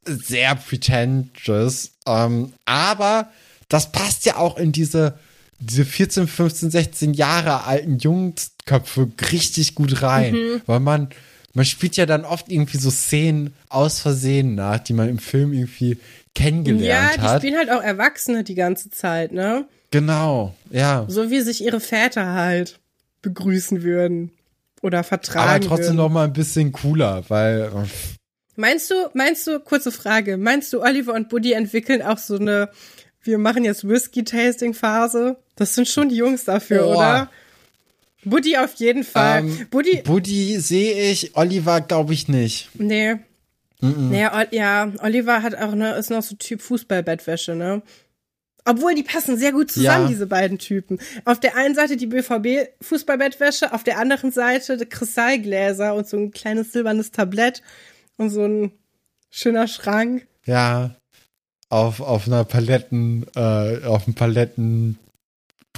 sehr 0.05 0.55
pretentious. 0.55 1.91
Ähm, 2.07 2.53
aber 2.65 3.29
das 3.69 3.91
passt 3.91 4.25
ja 4.25 4.37
auch 4.37 4.57
in 4.57 4.71
diese, 4.71 5.17
diese 5.59 5.85
14, 5.85 6.27
15, 6.27 6.71
16 6.71 7.13
Jahre 7.13 7.65
alten 7.65 7.97
Jungsköpfe 7.97 9.11
richtig 9.31 9.75
gut 9.75 10.01
rein. 10.01 10.33
Mhm. 10.33 10.61
Weil 10.65 10.79
man, 10.79 11.09
man 11.53 11.65
spielt 11.65 11.97
ja 11.97 12.05
dann 12.05 12.25
oft 12.25 12.49
irgendwie 12.49 12.77
so 12.77 12.89
Szenen 12.89 13.53
aus 13.69 13.99
Versehen 13.99 14.55
nach, 14.55 14.79
die 14.79 14.93
man 14.93 15.09
im 15.09 15.19
Film 15.19 15.53
irgendwie 15.53 15.97
kennengelernt 16.33 17.17
hat. 17.17 17.17
Ja, 17.17 17.39
die 17.39 17.47
spielen 17.47 17.57
halt 17.57 17.71
auch 17.71 17.83
Erwachsene 17.83 18.43
die 18.43 18.55
ganze 18.55 18.89
Zeit, 18.89 19.31
ne? 19.31 19.65
Genau, 19.91 20.55
ja. 20.69 21.05
So 21.09 21.29
wie 21.29 21.41
sich 21.41 21.63
ihre 21.63 21.81
Väter 21.81 22.33
halt 22.33 22.79
begrüßen 23.21 23.83
würden 23.83 24.31
oder 24.81 25.03
vertragen. 25.03 25.65
Aber 25.65 25.75
trotzdem 25.75 25.95
noch 25.95 26.09
mal 26.09 26.25
ein 26.25 26.33
bisschen 26.33 26.71
cooler, 26.71 27.23
weil. 27.27 27.71
Meinst 28.55 28.91
du, 28.91 28.95
meinst 29.13 29.47
du, 29.47 29.59
kurze 29.59 29.91
Frage, 29.91 30.37
meinst 30.37 30.73
du, 30.73 30.81
Oliver 30.81 31.13
und 31.13 31.29
Buddy 31.29 31.53
entwickeln 31.53 32.01
auch 32.01 32.17
so 32.17 32.35
eine, 32.35 32.69
wir 33.23 33.37
machen 33.37 33.63
jetzt 33.63 33.87
Whisky-Tasting-Phase? 33.87 35.37
Das 35.55 35.75
sind 35.75 35.87
schon 35.87 36.09
die 36.09 36.17
Jungs 36.17 36.43
dafür, 36.43 36.87
oh. 36.87 36.95
oder? 36.95 37.29
Buddy 38.23 38.57
auf 38.57 38.75
jeden 38.75 39.03
Fall. 39.03 39.39
Ähm, 39.39 39.67
Buddy, 39.71 40.01
Buddy 40.03 40.59
sehe 40.59 41.11
ich, 41.11 41.35
Oliver 41.35 41.81
glaube 41.81 42.13
ich 42.13 42.27
nicht. 42.27 42.69
Nee. 42.75 43.15
Mm 43.79 43.87
-mm. 43.87 44.09
Nee, 44.09 44.27
ja, 44.51 44.91
Oliver 44.99 45.41
hat 45.41 45.55
auch, 45.55 45.73
ne, 45.73 45.95
ist 45.95 46.11
noch 46.11 46.21
so 46.21 46.35
Typ 46.35 46.61
Fußballbettwäsche, 46.61 47.55
ne? 47.55 47.81
Obwohl, 48.65 48.93
die 48.93 49.03
passen 49.03 49.37
sehr 49.37 49.51
gut 49.51 49.71
zusammen, 49.71 50.03
ja. 50.03 50.09
diese 50.09 50.27
beiden 50.27 50.59
Typen. 50.59 50.99
Auf 51.25 51.39
der 51.39 51.55
einen 51.55 51.73
Seite 51.73 51.97
die 51.97 52.07
BVB-Fußballbettwäsche, 52.07 53.73
auf 53.73 53.83
der 53.83 53.97
anderen 53.97 54.31
Seite 54.31 54.77
die 54.77 54.85
Kristallgläser 54.85 55.95
und 55.95 56.07
so 56.07 56.17
ein 56.17 56.31
kleines 56.31 56.71
silbernes 56.71 57.11
Tablett 57.11 57.61
und 58.17 58.29
so 58.29 58.45
ein 58.45 58.71
schöner 59.29 59.67
Schrank. 59.67 60.27
Ja, 60.45 60.95
auf, 61.69 62.01
auf 62.01 62.27
einer 62.27 62.43
Paletten, 62.43 63.25
äh, 63.35 63.83
auf 63.85 64.05
einem 64.05 64.15
Paletten 64.15 64.99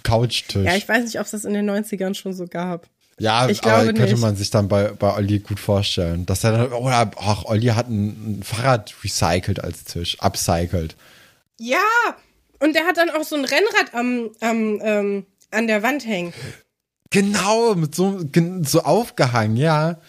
Couchtisch. 0.04 0.66
Ja, 0.66 0.76
ich 0.76 0.90
weiß 0.90 1.06
nicht, 1.06 1.20
ob 1.20 1.26
es 1.26 1.32
das 1.32 1.46
in 1.46 1.54
den 1.54 1.70
90ern 1.70 2.14
schon 2.16 2.34
so 2.34 2.48
gab. 2.48 2.88
Ja, 3.20 3.48
ich 3.48 3.64
aber 3.64 3.86
könnte 3.86 4.04
nicht. 4.04 4.18
man 4.18 4.36
sich 4.36 4.50
dann 4.50 4.68
bei, 4.68 4.90
bei 4.90 5.16
Olli 5.16 5.40
gut 5.40 5.60
vorstellen. 5.60 6.26
Dass 6.26 6.44
er 6.44 6.52
dann, 6.52 6.74
oder 6.74 7.12
ach, 7.18 7.46
Olli 7.46 7.68
hat 7.68 7.88
ein, 7.88 8.40
ein 8.40 8.44
Fahrrad 8.44 8.94
recycelt 9.04 9.64
als 9.64 9.84
Tisch, 9.84 10.18
upcycled. 10.20 10.96
Ja, 11.60 11.78
und 12.64 12.74
der 12.74 12.86
hat 12.86 12.98
dann 12.98 13.10
auch 13.10 13.24
so 13.24 13.36
ein 13.36 13.44
Rennrad 13.46 13.94
am, 13.94 14.30
am 14.40 14.80
ähm, 14.82 15.26
an 15.52 15.68
der 15.68 15.84
Wand 15.84 16.08
hängen. 16.08 16.34
Genau, 17.10 17.76
mit 17.76 17.94
so, 17.94 18.22
so 18.64 18.82
aufgehangen, 18.82 19.58
ja. 19.58 20.00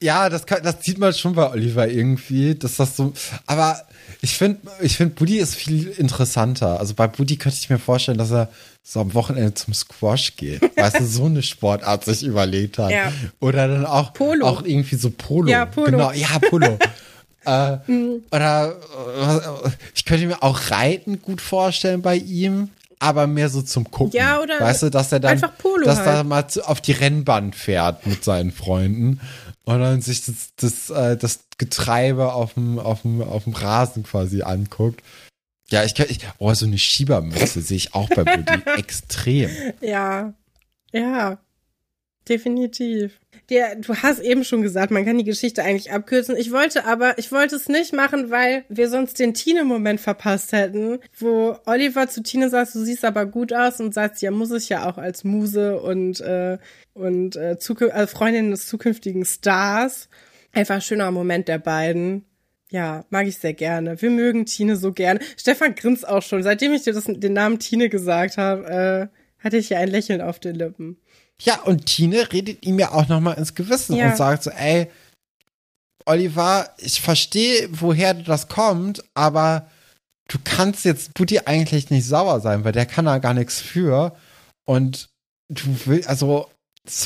Ja, 0.00 0.28
das, 0.28 0.46
kann, 0.46 0.62
das 0.62 0.84
sieht 0.84 0.98
man 0.98 1.12
schon 1.12 1.34
bei 1.34 1.50
Oliver 1.50 1.88
irgendwie, 1.88 2.54
dass 2.54 2.76
das 2.76 2.96
so, 2.96 3.12
aber 3.46 3.82
ich 4.20 4.36
finde, 4.36 4.60
ich 4.80 4.96
finde, 4.96 5.14
Buddy 5.14 5.38
ist 5.38 5.56
viel 5.56 5.88
interessanter. 5.88 6.78
Also 6.78 6.94
bei 6.94 7.08
Buddy 7.08 7.36
könnte 7.36 7.58
ich 7.60 7.70
mir 7.70 7.78
vorstellen, 7.78 8.18
dass 8.18 8.30
er 8.30 8.48
so 8.84 9.00
am 9.00 9.14
Wochenende 9.14 9.54
zum 9.54 9.74
Squash 9.74 10.36
geht. 10.36 10.62
weißt 10.76 11.00
du, 11.00 11.06
so 11.06 11.24
eine 11.24 11.42
Sportart 11.42 12.04
sich 12.04 12.22
überlegt 12.22 12.78
hat. 12.78 12.90
Ja. 12.90 13.12
Oder 13.40 13.66
dann 13.66 13.86
auch, 13.86 14.12
Polo. 14.12 14.46
auch 14.46 14.62
irgendwie 14.64 14.96
so 14.96 15.10
Polo. 15.10 15.50
Ja, 15.50 15.66
Polo. 15.66 15.90
Genau, 15.90 16.12
ja, 16.12 16.38
Polo. 16.38 16.78
äh, 17.44 17.76
mhm. 17.86 18.24
Oder 18.30 18.76
äh, 19.64 19.70
ich 19.94 20.04
könnte 20.04 20.26
mir 20.26 20.42
auch 20.42 20.70
Reiten 20.70 21.22
gut 21.22 21.40
vorstellen 21.40 22.02
bei 22.02 22.16
ihm 22.16 22.70
aber 23.00 23.26
mehr 23.26 23.48
so 23.48 23.62
zum 23.62 23.90
Gucken. 23.90 24.18
Ja, 24.18 24.40
oder 24.40 24.60
weißt 24.60 24.84
du, 24.84 24.90
dass 24.90 25.12
er 25.12 25.20
dann, 25.20 25.40
dass 25.40 25.98
halt. 25.98 26.06
er 26.06 26.24
mal 26.24 26.44
auf 26.64 26.80
die 26.80 26.92
Rennbahn 26.92 27.52
fährt 27.52 28.06
mit 28.06 28.24
seinen 28.24 28.50
Freunden 28.50 29.20
und 29.64 29.80
dann 29.80 30.00
sich 30.00 30.24
das, 30.24 30.54
das, 30.56 30.90
äh, 30.90 31.16
das 31.16 31.40
Getreibe 31.58 32.32
auf 32.32 32.54
dem, 32.54 32.78
auf, 32.78 33.02
dem, 33.02 33.22
auf 33.22 33.44
dem 33.44 33.52
Rasen 33.52 34.02
quasi 34.02 34.42
anguckt. 34.42 35.02
Ja, 35.70 35.84
ich 35.84 35.94
kann, 35.94 36.06
ich, 36.08 36.20
oh, 36.38 36.52
so 36.54 36.66
eine 36.66 36.78
Schiebermütze 36.78 37.60
sehe 37.60 37.76
ich 37.76 37.94
auch 37.94 38.08
bei 38.08 38.24
Buddy 38.24 38.62
extrem. 38.78 39.50
Ja, 39.80 40.32
ja, 40.92 41.38
definitiv. 42.28 43.20
Der, 43.50 43.76
du 43.76 43.94
hast 43.94 44.20
eben 44.20 44.44
schon 44.44 44.60
gesagt, 44.60 44.90
man 44.90 45.06
kann 45.06 45.16
die 45.16 45.24
Geschichte 45.24 45.62
eigentlich 45.62 45.90
abkürzen. 45.90 46.36
Ich 46.36 46.52
wollte 46.52 46.84
aber, 46.84 47.18
ich 47.18 47.32
wollte 47.32 47.56
es 47.56 47.68
nicht 47.68 47.94
machen, 47.94 48.30
weil 48.30 48.64
wir 48.68 48.90
sonst 48.90 49.18
den 49.18 49.32
Tine-Moment 49.32 50.00
verpasst 50.00 50.52
hätten, 50.52 50.98
wo 51.18 51.56
Oliver 51.64 52.08
zu 52.08 52.22
Tine 52.22 52.50
sagt, 52.50 52.74
du 52.74 52.84
siehst 52.84 53.06
aber 53.06 53.24
gut 53.24 53.54
aus 53.54 53.80
und 53.80 53.94
sagt, 53.94 54.20
ja, 54.20 54.30
muss 54.30 54.50
ich 54.50 54.68
ja 54.68 54.88
auch 54.88 54.98
als 54.98 55.24
Muse 55.24 55.80
und 55.80 56.20
äh, 56.20 56.58
und 56.94 57.36
äh, 57.36 57.56
also 57.92 58.06
Freundin 58.06 58.50
des 58.50 58.66
zukünftigen 58.66 59.24
Stars. 59.24 60.08
Einfach 60.52 60.76
ein 60.76 60.82
schöner 60.82 61.10
Moment 61.10 61.48
der 61.48 61.58
beiden. 61.58 62.24
Ja, 62.70 63.06
mag 63.08 63.26
ich 63.26 63.38
sehr 63.38 63.54
gerne. 63.54 64.00
Wir 64.02 64.10
mögen 64.10 64.44
Tine 64.44 64.76
so 64.76 64.92
gerne. 64.92 65.20
Stefan 65.36 65.74
grinst 65.74 66.06
auch 66.06 66.22
schon. 66.22 66.42
Seitdem 66.42 66.74
ich 66.74 66.82
dir 66.82 66.92
das, 66.92 67.04
den 67.04 67.32
Namen 67.32 67.58
Tine 67.58 67.88
gesagt 67.88 68.36
habe, 68.36 69.10
äh, 69.10 69.42
hatte 69.42 69.56
ich 69.56 69.70
ja 69.70 69.78
ein 69.78 69.88
Lächeln 69.88 70.20
auf 70.20 70.38
den 70.38 70.56
Lippen. 70.56 70.98
Ja, 71.42 71.60
und 71.62 71.86
Tine 71.86 72.32
redet 72.32 72.64
ihm 72.66 72.78
ja 72.78 72.92
auch 72.92 73.08
nochmal 73.08 73.38
ins 73.38 73.54
Gewissen 73.54 73.96
ja. 73.96 74.10
und 74.10 74.16
sagt 74.16 74.42
so, 74.42 74.50
ey, 74.50 74.90
Oliver, 76.04 76.70
ich 76.78 77.00
verstehe, 77.00 77.68
woher 77.70 78.14
das 78.14 78.48
kommt, 78.48 79.04
aber 79.14 79.70
du 80.28 80.38
kannst 80.42 80.84
jetzt 80.84 81.14
Buddy 81.14 81.40
eigentlich 81.40 81.90
nicht 81.90 82.06
sauer 82.06 82.40
sein, 82.40 82.64
weil 82.64 82.72
der 82.72 82.86
kann 82.86 83.04
da 83.04 83.18
gar 83.18 83.34
nichts 83.34 83.60
für. 83.60 84.16
Und 84.66 85.08
du 85.48 85.64
willst, 85.84 86.08
also, 86.08 86.48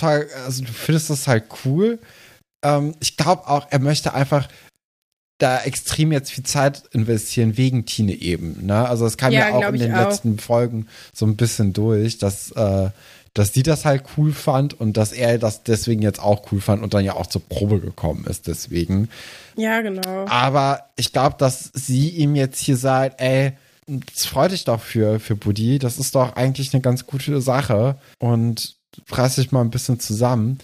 also 0.01 0.65
du 0.65 0.73
findest 0.73 1.11
das 1.11 1.27
halt 1.27 1.45
cool. 1.65 1.99
Ähm, 2.65 2.95
ich 3.01 3.17
glaube 3.17 3.49
auch, 3.49 3.67
er 3.71 3.81
möchte 3.81 4.15
einfach 4.15 4.49
da 5.39 5.63
extrem 5.63 6.13
jetzt 6.13 6.31
viel 6.31 6.45
Zeit 6.45 6.85
investieren 6.93 7.57
wegen 7.57 7.85
Tine 7.85 8.13
eben. 8.13 8.65
Ne? 8.65 8.89
Also 8.89 9.07
es 9.07 9.17
kam 9.17 9.33
ja, 9.33 9.49
ja 9.49 9.55
auch 9.57 9.73
in 9.73 9.81
den 9.81 9.95
auch. 9.95 10.09
letzten 10.09 10.39
Folgen 10.39 10.87
so 11.13 11.27
ein 11.27 11.37
bisschen 11.37 11.73
durch, 11.73 12.19
dass 12.19 12.53
äh, 12.53 12.91
dass 13.35 13.53
sie 13.53 13.63
das 13.63 13.85
halt 13.85 14.05
cool 14.17 14.33
fand 14.33 14.79
und 14.79 14.97
dass 14.97 15.13
er 15.13 15.39
das 15.39 15.63
deswegen 15.63 16.03
jetzt 16.03 16.21
auch 16.21 16.53
cool 16.53 16.61
fand 16.61 16.83
und 16.83 16.93
dann 16.93 17.05
ja 17.05 17.15
auch 17.15 17.27
zur 17.27 17.43
Probe 17.43 17.81
gekommen 17.81 18.27
ist 18.29 18.47
deswegen. 18.47 19.09
Ja, 19.57 19.81
genau. 19.81 20.27
Aber 20.27 20.91
ich 20.97 21.13
glaube, 21.13 21.37
dass 21.39 21.71
sie 21.73 22.11
ihm 22.11 22.35
jetzt 22.35 22.61
hier 22.61 22.77
sagt, 22.77 23.21
ey, 23.21 23.53
das 23.87 24.27
freut 24.27 24.53
dich 24.53 24.65
doch 24.65 24.81
für, 24.81 25.19
für 25.19 25.35
Buddy, 25.35 25.79
das 25.79 25.99
ist 25.99 26.15
doch 26.15 26.37
eigentlich 26.37 26.73
eine 26.73 26.83
ganz 26.83 27.07
gute 27.07 27.41
Sache 27.41 27.97
und 28.19 28.77
reiß 29.11 29.37
dich 29.37 29.51
mal 29.51 29.63
ein 29.63 29.71
bisschen 29.71 29.99
zusammen. 29.99 30.59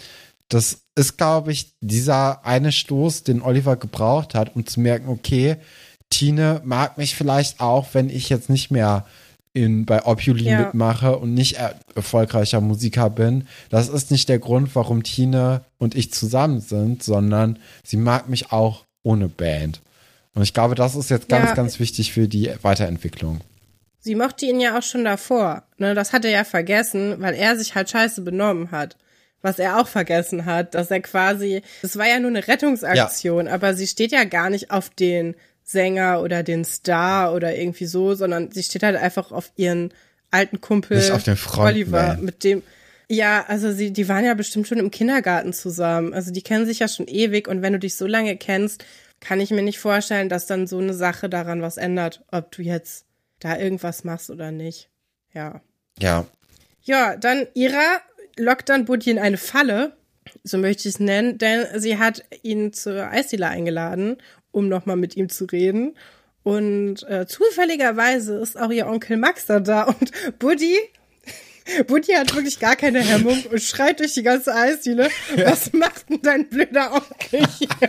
Das 0.49 0.83
ist, 0.95 1.17
glaube 1.17 1.53
ich, 1.53 1.73
dieser 1.81 2.45
eine 2.45 2.73
Stoß, 2.73 3.23
den 3.23 3.43
Oliver 3.43 3.77
gebraucht 3.77 4.35
hat, 4.35 4.55
um 4.55 4.67
zu 4.67 4.81
merken, 4.81 5.09
okay, 5.09 5.57
Tine 6.11 6.61
mag 6.65 6.97
mich 6.97 7.15
vielleicht 7.15 7.61
auch, 7.61 7.89
wenn 7.93 8.09
ich 8.09 8.29
jetzt 8.29 8.49
nicht 8.49 8.71
mehr 8.71 9.07
in, 9.59 9.85
bei 9.85 10.05
Opuli 10.05 10.45
ja. 10.45 10.61
mitmache 10.61 11.17
und 11.17 11.35
nicht 11.35 11.57
er 11.57 11.75
erfolgreicher 11.95 12.61
Musiker 12.61 13.11
bin. 13.11 13.47
Das 13.71 13.89
ist 13.89 14.11
nicht 14.11 14.29
der 14.29 14.39
Grund, 14.39 14.75
warum 14.75 15.03
Tine 15.03 15.65
und 15.79 15.95
ich 15.95 16.13
zusammen 16.13 16.61
sind, 16.61 17.03
sondern 17.03 17.59
sie 17.85 17.97
mag 17.97 18.29
mich 18.29 18.53
auch 18.53 18.85
ohne 19.03 19.29
Band. 19.29 19.81
Und 20.35 20.43
ich 20.43 20.55
glaube, 20.55 20.75
das 20.75 20.95
ist 20.95 21.11
jetzt 21.11 21.29
ganz, 21.29 21.51
ja. 21.51 21.55
ganz 21.55 21.81
wichtig 21.81 22.13
für 22.13 22.29
die 22.29 22.51
Weiterentwicklung. 22.63 23.41
Sie 24.01 24.15
mochte 24.15 24.47
ihn 24.47 24.61
ja 24.61 24.79
auch 24.79 24.83
schon 24.83 25.05
davor. 25.05 25.65
Ne, 25.79 25.95
das 25.95 26.13
hat 26.13 26.25
er 26.25 26.31
ja 26.31 26.45
vergessen, 26.45 27.17
weil 27.19 27.35
er 27.35 27.59
sich 27.59 27.75
halt 27.75 27.91
scheiße 27.91 28.23
benommen 28.23 28.71
hat. 28.71 28.97
Was 29.41 29.59
er 29.59 29.81
auch 29.81 29.87
vergessen 29.87 30.47
hat, 30.47 30.75
dass 30.75 30.91
er 30.91 31.01
quasi, 31.01 31.63
das 31.83 31.97
war 31.97 32.09
ja 32.09 32.19
nur 32.19 32.31
eine 32.31 32.49
Rettungsaktion, 32.49 33.47
ja. 33.47 33.53
aber 33.53 33.75
sie 33.75 33.87
steht 33.87 34.11
ja 34.11 34.25
gar 34.25 34.51
nicht 34.51 34.73
auf 34.73 34.91
den 34.91 35.37
Sänger 35.69 36.23
oder 36.23 36.43
den 36.43 36.65
Star 36.65 37.35
oder 37.35 37.55
irgendwie 37.57 37.87
so, 37.87 38.15
sondern 38.15 38.51
sie 38.51 38.63
steht 38.63 38.83
halt 38.83 38.97
einfach 38.97 39.33
auf 39.33 39.53
ihren 39.57 39.93
alten 40.31 40.61
Kumpel 40.61 40.97
Nicht 40.97 41.11
auf 41.11 41.25
den 41.25 41.37
Freund, 41.37 41.75
Oliver, 41.75 42.17
mit 42.21 42.43
dem 42.43 42.63
ja, 43.11 43.47
also 43.49 43.73
sie, 43.73 43.91
die 43.91 44.07
waren 44.09 44.25
ja 44.25 44.35
bestimmt 44.35 44.69
schon 44.69 44.79
im 44.79 44.91
Kindergarten 44.91 45.55
zusammen. 45.55 46.13
Also 46.13 46.31
die 46.31 46.43
kennen 46.43 46.67
sich 46.67 46.81
ja 46.81 46.89
schon 46.89 47.09
ewig 47.09 47.49
und 47.49 47.63
wenn 47.63 47.73
du 47.73 47.79
dich 47.79 47.97
so 47.97 48.07
lange 48.07 48.37
kennst, 48.37 48.85
kann 49.21 49.41
ich 49.41 49.51
mir 49.51 49.63
nicht 49.63 49.79
vorstellen, 49.79 50.29
dass 50.29 50.47
dann 50.47 50.67
so 50.67 50.79
eine 50.79 50.93
Sache 50.93 51.31
daran 51.31 51.63
was 51.63 51.79
ändert, 51.79 52.23
ob 52.31 52.53
du 52.53 52.61
jetzt 52.61 53.07
da 53.41 53.59
irgendwas 53.59 54.05
machst 54.05 54.29
oder 54.29 54.53
nicht. 54.53 54.91
Ja. 55.33 55.63
Ja. 55.99 56.27
Ja, 56.83 57.17
dann 57.17 57.47
Ira 57.55 58.01
lockt 58.37 58.69
dann 58.69 58.85
Buddy 58.85 59.11
in 59.11 59.19
eine 59.19 59.39
Falle, 59.39 59.97
so 60.45 60.59
möchte 60.59 60.89
ich 60.89 60.95
es 60.95 61.01
nennen, 61.01 61.39
denn 61.39 61.81
sie 61.81 61.99
hat 61.99 62.25
ihn 62.43 62.75
zur 62.75 63.09
Eisdiele 63.09 63.49
eingeladen 63.49 64.19
um 64.53 64.69
nochmal 64.69 64.97
mit 64.97 65.17
ihm 65.17 65.29
zu 65.29 65.45
reden. 65.45 65.97
Und 66.43 67.03
äh, 67.09 67.27
zufälligerweise 67.27 68.39
ist 68.39 68.59
auch 68.59 68.71
ihr 68.71 68.87
Onkel 68.87 69.17
Max 69.17 69.47
da 69.47 69.61
da 69.61 69.85
und 69.85 70.11
Buddy 70.39 70.79
Buddy 71.87 72.13
hat 72.15 72.35
wirklich 72.35 72.59
gar 72.59 72.77
keine 72.77 73.01
Hemmung 73.01 73.43
und 73.51 73.61
schreit 73.61 74.01
durch 74.01 74.15
die 74.15 74.23
ganze 74.23 74.55
Eisdiele. 74.55 75.11
Ja. 75.37 75.51
Was 75.51 75.73
macht 75.73 76.09
denn 76.09 76.21
dein 76.23 76.49
blöder 76.49 76.93
Onkel 76.95 77.47
hier? 77.59 77.69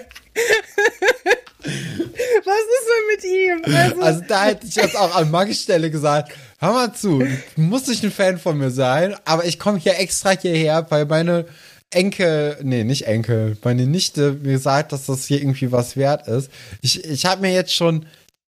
Was 1.61 2.61
ist 2.75 2.87
denn 2.87 3.05
mit 3.11 3.23
ihm? 3.25 3.61
Also, 3.75 4.01
also, 4.01 4.21
da 4.27 4.45
hätte 4.45 4.67
ich 4.67 4.75
jetzt 4.75 4.97
auch 4.97 5.15
an 5.15 5.29
Magis 5.29 5.61
Stelle 5.61 5.91
gesagt, 5.91 6.31
hör 6.59 6.73
mal 6.73 6.93
zu, 6.93 7.19
du 7.19 7.61
musst 7.61 7.87
nicht 7.87 8.03
ein 8.03 8.11
Fan 8.11 8.39
von 8.39 8.57
mir 8.57 8.71
sein, 8.71 9.15
aber 9.25 9.45
ich 9.45 9.59
komme 9.59 9.77
hier 9.77 9.99
extra 9.99 10.31
hierher, 10.31 10.85
weil 10.89 11.05
meine 11.05 11.45
Enkel, 11.91 12.57
nee, 12.61 12.83
nicht 12.83 13.07
Enkel, 13.07 13.57
meine 13.63 13.87
Nichte 13.87 14.33
mir 14.33 14.53
gesagt, 14.53 14.91
dass 14.91 15.07
das 15.07 15.25
hier 15.25 15.39
irgendwie 15.39 15.71
was 15.71 15.97
wert 15.97 16.27
ist. 16.27 16.51
Ich, 16.81 17.03
ich 17.03 17.25
habe 17.25 17.41
mir 17.41 17.53
jetzt 17.53 17.73
schon 17.73 18.05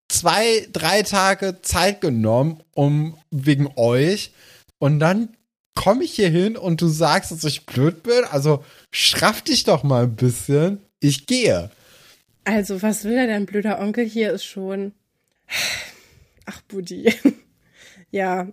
zwei, 0.08 0.66
drei 0.72 1.02
Tage 1.02 1.60
Zeit 1.62 2.00
genommen, 2.00 2.62
um 2.72 3.18
wegen 3.30 3.68
euch. 3.76 4.32
Und 4.78 5.00
dann 5.00 5.30
komme 5.74 6.04
ich 6.04 6.12
hier 6.12 6.28
hin 6.28 6.56
und 6.56 6.80
du 6.80 6.88
sagst, 6.88 7.32
dass 7.32 7.44
ich 7.44 7.66
blöd 7.66 8.02
bin. 8.02 8.24
Also 8.30 8.64
schraff 8.92 9.42
dich 9.42 9.64
doch 9.64 9.82
mal 9.82 10.04
ein 10.04 10.16
bisschen. 10.16 10.78
Ich 11.00 11.26
gehe. 11.26 11.70
Also, 12.44 12.82
was 12.82 13.04
will 13.04 13.14
er 13.14 13.26
denn, 13.26 13.46
blöder 13.46 13.80
Onkel? 13.80 14.04
Hier 14.04 14.32
ist 14.32 14.44
schon. 14.44 14.92
Ach, 16.46 16.60
Buddy. 16.68 17.12
ja, 18.10 18.48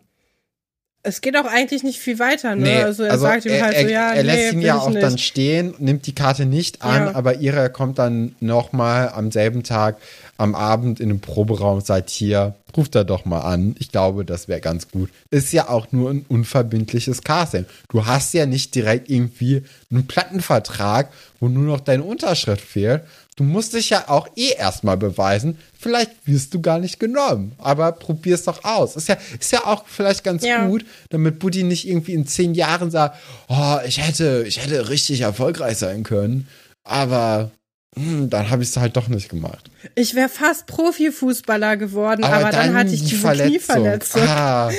es 1.04 1.22
geht 1.22 1.36
auch 1.36 1.46
eigentlich 1.46 1.84
nicht 1.84 2.00
viel 2.00 2.20
weiter, 2.20 2.56
ne? 2.56 2.64
Nee, 2.64 2.84
also 2.84 3.04
er 3.04 3.14
also 3.14 3.24
sagt 3.24 3.46
ihm 3.46 3.62
halt 3.62 3.74
er, 3.74 3.84
so, 3.84 3.90
ja, 3.90 4.14
er 4.14 4.24
lässt 4.24 4.54
nee, 4.54 4.60
ihn 4.60 4.66
ja 4.66 4.78
auch 4.78 4.90
nicht. 4.90 5.02
dann 5.02 5.18
stehen, 5.18 5.74
nimmt 5.80 6.06
die 6.06 6.14
Karte 6.14 6.46
nicht 6.46 6.84
an, 6.84 7.08
ja. 7.08 7.16
aber 7.16 7.36
ihre 7.36 7.70
kommt 7.72 7.98
dann 7.98 8.36
nochmal 8.40 9.10
am 9.10 9.32
selben 9.32 9.64
Tag 9.64 9.98
am 10.38 10.56
Abend 10.56 11.00
in 11.00 11.10
den 11.10 11.20
Proberaum, 11.20 11.82
seid 11.82 12.10
hier, 12.10 12.56
ruft 12.76 12.96
er 12.96 13.04
doch 13.04 13.26
mal 13.26 13.42
an. 13.42 13.76
Ich 13.80 13.92
glaube, 13.92 14.26
das 14.26 14.48
wäre 14.48 14.62
ganz 14.62 14.90
gut. 14.90 15.10
Ist 15.30 15.54
ja 15.54 15.70
auch 15.70 15.92
nur 15.92 16.10
ein 16.10 16.26
unverbindliches 16.28 17.24
Casting. 17.24 17.66
Du 17.90 18.06
hast 18.06 18.34
ja 18.34 18.46
nicht 18.46 18.74
direkt 18.74 19.10
irgendwie 19.10 19.64
einen 19.92 20.08
Plattenvertrag, 20.08 21.10
wo 21.40 21.48
nur 21.48 21.64
noch 21.64 21.80
deine 21.80 22.04
Unterschrift 22.04 22.64
fehlt, 22.64 23.04
Du 23.38 23.44
musst 23.44 23.74
dich 23.74 23.90
ja 23.90 24.10
auch 24.10 24.28
eh 24.36 24.52
erstmal 24.58 24.98
beweisen. 24.98 25.58
Vielleicht 25.80 26.12
wirst 26.26 26.54
du 26.54 26.62
gar 26.62 26.80
nicht 26.80 27.00
genommen. 27.00 27.54
Aber 27.58 27.94
probier's 27.94 28.44
doch 28.44 28.64
aus. 28.64 28.96
Ist 28.96 29.08
ja, 29.08 29.18
ist 29.40 29.52
ja 29.52 29.66
auch 29.66 29.86
vielleicht 29.88 30.24
ganz 30.24 30.44
ja. 30.44 30.68
gut, 30.68 30.86
damit 31.10 31.40
Buddy 31.40 31.64
nicht 31.64 31.88
irgendwie 31.88 32.14
in 32.14 32.28
zehn 32.28 32.54
Jahren 32.54 32.92
sagt, 32.92 33.18
oh, 33.48 33.78
ich 33.86 34.06
hätte, 34.06 34.44
ich 34.46 34.62
hätte 34.62 34.90
richtig 34.90 35.22
erfolgreich 35.22 35.78
sein 35.78 36.04
können. 36.04 36.48
Aber 36.84 37.52
hm, 37.96 38.30
dann 38.30 38.50
habe 38.50 38.64
ich 38.64 38.70
es 38.70 38.78
halt 38.78 38.96
doch 38.96 39.08
nicht 39.08 39.30
gemacht. 39.30 39.70
Ich 39.96 40.16
wäre 40.16 40.30
fast 40.30 40.66
Profifußballer 40.66 41.78
geworden, 41.78 42.24
aber, 42.24 42.36
aber 42.36 42.52
dann, 42.52 42.68
dann, 42.68 42.76
hatte 42.76 42.94
ich 42.94 43.16
Verletzung. 43.16 43.50
Knieverletzung. 43.50 44.22
Ah. 44.24 44.72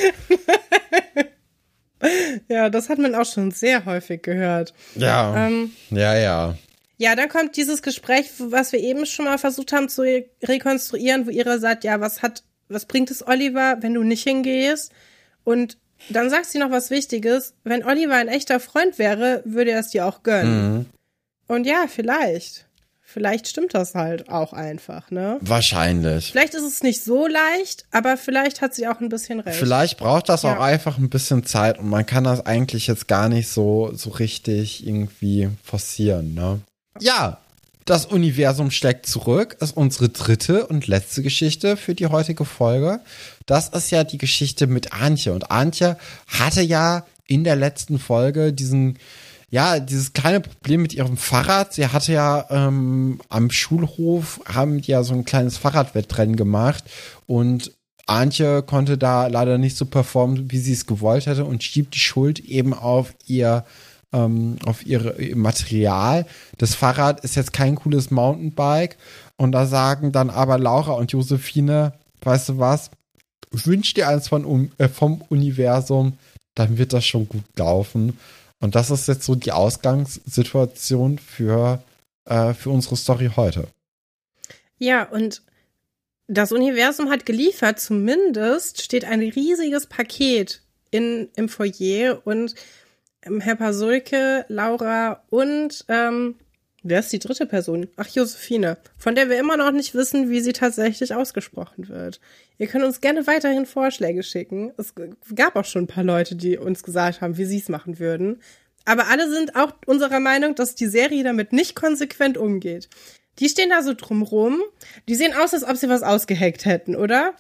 ja, 2.49 2.71
das 2.71 2.89
hat 2.89 2.99
man 2.99 3.15
auch 3.15 3.27
schon 3.27 3.51
sehr 3.51 3.85
häufig 3.85 4.23
gehört. 4.23 4.73
Ja. 4.95 5.47
Ähm, 5.47 5.73
ja, 5.91 6.17
ja. 6.17 6.55
Ja, 7.03 7.17
dann 7.17 7.29
kommt 7.29 7.57
dieses 7.57 7.83
Gespräch, 7.83 8.31
was 8.39 8.71
wir 8.71 8.79
eben 8.79 9.07
schon 9.07 9.25
mal 9.25 9.37
versucht 9.37 9.73
haben 9.73 9.89
zu 9.89 10.03
rekonstruieren, 10.41 11.27
wo 11.27 11.31
ihre 11.31 11.59
sagt, 11.59 11.83
ja, 11.83 12.01
was 12.01 12.23
hat, 12.23 12.45
was 12.69 12.87
bringt 12.87 13.11
es 13.11 13.27
Oliver, 13.27 13.79
wenn 13.81 13.95
du 13.95 14.05
nicht 14.05 14.23
hingehst? 14.23 14.93
Und 15.43 15.79
dann 16.11 16.31
sagt 16.31 16.47
sie 16.47 16.59
noch 16.59 16.71
was 16.71 16.91
Wichtiges. 16.91 17.55
Wenn 17.65 17.85
Oliver 17.85 18.15
ein 18.15 18.29
echter 18.29 18.61
Freund 18.61 19.01
wäre, 19.01 19.43
würde 19.45 19.73
er 19.73 19.81
es 19.81 19.89
dir 19.89 20.07
auch 20.07 20.23
gönnen. 20.23 20.73
Mhm. 20.73 20.87
Und 21.49 21.67
ja, 21.67 21.87
vielleicht. 21.89 22.67
Vielleicht 23.01 23.49
stimmt 23.49 23.75
das 23.75 23.97
halt 23.97 24.29
auch 24.29 24.53
einfach, 24.53 25.11
ne? 25.11 25.39
Wahrscheinlich. 25.41 26.31
Vielleicht 26.31 26.55
ist 26.55 26.63
es 26.63 26.85
nicht 26.85 27.03
so 27.03 27.27
leicht, 27.27 27.85
aber 27.91 28.17
vielleicht 28.17 28.61
hat 28.61 28.77
sie 28.77 28.87
auch 28.87 29.01
ein 29.01 29.09
bisschen 29.09 29.41
recht. 29.41 29.59
Vielleicht 29.59 29.99
braucht 29.99 30.29
das 30.29 30.45
ja. 30.45 30.55
auch 30.57 30.61
einfach 30.61 30.99
ein 30.99 31.11
bisschen 31.11 31.45
Zeit 31.45 31.81
und 31.81 31.89
man 31.89 32.07
kann 32.07 32.23
das 32.23 32.47
eigentlich 32.47 32.87
jetzt 32.87 33.09
gar 33.09 33.29
nicht 33.29 33.49
so, 33.49 33.91
so 33.93 34.11
richtig 34.11 34.87
irgendwie 34.87 35.51
forcieren, 35.65 36.35
ne? 36.35 36.61
Ja, 37.01 37.39
das 37.85 38.07
Universum 38.07 38.71
schlägt 38.71 39.07
zurück 39.07 39.57
ist 39.61 39.77
unsere 39.77 40.09
dritte 40.09 40.67
und 40.67 40.87
letzte 40.87 41.23
Geschichte 41.23 41.77
für 41.77 41.95
die 41.95 42.07
heutige 42.07 42.45
Folge. 42.45 43.01
Das 43.47 43.69
ist 43.71 43.91
ja 43.91 44.05
die 44.05 44.19
Geschichte 44.19 44.67
mit 44.69 44.93
Antje. 44.93 45.33
Und 45.33 45.51
Antje 45.51 45.97
hatte 46.29 46.63
ja 46.63 47.05
in 47.27 47.43
der 47.43 47.57
letzten 47.57 47.99
Folge 47.99 48.53
diesen, 48.53 48.99
ja, 49.51 49.81
dieses 49.81 50.13
kleine 50.13 50.41
Problem 50.41 50.83
mit 50.83 50.95
ihrem 50.95 51.17
Fahrrad. 51.17 51.73
Sie 51.73 51.87
hatte 51.87 52.13
ja 52.13 52.47
ähm, 52.51 53.21
am 53.29 53.51
Schulhof, 53.51 54.41
haben 54.47 54.81
die 54.81 54.93
ja 54.93 55.03
so 55.03 55.15
ein 55.15 55.25
kleines 55.25 55.57
Fahrradwettrennen 55.57 56.37
gemacht 56.37 56.85
und 57.27 57.73
Antje 58.07 58.63
konnte 58.63 58.99
da 58.99 59.27
leider 59.27 59.59
nicht 59.59 59.77
so 59.77 59.87
performen, 59.87 60.51
wie 60.51 60.59
sie 60.59 60.73
es 60.73 60.87
gewollt 60.87 61.27
hätte 61.27 61.45
und 61.45 61.63
schiebt 61.63 61.95
die 61.95 62.01
Schuld 62.01 62.41
eben 62.41 62.75
auf 62.75 63.15
ihr 63.27 63.65
ähm, 64.13 64.57
auf 64.65 64.87
ihre 64.87 65.21
ihr 65.21 65.37
Material. 65.37 66.27
Das 66.59 66.75
Fahrrad 66.75 67.21
ist 67.21 67.37
jetzt 67.37 67.53
kein 67.53 67.77
cooles 67.77 68.11
Mountainbike. 68.11 68.97
Und 69.37 69.53
da 69.53 69.67
sagen 69.67 70.13
dann 70.13 70.31
aber 70.31 70.59
Laura 70.59 70.93
und 70.93 71.13
Josephine, 71.13 71.95
weißt 72.23 72.51
du 72.51 72.59
was, 72.59 72.91
wünsch 73.51 73.95
dir 73.95 74.09
eins 74.09 74.29
von, 74.29 74.73
äh, 74.79 74.89
vom 74.89 75.23
Universum, 75.29 76.19
dann 76.55 76.79
wird 76.79 76.93
das 76.93 77.05
schon 77.05 77.29
gut 77.29 77.45
laufen. 77.57 78.19
Und 78.61 78.75
das 78.75 78.91
ist 78.91 79.09
jetzt 79.09 79.25
so 79.25 79.35
die 79.35 79.53
Ausgangssituation 79.53 81.19
für, 81.19 81.83
äh, 82.27 82.55
für 82.55 82.71
unsere 82.71 82.97
Story 82.97 83.31
heute. 83.35 83.67
Ja, 84.79 85.05
und 85.05 85.43
das 86.29 86.53
Universum 86.53 87.11
hat 87.11 87.27
geliefert, 87.27 87.81
zumindest 87.81 88.83
steht 88.83 89.05
ein 89.05 89.21
riesiges 89.21 89.87
Paket 89.87 90.63
in, 90.91 91.29
im 91.37 91.49
Foyer 91.49 92.25
und 92.25 92.55
Herr 93.25 93.57
Pasulke, 93.57 94.45
Laura 94.49 95.23
und 95.31 95.85
ähm, 95.89 96.37
wer 96.83 97.01
ist 97.01 97.13
die 97.13 97.19
dritte 97.19 97.47
Person? 97.47 97.89
Ach, 97.97 98.09
Josephine, 98.09 98.79
von 98.99 99.15
der 99.15 99.29
wir 99.29 99.39
immer 99.39 99.57
noch 99.57 99.71
nicht 99.71 99.95
wissen, 99.95 100.29
wie 100.29 100.41
sie 100.41 100.53
tatsächlich 100.53 101.15
ausgesprochen 101.15 101.89
wird. 101.89 102.21
Ihr 102.59 102.67
könnt 102.67 102.85
uns 102.85 103.01
gerne 103.01 103.27
weiterhin 103.27 103.67
Vorschläge 103.67 104.23
schicken. 104.23 104.73
Es 104.77 104.95
gab 105.35 105.57
auch 105.57 105.65
schon 105.65 105.85
ein 105.85 105.89
paar 105.89 106.05
Leute, 106.05 106.35
die 106.35 106.59
uns 106.59 106.83
gesagt 106.83 107.21
haben, 107.21 107.37
wie 107.37 107.45
sie 107.45 107.59
es 107.59 107.69
machen 107.69 107.99
würden. 107.99 108.41
Aber 108.85 109.07
alle 109.09 109.31
sind 109.31 109.55
auch 109.55 109.73
unserer 109.87 110.19
Meinung, 110.19 110.57
dass 110.57 110.75
die 110.75 110.89
Serie 110.89 111.23
damit 111.23 111.53
nicht 111.53 111.77
konsequent 111.77 112.37
umgeht. 112.37 112.89
Die 113.39 113.49
stehen 113.49 113.71
da 113.71 113.83
so 113.83 113.95
drumrum. 113.95 114.61
Die 115.09 115.15
sehen 115.15 115.33
aus, 115.35 115.55
als 115.55 115.65
ob 115.65 115.77
sie 115.77 115.89
was 115.89 116.03
ausgehackt 116.03 116.65
hätten, 116.65 116.97
oder? 116.97 117.35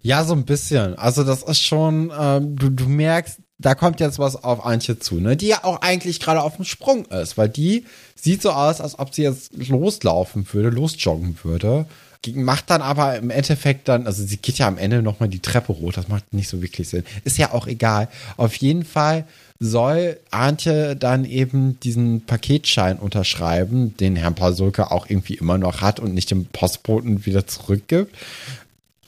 Ja, 0.00 0.22
so 0.24 0.34
ein 0.34 0.44
bisschen. 0.44 0.94
Also 0.96 1.24
das 1.24 1.42
ist 1.42 1.60
schon, 1.60 2.12
ähm, 2.16 2.56
du, 2.56 2.68
du 2.70 2.88
merkst, 2.88 3.40
da 3.58 3.74
kommt 3.74 4.00
jetzt 4.00 4.18
was 4.18 4.42
auf 4.42 4.64
Antje 4.64 4.98
zu, 4.98 5.20
ne? 5.20 5.36
Die 5.36 5.48
ja 5.48 5.64
auch 5.64 5.82
eigentlich 5.82 6.20
gerade 6.20 6.42
auf 6.42 6.56
dem 6.56 6.64
Sprung 6.64 7.06
ist, 7.06 7.36
weil 7.36 7.48
die 7.48 7.84
sieht 8.14 8.40
so 8.40 8.50
aus, 8.50 8.80
als 8.80 8.98
ob 8.98 9.14
sie 9.14 9.22
jetzt 9.22 9.50
loslaufen 9.56 10.46
würde, 10.52 10.70
losjoggen 10.70 11.38
würde. 11.42 11.86
Macht 12.34 12.70
dann 12.70 12.82
aber 12.82 13.16
im 13.16 13.30
Endeffekt 13.30 13.88
dann, 13.88 14.06
also 14.06 14.24
sie 14.24 14.38
geht 14.38 14.58
ja 14.58 14.66
am 14.66 14.76
Ende 14.76 15.02
nochmal 15.02 15.28
die 15.28 15.38
Treppe 15.40 15.72
rot, 15.72 15.96
das 15.96 16.08
macht 16.08 16.34
nicht 16.34 16.48
so 16.48 16.60
wirklich 16.60 16.88
Sinn. 16.88 17.04
Ist 17.24 17.38
ja 17.38 17.52
auch 17.52 17.66
egal. 17.66 18.08
Auf 18.36 18.56
jeden 18.56 18.84
Fall 18.84 19.24
soll 19.60 20.18
Antje 20.30 20.94
dann 20.94 21.24
eben 21.24 21.80
diesen 21.80 22.26
Paketschein 22.26 22.98
unterschreiben, 22.98 23.96
den 23.96 24.14
Herrn 24.16 24.34
Pasulke 24.34 24.90
auch 24.90 25.08
irgendwie 25.08 25.34
immer 25.34 25.58
noch 25.58 25.80
hat 25.80 26.00
und 26.00 26.14
nicht 26.14 26.30
dem 26.30 26.46
Postboten 26.46 27.24
wieder 27.24 27.46
zurückgibt. 27.46 28.14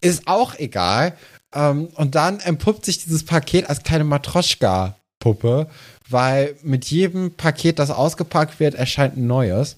Ist 0.00 0.26
auch 0.26 0.58
egal. 0.58 1.14
Ähm, 1.54 1.88
und 1.94 2.14
dann 2.14 2.40
entpuppt 2.40 2.84
sich 2.84 3.02
dieses 3.02 3.24
Paket 3.24 3.68
als 3.68 3.82
kleine 3.82 4.04
Matroschka-Puppe, 4.04 5.68
weil 6.08 6.56
mit 6.62 6.86
jedem 6.86 7.32
Paket, 7.32 7.78
das 7.78 7.90
ausgepackt 7.90 8.60
wird, 8.60 8.74
erscheint 8.74 9.16
ein 9.16 9.26
neues. 9.26 9.76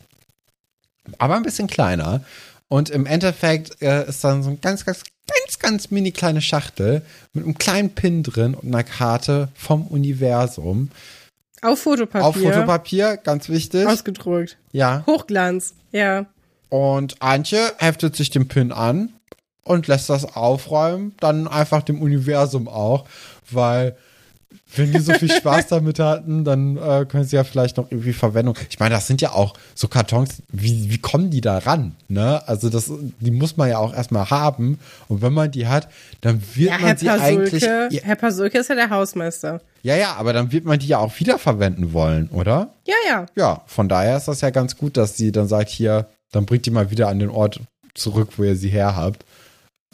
Aber 1.19 1.36
ein 1.36 1.43
bisschen 1.43 1.66
kleiner. 1.66 2.24
Und 2.69 2.90
im 2.90 3.07
Endeffekt 3.07 3.82
äh, 3.82 4.09
ist 4.09 4.24
dann 4.24 4.43
so 4.43 4.51
ein 4.51 4.61
ganz, 4.61 4.85
ganz, 4.85 5.03
ganz, 5.27 5.59
ganz 5.59 5.90
mini 5.90 6.11
kleine 6.12 6.40
Schachtel 6.40 7.03
mit 7.32 7.44
einem 7.44 7.59
kleinen 7.59 7.90
Pin 7.90 8.23
drin 8.23 8.55
und 8.55 8.69
einer 8.69 8.85
Karte 8.85 9.49
vom 9.55 9.86
Universum. 9.86 10.90
Auf 11.61 11.81
Fotopapier. 11.81 12.27
Auf 12.27 12.36
Fotopapier, 12.36 13.16
ganz 13.19 13.49
wichtig. 13.49 13.86
Ausgedruckt. 13.86 14.57
Ja. 14.73 15.05
Hochglanz, 15.07 15.74
ja. 15.93 16.27
Und 16.70 17.20
Antje 17.20 17.73
heftet 17.78 18.16
sich 18.16 18.31
den 18.31 18.49
Pin 18.49 18.73
an 18.73 19.12
und 19.64 19.86
lässt 19.86 20.10
das 20.10 20.36
aufräumen, 20.36 21.14
dann 21.20 21.47
einfach 21.48 21.82
dem 21.82 22.01
Universum 22.02 22.68
auch, 22.68 23.05
weil 23.51 23.97
wenn 24.76 24.93
die 24.93 25.01
so 25.01 25.12
viel 25.12 25.30
Spaß 25.30 25.66
damit 25.68 25.98
hatten, 25.98 26.44
dann 26.44 26.76
äh, 26.76 27.06
können 27.06 27.24
sie 27.24 27.36
ja 27.36 27.44
vielleicht 27.44 27.76
noch 27.76 27.90
irgendwie 27.90 28.12
Verwendung. 28.12 28.56
Ich 28.70 28.78
meine, 28.78 28.94
das 28.94 29.06
sind 29.06 29.20
ja 29.20 29.32
auch 29.32 29.55
so 29.74 29.89
Kartons, 29.89 30.43
wie, 30.48 30.90
wie 30.90 30.98
kommen 30.98 31.30
die 31.30 31.40
da 31.40 31.59
ran? 31.59 31.94
Ne? 32.09 32.47
Also 32.47 32.68
das, 32.70 32.90
die 33.20 33.30
muss 33.30 33.56
man 33.56 33.68
ja 33.68 33.78
auch 33.78 33.94
erstmal 33.94 34.30
haben. 34.30 34.78
Und 35.09 35.22
wenn 35.22 35.32
man 35.32 35.51
die 35.51 35.66
hat, 35.66 35.89
dann 36.20 36.43
wird 36.55 36.70
ja, 36.70 36.78
man 36.78 36.86
Herr 36.86 36.97
sie 36.97 37.06
Pasulke, 37.06 37.70
eigentlich. 37.70 38.05
Herr 38.05 38.16
Pasulke 38.16 38.59
ist 38.59 38.68
ja 38.68 38.74
der 38.74 38.90
Hausmeister. 38.90 39.60
Ja, 39.82 39.97
ja, 39.97 40.14
aber 40.14 40.32
dann 40.32 40.52
wird 40.52 40.64
man 40.64 40.78
die 40.78 40.86
ja 40.86 40.98
auch 40.98 41.18
wiederverwenden 41.18 41.93
wollen, 41.93 42.28
oder? 42.28 42.74
Ja, 42.86 42.94
ja. 43.09 43.26
Ja, 43.36 43.62
von 43.66 43.89
daher 43.89 44.16
ist 44.16 44.28
das 44.28 44.40
ja 44.40 44.51
ganz 44.51 44.76
gut, 44.76 44.97
dass 44.97 45.16
sie 45.16 45.32
dann 45.32 45.48
sagt, 45.48 45.70
hier, 45.70 46.09
dann 46.30 46.47
bringt 46.47 46.66
die 46.66 46.70
mal 46.70 46.90
wieder 46.90 47.09
an 47.09 47.18
den 47.18 47.30
Ort 47.30 47.60
zurück, 47.94 48.30
wo 48.36 48.44
ihr 48.44 48.56
sie 48.56 48.68
her 48.68 48.97
habt. 48.97 49.24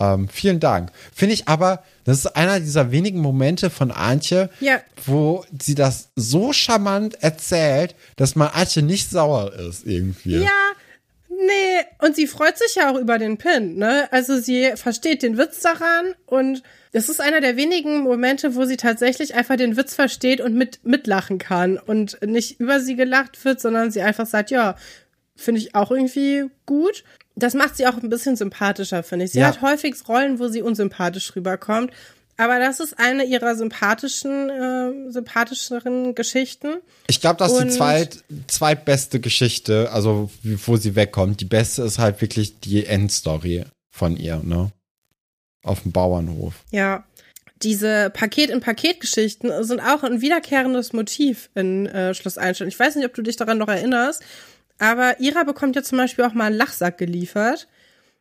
Ähm, 0.00 0.28
vielen 0.28 0.60
Dank. 0.60 0.90
Finde 1.14 1.34
ich 1.34 1.48
aber, 1.48 1.82
das 2.04 2.18
ist 2.18 2.26
einer 2.36 2.60
dieser 2.60 2.90
wenigen 2.92 3.20
Momente 3.20 3.68
von 3.70 3.90
Antje, 3.90 4.48
Ja. 4.60 4.80
wo 5.06 5.44
sie 5.60 5.74
das 5.74 6.10
so 6.16 6.52
charmant 6.52 7.22
erzählt, 7.22 7.94
dass 8.16 8.36
man 8.36 8.48
Antje 8.48 8.82
nicht 8.82 9.10
sauer 9.10 9.52
ist 9.54 9.84
irgendwie. 9.86 10.38
Ja, 10.38 10.50
nee. 11.28 11.84
Und 12.00 12.16
sie 12.16 12.26
freut 12.26 12.58
sich 12.58 12.74
ja 12.76 12.90
auch 12.92 12.96
über 12.98 13.18
den 13.18 13.38
Pin, 13.38 13.76
ne? 13.76 14.08
Also 14.12 14.38
sie 14.40 14.72
versteht 14.76 15.22
den 15.22 15.36
Witz 15.38 15.60
daran 15.60 16.14
und 16.26 16.62
es 16.92 17.08
ist 17.08 17.20
einer 17.20 17.40
der 17.40 17.56
wenigen 17.56 18.00
Momente, 18.00 18.54
wo 18.54 18.64
sie 18.64 18.76
tatsächlich 18.78 19.34
einfach 19.34 19.56
den 19.56 19.76
Witz 19.76 19.94
versteht 19.94 20.40
und 20.40 20.54
mit 20.54 20.80
mitlachen 20.84 21.38
kann 21.38 21.76
und 21.78 22.18
nicht 22.24 22.60
über 22.60 22.80
sie 22.80 22.96
gelacht 22.96 23.44
wird, 23.44 23.60
sondern 23.60 23.90
sie 23.90 24.00
einfach 24.00 24.26
sagt, 24.26 24.50
ja, 24.50 24.74
finde 25.36 25.60
ich 25.60 25.74
auch 25.74 25.90
irgendwie 25.90 26.46
gut. 26.66 27.04
Das 27.38 27.54
macht 27.54 27.76
sie 27.76 27.86
auch 27.86 27.96
ein 28.02 28.08
bisschen 28.10 28.36
sympathischer, 28.36 29.02
finde 29.02 29.24
ich. 29.26 29.32
Sie 29.32 29.38
Ja. 29.38 29.48
hat 29.48 29.62
häufig 29.62 29.94
Rollen, 30.08 30.38
wo 30.38 30.48
sie 30.48 30.62
unsympathisch 30.62 31.34
rüberkommt. 31.36 31.92
Aber 32.40 32.60
das 32.60 32.78
ist 32.78 32.98
eine 33.00 33.24
ihrer 33.24 33.56
sympathischen, 33.56 34.48
äh, 34.48 35.10
sympathischeren 35.10 36.14
Geschichten. 36.14 36.76
Ich 37.08 37.20
glaube, 37.20 37.36
das 37.38 37.52
ist 37.52 37.64
die 37.64 37.68
zweit, 37.70 38.22
zweitbeste 38.46 39.18
Geschichte, 39.18 39.90
also 39.92 40.30
wo 40.44 40.76
sie 40.76 40.94
wegkommt. 40.94 41.40
Die 41.40 41.44
beste 41.46 41.82
ist 41.82 41.98
halt 41.98 42.20
wirklich 42.20 42.60
die 42.60 42.86
Endstory 42.86 43.64
von 43.90 44.16
ihr, 44.16 44.36
ne? 44.44 44.70
Auf 45.64 45.82
dem 45.82 45.90
Bauernhof. 45.90 46.54
Ja. 46.70 47.04
Diese 47.64 48.10
Paket-in-Paket-Geschichten 48.10 49.50
sind 49.64 49.80
auch 49.80 50.04
ein 50.04 50.20
wiederkehrendes 50.20 50.92
Motiv 50.92 51.50
in 51.56 51.86
äh, 51.86 52.14
Schloss 52.14 52.38
Einstein. 52.38 52.68
Ich 52.68 52.78
weiß 52.78 52.94
nicht, 52.94 53.04
ob 53.06 53.14
du 53.14 53.22
dich 53.22 53.34
daran 53.36 53.58
noch 53.58 53.66
erinnerst, 53.66 54.22
aber 54.78 55.20
Ira 55.20 55.44
bekommt 55.44 55.76
ja 55.76 55.82
zum 55.82 55.98
Beispiel 55.98 56.24
auch 56.24 56.34
mal 56.34 56.44
einen 56.46 56.56
Lachsack 56.56 56.98
geliefert. 56.98 57.68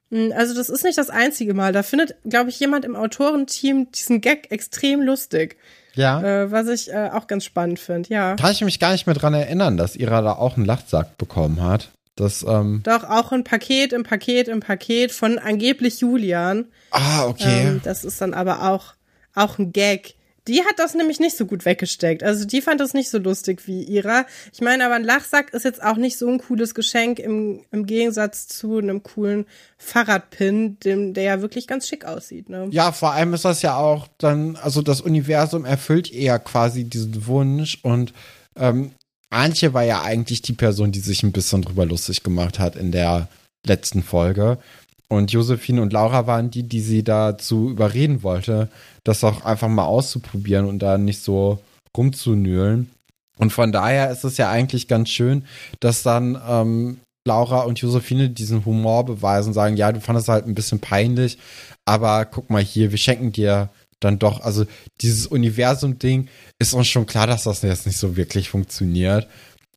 Mm, 0.09 0.31
Also 0.35 0.53
das 0.55 0.69
ist 0.69 0.83
nicht 0.83 0.97
das 0.97 1.09
einzige 1.09 1.53
Mal. 1.53 1.73
Da 1.73 1.83
findet, 1.83 2.15
glaube 2.27 2.49
ich, 2.49 2.59
jemand 2.59 2.85
im 2.85 2.95
Autorenteam 2.95 3.91
diesen 3.91 4.21
Gag 4.21 4.51
extrem 4.51 5.01
lustig, 5.01 5.57
Ja. 5.95 6.21
äh, 6.21 6.51
was 6.51 6.67
ich 6.67 6.91
äh, 6.91 7.09
auch 7.13 7.27
ganz 7.27 7.45
spannend 7.45 7.79
finde. 7.79 8.09
Ja. 8.09 8.35
Kann 8.35 8.51
ich 8.51 8.61
mich 8.61 8.79
gar 8.79 8.91
nicht 8.91 9.05
mehr 9.05 9.15
dran 9.15 9.33
erinnern, 9.33 9.77
dass 9.77 9.95
Ira 9.95 10.21
da 10.21 10.33
auch 10.33 10.55
einen 10.57 10.65
Lachsack 10.65 11.17
bekommen 11.17 11.61
hat. 11.61 11.89
Das, 12.15 12.43
ähm, 12.47 12.81
Doch 12.83 13.03
auch 13.03 13.31
ein 13.31 13.43
Paket 13.43 13.93
im 13.93 14.01
Paket 14.03 14.47
im 14.47 14.59
Paket 14.59 15.11
von 15.11 15.37
angeblich 15.37 15.99
Julian. 15.99 16.65
ah, 16.89 17.25
okay. 17.27 17.67
Ähm, 17.67 17.81
das 17.83 18.03
ist 18.03 18.19
dann 18.21 18.33
aber 18.33 18.63
auch, 18.71 18.93
auch 19.35 19.59
ein 19.59 19.71
Gag. 19.71 20.15
Die 20.47 20.63
hat 20.63 20.79
das 20.79 20.93
nämlich 20.93 21.19
nicht 21.19 21.35
so 21.35 21.45
gut 21.45 21.65
weggesteckt. 21.65 22.23
Also 22.23 22.45
die 22.45 22.61
fand 22.61 22.79
das 22.79 22.93
nicht 22.93 23.09
so 23.09 23.17
lustig 23.17 23.67
wie 23.67 23.83
ihrer. 23.83 24.25
Ich 24.53 24.61
meine, 24.61 24.85
aber 24.85 24.95
ein 24.95 25.03
Lachsack 25.03 25.53
ist 25.53 25.65
jetzt 25.65 25.83
auch 25.83 25.97
nicht 25.97 26.17
so 26.17 26.27
ein 26.27 26.39
cooles 26.39 26.73
Geschenk 26.73 27.19
im, 27.19 27.65
im 27.71 27.85
Gegensatz 27.85 28.47
zu 28.47 28.77
einem 28.77 29.03
coolen 29.03 29.45
Fahrradpin, 29.77 30.79
dem, 30.79 31.13
der 31.13 31.23
ja 31.23 31.41
wirklich 31.41 31.67
ganz 31.67 31.87
schick 31.87 32.05
aussieht. 32.05 32.49
Ne? 32.49 32.67
Ja, 32.71 32.91
vor 32.91 33.11
allem 33.11 33.33
ist 33.33 33.45
das 33.45 33.61
ja 33.61 33.75
auch 33.77 34.07
dann, 34.17 34.55
also 34.55 34.81
das 34.81 35.01
Universum 35.01 35.65
erfüllt 35.65 36.11
eher 36.11 36.39
quasi 36.39 36.85
diesen 36.85 37.27
Wunsch 37.27 37.79
und 37.83 38.13
ähm, 38.55 38.91
Antje 39.29 39.73
war 39.73 39.83
ja 39.83 40.03
eigentlich 40.03 40.41
die 40.41 40.53
Person, 40.53 40.91
die 40.91 40.99
sich 40.99 41.23
ein 41.23 41.33
bisschen 41.33 41.61
drüber 41.61 41.85
lustig 41.85 42.23
gemacht 42.23 42.59
hat 42.59 42.75
in 42.75 42.91
der 42.91 43.27
letzten 43.65 44.01
Folge. 44.01 44.57
Und 45.09 45.31
Josephine 45.31 45.81
und 45.81 45.93
Laura 45.93 46.27
waren 46.27 46.51
die, 46.51 46.63
die 46.63 46.81
sie 46.81 47.03
dazu 47.03 47.69
überreden 47.69 48.23
wollte, 48.23 48.69
das 49.03 49.23
auch 49.23 49.45
einfach 49.45 49.69
mal 49.69 49.85
auszuprobieren 49.85 50.65
und 50.65 50.79
da 50.79 50.97
nicht 50.97 51.21
so 51.21 51.59
rumzunühlen. 51.95 52.89
Und 53.37 53.51
von 53.51 53.71
daher 53.71 54.11
ist 54.11 54.23
es 54.23 54.37
ja 54.37 54.49
eigentlich 54.49 54.87
ganz 54.87 55.09
schön, 55.09 55.45
dass 55.79 56.03
dann 56.03 56.41
ähm, 56.47 56.97
Laura 57.25 57.61
und 57.61 57.79
Josephine 57.79 58.29
diesen 58.29 58.65
Humor 58.65 59.05
beweisen, 59.05 59.53
sagen, 59.53 59.77
ja, 59.77 59.91
du 59.91 60.01
fandest 60.01 60.27
halt 60.27 60.45
ein 60.45 60.55
bisschen 60.55 60.79
peinlich, 60.79 61.37
aber 61.85 62.25
guck 62.25 62.49
mal 62.49 62.63
hier, 62.63 62.91
wir 62.91 62.97
schenken 62.97 63.31
dir 63.31 63.69
dann 63.99 64.19
doch, 64.19 64.41
also 64.41 64.65
dieses 65.01 65.27
Universum-Ding 65.27 66.27
ist 66.59 66.73
uns 66.73 66.87
schon 66.87 67.05
klar, 67.05 67.27
dass 67.27 67.43
das 67.43 67.61
jetzt 67.61 67.85
nicht 67.85 67.97
so 67.97 68.15
wirklich 68.15 68.49
funktioniert. 68.49 69.27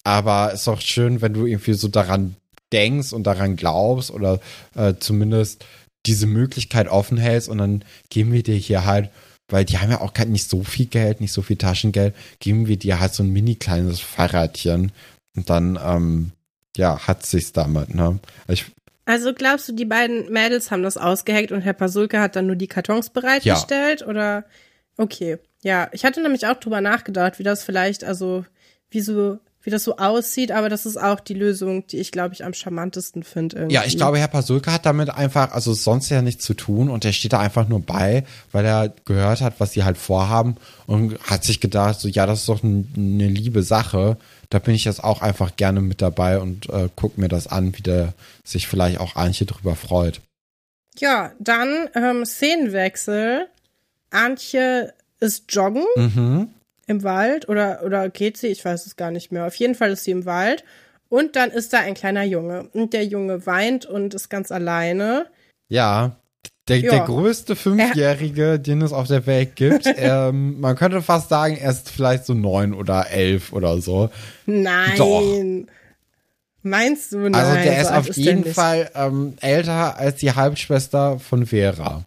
Aber 0.04 0.52
ist 0.52 0.68
auch 0.68 0.80
schön, 0.80 1.20
wenn 1.20 1.34
du 1.34 1.46
irgendwie 1.46 1.74
so 1.74 1.88
daran 1.88 2.36
denkst 2.72 3.12
und 3.12 3.24
daran 3.24 3.56
glaubst 3.56 4.10
oder 4.10 4.40
äh, 4.74 4.94
zumindest 4.98 5.64
diese 6.06 6.26
Möglichkeit 6.26 6.88
offen 6.88 7.18
hältst 7.18 7.48
und 7.48 7.58
dann 7.58 7.84
geben 8.08 8.32
wir 8.32 8.42
dir 8.42 8.54
hier 8.54 8.84
halt, 8.84 9.10
weil 9.48 9.64
die 9.64 9.78
haben 9.78 9.90
ja 9.90 10.00
auch 10.00 10.16
nicht 10.26 10.48
so 10.48 10.62
viel 10.62 10.86
Geld, 10.86 11.20
nicht 11.20 11.32
so 11.32 11.42
viel 11.42 11.56
Taschengeld, 11.56 12.14
geben 12.38 12.68
wir 12.68 12.78
dir 12.78 13.00
halt 13.00 13.12
so 13.12 13.22
ein 13.22 13.30
mini 13.30 13.56
kleines 13.56 14.00
Fahrradchen 14.00 14.92
und 15.36 15.50
dann, 15.50 15.78
ähm, 15.84 16.32
ja, 16.76 17.06
hat 17.06 17.26
sich's 17.26 17.52
damit, 17.52 17.94
ne? 17.94 18.18
Ich, 18.48 18.66
Also 19.04 19.34
glaubst 19.34 19.68
du, 19.68 19.72
die 19.72 19.84
beiden 19.84 20.32
Mädels 20.32 20.70
haben 20.70 20.82
das 20.82 20.96
ausgeheckt 20.96 21.52
und 21.52 21.62
Herr 21.62 21.72
Pasulke 21.72 22.20
hat 22.20 22.36
dann 22.36 22.46
nur 22.46 22.56
die 22.56 22.68
Kartons 22.68 23.10
bereitgestellt? 23.10 24.06
Oder 24.06 24.44
okay. 24.96 25.38
Ja, 25.62 25.88
ich 25.92 26.04
hatte 26.04 26.22
nämlich 26.22 26.46
auch 26.46 26.58
drüber 26.58 26.80
nachgedacht, 26.80 27.38
wie 27.38 27.42
das 27.42 27.64
vielleicht, 27.64 28.04
also 28.04 28.44
wie 28.90 29.00
so, 29.00 29.38
wie 29.62 29.70
das 29.70 29.84
so 29.84 29.96
aussieht, 29.96 30.52
aber 30.52 30.68
das 30.68 30.86
ist 30.86 30.96
auch 30.96 31.20
die 31.20 31.34
Lösung, 31.34 31.86
die 31.86 31.98
ich, 31.98 32.12
glaube 32.12 32.34
ich, 32.34 32.44
am 32.44 32.54
charmantesten 32.54 33.22
finde. 33.22 33.68
Ja, 33.70 33.84
ich 33.84 33.96
glaube, 33.96 34.18
Herr 34.18 34.28
Pasulke 34.28 34.72
hat 34.72 34.86
damit 34.86 35.10
einfach, 35.10 35.52
also 35.52 35.74
sonst 35.74 36.08
ja 36.08 36.22
nichts 36.22 36.44
zu 36.44 36.54
tun 36.54 36.88
und 36.88 37.04
er 37.04 37.12
steht 37.12 37.34
da 37.34 37.40
einfach 37.40 37.68
nur 37.68 37.80
bei, 37.80 38.24
weil 38.52 38.64
er 38.64 38.92
gehört 39.04 39.42
hat, 39.42 39.54
was 39.58 39.72
sie 39.72 39.84
halt 39.84 39.98
vorhaben 39.98 40.56
und 40.86 41.18
hat 41.24 41.44
sich 41.44 41.60
gedacht, 41.60 42.00
so 42.00 42.08
ja, 42.08 42.24
das 42.24 42.40
ist 42.40 42.48
doch 42.48 42.62
eine 42.62 43.28
liebe 43.28 43.62
Sache, 43.62 44.16
da 44.48 44.58
bin 44.58 44.74
ich 44.74 44.84
jetzt 44.84 45.04
auch 45.04 45.20
einfach 45.20 45.56
gerne 45.56 45.80
mit 45.80 46.00
dabei 46.00 46.38
und 46.38 46.68
äh, 46.70 46.88
guck 46.96 47.18
mir 47.18 47.28
das 47.28 47.46
an, 47.46 47.76
wie 47.76 47.82
der 47.82 48.14
sich 48.44 48.66
vielleicht 48.66 48.98
auch 48.98 49.14
Antje 49.16 49.46
drüber 49.46 49.76
freut. 49.76 50.20
Ja, 50.98 51.32
dann 51.38 51.88
ähm, 51.94 52.24
Szenenwechsel. 52.24 53.46
Antje 54.10 54.92
ist 55.20 55.44
joggen 55.52 55.84
Mhm. 55.96 56.48
Im 56.90 57.02
Wald 57.04 57.48
oder, 57.48 57.82
oder 57.84 58.08
geht 58.10 58.36
sie? 58.36 58.48
Ich 58.48 58.64
weiß 58.64 58.84
es 58.86 58.96
gar 58.96 59.10
nicht 59.10 59.32
mehr. 59.32 59.46
Auf 59.46 59.54
jeden 59.54 59.74
Fall 59.74 59.92
ist 59.92 60.04
sie 60.04 60.10
im 60.10 60.26
Wald. 60.26 60.64
Und 61.08 61.34
dann 61.36 61.50
ist 61.50 61.72
da 61.72 61.78
ein 61.78 61.94
kleiner 61.94 62.24
Junge. 62.24 62.68
Und 62.72 62.92
der 62.92 63.04
Junge 63.04 63.46
weint 63.46 63.86
und 63.86 64.14
ist 64.14 64.28
ganz 64.28 64.52
alleine. 64.52 65.26
Ja. 65.68 66.16
Der, 66.68 66.78
Ja. 66.78 66.90
der 66.90 67.00
größte 67.00 67.56
Fünfjährige, 67.56 68.60
den 68.60 68.82
es 68.82 68.92
auf 68.92 69.08
der 69.08 69.26
Welt 69.26 69.56
gibt. 69.56 69.86
ähm, 69.96 70.60
man 70.60 70.76
könnte 70.76 71.02
fast 71.02 71.28
sagen, 71.28 71.56
er 71.56 71.70
ist 71.70 71.90
vielleicht 71.90 72.26
so 72.26 72.34
neun 72.34 72.74
oder 72.74 73.10
elf 73.10 73.52
oder 73.52 73.80
so. 73.80 74.10
Nein. 74.46 74.92
Doch. 74.96 75.22
Meinst 76.62 77.12
du? 77.12 77.18
Nein, 77.18 77.34
Also 77.34 77.54
der 77.54 77.80
ist 77.80 77.90
auf 77.92 78.16
jeden. 78.16 78.44
Fall 78.44 78.90
ähm, 78.94 79.34
älter 79.40 79.96
als 79.96 80.16
die 80.20 80.32
Halbschwester 80.34 81.18
von 81.18 81.46
Vera. 81.46 82.04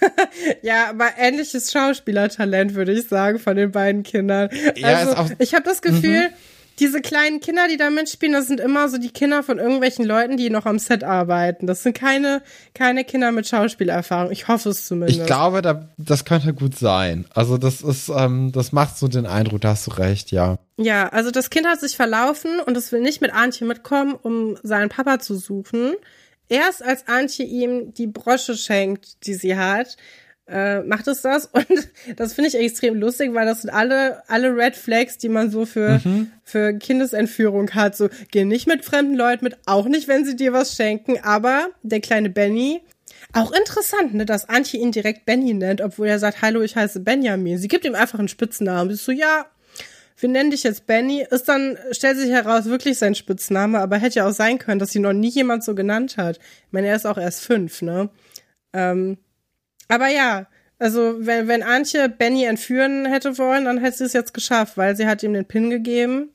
Ja, 0.62 0.88
aber 0.90 1.06
ähnliches 1.18 1.72
Schauspielertalent, 1.72 2.74
würde 2.74 2.92
ich 2.92 3.08
sagen, 3.08 3.38
von 3.38 3.56
den 3.56 3.70
beiden 3.72 4.02
Kindern. 4.02 4.48
Ja, 4.76 4.88
also, 4.98 5.22
Mhm. 5.24 5.36
ich 5.38 5.54
habe 5.54 5.64
das 5.64 5.82
Gefühl, 5.82 6.30
diese 6.78 7.00
kleinen 7.00 7.40
Kinder, 7.40 7.68
die 7.70 7.78
da 7.78 7.88
mitspielen, 7.88 8.34
das 8.34 8.48
sind 8.48 8.60
immer 8.60 8.90
so 8.90 8.98
die 8.98 9.08
Kinder 9.10 9.42
von 9.42 9.58
irgendwelchen 9.58 10.04
Leuten, 10.04 10.36
die 10.36 10.50
noch 10.50 10.66
am 10.66 10.78
Set 10.78 11.04
arbeiten. 11.04 11.66
Das 11.66 11.82
sind 11.82 11.96
keine, 11.96 12.42
keine 12.74 13.02
Kinder 13.04 13.32
mit 13.32 13.46
Schauspielerfahrung. 13.48 14.30
Ich 14.30 14.46
hoffe 14.48 14.68
es 14.68 14.84
zumindest. 14.86 15.20
Ich 15.20 15.26
glaube, 15.26 15.62
da, 15.62 15.88
das 15.96 16.26
könnte 16.26 16.52
gut 16.52 16.76
sein. 16.78 17.24
Also 17.32 17.56
das 17.56 17.80
ist, 17.80 18.10
ähm, 18.14 18.52
das 18.52 18.72
macht 18.72 18.98
so 18.98 19.08
den 19.08 19.24
Eindruck, 19.26 19.62
da 19.62 19.70
hast 19.70 19.86
du 19.86 19.92
recht, 19.92 20.32
ja. 20.32 20.58
Ja, 20.76 21.08
also 21.08 21.30
das 21.30 21.48
Kind 21.48 21.66
hat 21.66 21.80
sich 21.80 21.96
verlaufen 21.96 22.60
und 22.60 22.76
es 22.76 22.92
will 22.92 23.00
nicht 23.00 23.22
mit 23.22 23.32
Antje 23.32 23.66
mitkommen, 23.66 24.14
um 24.14 24.58
seinen 24.62 24.90
Papa 24.90 25.18
zu 25.18 25.34
suchen. 25.36 25.94
Erst 26.48 26.82
als 26.82 27.08
Antje 27.08 27.44
ihm 27.44 27.92
die 27.94 28.06
Brosche 28.06 28.56
schenkt, 28.56 29.26
die 29.26 29.34
sie 29.34 29.56
hat, 29.56 29.96
äh, 30.48 30.80
macht 30.82 31.08
es 31.08 31.22
das. 31.22 31.46
Und 31.52 31.66
das 32.16 32.34
finde 32.34 32.48
ich 32.48 32.54
extrem 32.54 32.94
lustig, 32.94 33.34
weil 33.34 33.46
das 33.46 33.62
sind 33.62 33.70
alle, 33.70 34.22
alle 34.28 34.56
Red 34.56 34.76
Flags, 34.76 35.18
die 35.18 35.28
man 35.28 35.50
so 35.50 35.66
für, 35.66 36.00
für 36.44 36.74
Kindesentführung 36.74 37.70
hat. 37.72 37.96
So, 37.96 38.08
geh 38.30 38.44
nicht 38.44 38.66
mit 38.66 38.84
fremden 38.84 39.14
Leuten 39.14 39.44
mit, 39.44 39.56
auch 39.66 39.86
nicht, 39.86 40.08
wenn 40.08 40.24
sie 40.24 40.36
dir 40.36 40.52
was 40.52 40.76
schenken. 40.76 41.18
Aber 41.22 41.68
der 41.82 42.00
kleine 42.00 42.30
Benny, 42.30 42.80
auch 43.32 43.52
interessant, 43.52 44.14
ne, 44.14 44.24
dass 44.24 44.48
Antje 44.48 44.80
ihn 44.80 44.92
direkt 44.92 45.26
Benny 45.26 45.54
nennt, 45.54 45.80
obwohl 45.80 46.06
er 46.06 46.18
sagt, 46.18 46.42
hallo, 46.42 46.62
ich 46.62 46.76
heiße 46.76 47.00
Benjamin. 47.00 47.58
Sie 47.58 47.68
gibt 47.68 47.84
ihm 47.84 47.94
einfach 47.94 48.18
einen 48.18 48.28
Spitznamen. 48.28 48.88
Sie 48.90 48.94
ist 48.94 49.04
so, 49.04 49.12
ja, 49.12 49.46
wir 50.18 50.28
nennen 50.28 50.50
dich 50.50 50.62
jetzt 50.62 50.86
Benny, 50.86 51.26
ist 51.30 51.48
dann, 51.48 51.76
stellt 51.92 52.16
sich 52.18 52.30
heraus, 52.30 52.64
wirklich 52.66 52.98
sein 52.98 53.14
Spitzname, 53.14 53.80
aber 53.80 53.98
hätte 53.98 54.16
ja 54.20 54.28
auch 54.28 54.32
sein 54.32 54.58
können, 54.58 54.78
dass 54.78 54.90
sie 54.90 54.98
noch 54.98 55.12
nie 55.12 55.28
jemand 55.28 55.62
so 55.64 55.74
genannt 55.74 56.16
hat. 56.16 56.38
Ich 56.38 56.72
meine, 56.72 56.86
er 56.88 56.96
ist 56.96 57.06
auch 57.06 57.18
erst 57.18 57.42
fünf, 57.42 57.82
ne? 57.82 58.08
Ähm, 58.72 59.18
aber 59.88 60.08
ja, 60.08 60.46
also 60.78 61.14
wenn, 61.18 61.48
wenn 61.48 61.62
Antje 61.62 62.08
Benny 62.08 62.44
entführen 62.44 63.06
hätte 63.06 63.38
wollen, 63.38 63.64
dann 63.64 63.78
hätte 63.78 63.98
sie 63.98 64.04
es 64.04 64.12
jetzt 64.12 64.34
geschafft, 64.34 64.76
weil 64.76 64.96
sie 64.96 65.06
hat 65.06 65.22
ihm 65.22 65.32
den 65.32 65.44
Pin 65.46 65.70
gegeben, 65.70 66.30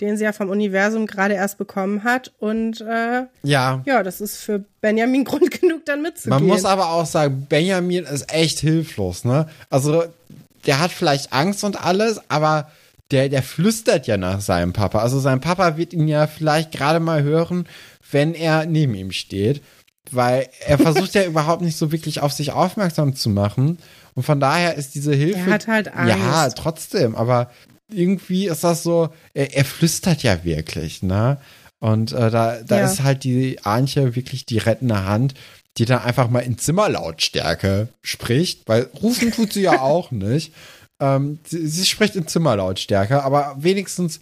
den 0.00 0.16
sie 0.16 0.24
ja 0.24 0.32
vom 0.32 0.50
Universum 0.50 1.06
gerade 1.06 1.34
erst 1.34 1.58
bekommen 1.58 2.04
hat. 2.04 2.32
Und 2.38 2.80
äh, 2.80 3.26
Ja. 3.42 3.82
ja, 3.86 4.02
das 4.02 4.20
ist 4.20 4.38
für 4.38 4.64
Benjamin 4.80 5.24
Grund 5.24 5.50
genug, 5.60 5.84
dann 5.86 6.02
mitzugehen. 6.02 6.30
Man 6.30 6.46
muss 6.46 6.64
aber 6.64 6.90
auch 6.90 7.06
sagen, 7.06 7.46
Benjamin 7.48 8.04
ist 8.04 8.32
echt 8.32 8.58
hilflos, 8.60 9.24
ne? 9.24 9.48
Also, 9.70 10.04
der 10.66 10.80
hat 10.80 10.90
vielleicht 10.90 11.32
Angst 11.32 11.62
und 11.62 11.82
alles, 11.82 12.20
aber 12.28 12.70
der, 13.10 13.28
der 13.28 13.42
flüstert 13.42 14.06
ja 14.06 14.16
nach 14.16 14.40
seinem 14.40 14.72
Papa. 14.72 14.98
Also 15.00 15.20
sein 15.20 15.40
Papa 15.40 15.76
wird 15.76 15.92
ihn 15.92 16.08
ja 16.08 16.26
vielleicht 16.26 16.72
gerade 16.72 17.00
mal 17.00 17.22
hören, 17.22 17.68
wenn 18.10 18.34
er 18.34 18.66
neben 18.66 18.94
ihm 18.94 19.12
steht. 19.12 19.62
Weil 20.10 20.48
er 20.66 20.78
versucht 20.78 21.14
ja 21.14 21.24
überhaupt 21.26 21.62
nicht 21.62 21.76
so 21.76 21.90
wirklich 21.92 22.20
auf 22.20 22.32
sich 22.32 22.52
aufmerksam 22.52 23.14
zu 23.16 23.28
machen. 23.30 23.78
Und 24.14 24.22
von 24.22 24.40
daher 24.40 24.74
ist 24.76 24.94
diese 24.94 25.14
Hilfe. 25.14 25.38
Er 25.40 25.46
hat 25.46 25.66
halt 25.66 25.92
Angst. 25.94 26.16
Ja, 26.16 26.48
trotzdem, 26.50 27.14
aber 27.16 27.50
irgendwie 27.92 28.46
ist 28.48 28.64
das 28.64 28.82
so, 28.82 29.10
er, 29.34 29.54
er 29.56 29.64
flüstert 29.64 30.22
ja 30.22 30.42
wirklich, 30.44 31.02
ne? 31.02 31.38
Und 31.78 32.12
äh, 32.12 32.30
da, 32.30 32.56
da 32.66 32.78
Ja. 32.80 32.86
ist 32.86 33.02
halt 33.02 33.22
die 33.24 33.58
Antje 33.64 34.16
wirklich 34.16 34.46
die 34.46 34.58
rettende 34.58 35.04
Hand, 35.04 35.34
die 35.76 35.84
dann 35.84 36.02
einfach 36.02 36.30
mal 36.30 36.40
in 36.40 36.56
Zimmerlautstärke 36.58 37.88
spricht, 38.02 38.68
weil 38.68 38.88
rufen 39.02 39.30
tut 39.32 39.52
sie 39.52 39.62
ja 39.62 39.80
auch 39.80 40.10
nicht. 40.10 40.52
Ähm, 41.00 41.38
sie, 41.46 41.66
sie 41.66 41.84
spricht 41.84 42.16
in 42.16 42.26
Zimmerlautstärke, 42.26 43.22
aber 43.22 43.56
wenigstens 43.58 44.20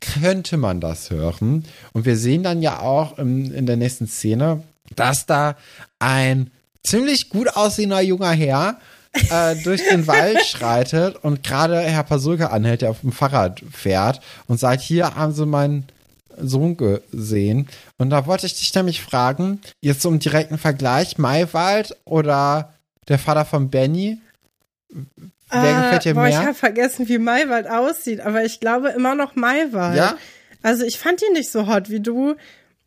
könnte 0.00 0.56
man 0.56 0.80
das 0.80 1.10
hören. 1.10 1.64
Und 1.92 2.04
wir 2.04 2.16
sehen 2.16 2.42
dann 2.42 2.62
ja 2.62 2.80
auch 2.80 3.18
im, 3.18 3.52
in 3.52 3.66
der 3.66 3.76
nächsten 3.76 4.06
Szene, 4.06 4.62
dass 4.96 5.26
da 5.26 5.56
ein 5.98 6.50
ziemlich 6.82 7.28
gut 7.28 7.48
aussehender 7.56 8.00
junger 8.00 8.32
Herr 8.32 8.78
äh, 9.12 9.56
durch 9.62 9.82
den 9.88 10.06
Wald 10.06 10.40
schreitet 10.46 11.16
und 11.22 11.42
gerade 11.42 11.80
Herr 11.80 12.04
Pasulka 12.04 12.46
anhält, 12.48 12.82
der 12.82 12.90
auf 12.90 13.00
dem 13.00 13.12
Fahrrad 13.12 13.62
fährt 13.70 14.20
und 14.46 14.58
sagt, 14.58 14.80
hier 14.82 15.14
haben 15.14 15.32
Sie 15.32 15.46
meinen 15.46 15.86
Sohn 16.38 16.76
gesehen. 16.76 17.68
Und 17.98 18.10
da 18.10 18.26
wollte 18.26 18.46
ich 18.46 18.58
dich 18.58 18.74
nämlich 18.74 19.02
fragen, 19.02 19.60
jetzt 19.80 20.02
so 20.02 20.08
im 20.08 20.18
direkten 20.18 20.58
Vergleich, 20.58 21.18
Maywald 21.18 21.96
oder 22.04 22.72
der 23.08 23.18
Vater 23.18 23.44
von 23.44 23.70
Benny? 23.70 24.18
Wer 25.50 25.82
gefällt 25.82 26.04
dir 26.04 26.10
Ah, 26.10 26.14
boah, 26.14 26.26
Ich 26.28 26.34
mehr? 26.36 26.46
habe 26.46 26.54
vergessen, 26.54 27.08
wie 27.08 27.18
Maywald 27.18 27.68
aussieht, 27.68 28.20
aber 28.20 28.44
ich 28.44 28.60
glaube 28.60 28.88
immer 28.90 29.14
noch 29.14 29.34
Maywald. 29.34 29.96
Ja? 29.96 30.16
Also 30.62 30.84
ich 30.84 30.98
fand 30.98 31.22
ihn 31.22 31.32
nicht 31.32 31.50
so 31.50 31.66
hot 31.66 31.90
wie 31.90 32.00
du. 32.00 32.36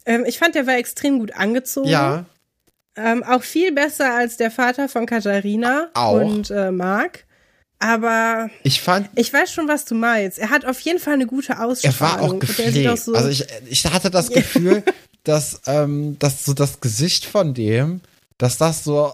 Ähm, 0.06 0.26
ich 0.26 0.38
fand, 0.40 0.56
der 0.56 0.68
war 0.68 0.76
extrem 0.78 1.20
gut 1.20 1.34
angezogen. 1.36 1.90
Ja, 1.90 2.26
Ähm, 2.96 3.24
auch 3.24 3.42
viel 3.44 3.72
besser 3.72 4.14
als 4.14 4.38
der 4.38 4.52
Vater 4.52 4.88
von 4.88 5.06
Katharina 5.08 5.90
Auch. 5.94 6.22
und 6.22 6.52
äh, 6.52 6.72
Marc. 6.72 7.26
Aber 7.80 8.50
ich 8.64 8.82
fand, 8.82 9.10
ich 9.16 9.34
weiß 9.34 9.52
schon, 9.52 9.68
was 9.68 9.84
du 9.86 9.96
meinst. 9.96 10.40
Er 10.40 10.50
hat 10.52 10.64
auf 10.66 10.80
jeden 10.82 11.00
Fall 11.00 11.16
eine 11.16 11.26
gute 11.26 11.54
er 11.54 11.66
Ausstrahlung. 11.66 12.00
war 12.00 12.22
auch 12.22 12.34
er 12.34 12.40
gepflegt. 12.40 12.88
auch 12.88 12.98
so, 12.98 13.14
also 13.14 13.28
ich, 13.30 13.46
ich 13.70 13.84
hatte 13.86 14.10
das 14.10 14.30
Gefühl, 14.30 14.84
dass, 15.24 15.60
ähm, 15.66 16.18
dass 16.20 16.46
so 16.46 16.54
das 16.54 16.80
Gesicht 16.80 17.26
von 17.26 17.54
dem, 17.54 18.00
dass 18.38 18.58
das 18.58 18.84
so, 18.86 19.14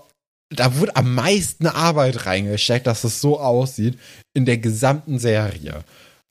da 0.50 0.78
wurde 0.78 0.96
am 0.96 1.14
meisten 1.14 1.68
Arbeit 1.68 2.26
reingesteckt, 2.26 2.88
dass 2.88 3.04
es 3.04 3.22
so 3.22 3.40
aussieht 3.40 4.00
in 4.34 4.46
der 4.46 4.58
gesamten 4.58 5.20
Serie. 5.20 5.84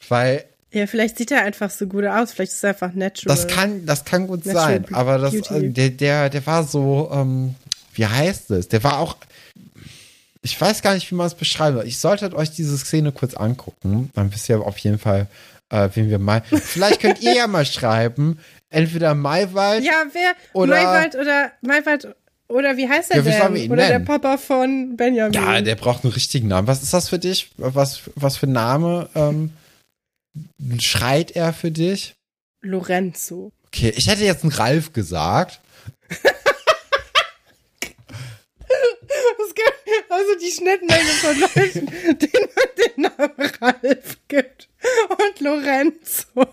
Weil 0.08 0.44
ja, 0.70 0.86
vielleicht 0.86 1.16
sieht 1.16 1.30
er 1.30 1.42
einfach 1.44 1.70
so 1.70 1.86
gut 1.86 2.04
aus. 2.04 2.32
Vielleicht 2.32 2.52
ist 2.52 2.62
er 2.62 2.70
einfach 2.70 2.92
natural. 2.92 3.34
das 3.36 3.46
kann, 3.46 3.86
das 3.86 4.04
kann 4.04 4.26
gut 4.26 4.44
Natural 4.44 4.66
sein, 4.84 4.94
aber 4.94 5.18
das, 5.18 5.34
äh, 5.34 5.70
der, 5.70 5.90
der, 5.90 6.28
der 6.28 6.46
war 6.46 6.64
so, 6.64 7.10
ähm, 7.12 7.54
wie 7.94 8.06
heißt 8.06 8.50
es? 8.50 8.68
Der 8.68 8.84
war 8.84 8.98
auch, 8.98 9.16
ich 10.42 10.60
weiß 10.60 10.82
gar 10.82 10.94
nicht, 10.94 11.10
wie 11.10 11.14
man 11.14 11.26
es 11.26 11.34
beschreiben 11.34 11.76
soll. 11.76 11.86
Ich 11.86 11.98
sollte 11.98 12.34
euch 12.36 12.50
diese 12.50 12.76
Szene 12.76 13.12
kurz 13.12 13.34
angucken, 13.34 14.10
dann 14.14 14.32
wisst 14.32 14.48
ihr 14.50 14.60
auf 14.60 14.76
jeden 14.78 14.98
Fall, 14.98 15.26
äh, 15.70 15.88
wen 15.94 16.10
wir 16.10 16.18
mal. 16.18 16.42
Vielleicht 16.42 17.00
könnt 17.00 17.22
ihr 17.22 17.34
ja 17.34 17.46
mal 17.46 17.64
schreiben, 17.64 18.38
entweder 18.68 19.14
Maywald 19.14 19.82
Ja, 19.84 20.04
wer? 20.12 20.34
Oder- 20.52 20.74
Maywald 20.74 21.14
oder 21.14 21.50
Maywald 21.62 22.14
oder 22.48 22.76
wie 22.76 22.88
heißt 22.88 23.10
er 23.10 23.18
Ja, 23.22 23.48
denn? 23.48 23.70
oder 23.70 23.76
nennen? 23.88 23.88
der 23.90 23.98
Papa 24.00 24.36
von 24.38 24.96
Benjamin. 24.96 25.32
Ja, 25.32 25.60
der 25.60 25.74
braucht 25.76 26.04
einen 26.04 26.12
richtigen 26.12 26.48
Namen. 26.48 26.66
Was 26.66 26.82
ist 26.82 26.92
das 26.94 27.08
für 27.08 27.18
dich? 27.18 27.50
Was, 27.56 28.02
was 28.14 28.36
für 28.36 28.46
ein 28.46 28.52
Name 28.52 29.08
ähm, 29.14 29.52
schreit 30.80 31.30
er 31.32 31.52
für 31.52 31.70
dich? 31.70 32.14
Lorenzo. 32.60 33.52
Okay, 33.66 33.92
ich 33.96 34.08
hätte 34.08 34.24
jetzt 34.24 34.42
einen 34.44 34.52
Ralf 34.52 34.92
gesagt. 34.92 35.60
Es 39.40 39.54
gibt 39.54 40.10
also 40.10 40.30
die 40.40 40.50
Schnittmenge 40.50 41.04
von 41.20 41.40
Leuten, 41.40 41.86
denen 42.18 42.48
man 42.54 42.68
den 42.78 43.02
Namen 43.02 43.50
Ralf 43.60 44.18
gibt. 44.28 44.68
Und 45.10 45.40
Lorenzo. 45.40 46.46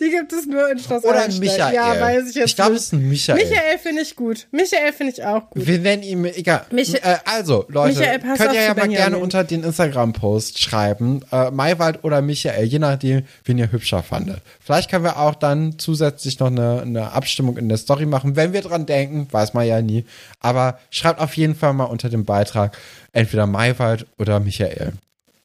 Die 0.00 0.10
gibt 0.10 0.32
es 0.32 0.46
nur 0.46 0.70
in 0.70 0.78
Schloss 0.78 1.04
Oder 1.04 1.22
Einstein. 1.22 1.40
Michael. 1.40 1.74
Ja, 1.74 2.00
weiß 2.00 2.28
ich 2.28 2.34
jetzt 2.34 2.50
ich 2.50 2.56
glaube, 2.56 2.74
es 2.74 2.82
ist 2.84 2.92
ein 2.92 3.08
Michael. 3.08 3.36
Michael 3.42 3.78
finde 3.78 4.02
ich 4.02 4.14
gut. 4.16 4.46
Michael 4.50 4.92
finde 4.92 5.12
ich 5.14 5.24
auch 5.24 5.48
gut. 5.50 5.66
Wir 5.66 5.78
nennen 5.78 6.02
ihn, 6.02 6.24
egal. 6.26 6.66
Micha- 6.70 6.96
äh, 7.02 7.16
also, 7.24 7.64
Leute, 7.68 7.98
Michael, 7.98 8.20
könnt 8.20 8.52
ihr 8.52 8.60
ja 8.62 8.68
mal 8.68 8.74
gerne 8.74 8.90
Benjamin. 8.90 9.22
unter 9.22 9.44
den 9.44 9.64
Instagram-Post 9.64 10.58
schreiben, 10.58 11.22
äh, 11.32 11.50
Maywald 11.50 12.04
oder 12.04 12.20
Michael, 12.22 12.64
je 12.66 12.78
nachdem, 12.78 13.22
wen 13.44 13.58
ihr 13.58 13.72
hübscher 13.72 14.02
fandet. 14.02 14.42
Vielleicht 14.60 14.90
können 14.90 15.04
wir 15.04 15.18
auch 15.18 15.34
dann 15.34 15.78
zusätzlich 15.78 16.38
noch 16.40 16.48
eine, 16.48 16.82
eine 16.82 17.12
Abstimmung 17.12 17.56
in 17.56 17.68
der 17.68 17.78
Story 17.78 18.06
machen, 18.06 18.36
wenn 18.36 18.52
wir 18.52 18.60
dran 18.60 18.86
denken, 18.86 19.28
weiß 19.30 19.54
man 19.54 19.66
ja 19.66 19.80
nie. 19.80 20.04
Aber 20.40 20.78
schreibt 20.90 21.20
auf 21.20 21.36
jeden 21.36 21.54
Fall 21.54 21.72
mal 21.72 21.84
unter 21.84 22.08
dem 22.10 22.24
Beitrag 22.24 22.76
entweder 23.12 23.46
Maywald 23.46 24.06
oder 24.18 24.40
Michael. 24.40 24.92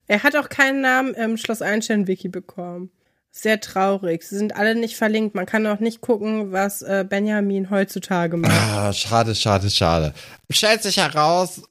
Er 0.07 0.23
hat 0.23 0.35
auch 0.35 0.49
keinen 0.49 0.81
Namen 0.81 1.13
im 1.13 1.37
Schloss 1.37 1.61
Einstein 1.61 2.07
Wiki 2.07 2.27
bekommen. 2.29 2.89
Sehr 3.31 3.60
traurig. 3.60 4.23
Sie 4.23 4.38
sind 4.38 4.56
alle 4.56 4.76
nicht 4.76 4.97
verlinkt. 4.97 5.35
Man 5.35 5.45
kann 5.45 5.65
auch 5.68 5.80
nicht 5.80 6.01
gucken, 6.01 6.51
was 6.51 6.81
äh, 6.81 7.06
Benjamin 7.07 7.69
heutzutage 7.69 8.38
macht. 8.38 8.51
Ah, 8.51 8.91
schade, 8.91 9.35
schade, 9.35 9.69
schade. 9.69 10.14
Stellt 10.49 10.84
sich 10.84 10.97
heraus, 10.97 11.61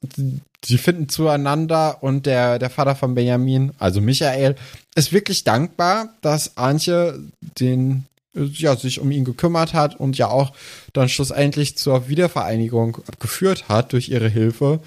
sie 0.64 0.78
finden 0.78 1.08
zueinander 1.08 2.02
und 2.02 2.26
der, 2.26 2.58
der 2.58 2.70
Vater 2.70 2.94
von 2.94 3.14
Benjamin, 3.14 3.72
also 3.78 4.00
Michael, 4.00 4.54
ist 4.94 5.12
wirklich 5.12 5.44
dankbar, 5.44 6.10
dass 6.20 6.56
Antje 6.56 7.18
den, 7.58 8.06
ja, 8.34 8.76
sich 8.76 9.00
um 9.00 9.10
ihn 9.10 9.24
gekümmert 9.24 9.74
hat 9.74 9.98
und 9.98 10.16
ja 10.16 10.28
auch 10.28 10.52
dann 10.92 11.08
schlussendlich 11.08 11.76
zur 11.76 12.08
Wiedervereinigung 12.08 12.98
geführt 13.18 13.68
hat 13.68 13.92
durch 13.92 14.08
ihre 14.08 14.28
Hilfe. 14.28 14.80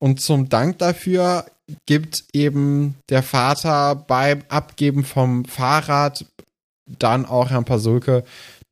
Und 0.00 0.20
zum 0.20 0.48
Dank 0.48 0.78
dafür 0.78 1.46
gibt 1.86 2.24
eben 2.32 2.96
der 3.08 3.22
Vater 3.22 3.94
beim 3.94 4.42
Abgeben 4.48 5.04
vom 5.04 5.44
Fahrrad 5.44 6.26
dann 6.86 7.24
auch 7.24 7.50
Herrn 7.50 7.64
Pasulke 7.64 8.24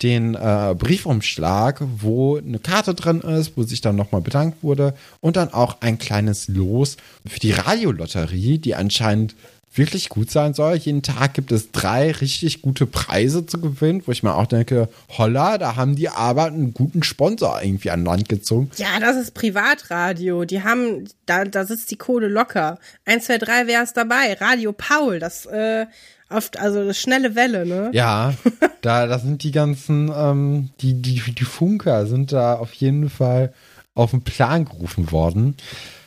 den 0.03 0.35
äh, 0.35 0.75
Briefumschlag, 0.77 1.81
wo 1.99 2.37
eine 2.37 2.59
Karte 2.59 2.95
drin 2.95 3.21
ist, 3.21 3.57
wo 3.57 3.63
sich 3.63 3.81
dann 3.81 3.97
nochmal 3.97 4.21
bedankt 4.21 4.63
wurde 4.63 4.95
und 5.21 5.37
dann 5.37 5.53
auch 5.53 5.81
ein 5.81 5.99
kleines 5.99 6.49
Los 6.49 6.97
für 7.25 7.39
die 7.39 7.53
Radiolotterie, 7.53 8.59
die 8.59 8.75
anscheinend 8.75 9.37
wirklich 9.75 10.09
gut 10.09 10.31
sein 10.31 10.55
soll. 10.55 10.77
Jeden 10.77 11.03
Tag 11.03 11.35
gibt 11.35 11.53
es 11.53 11.73
drei 11.73 12.11
richtig 12.11 12.63
gute 12.63 12.87
Preise 12.87 13.47
zu 13.47 13.61
gewinnen, 13.61 14.03
wo 14.07 14.13
ich 14.13 14.23
mir 14.23 14.35
auch 14.35 14.47
denke, 14.47 14.89
holla, 15.17 15.59
da 15.59 15.77
haben 15.77 15.97
die 15.97 16.09
aber 16.09 16.47
einen 16.47 16.75
guten 16.75 17.03
Sponsor 17.03 17.63
irgendwie 17.63 17.91
an 17.91 18.05
Land 18.05 18.29
gezogen. 18.29 18.71
Ja, 18.77 19.01
das 19.01 19.17
ist 19.17 19.35
Privatradio. 19.35 20.45
Die 20.45 20.63
haben, 20.63 21.09
da, 21.27 21.45
da 21.45 21.65
sitzt 21.65 21.91
die 21.91 21.97
Kohle 21.97 22.29
locker. 22.29 22.79
Eins, 23.05 23.27
zwei, 23.27 23.39
drei 23.39 23.67
wäre 23.67 23.83
es 23.83 23.93
dabei. 23.93 24.35
Radio 24.35 24.73
Paul, 24.73 25.19
das, 25.19 25.47
äh, 25.47 25.87
oft, 26.29 26.59
also 26.59 26.85
das 26.85 26.99
schnelle 26.99 27.35
Welle, 27.35 27.67
ne? 27.67 27.91
Ja, 27.93 28.35
da, 28.83 29.07
da 29.07 29.19
sind 29.19 29.43
die 29.43 29.53
ganzen, 29.53 30.13
ähm, 30.15 30.71
die, 30.81 31.01
die, 31.01 31.21
die 31.33 31.45
Funker 31.45 32.07
sind 32.07 32.33
da 32.33 32.55
auf 32.55 32.73
jeden 32.75 33.09
Fall 33.09 33.53
auf 33.95 34.11
den 34.11 34.23
Plan 34.23 34.65
gerufen 34.65 35.13
worden. 35.13 35.57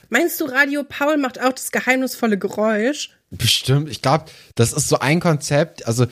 Meinst 0.10 0.40
du, 0.40 0.46
Radio 0.46 0.84
Paul 0.88 1.18
macht 1.18 1.42
auch 1.42 1.54
das 1.54 1.72
geheimnisvolle 1.72 2.38
Geräusch? 2.38 3.15
Bestimmt. 3.31 3.89
Ich 3.89 4.02
glaube, 4.02 4.26
das 4.53 4.72
ist 4.72 4.88
so 4.88 4.99
ein 4.99 5.19
Konzept. 5.19 5.88
Also 5.88 6.06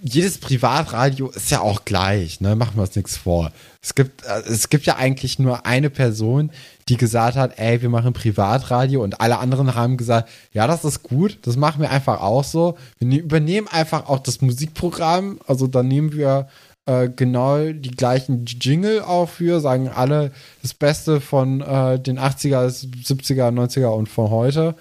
jedes 0.00 0.38
Privatradio 0.38 1.28
ist 1.30 1.50
ja 1.50 1.60
auch 1.60 1.84
gleich. 1.84 2.40
Ne, 2.40 2.54
machen 2.54 2.76
wir 2.76 2.82
uns 2.82 2.94
nichts 2.94 3.16
vor. 3.16 3.50
Es 3.82 3.94
gibt, 3.94 4.24
äh, 4.24 4.42
es 4.46 4.68
gibt 4.68 4.86
ja 4.86 4.96
eigentlich 4.96 5.38
nur 5.38 5.66
eine 5.66 5.90
Person, 5.90 6.52
die 6.88 6.96
gesagt 6.96 7.36
hat, 7.36 7.58
ey, 7.58 7.82
wir 7.82 7.88
machen 7.88 8.12
Privatradio 8.12 9.02
und 9.02 9.20
alle 9.20 9.38
anderen 9.38 9.74
haben 9.74 9.96
gesagt, 9.96 10.28
ja, 10.52 10.66
das 10.66 10.84
ist 10.84 11.02
gut. 11.02 11.38
Das 11.42 11.56
machen 11.56 11.82
wir 11.82 11.90
einfach 11.90 12.20
auch 12.20 12.44
so. 12.44 12.78
Wir 12.98 13.08
ne-, 13.08 13.18
übernehmen 13.18 13.68
einfach 13.68 14.08
auch 14.08 14.20
das 14.20 14.40
Musikprogramm. 14.40 15.40
Also 15.46 15.66
dann 15.66 15.88
nehmen 15.88 16.12
wir 16.12 16.48
äh, 16.86 17.08
genau 17.08 17.72
die 17.72 17.90
gleichen 17.90 18.44
Jingle 18.46 19.02
auch 19.02 19.28
für, 19.28 19.60
sagen 19.60 19.88
alle 19.88 20.32
das 20.62 20.72
Beste 20.72 21.20
von 21.20 21.60
äh, 21.60 21.98
den 21.98 22.18
80er, 22.18 22.68
70er, 22.68 23.50
90er 23.52 23.88
und 23.88 24.08
von 24.08 24.30
heute. 24.30 24.76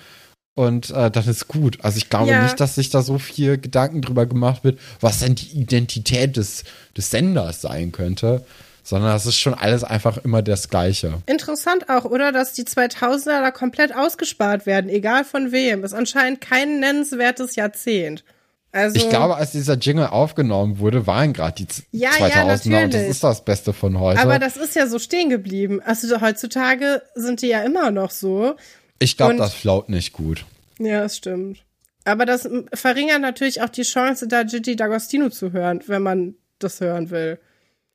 Und 0.59 0.89
äh, 0.89 1.09
das 1.09 1.27
ist 1.27 1.47
gut. 1.47 1.77
Also 1.83 1.99
ich 1.99 2.09
glaube 2.09 2.31
ja. 2.31 2.43
nicht, 2.43 2.59
dass 2.59 2.75
sich 2.75 2.89
da 2.89 3.01
so 3.01 3.17
viel 3.17 3.57
Gedanken 3.57 4.01
drüber 4.01 4.25
gemacht 4.25 4.65
wird, 4.65 4.77
was 4.99 5.19
denn 5.19 5.33
die 5.35 5.57
Identität 5.57 6.35
des, 6.35 6.65
des 6.97 7.11
Senders 7.11 7.61
sein 7.61 7.93
könnte. 7.93 8.43
Sondern 8.83 9.13
das 9.13 9.25
ist 9.25 9.37
schon 9.39 9.53
alles 9.53 9.85
einfach 9.85 10.17
immer 10.17 10.41
das 10.41 10.67
Gleiche. 10.67 11.21
Interessant 11.27 11.89
auch, 11.89 12.03
oder? 12.03 12.33
Dass 12.33 12.51
die 12.51 12.63
2000er 12.63 13.39
da 13.39 13.51
komplett 13.51 13.95
ausgespart 13.95 14.65
werden, 14.65 14.89
egal 14.89 15.23
von 15.23 15.53
wem. 15.53 15.85
Ist 15.85 15.93
anscheinend 15.93 16.41
kein 16.41 16.81
nennenswertes 16.81 17.55
Jahrzehnt. 17.55 18.25
Also, 18.73 18.97
ich 18.97 19.09
glaube, 19.09 19.37
als 19.37 19.53
dieser 19.53 19.75
Jingle 19.75 20.07
aufgenommen 20.07 20.79
wurde, 20.79 21.07
waren 21.07 21.31
gerade 21.31 21.63
die 21.63 21.67
ja, 21.91 22.09
2000er 22.11 22.69
ja, 22.69 22.83
und 22.83 22.93
das 22.93 23.03
ist 23.03 23.23
das 23.23 23.45
Beste 23.45 23.71
von 23.71 23.97
heute. 23.97 24.19
Aber 24.19 24.37
das 24.39 24.57
ist 24.57 24.75
ja 24.75 24.87
so 24.87 24.99
stehen 24.99 25.29
geblieben. 25.29 25.81
Also 25.83 26.19
heutzutage 26.19 27.01
sind 27.15 27.41
die 27.41 27.47
ja 27.47 27.61
immer 27.61 27.91
noch 27.91 28.11
so. 28.11 28.55
Ich 28.99 29.17
glaube, 29.17 29.37
das 29.37 29.53
flaut 29.53 29.89
nicht 29.89 30.13
gut. 30.13 30.45
Ja, 30.77 31.01
das 31.01 31.17
stimmt. 31.17 31.63
Aber 32.05 32.25
das 32.25 32.49
verringert 32.73 33.21
natürlich 33.21 33.61
auch 33.61 33.69
die 33.69 33.83
Chance, 33.83 34.27
da 34.27 34.43
Gigi 34.43 34.73
D'Agostino 34.73 35.29
zu 35.29 35.51
hören, 35.51 35.81
wenn 35.87 36.01
man 36.01 36.35
das 36.59 36.81
hören 36.81 37.09
will. 37.09 37.39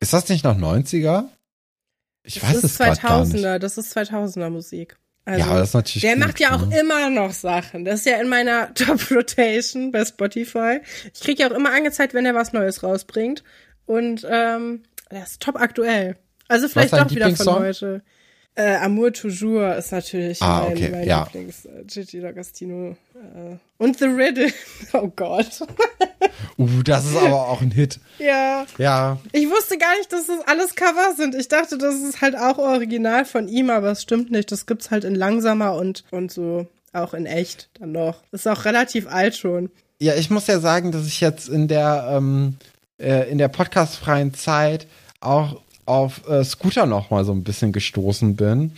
Ist 0.01 0.13
das 0.13 0.29
nicht 0.29 0.45
noch 0.45 0.57
90er? 0.57 1.25
Ich 2.23 2.41
das 2.41 2.43
weiß 2.43 2.65
es 2.65 2.81
2000er, 2.81 3.03
gar 3.03 3.25
nicht. 3.25 3.63
Das 3.63 3.79
ist 3.79 3.97
2000er 3.97 4.51
Musik. 4.51 4.97
Also, 5.27 5.41
ja, 5.41 5.47
aber 5.47 5.61
das 5.61 5.71
ist 5.71 5.75
natürlich. 5.75 6.03
Der 6.03 6.15
gut, 6.17 6.27
macht 6.27 6.41
ja 6.41 6.55
auch 6.55 6.67
ne? 6.67 6.81
immer 6.81 7.09
noch 7.11 7.33
Sachen. 7.33 7.85
Das 7.85 8.01
ist 8.01 8.07
ja 8.07 8.21
in 8.21 8.29
meiner 8.29 8.73
Top 8.75 9.11
Rotation 9.11 9.91
bei 9.91 10.05
Spotify. 10.05 10.81
Ich 11.13 11.21
kriege 11.21 11.43
ja 11.43 11.51
auch 11.51 11.57
immer 11.57 11.73
angezeigt, 11.73 12.15
wenn 12.15 12.27
er 12.27 12.35
was 12.35 12.53
Neues 12.53 12.83
rausbringt. 12.83 13.43
Und 13.87 14.27
ähm, 14.29 14.83
der 15.11 15.23
ist 15.23 15.41
top 15.41 15.57
aktuell. 15.57 16.17
Also 16.49 16.69
vielleicht 16.69 16.93
doch 16.93 17.11
wieder 17.11 17.35
von 17.35 17.59
heute. 17.61 18.03
Äh, 18.57 18.77
Amour 18.77 19.13
Toujours 19.13 19.77
ist 19.77 19.91
natürlich 19.91 20.41
ah, 20.41 20.63
mein, 20.63 20.73
okay. 20.73 20.89
mein 20.91 21.09
ja. 21.09 21.25
Lieblings. 21.25 21.65
Äh, 21.65 21.85
Gigi 21.87 22.21
D'Agostino. 22.21 22.93
Äh, 23.15 23.57
und 23.79 23.99
The 23.99 24.05
Riddle. 24.05 24.53
Oh 24.93 25.11
Gott. 25.15 25.61
uh, 26.59 26.83
das 26.85 27.05
ist 27.05 27.17
aber 27.17 27.49
auch 27.49 27.61
ein 27.61 27.73
Hit. 27.73 27.99
Ja. 28.19 28.65
Ja. 28.79 29.19
Ich 29.33 29.51
wusste 29.51 29.77
gar 29.77 29.97
nicht, 29.99 30.13
dass 30.13 30.29
das 30.29 30.47
alles 30.47 30.77
Cover 30.77 31.15
sind. 31.17 31.35
Ich 31.35 31.49
dachte, 31.49 31.79
das 31.79 31.97
ist 31.97 32.21
halt 32.21 32.37
auch 32.37 32.59
original 32.59 33.25
von 33.25 33.49
ihm, 33.49 33.71
aber 33.71 33.91
es 33.91 34.03
stimmt 34.03 34.31
nicht. 34.31 34.53
Das 34.53 34.67
gibt's 34.67 34.93
halt 34.93 35.03
in 35.03 35.17
langsamer 35.17 35.75
und, 35.75 36.05
und 36.13 36.31
so 36.31 36.69
auch 36.93 37.13
in 37.13 37.27
echt 37.27 37.71
dann 37.81 37.91
noch. 37.91 38.23
Ist 38.31 38.47
auch 38.47 38.65
relativ 38.65 39.09
alt 39.09 39.37
schon. 39.37 39.71
Ja, 39.99 40.15
ich 40.15 40.31
muss 40.31 40.47
ja 40.47 40.61
sagen, 40.61 40.93
dass 40.93 41.07
ich 41.07 41.21
jetzt 41.21 41.49
in 41.49 41.67
der, 41.67 42.07
ähm, 42.11 42.57
äh, 42.99 43.29
in 43.29 43.39
der 43.39 43.49
podcastfreien 43.49 44.33
Zeit 44.33 44.87
auch 45.21 45.61
auf 45.87 46.29
äh, 46.29 46.45
Scooter 46.45 46.87
noch 46.87 47.11
mal 47.11 47.25
so 47.25 47.33
ein 47.33 47.45
bisschen 47.45 47.73
gestoßen 47.73 48.37
bin. 48.37 48.73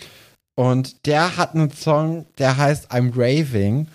Und 0.54 1.06
der 1.06 1.36
hat 1.36 1.54
einen 1.54 1.70
Song, 1.70 2.26
der 2.38 2.56
heißt 2.56 2.90
I'm 2.90 3.12
Raving. 3.14 3.88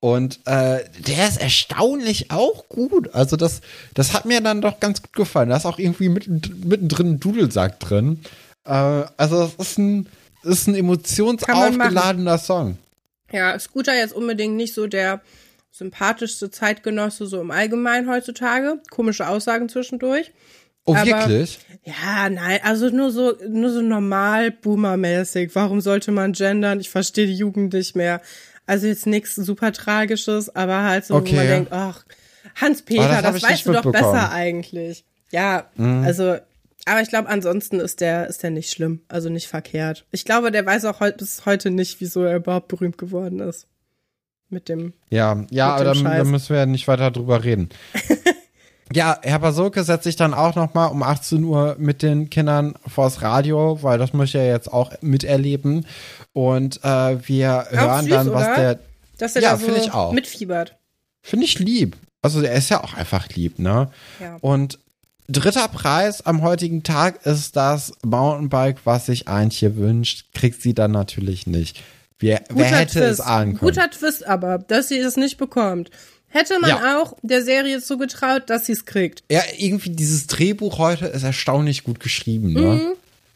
Und 0.00 0.40
äh, 0.46 0.84
der 1.06 1.28
ist 1.28 1.40
erstaunlich 1.40 2.30
auch 2.30 2.68
gut. 2.68 3.12
Also 3.14 3.36
das, 3.36 3.60
das 3.94 4.12
hat 4.12 4.24
mir 4.24 4.40
dann 4.40 4.60
doch 4.60 4.78
ganz 4.78 5.02
gut 5.02 5.14
gefallen. 5.14 5.48
Da 5.48 5.56
ist 5.56 5.66
auch 5.66 5.78
irgendwie 5.78 6.08
mitten, 6.08 6.40
mittendrin 6.64 7.12
ein 7.12 7.20
Dudelsack 7.20 7.80
drin. 7.80 8.20
Äh, 8.64 8.70
also 9.16 9.44
das 9.44 9.54
ist 9.54 9.78
ein, 9.78 10.06
das 10.44 10.60
ist 10.60 10.68
ein 10.68 10.74
emotionsaufgeladener 10.76 12.38
Song. 12.38 12.78
Ja, 13.32 13.58
Scooter 13.58 13.96
jetzt 13.96 14.14
unbedingt 14.14 14.54
nicht 14.54 14.74
so 14.74 14.86
der 14.86 15.20
sympathischste 15.72 16.50
Zeitgenosse 16.50 17.26
so 17.26 17.40
im 17.40 17.50
Allgemeinen 17.50 18.08
heutzutage. 18.08 18.80
Komische 18.90 19.26
Aussagen 19.26 19.68
zwischendurch. 19.68 20.30
Oh, 20.86 20.94
Aber, 20.94 21.06
wirklich? 21.06 21.58
Ja, 21.84 22.28
nein, 22.30 22.60
also 22.62 22.88
nur 22.90 23.10
so, 23.10 23.34
nur 23.48 23.70
so 23.70 23.80
normal 23.80 24.50
boomermäßig. 24.50 25.54
Warum 25.54 25.80
sollte 25.80 26.10
man 26.10 26.32
gendern? 26.32 26.80
Ich 26.80 26.90
verstehe 26.90 27.26
die 27.26 27.36
Jugend 27.36 27.74
nicht 27.74 27.94
mehr. 27.94 28.20
Also 28.66 28.86
jetzt 28.86 29.06
nichts 29.06 29.36
super 29.36 29.72
Tragisches, 29.72 30.54
aber 30.54 30.82
halt 30.82 31.04
so, 31.04 31.14
okay. 31.14 31.32
wo 31.32 31.36
man 31.36 31.46
denkt, 31.46 31.72
ach, 31.72 32.04
Hans-Peter, 32.56 33.22
das, 33.22 33.34
das 33.34 33.42
weißt 33.42 33.66
du 33.66 33.72
doch 33.72 33.92
besser 33.92 34.32
eigentlich. 34.32 35.04
Ja, 35.30 35.70
mhm. 35.76 36.02
also, 36.04 36.36
aber 36.86 37.00
ich 37.02 37.08
glaube, 37.08 37.28
ansonsten 37.28 37.78
ist 37.78 38.00
der, 38.00 38.26
ist 38.26 38.42
der 38.42 38.50
nicht 38.50 38.70
schlimm, 38.70 39.02
also 39.08 39.28
nicht 39.28 39.46
verkehrt. 39.46 40.06
Ich 40.10 40.24
glaube, 40.24 40.50
der 40.50 40.66
weiß 40.66 40.84
auch 40.86 41.00
heut, 41.00 41.18
bis 41.18 41.46
heute 41.46 41.70
nicht, 41.70 42.00
wieso 42.00 42.22
er 42.22 42.36
überhaupt 42.36 42.68
berühmt 42.68 42.98
geworden 42.98 43.40
ist. 43.40 43.66
Mit 44.48 44.68
dem. 44.68 44.92
Ja, 45.10 45.44
ja, 45.50 45.74
aber 45.74 45.84
dann, 45.84 46.04
dann 46.04 46.30
müssen 46.30 46.50
wir 46.50 46.58
ja 46.58 46.66
nicht 46.66 46.86
weiter 46.86 47.10
drüber 47.10 47.42
reden. 47.42 47.68
Ja, 48.92 49.18
Herr 49.22 49.40
Basoke 49.40 49.82
setzt 49.82 50.04
sich 50.04 50.16
dann 50.16 50.32
auch 50.32 50.54
noch 50.54 50.74
mal 50.74 50.86
um 50.86 51.02
18 51.02 51.42
Uhr 51.42 51.76
mit 51.78 52.02
den 52.02 52.30
Kindern 52.30 52.74
vors 52.86 53.20
Radio, 53.20 53.82
weil 53.82 53.98
das 53.98 54.12
möchte 54.12 54.38
er 54.38 54.46
jetzt 54.46 54.72
auch 54.72 54.92
miterleben. 55.00 55.86
Und 56.32 56.82
äh, 56.84 57.28
wir 57.28 57.66
hören 57.70 58.04
süß, 58.04 58.10
dann, 58.10 58.32
was 58.32 58.46
oder? 58.46 58.56
der. 58.56 58.78
Dass 59.18 59.34
er 59.34 59.42
ja, 59.42 59.50
da 59.52 59.58
so 59.58 59.74
ich 59.74 59.92
auch. 59.92 60.12
mitfiebert. 60.12 60.76
Finde 61.22 61.46
ich 61.46 61.58
lieb. 61.58 61.96
Also 62.22 62.40
er 62.42 62.54
ist 62.54 62.70
ja 62.70 62.82
auch 62.82 62.94
einfach 62.94 63.28
lieb, 63.30 63.58
ne? 63.58 63.90
Ja. 64.20 64.36
Und 64.40 64.78
dritter 65.28 65.68
Preis 65.68 66.24
am 66.24 66.42
heutigen 66.42 66.82
Tag 66.82 67.26
ist 67.26 67.56
das 67.56 67.92
Mountainbike, 68.04 68.78
was 68.84 69.06
sich 69.06 69.26
Antje 69.26 69.76
wünscht. 69.76 70.26
Kriegt 70.32 70.62
sie 70.62 70.74
dann 70.74 70.92
natürlich 70.92 71.46
nicht. 71.46 71.82
Wer, 72.18 72.42
wer 72.48 72.66
hätte 72.66 73.00
Twist. 73.00 73.04
es 73.04 73.20
ahnen 73.20 73.58
können? 73.58 73.72
Guter 73.72 73.90
Twist 73.90 74.26
aber, 74.26 74.58
dass 74.58 74.88
sie 74.88 74.98
es 74.98 75.16
nicht 75.16 75.36
bekommt. 75.36 75.90
Hätte 76.36 76.58
man 76.60 76.70
ja. 76.70 77.00
auch 77.00 77.16
der 77.22 77.42
Serie 77.42 77.80
zugetraut, 77.80 78.42
dass 78.50 78.66
sie 78.66 78.72
es 78.72 78.84
kriegt. 78.84 79.22
Ja, 79.30 79.40
irgendwie 79.56 79.90
dieses 79.90 80.26
Drehbuch 80.26 80.76
heute 80.78 81.06
ist 81.06 81.22
erstaunlich 81.22 81.82
gut 81.82 81.98
geschrieben, 81.98 82.52
ne? 82.52 82.60
Mhm. 82.60 82.92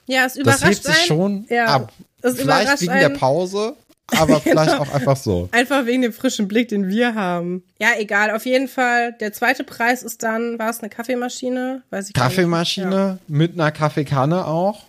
Ja, 0.07 0.27
es 0.27 0.37
überrascht 0.37 0.63
Das 0.63 0.71
hebt 0.71 0.85
sich 0.85 1.07
schon 1.07 1.47
ja, 1.49 1.67
ab. 1.67 1.93
Vielleicht 2.23 2.81
wegen 2.83 2.91
einen. 2.91 3.13
der 3.13 3.19
Pause, 3.19 3.75
aber 4.09 4.27
genau. 4.27 4.41
vielleicht 4.41 4.81
auch 4.81 4.93
einfach 4.93 5.17
so. 5.17 5.49
Einfach 5.53 5.87
wegen 5.87 6.03
dem 6.03 6.13
frischen 6.13 6.47
Blick, 6.47 6.69
den 6.69 6.89
wir 6.89 7.15
haben. 7.15 7.63
Ja, 7.81 7.91
egal. 7.97 8.33
Auf 8.33 8.45
jeden 8.45 8.69
Fall. 8.69 9.13
Der 9.15 9.33
zweite 9.33 9.65
Preis 9.65 10.03
ist 10.03 10.23
dann, 10.23 10.59
war 10.59 10.69
es 10.69 10.81
eine 10.81 10.91
Kaffeemaschine? 10.91 11.83
Weiß 11.89 12.09
ich 12.09 12.13
Kaffeemaschine 12.13 12.95
ja. 12.95 13.19
mit 13.29 13.55
einer 13.55 13.71
Kaffeekanne 13.71 14.47
auch. 14.47 14.85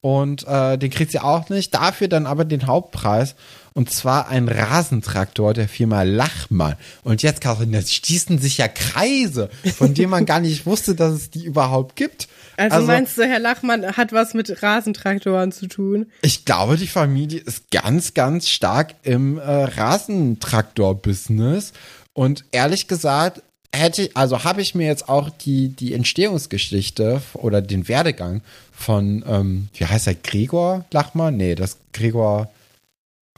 Und 0.00 0.46
äh, 0.46 0.76
den 0.76 0.90
kriegt 0.90 1.12
sie 1.12 1.20
auch 1.20 1.48
nicht. 1.48 1.72
Dafür 1.72 2.08
dann 2.08 2.26
aber 2.26 2.44
den 2.44 2.66
Hauptpreis. 2.66 3.34
Und 3.78 3.90
zwar 3.92 4.26
ein 4.26 4.48
Rasentraktor 4.48 5.54
der 5.54 5.68
Firma 5.68 6.02
Lachmann. 6.02 6.74
Und 7.04 7.22
jetzt, 7.22 7.40
Karin, 7.40 7.72
jetzt 7.72 7.94
stießen 7.94 8.40
sich 8.40 8.58
ja 8.58 8.66
Kreise, 8.66 9.50
von 9.76 9.94
denen 9.94 10.10
man 10.10 10.26
gar 10.26 10.40
nicht 10.40 10.66
wusste, 10.66 10.96
dass 10.96 11.12
es 11.12 11.30
die 11.30 11.44
überhaupt 11.44 11.94
gibt. 11.94 12.26
Also, 12.56 12.74
also, 12.74 12.88
meinst 12.88 13.16
du, 13.16 13.22
Herr 13.22 13.38
Lachmann 13.38 13.96
hat 13.96 14.12
was 14.12 14.34
mit 14.34 14.64
Rasentraktoren 14.64 15.52
zu 15.52 15.68
tun? 15.68 16.06
Ich 16.22 16.44
glaube, 16.44 16.76
die 16.76 16.88
Familie 16.88 17.38
ist 17.38 17.70
ganz, 17.70 18.14
ganz 18.14 18.48
stark 18.48 18.96
im 19.04 19.38
äh, 19.38 19.42
Rasentraktor-Business. 19.42 21.72
Und 22.14 22.46
ehrlich 22.50 22.88
gesagt, 22.88 23.42
hätte 23.72 24.02
ich, 24.02 24.16
also 24.16 24.42
habe 24.42 24.60
ich 24.60 24.74
mir 24.74 24.88
jetzt 24.88 25.08
auch 25.08 25.30
die, 25.30 25.68
die 25.68 25.94
Entstehungsgeschichte 25.94 27.22
oder 27.34 27.62
den 27.62 27.86
Werdegang 27.86 28.42
von, 28.72 29.24
ähm, 29.24 29.68
wie 29.74 29.86
heißt 29.86 30.08
er, 30.08 30.16
Gregor 30.16 30.84
Lachmann? 30.90 31.36
Nee, 31.36 31.54
das 31.54 31.76
Gregor 31.92 32.50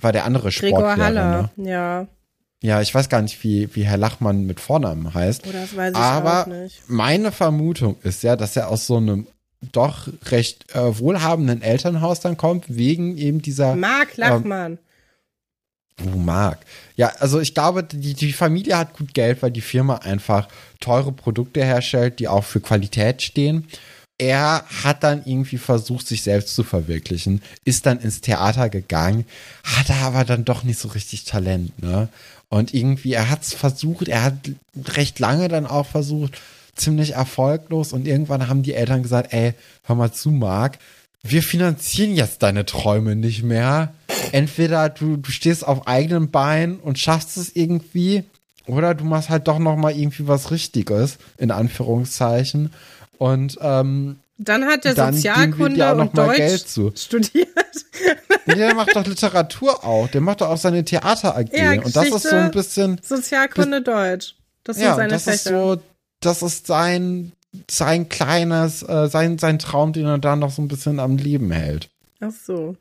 war 0.01 0.12
der 0.12 0.24
andere 0.24 0.52
Sportlehrer. 0.52 0.94
Gregor 0.94 1.05
Haller, 1.05 1.51
ne? 1.56 1.70
ja. 1.70 2.06
Ja, 2.62 2.82
ich 2.82 2.94
weiß 2.94 3.09
gar 3.09 3.22
nicht, 3.22 3.43
wie, 3.43 3.74
wie 3.74 3.85
Herr 3.85 3.97
Lachmann 3.97 4.44
mit 4.44 4.60
Vornamen 4.60 5.14
heißt. 5.14 5.44
Oh, 5.47 5.52
das 5.52 5.74
weiß 5.74 5.93
ich 5.93 5.98
Aber 5.98 6.43
auch 6.43 6.47
nicht. 6.47 6.82
meine 6.89 7.32
Vermutung 7.32 7.97
ist 8.02 8.22
ja, 8.22 8.36
dass 8.36 8.55
er 8.55 8.68
aus 8.68 8.86
so 8.86 8.98
einem 8.98 9.27
doch 9.72 10.09
recht 10.27 10.74
äh, 10.74 10.98
wohlhabenden 10.98 11.62
Elternhaus 11.62 12.20
dann 12.20 12.36
kommt, 12.36 12.64
wegen 12.68 13.16
eben 13.16 13.40
dieser. 13.40 13.77
Mark 13.77 14.16
Lachmann. 14.16 14.78
Ähm, 15.98 16.12
oh, 16.14 16.18
Mark. 16.18 16.59
Ja, 16.97 17.12
also 17.18 17.40
ich 17.40 17.55
glaube, 17.55 17.82
die, 17.82 18.14
die 18.14 18.32
Familie 18.32 18.77
hat 18.77 18.97
gut 18.97 19.14
Geld, 19.14 19.43
weil 19.43 19.51
die 19.51 19.60
Firma 19.62 19.97
einfach 19.97 20.48
teure 20.81 21.12
Produkte 21.12 21.64
herstellt, 21.64 22.18
die 22.18 22.28
auch 22.28 22.44
für 22.44 22.60
Qualität 22.60 23.22
stehen 23.22 23.68
er 24.20 24.66
hat 24.84 25.02
dann 25.02 25.22
irgendwie 25.24 25.56
versucht, 25.56 26.06
sich 26.06 26.22
selbst 26.22 26.55
zu 26.55 26.62
verwirklichen, 26.62 27.40
ist 27.64 27.86
dann 27.86 27.98
ins 28.01 28.20
Theater 28.20 28.68
gegangen, 28.68 29.24
hatte 29.64 29.94
aber 29.94 30.26
dann 30.26 30.44
doch 30.44 30.62
nicht 30.62 30.78
so 30.78 30.88
richtig 30.88 31.24
Talent, 31.24 31.82
ne? 31.82 32.09
Und 32.51 32.74
irgendwie, 32.74 33.14
er 33.14 33.30
hat 33.30 33.42
es 33.42 33.55
versucht, 33.55 34.09
er 34.09 34.22
hat 34.22 34.34
recht 34.97 35.20
lange 35.20 35.48
dann 35.48 35.66
auch 35.66 35.86
versucht, 35.86 36.38
ziemlich 36.74 37.14
erfolglos 37.14 37.94
und 37.94 38.06
irgendwann 38.06 38.48
haben 38.48 38.62
die 38.62 38.74
Eltern 38.74 39.02
gesagt, 39.02 39.32
ey, 39.32 39.55
hör 39.84 39.97
mal 39.97 40.12
zu, 40.12 40.30
Marc, 40.30 40.78
wir 41.22 41.42
finanzieren 41.42 42.14
jetzt 42.14 42.42
deine 42.42 42.66
Träume 42.66 43.16
nicht 43.16 43.42
mehr. 43.42 43.94
Entweder 44.32 44.90
du, 44.90 45.16
du 45.16 45.30
stehst 45.30 45.66
auf 45.66 45.86
eigenen 45.86 46.30
Beinen 46.30 46.78
und 46.78 46.98
schaffst 46.98 47.38
es 47.38 47.55
irgendwie, 47.56 48.24
oder 48.66 48.94
du 48.94 49.05
machst 49.05 49.30
halt 49.30 49.48
doch 49.48 49.59
noch 49.59 49.76
mal 49.76 49.97
irgendwie 49.97 50.28
was 50.28 50.51
Richtiges, 50.51 51.18
in 51.38 51.51
Anführungszeichen. 51.51 52.70
Und 53.20 53.59
ähm, 53.60 54.18
dann 54.38 54.64
hat 54.64 54.86
der 54.86 54.97
Sozialkunde 54.97 55.94
und 55.94 56.16
Deutsch 56.16 56.64
studiert. 56.94 57.48
Nee, 58.47 58.55
der 58.55 58.74
macht 58.74 58.97
doch 58.97 59.06
Literatur 59.06 59.84
auch. 59.84 60.09
Der 60.09 60.22
macht 60.22 60.40
doch 60.40 60.48
auch 60.48 60.56
seine 60.56 60.82
Theater 60.82 61.36
AG. 61.36 61.51
Ja, 61.52 61.72
und 61.72 61.94
das 61.94 62.06
ist 62.06 62.22
so 62.22 62.34
ein 62.34 62.51
bisschen 62.51 62.98
Sozialkunde 63.02 63.82
Deutsch. 63.82 64.36
Das 64.64 64.76
sind 64.76 64.86
ja, 64.86 64.97
seine 64.97 65.10
das 65.10 65.24
Fächer. 65.24 65.34
ist 65.34 65.44
so, 65.44 65.82
das 66.20 66.40
ist 66.40 66.66
sein 66.66 67.32
sein 67.70 68.09
kleines, 68.09 68.82
äh, 68.82 69.09
sein 69.09 69.36
sein 69.36 69.59
Traum, 69.59 69.92
den 69.92 70.06
er 70.06 70.16
da 70.16 70.34
noch 70.34 70.51
so 70.51 70.62
ein 70.62 70.68
bisschen 70.68 70.98
am 70.98 71.18
Leben 71.18 71.51
hält. 71.51 71.90
Ach 72.20 72.32
so. 72.32 72.76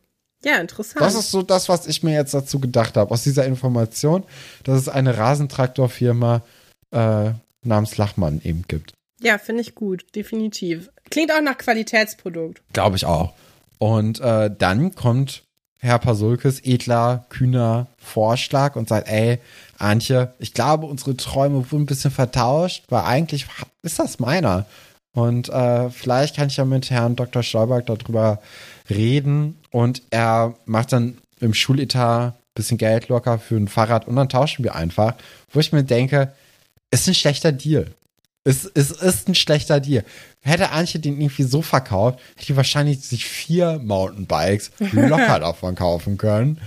Ja, 0.46 0.56
interessant. 0.60 1.02
Das 1.02 1.16
ist 1.16 1.32
so 1.32 1.42
das, 1.42 1.68
was 1.68 1.86
ich 1.86 2.02
mir 2.02 2.14
jetzt 2.14 2.34
dazu 2.34 2.62
gedacht 2.62 2.96
habe, 2.96 3.12
aus 3.12 3.24
dieser 3.24 3.46
Information, 3.46 4.24
dass 4.64 4.80
es 4.80 4.88
eine 4.88 5.18
Rasentraktorfirma 5.18 6.44
äh, 6.92 7.32
namens 7.64 7.98
Lachmann 7.98 8.40
eben 8.46 8.64
gibt. 8.66 8.94
Ja, 9.22 9.38
finde 9.38 9.62
ich 9.62 9.76
gut, 9.76 10.06
definitiv. 10.16 10.90
Klingt 11.10 11.32
auch 11.32 11.42
nach 11.42 11.58
Qualitätsprodukt. 11.58 12.62
Glaube 12.74 12.96
ich 12.96 13.06
auch. 13.06 13.34
Und 13.78 14.20
äh, 14.20 14.52
dann 14.56 14.96
kommt 14.96 15.44
Herr 15.80 16.00
Pasulkes 16.00 16.60
edler, 16.60 17.26
kühner 17.30 17.88
Vorschlag 17.98 18.76
und 18.76 18.90
sagt, 18.90 19.08
ey, 19.08 19.40
Antje, 19.78 20.34
ich 20.40 20.54
glaube, 20.54 20.86
unsere 20.86 21.16
Träume 21.16 21.72
wurden 21.72 21.84
ein 21.84 21.86
bisschen 21.86 22.12
vertauscht, 22.12 22.84
weil 22.90 23.04
eigentlich 23.04 23.48
ist 23.82 24.00
das 24.00 24.20
meiner. 24.20 24.66
Und 25.14 25.50
äh, 25.50 25.90
vielleicht 25.90 26.36
kann 26.36 26.48
ich 26.48 26.58
ja 26.58 26.66
mit 26.66 26.90
Herrn 26.90 27.16
Dr. 27.16 27.44
Stolberg 27.44 27.86
darüber 27.86 28.42
reden. 28.90 29.58
Und 29.72 30.02
er 30.12 30.56
macht 30.66 30.92
dann 30.92 31.18
im 31.40 31.54
Schuletat 31.54 32.34
ein 32.34 32.40
bisschen 32.54 32.78
Geld 32.78 33.08
locker 33.08 33.40
für 33.40 33.56
ein 33.56 33.68
Fahrrad 33.70 34.08
und 34.08 34.18
dann 34.18 34.30
tauschen 34.30 34.64
wir 34.64 34.76
einfach. 34.76 35.16
Wo 35.52 35.60
ich 35.60 35.72
mir 35.72 35.84
denke, 35.84 36.34
ist 36.92 37.08
ein 37.08 37.16
schlechter 37.16 37.52
Deal. 37.52 37.88
Es, 38.46 38.66
es 38.66 38.92
ist 38.92 39.28
ein 39.28 39.36
schlechter 39.36 39.80
Deal. 39.80 40.04
Hätte 40.42 40.72
Antje 40.72 41.00
den 41.00 41.20
irgendwie 41.20 41.44
so 41.44 41.62
verkauft, 41.62 42.20
hätte 42.36 42.48
die 42.48 42.56
wahrscheinlich 42.56 43.02
sich 43.02 43.26
vier 43.26 43.80
Mountainbikes 43.84 44.72
locker 44.92 45.40
davon 45.40 45.76
kaufen 45.76 46.18
können. 46.18 46.60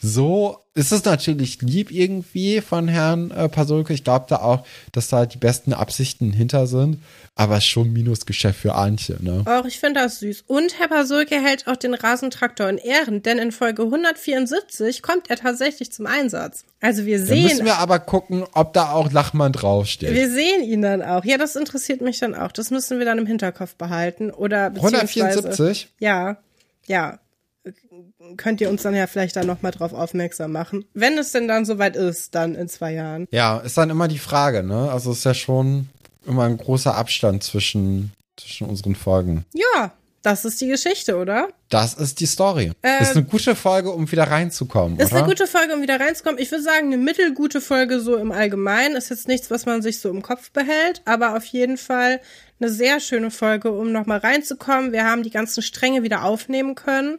So 0.00 0.58
ist 0.74 0.92
es 0.92 1.04
natürlich 1.04 1.60
lieb 1.60 1.90
irgendwie 1.90 2.60
von 2.60 2.86
Herrn 2.86 3.32
äh, 3.32 3.48
Pasulke. 3.48 3.92
Ich 3.92 4.04
glaube 4.04 4.26
da 4.28 4.36
auch, 4.36 4.64
dass 4.92 5.08
da 5.08 5.26
die 5.26 5.38
besten 5.38 5.72
Absichten 5.72 6.32
hinter 6.32 6.68
sind. 6.68 7.02
Aber 7.34 7.60
schon 7.60 7.92
Minusgeschäft 7.92 8.60
für 8.60 8.74
Antje, 8.74 9.16
ne? 9.20 9.42
Auch 9.46 9.64
ich 9.64 9.78
finde 9.78 10.00
das 10.00 10.20
süß. 10.20 10.44
Und 10.46 10.78
Herr 10.78 10.88
Pasulke 10.88 11.36
hält 11.36 11.66
auch 11.66 11.76
den 11.76 11.94
Rasentraktor 11.94 12.68
in 12.68 12.78
Ehren, 12.78 13.22
denn 13.22 13.38
in 13.38 13.52
Folge 13.52 13.82
174 13.82 15.02
kommt 15.02 15.30
er 15.30 15.36
tatsächlich 15.36 15.92
zum 15.92 16.06
Einsatz. 16.06 16.64
Also 16.80 17.06
wir 17.06 17.18
sehen. 17.20 17.42
Dann 17.42 17.52
müssen 17.52 17.64
wir 17.64 17.78
aber 17.78 17.98
gucken, 17.98 18.44
ob 18.52 18.72
da 18.72 18.92
auch 18.92 19.10
Lachmann 19.10 19.52
draufsteht. 19.52 20.14
Wir 20.14 20.30
sehen 20.30 20.62
ihn 20.62 20.82
dann 20.82 21.02
auch. 21.02 21.24
Ja, 21.24 21.38
das 21.38 21.56
interessiert 21.56 22.00
mich 22.00 22.20
dann 22.20 22.36
auch. 22.36 22.52
Das 22.52 22.70
müssen 22.70 22.98
wir 22.98 23.06
dann 23.06 23.18
im 23.18 23.26
Hinterkopf 23.26 23.74
behalten. 23.74 24.30
Oder 24.30 24.70
beziehungsweise. 24.70 25.38
174? 25.38 25.88
Ja, 25.98 26.38
ja 26.86 27.18
könnt 28.36 28.60
ihr 28.60 28.70
uns 28.70 28.82
dann 28.82 28.94
ja 28.94 29.06
vielleicht 29.06 29.36
da 29.36 29.44
nochmal 29.44 29.72
drauf 29.72 29.92
aufmerksam 29.92 30.52
machen. 30.52 30.84
Wenn 30.94 31.18
es 31.18 31.32
denn 31.32 31.48
dann 31.48 31.64
soweit 31.64 31.96
ist, 31.96 32.34
dann 32.34 32.54
in 32.54 32.68
zwei 32.68 32.92
Jahren. 32.92 33.26
Ja, 33.30 33.58
ist 33.58 33.78
dann 33.78 33.90
immer 33.90 34.08
die 34.08 34.18
Frage, 34.18 34.62
ne? 34.62 34.90
Also 34.90 35.12
ist 35.12 35.24
ja 35.24 35.34
schon 35.34 35.88
immer 36.26 36.44
ein 36.44 36.58
großer 36.58 36.94
Abstand 36.94 37.42
zwischen, 37.42 38.12
zwischen 38.36 38.68
unseren 38.68 38.94
Folgen. 38.94 39.44
Ja, 39.54 39.92
das 40.22 40.44
ist 40.44 40.60
die 40.60 40.66
Geschichte, 40.66 41.16
oder? 41.16 41.48
Das 41.68 41.94
ist 41.94 42.20
die 42.20 42.26
Story. 42.26 42.72
Äh, 42.82 43.02
ist 43.02 43.16
eine 43.16 43.24
gute 43.24 43.54
Folge, 43.54 43.90
um 43.90 44.10
wieder 44.10 44.24
reinzukommen. 44.24 44.98
Ist 44.98 45.12
oder? 45.12 45.20
eine 45.20 45.28
gute 45.28 45.46
Folge, 45.46 45.74
um 45.74 45.80
wieder 45.80 46.00
reinzukommen. 46.00 46.38
Ich 46.38 46.50
würde 46.50 46.64
sagen, 46.64 46.88
eine 46.88 46.98
mittelgute 46.98 47.60
Folge 47.60 48.00
so 48.00 48.16
im 48.16 48.32
Allgemeinen. 48.32 48.96
Ist 48.96 49.10
jetzt 49.10 49.28
nichts, 49.28 49.50
was 49.50 49.64
man 49.64 49.80
sich 49.80 50.00
so 50.00 50.10
im 50.10 50.22
Kopf 50.22 50.50
behält, 50.50 51.02
aber 51.04 51.36
auf 51.36 51.44
jeden 51.44 51.78
Fall 51.78 52.20
eine 52.60 52.70
sehr 52.70 53.00
schöne 53.00 53.30
Folge, 53.30 53.70
um 53.70 53.92
nochmal 53.92 54.18
reinzukommen. 54.18 54.92
Wir 54.92 55.04
haben 55.04 55.22
die 55.22 55.30
ganzen 55.30 55.62
Stränge 55.62 56.02
wieder 56.02 56.24
aufnehmen 56.24 56.74
können. 56.74 57.18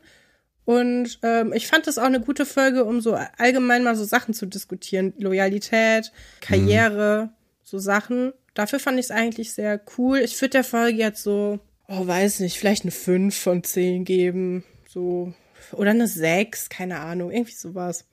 Und 0.69 1.17
ähm, 1.23 1.51
ich 1.51 1.65
fand 1.65 1.87
das 1.87 1.97
auch 1.97 2.03
eine 2.03 2.21
gute 2.21 2.45
Folge, 2.45 2.85
um 2.85 3.01
so 3.01 3.17
allgemein 3.39 3.83
mal 3.83 3.95
so 3.95 4.03
Sachen 4.03 4.35
zu 4.35 4.45
diskutieren. 4.45 5.15
Loyalität, 5.17 6.11
Karriere, 6.41 7.25
mhm. 7.25 7.29
so 7.63 7.79
Sachen. 7.79 8.33
Dafür 8.53 8.79
fand 8.79 8.99
ich 8.99 9.05
es 9.05 9.11
eigentlich 9.11 9.51
sehr 9.51 9.81
cool. 9.97 10.19
Ich 10.19 10.39
würde 10.39 10.51
der 10.51 10.63
Folge 10.63 10.99
jetzt 10.99 11.23
so, 11.23 11.57
oh, 11.87 12.05
weiß 12.05 12.41
nicht, 12.41 12.59
vielleicht 12.59 12.83
eine 12.83 12.91
5 12.91 13.35
von 13.35 13.63
10 13.63 14.05
geben. 14.05 14.63
So. 14.87 15.33
Oder 15.71 15.89
eine 15.89 16.07
6, 16.07 16.69
keine 16.69 16.99
Ahnung, 16.99 17.31
irgendwie 17.31 17.55
sowas. 17.55 18.05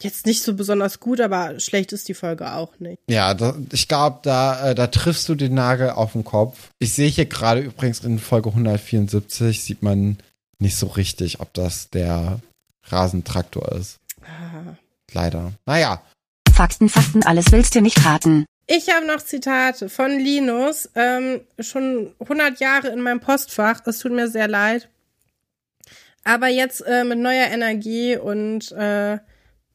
Jetzt 0.00 0.26
nicht 0.26 0.44
so 0.44 0.54
besonders 0.54 1.00
gut, 1.00 1.20
aber 1.20 1.58
schlecht 1.58 1.92
ist 1.92 2.08
die 2.08 2.14
Folge 2.14 2.52
auch 2.52 2.78
nicht. 2.78 3.00
Ja, 3.08 3.34
da, 3.34 3.56
ich 3.72 3.88
glaube, 3.88 4.20
da, 4.22 4.70
äh, 4.70 4.74
da 4.76 4.86
triffst 4.86 5.28
du 5.28 5.34
den 5.34 5.54
Nagel 5.54 5.90
auf 5.90 6.12
den 6.12 6.22
Kopf. 6.22 6.70
Ich 6.78 6.92
sehe 6.92 7.08
hier 7.08 7.26
gerade 7.26 7.62
übrigens 7.62 8.04
in 8.04 8.20
Folge 8.20 8.50
174, 8.50 9.60
sieht 9.60 9.82
man 9.82 10.18
nicht 10.60 10.76
so 10.76 10.86
richtig, 10.86 11.40
ob 11.40 11.52
das 11.54 11.90
der 11.90 12.40
Rasentraktor 12.84 13.72
ist. 13.72 13.98
Ah. 14.22 14.76
Leider. 15.12 15.52
Naja. 15.66 16.02
Fakten, 16.52 16.88
Fakten, 16.88 17.22
alles 17.24 17.52
willst 17.52 17.74
du 17.74 17.80
nicht 17.80 18.04
raten. 18.04 18.44
Ich 18.66 18.88
habe 18.88 19.06
noch 19.06 19.22
Zitate 19.22 19.88
von 19.88 20.12
Linus, 20.12 20.88
ähm, 20.94 21.40
schon 21.58 22.14
100 22.20 22.60
Jahre 22.60 22.88
in 22.88 23.00
meinem 23.00 23.20
Postfach. 23.20 23.80
Es 23.86 23.98
tut 23.98 24.12
mir 24.12 24.28
sehr 24.28 24.46
leid. 24.46 24.88
Aber 26.22 26.48
jetzt 26.48 26.82
äh, 26.86 27.02
mit 27.02 27.18
neuer 27.18 27.46
Energie 27.46 28.16
und, 28.16 28.70
äh, 28.72 29.18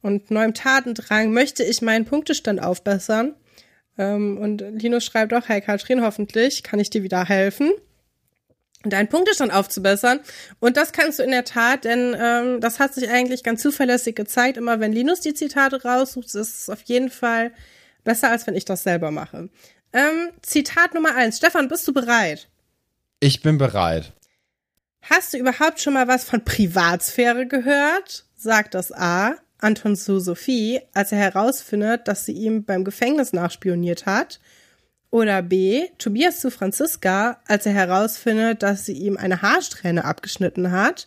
und 0.00 0.30
neuem 0.30 0.54
Tatendrang 0.54 1.32
möchte 1.32 1.64
ich 1.64 1.82
meinen 1.82 2.04
Punktestand 2.04 2.62
aufbessern. 2.62 3.34
Ähm, 3.98 4.38
und 4.38 4.60
Linus 4.60 5.04
schreibt 5.04 5.34
auch, 5.34 5.48
hey 5.48 5.60
Katrin, 5.60 6.02
hoffentlich 6.02 6.62
kann 6.62 6.78
ich 6.78 6.88
dir 6.88 7.02
wieder 7.02 7.24
helfen 7.24 7.72
deinen 8.84 9.08
Punktestand 9.08 9.52
aufzubessern. 9.52 10.20
Und 10.60 10.76
das 10.76 10.92
kannst 10.92 11.18
du 11.18 11.22
in 11.22 11.30
der 11.30 11.44
Tat, 11.44 11.84
denn 11.84 12.16
ähm, 12.18 12.60
das 12.60 12.78
hat 12.78 12.94
sich 12.94 13.08
eigentlich 13.08 13.42
ganz 13.42 13.62
zuverlässig 13.62 14.14
gezeigt. 14.14 14.56
Immer 14.56 14.80
wenn 14.80 14.92
Linus 14.92 15.20
die 15.20 15.34
Zitate 15.34 15.82
raussucht, 15.82 16.26
ist 16.26 16.36
es 16.36 16.68
auf 16.68 16.82
jeden 16.82 17.10
Fall 17.10 17.52
besser, 18.04 18.30
als 18.30 18.46
wenn 18.46 18.54
ich 18.54 18.64
das 18.64 18.82
selber 18.82 19.10
mache. 19.10 19.48
Ähm, 19.92 20.30
Zitat 20.42 20.94
Nummer 20.94 21.14
eins. 21.14 21.38
Stefan, 21.38 21.68
bist 21.68 21.86
du 21.88 21.92
bereit? 21.92 22.48
Ich 23.20 23.42
bin 23.42 23.58
bereit. 23.58 24.12
Hast 25.02 25.32
du 25.32 25.38
überhaupt 25.38 25.80
schon 25.80 25.94
mal 25.94 26.08
was 26.08 26.24
von 26.24 26.44
Privatsphäre 26.44 27.46
gehört? 27.46 28.24
Sagt 28.34 28.74
das 28.74 28.92
A. 28.92 29.36
Anton 29.58 29.96
zu 29.96 30.20
Sophie, 30.20 30.80
als 30.92 31.12
er 31.12 31.18
herausfindet, 31.18 32.08
dass 32.08 32.26
sie 32.26 32.32
ihm 32.32 32.64
beim 32.64 32.84
Gefängnis 32.84 33.32
nachspioniert 33.32 34.04
hat. 34.04 34.40
Oder 35.10 35.42
B. 35.42 35.86
Tobias 35.98 36.40
zu 36.40 36.50
Franziska, 36.50 37.40
als 37.46 37.66
er 37.66 37.72
herausfindet, 37.72 38.62
dass 38.62 38.84
sie 38.84 38.92
ihm 38.92 39.16
eine 39.16 39.42
Haarsträhne 39.42 40.04
abgeschnitten 40.04 40.72
hat. 40.72 41.06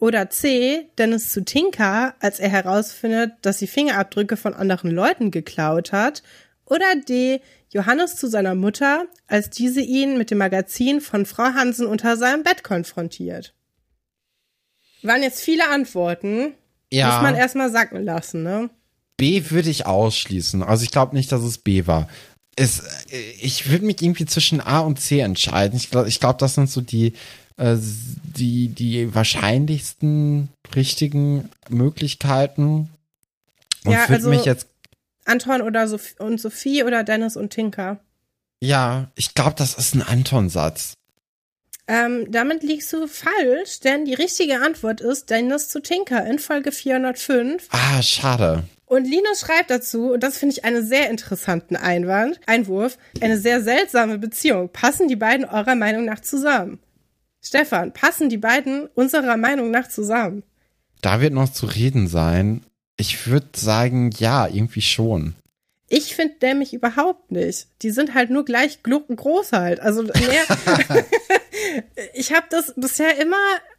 Oder 0.00 0.30
C. 0.30 0.88
Dennis 0.96 1.30
zu 1.30 1.44
Tinka, 1.44 2.14
als 2.20 2.40
er 2.40 2.48
herausfindet, 2.48 3.32
dass 3.42 3.58
sie 3.58 3.66
Fingerabdrücke 3.66 4.36
von 4.36 4.54
anderen 4.54 4.90
Leuten 4.90 5.30
geklaut 5.30 5.92
hat. 5.92 6.22
Oder 6.64 6.86
D. 6.96 7.40
Johannes 7.70 8.16
zu 8.16 8.28
seiner 8.28 8.54
Mutter, 8.54 9.06
als 9.26 9.50
diese 9.50 9.80
ihn 9.80 10.16
mit 10.16 10.30
dem 10.30 10.38
Magazin 10.38 11.00
von 11.00 11.26
Frau 11.26 11.54
Hansen 11.54 11.86
unter 11.86 12.16
seinem 12.16 12.42
Bett 12.42 12.64
konfrontiert. 12.64 13.54
Waren 15.02 15.22
jetzt 15.22 15.42
viele 15.42 15.68
Antworten. 15.68 16.54
Ja. 16.90 17.12
Muss 17.12 17.22
man 17.22 17.34
erstmal 17.34 17.70
sacken 17.70 18.04
lassen, 18.04 18.42
ne? 18.42 18.70
B 19.16 19.50
würde 19.50 19.68
ich 19.68 19.84
ausschließen. 19.84 20.62
Also 20.62 20.84
ich 20.84 20.90
glaube 20.90 21.14
nicht, 21.16 21.30
dass 21.32 21.42
es 21.42 21.58
B 21.58 21.86
war. 21.86 22.08
Es, 22.58 22.80
äh, 23.10 23.18
ich 23.40 23.70
würde 23.70 23.84
mich 23.86 24.02
irgendwie 24.02 24.26
zwischen 24.26 24.60
A 24.60 24.80
und 24.80 25.00
C 25.00 25.20
entscheiden. 25.20 25.76
Ich 25.76 25.90
glaube, 25.90 26.08
ich 26.08 26.20
glaub, 26.20 26.38
das 26.38 26.54
sind 26.54 26.68
so 26.70 26.80
die, 26.80 27.12
äh, 27.56 27.76
die, 27.78 28.68
die 28.68 29.14
wahrscheinlichsten 29.14 30.48
richtigen 30.74 31.48
Möglichkeiten. 31.68 32.88
Und 33.84 33.92
Ja, 33.92 34.00
würde 34.08 34.14
also- 34.14 34.30
mich 34.30 34.44
jetzt, 34.44 34.66
Anton 35.24 35.60
oder 35.62 35.86
Sophie 35.88 36.14
und 36.20 36.40
Sophie 36.40 36.84
oder 36.84 37.04
Dennis 37.04 37.36
und 37.36 37.50
Tinker. 37.50 37.98
ja, 38.60 39.10
ich 39.14 39.34
glaube, 39.34 39.54
das 39.56 39.74
ist 39.74 39.94
ein 39.94 40.02
Anton-Satz. 40.02 40.94
Ähm, 41.86 42.26
damit 42.30 42.62
liegst 42.62 42.92
du 42.92 43.06
falsch, 43.06 43.80
denn 43.80 44.04
die 44.04 44.14
richtige 44.14 44.60
Antwort 44.60 45.00
ist 45.00 45.30
Dennis 45.30 45.68
zu 45.68 45.80
Tinker 45.80 46.26
in 46.26 46.38
Folge 46.38 46.70
405. 46.72 47.66
Ah, 47.70 48.02
schade. 48.02 48.64
Und 48.88 49.04
Linus 49.04 49.40
schreibt 49.40 49.70
dazu, 49.70 50.12
und 50.12 50.22
das 50.22 50.38
finde 50.38 50.54
ich 50.54 50.64
einen 50.64 50.84
sehr 50.84 51.10
interessanten 51.10 51.76
Einwand, 51.76 52.40
Einwurf, 52.46 52.96
eine 53.20 53.38
sehr 53.38 53.62
seltsame 53.62 54.18
Beziehung. 54.18 54.70
Passen 54.70 55.08
die 55.08 55.16
beiden 55.16 55.44
eurer 55.44 55.74
Meinung 55.74 56.06
nach 56.06 56.20
zusammen? 56.20 56.78
Stefan, 57.42 57.92
passen 57.92 58.30
die 58.30 58.38
beiden 58.38 58.86
unserer 58.94 59.36
Meinung 59.36 59.70
nach 59.70 59.88
zusammen? 59.88 60.42
Da 61.02 61.20
wird 61.20 61.34
noch 61.34 61.52
zu 61.52 61.66
reden 61.66 62.08
sein. 62.08 62.64
Ich 62.96 63.26
würde 63.28 63.48
sagen, 63.54 64.10
ja, 64.18 64.48
irgendwie 64.48 64.80
schon. 64.80 65.34
Ich 65.88 66.14
finde 66.16 66.34
nämlich 66.42 66.72
überhaupt 66.72 67.30
nicht. 67.30 67.68
Die 67.82 67.90
sind 67.90 68.14
halt 68.14 68.30
nur 68.30 68.44
gleich 68.44 68.82
groß 68.82 69.52
halt. 69.52 69.80
Also 69.80 70.02
mehr. 70.02 70.44
ich 72.14 72.32
habe 72.32 72.46
das 72.50 72.74
bisher 72.76 73.20
immer 73.20 73.36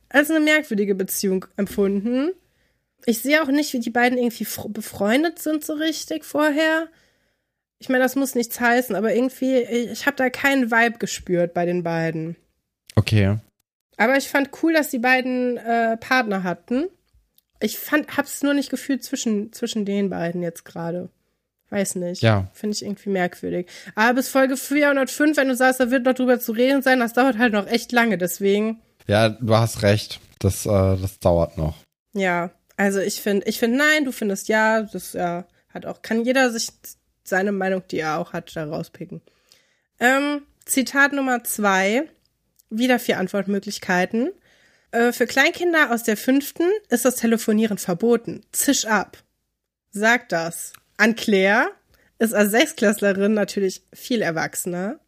als 0.07 0.30
eine 0.30 0.40
merkwürdige 0.40 0.95
Beziehung 0.95 1.45
empfunden. 1.57 2.31
Ich 3.05 3.19
sehe 3.19 3.41
auch 3.41 3.47
nicht, 3.47 3.73
wie 3.73 3.80
die 3.80 3.89
beiden 3.89 4.17
irgendwie 4.17 4.45
fr- 4.45 4.71
befreundet 4.71 5.39
sind 5.39 5.63
so 5.63 5.73
richtig 5.73 6.26
vorher. 6.26 6.88
Ich 7.80 7.89
meine, 7.89 8.03
das 8.03 8.15
muss 8.15 8.35
nichts 8.35 8.59
heißen, 8.59 8.95
aber 8.95 9.13
irgendwie, 9.15 9.57
ich 9.57 10.05
habe 10.05 10.17
da 10.17 10.30
keinen 10.30 10.69
Vibe 10.69 10.97
gespürt 10.99 11.53
bei 11.53 11.65
den 11.65 11.81
beiden. 11.84 12.35
Okay. 12.95 13.38
Aber 13.97 14.17
ich 14.17 14.27
fand 14.27 14.49
cool, 14.61 14.73
dass 14.73 14.89
die 14.89 14.99
beiden 14.99 15.57
äh, 15.57 15.95
Partner 15.97 16.43
hatten. 16.43 16.88
Ich 17.61 17.80
fand, 17.80 18.15
hab's 18.17 18.43
nur 18.43 18.53
nicht 18.53 18.69
gefühlt 18.69 19.03
zwischen, 19.03 19.51
zwischen 19.53 19.85
den 19.85 20.09
beiden 20.09 20.41
jetzt 20.41 20.65
gerade. 20.65 21.09
Weiß 21.69 21.95
nicht. 21.95 22.21
Ja. 22.21 22.47
Finde 22.53 22.76
ich 22.76 22.84
irgendwie 22.84 23.09
merkwürdig. 23.09 23.67
Aber 23.95 24.15
bis 24.15 24.30
Folge 24.30 24.57
405, 24.57 25.38
wenn 25.38 25.47
du 25.49 25.55
sagst, 25.55 25.80
da 25.80 25.91
wird 25.91 26.03
noch 26.05 26.13
drüber 26.15 26.39
zu 26.39 26.51
reden 26.51 26.81
sein, 26.81 26.99
das 26.99 27.13
dauert 27.13 27.38
halt 27.38 27.53
noch 27.53 27.67
echt 27.67 27.91
lange. 27.91 28.17
Deswegen, 28.17 28.81
Ja, 29.07 29.30
du 29.30 29.55
hast 29.55 29.84
recht. 29.84 30.19
Das, 30.39 30.65
äh, 30.65 30.69
das 30.69 31.19
dauert 31.19 31.57
noch. 31.57 31.76
ja. 32.13 32.51
Also 32.80 33.01
ich 33.01 33.22
finde, 33.22 33.45
ich 33.45 33.60
finde 33.60 33.77
nein, 33.77 34.06
du 34.06 34.14
findest 34.14 34.47
ja, 34.47 34.84
das 34.84 35.11
ja, 35.11 35.45
hat 35.68 35.85
auch, 35.85 36.01
kann 36.01 36.23
jeder 36.23 36.49
sich 36.49 36.69
seine 37.26 37.51
Meinung, 37.51 37.84
die 37.91 37.99
er 37.99 38.18
auch 38.18 38.31
hat, 38.31 38.56
da 38.56 38.64
rauspicken. 38.64 39.22
Ähm, 39.99 40.43
Zitat 40.64 41.11
Nummer 41.11 41.43
zwei. 41.43 42.10
Wieder 42.69 42.97
vier 42.97 43.19
Antwortmöglichkeiten. 43.19 44.31
Äh, 44.91 45.11
für 45.11 45.27
Kleinkinder 45.27 45.91
aus 45.91 46.03
der 46.03 46.15
fünften 46.15 46.64
ist 46.88 47.03
das 47.03 47.18
Telefonieren 47.18 47.77
verboten. 47.77 48.45
Zisch 48.53 48.85
ab. 48.85 49.18
Sagt 49.91 50.31
das. 50.31 50.72
An 50.95 51.18
Claire 51.18 51.72
ist 52.18 52.34
als 52.34 52.51
Sechsklässlerin 52.51 53.34
natürlich 53.34 53.84
viel 53.91 54.22
erwachsener. 54.22 55.01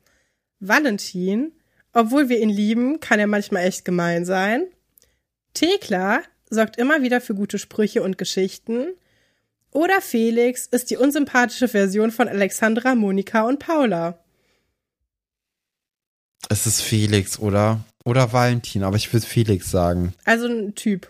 Valentin, 0.59 1.53
obwohl 1.93 2.27
wir 2.27 2.41
ihn 2.41 2.49
lieben, 2.49 2.99
kann 2.99 3.21
er 3.21 3.27
manchmal 3.27 3.63
echt 3.63 3.85
gemein 3.85 4.25
sein. 4.25 4.67
Thekla 5.53 6.21
sorgt 6.51 6.77
immer 6.77 7.01
wieder 7.01 7.21
für 7.21 7.33
gute 7.33 7.57
Sprüche 7.57 8.03
und 8.03 8.19
Geschichten. 8.19 8.89
Oder 9.71 10.01
Felix 10.01 10.67
ist 10.67 10.91
die 10.91 10.97
unsympathische 10.97 11.69
Version 11.69 12.11
von 12.11 12.27
Alexandra, 12.27 12.93
Monika 12.93 13.43
und 13.43 13.59
Paula. 13.59 14.19
Es 16.49 16.67
ist 16.67 16.81
Felix, 16.81 17.39
oder? 17.39 17.79
Oder 18.03 18.33
Valentin, 18.33 18.83
aber 18.83 18.97
ich 18.97 19.11
würde 19.13 19.25
Felix 19.25 19.71
sagen. 19.71 20.13
Also 20.25 20.47
ein 20.47 20.75
Typ. 20.75 21.09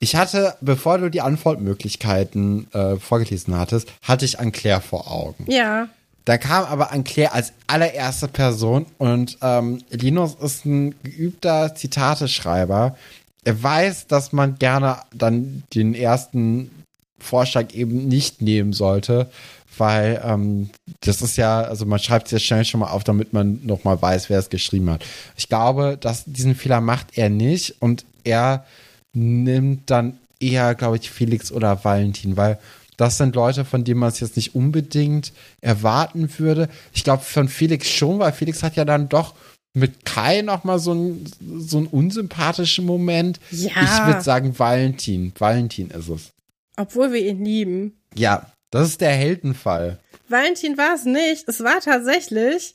Ich 0.00 0.16
hatte, 0.16 0.56
bevor 0.60 0.98
du 0.98 1.10
die 1.10 1.20
Antwortmöglichkeiten 1.20 2.72
äh, 2.72 2.96
vorgelesen 2.96 3.56
hattest, 3.56 3.92
hatte 4.02 4.24
ich 4.24 4.40
an 4.40 4.50
Claire 4.50 4.80
vor 4.80 5.10
Augen. 5.10 5.44
Ja. 5.46 5.88
Da 6.24 6.38
kam 6.38 6.64
aber 6.64 6.90
an 6.90 7.04
Claire 7.04 7.34
als 7.34 7.52
allererste 7.66 8.28
Person 8.28 8.86
und 8.98 9.38
ähm, 9.42 9.82
Linus 9.90 10.36
ist 10.40 10.64
ein 10.64 10.94
geübter 11.02 11.74
Zitateschreiber. 11.74 12.96
Er 13.44 13.62
weiß, 13.62 14.06
dass 14.06 14.32
man 14.32 14.58
gerne 14.58 14.98
dann 15.14 15.62
den 15.74 15.94
ersten 15.94 16.70
Vorschlag 17.18 17.72
eben 17.74 18.08
nicht 18.08 18.42
nehmen 18.42 18.72
sollte, 18.72 19.30
weil 19.78 20.20
ähm, 20.24 20.70
das 21.00 21.22
ist 21.22 21.36
ja, 21.36 21.62
also 21.62 21.86
man 21.86 21.98
schreibt 21.98 22.26
es 22.26 22.32
ja 22.32 22.38
schnell 22.38 22.64
schon 22.64 22.80
mal 22.80 22.90
auf, 22.90 23.04
damit 23.04 23.32
man 23.32 23.60
noch 23.64 23.84
mal 23.84 24.00
weiß, 24.00 24.28
wer 24.28 24.38
es 24.38 24.50
geschrieben 24.50 24.90
hat. 24.90 25.04
Ich 25.36 25.48
glaube, 25.48 25.96
dass 26.00 26.24
diesen 26.26 26.54
Fehler 26.54 26.80
macht 26.80 27.16
er 27.16 27.30
nicht 27.30 27.76
und 27.80 28.04
er 28.24 28.64
nimmt 29.12 29.90
dann 29.90 30.18
eher, 30.38 30.74
glaube 30.74 30.96
ich, 30.96 31.10
Felix 31.10 31.52
oder 31.52 31.84
Valentin, 31.84 32.36
weil 32.36 32.58
das 32.96 33.16
sind 33.16 33.34
Leute, 33.34 33.64
von 33.64 33.84
denen 33.84 34.00
man 34.00 34.10
es 34.10 34.20
jetzt 34.20 34.36
nicht 34.36 34.54
unbedingt 34.54 35.32
erwarten 35.62 36.28
würde. 36.38 36.68
Ich 36.92 37.02
glaube, 37.02 37.22
von 37.22 37.48
Felix 37.48 37.88
schon, 37.88 38.18
weil 38.18 38.32
Felix 38.32 38.62
hat 38.62 38.76
ja 38.76 38.84
dann 38.84 39.08
doch 39.08 39.34
mit 39.72 40.04
Kai 40.04 40.42
noch 40.42 40.64
mal 40.64 40.78
so 40.78 40.92
einen 40.92 41.30
so 41.58 41.78
einen 41.78 41.86
unsympathischen 41.86 42.84
Moment. 42.84 43.38
Ja. 43.50 43.70
Ich 43.82 44.06
würde 44.06 44.22
sagen 44.22 44.58
Valentin. 44.58 45.32
Valentin 45.38 45.90
ist 45.90 46.08
es. 46.08 46.32
Obwohl 46.76 47.12
wir 47.12 47.20
ihn 47.20 47.44
lieben. 47.44 48.00
Ja, 48.14 48.50
das 48.70 48.88
ist 48.88 49.00
der 49.00 49.10
Heldenfall. 49.12 49.98
Valentin 50.28 50.78
war 50.78 50.94
es 50.94 51.04
nicht. 51.04 51.48
Es 51.48 51.62
war 51.62 51.80
tatsächlich. 51.80 52.74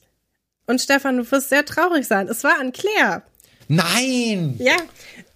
Und 0.67 0.81
Stefan, 0.81 1.17
du 1.17 1.31
wirst 1.31 1.49
sehr 1.49 1.65
traurig 1.65 2.05
sein. 2.07 2.27
Es 2.27 2.43
war 2.43 2.59
an 2.59 2.71
Claire. 2.71 3.23
Nein! 3.67 4.55
Ja. 4.59 4.77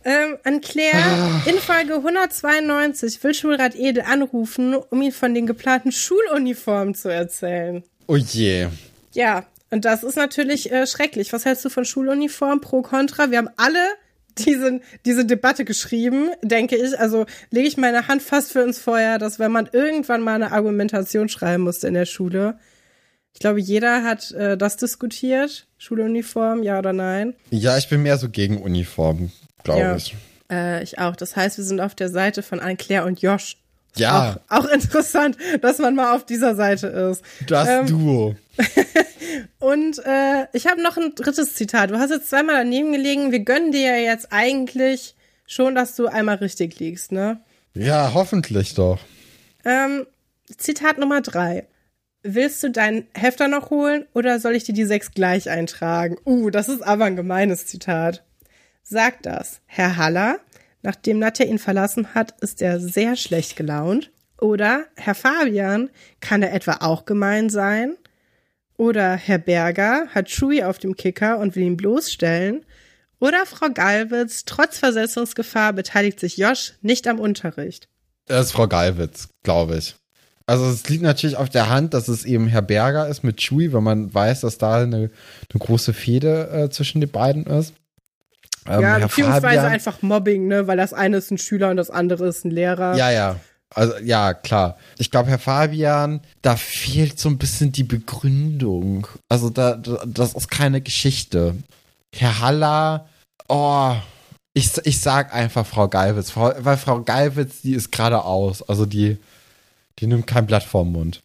Ähm, 0.05 0.37
an 0.43 0.61
Claire 0.61 1.41
in 1.45 1.57
Folge 1.57 1.95
192 1.95 3.21
will 3.23 3.33
Schulrat 3.33 3.75
Edel 3.75 4.03
anrufen, 4.03 4.75
um 4.75 5.01
ihn 5.01 5.11
von 5.11 5.33
den 5.33 5.45
geplanten 5.45 5.91
Schuluniformen 5.91 6.95
zu 6.95 7.09
erzählen. 7.09 7.83
Oh 8.07 8.15
je. 8.15 8.67
Ja, 9.13 9.45
und 9.71 9.85
das 9.85 10.03
ist 10.03 10.15
natürlich 10.17 10.71
äh, 10.71 10.85
schrecklich. 10.87 11.31
Was 11.33 11.45
hältst 11.45 11.63
du 11.65 11.69
von 11.69 11.85
Schuluniform 11.85 12.61
pro 12.61 12.81
Contra? 12.81 13.31
Wir 13.31 13.37
haben 13.39 13.49
alle 13.57 13.79
diese, 14.37 14.79
diese 15.05 15.25
Debatte 15.25 15.65
geschrieben, 15.65 16.29
denke 16.41 16.75
ich. 16.77 16.97
Also 16.99 17.25
lege 17.51 17.67
ich 17.67 17.77
meine 17.77 18.07
Hand 18.07 18.21
fast 18.21 18.51
für 18.51 18.61
ins 18.61 18.79
Feuer, 18.79 19.17
dass 19.17 19.37
wenn 19.39 19.51
man 19.51 19.69
irgendwann 19.71 20.21
mal 20.21 20.35
eine 20.35 20.51
Argumentation 20.51 21.29
schreiben 21.29 21.63
musste 21.63 21.87
in 21.87 21.93
der 21.93 22.05
Schule, 22.05 22.57
ich 23.33 23.39
glaube, 23.39 23.59
jeder 23.59 24.03
hat 24.03 24.31
äh, 24.31 24.57
das 24.57 24.77
diskutiert. 24.77 25.67
Schuluniform, 25.77 26.63
ja 26.63 26.79
oder 26.79 26.93
nein? 26.93 27.35
Ja, 27.51 27.77
ich 27.77 27.87
bin 27.89 28.01
mehr 28.03 28.17
so 28.17 28.29
gegen 28.29 28.57
Uniformen, 28.61 29.31
glaube 29.63 29.81
Ja. 29.81 29.95
ich. 29.95 30.15
Äh, 30.51 30.83
ich 30.83 30.97
auch. 30.99 31.15
Das 31.15 31.35
heißt, 31.35 31.57
wir 31.57 31.63
sind 31.65 31.79
auf 31.79 31.93
der 31.93 32.09
Seite 32.09 32.41
von 32.41 32.59
Anne-Claire 32.59 33.05
und 33.05 33.21
Josh. 33.21 33.57
Ja, 33.99 34.37
Auch, 34.49 34.65
auch 34.65 34.69
interessant, 34.69 35.37
dass 35.61 35.77
man 35.77 35.95
mal 35.95 36.15
auf 36.15 36.25
dieser 36.25 36.55
Seite 36.55 36.87
ist. 36.87 37.23
das 37.47 37.67
ähm, 37.67 37.87
Duo. 37.87 38.35
Und 39.59 39.99
äh, 40.05 40.47
ich 40.53 40.67
habe 40.67 40.81
noch 40.81 40.97
ein 40.97 41.13
drittes 41.15 41.55
Zitat. 41.55 41.91
Du 41.91 41.99
hast 41.99 42.09
jetzt 42.09 42.29
zweimal 42.29 42.55
daneben 42.55 42.91
gelegen. 42.91 43.31
Wir 43.31 43.39
gönnen 43.39 43.71
dir 43.71 43.81
ja 43.81 44.11
jetzt 44.11 44.27
eigentlich 44.31 45.15
schon, 45.45 45.75
dass 45.75 45.95
du 45.95 46.07
einmal 46.07 46.37
richtig 46.37 46.79
liegst, 46.79 47.11
ne? 47.11 47.41
Ja, 47.73 48.11
hoffentlich 48.13 48.73
doch. 48.73 48.99
Ähm, 49.65 50.05
Zitat 50.57 50.97
Nummer 50.97 51.21
drei. 51.21 51.67
Willst 52.21 52.61
du 52.63 52.69
deinen 52.71 53.07
Hefter 53.13 53.47
noch 53.47 53.69
holen 53.69 54.05
oder 54.13 54.39
soll 54.39 54.55
ich 54.55 54.65
dir 54.65 54.73
die 54.73 54.85
sechs 54.85 55.11
gleich 55.11 55.49
eintragen? 55.49 56.17
Uh, 56.25 56.49
das 56.49 56.67
ist 56.67 56.81
aber 56.81 57.05
ein 57.05 57.15
gemeines 57.15 57.65
Zitat. 57.65 58.23
Sagt 58.83 59.25
das 59.25 59.61
Herr 59.67 59.97
Haller. 59.97 60.39
Nachdem 60.81 61.19
Nadja 61.19 61.45
ihn 61.45 61.59
verlassen 61.59 62.13
hat, 62.15 62.39
ist 62.41 62.61
er 62.61 62.79
sehr 62.79 63.15
schlecht 63.15 63.55
gelaunt. 63.55 64.11
Oder 64.39 64.85
Herr 64.95 65.15
Fabian, 65.15 65.89
kann 66.21 66.41
er 66.41 66.53
etwa 66.53 66.77
auch 66.81 67.05
gemein 67.05 67.49
sein? 67.49 67.97
Oder 68.77 69.15
Herr 69.15 69.39
Berger 69.39 70.07
hat 70.09 70.29
Schui 70.29 70.63
auf 70.63 70.77
dem 70.77 70.95
Kicker 70.95 71.39
und 71.39 71.55
will 71.55 71.63
ihn 71.63 71.75
bloßstellen. 71.75 72.65
Oder 73.19 73.45
Frau 73.45 73.67
Galwitz, 73.69 74.45
trotz 74.45 74.77
Versetzungsgefahr 74.77 75.73
beteiligt 75.73 76.19
sich 76.19 76.37
Josh 76.37 76.75
nicht 76.81 77.05
am 77.07 77.19
Unterricht. 77.19 77.89
Das 78.25 78.47
ist 78.47 78.51
Frau 78.53 78.67
Gallwitz, 78.67 79.27
glaube 79.43 79.77
ich. 79.77 79.95
Also 80.45 80.65
es 80.65 80.87
liegt 80.87 81.03
natürlich 81.03 81.35
auf 81.35 81.49
der 81.49 81.69
Hand, 81.69 81.93
dass 81.93 82.07
es 82.07 82.25
eben 82.25 82.47
Herr 82.47 82.61
Berger 82.61 83.07
ist 83.07 83.23
mit 83.23 83.37
Chui, 83.37 83.73
weil 83.73 83.81
man 83.81 84.13
weiß, 84.13 84.41
dass 84.41 84.57
da 84.57 84.81
eine, 84.81 84.95
eine 84.95 85.09
große 85.59 85.93
Fehde 85.93 86.49
äh, 86.49 86.69
zwischen 86.69 87.01
den 87.01 87.09
beiden 87.11 87.45
ist. 87.45 87.73
Ähm, 88.67 88.81
ja, 88.81 88.97
Herr 88.97 89.07
beziehungsweise 89.07 89.41
Fabian- 89.41 89.65
einfach 89.65 90.01
Mobbing, 90.01 90.47
ne, 90.47 90.67
weil 90.67 90.77
das 90.77 90.93
eine 90.93 91.17
ist 91.17 91.31
ein 91.31 91.37
Schüler 91.37 91.69
und 91.69 91.77
das 91.77 91.89
andere 91.89 92.27
ist 92.27 92.45
ein 92.45 92.51
Lehrer. 92.51 92.95
Ja, 92.95 93.11
ja. 93.11 93.35
Also 93.73 93.93
ja, 94.03 94.33
klar. 94.33 94.77
Ich 94.97 95.11
glaube, 95.11 95.29
Herr 95.29 95.37
Fabian, 95.39 96.21
da 96.41 96.55
fehlt 96.55 97.19
so 97.19 97.29
ein 97.29 97.37
bisschen 97.37 97.71
die 97.71 97.83
Begründung. 97.83 99.07
Also 99.29 99.49
da, 99.51 99.75
da 99.75 100.03
das 100.05 100.33
ist 100.33 100.49
keine 100.49 100.81
Geschichte. 100.81 101.55
Herr 102.15 102.39
Haller, 102.39 103.07
oh, 103.47 103.93
ich, 104.53 104.71
ich 104.85 104.99
sag 104.99 105.33
einfach 105.35 105.65
Frau 105.67 105.87
Geilwitz, 105.87 106.35
weil 106.35 106.77
Frau 106.77 107.01
Geilwitz, 107.01 107.61
die 107.61 107.73
ist 107.73 107.91
geradeaus. 107.91 108.67
Also 108.67 108.87
die, 108.87 109.17
die 109.99 110.07
nimmt 110.07 110.25
kein 110.25 110.47
Blatt 110.47 110.63
vorm 110.63 110.91
Mund. 110.91 111.21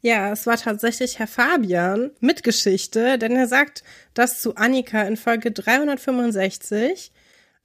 Ja, 0.00 0.32
es 0.32 0.46
war 0.46 0.56
tatsächlich 0.56 1.18
Herr 1.18 1.26
Fabian 1.26 2.12
mit 2.20 2.44
Geschichte, 2.44 3.18
denn 3.18 3.32
er 3.32 3.48
sagt 3.48 3.82
das 4.14 4.40
zu 4.40 4.54
Annika 4.56 5.02
in 5.02 5.16
Folge 5.16 5.50
365. 5.50 7.10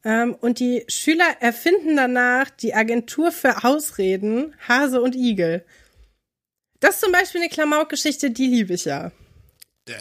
Ähm, 0.04 0.36
und 0.42 0.60
die 0.60 0.84
Schüler 0.88 1.28
erfinden 1.40 1.96
danach 1.96 2.50
die 2.50 2.74
Agentur 2.74 3.32
für 3.32 3.64
Ausreden, 3.64 4.54
Hase 4.68 5.02
und 5.02 5.16
Igel. 5.16 5.64
Das 6.80 6.96
ist 6.96 7.02
zum 7.02 7.12
Beispiel 7.12 7.42
eine 7.42 7.50
Klamauk-Geschichte, 7.50 8.32
die 8.32 8.48
liebe 8.48 8.74
ich 8.74 8.86
ja. 8.86 9.12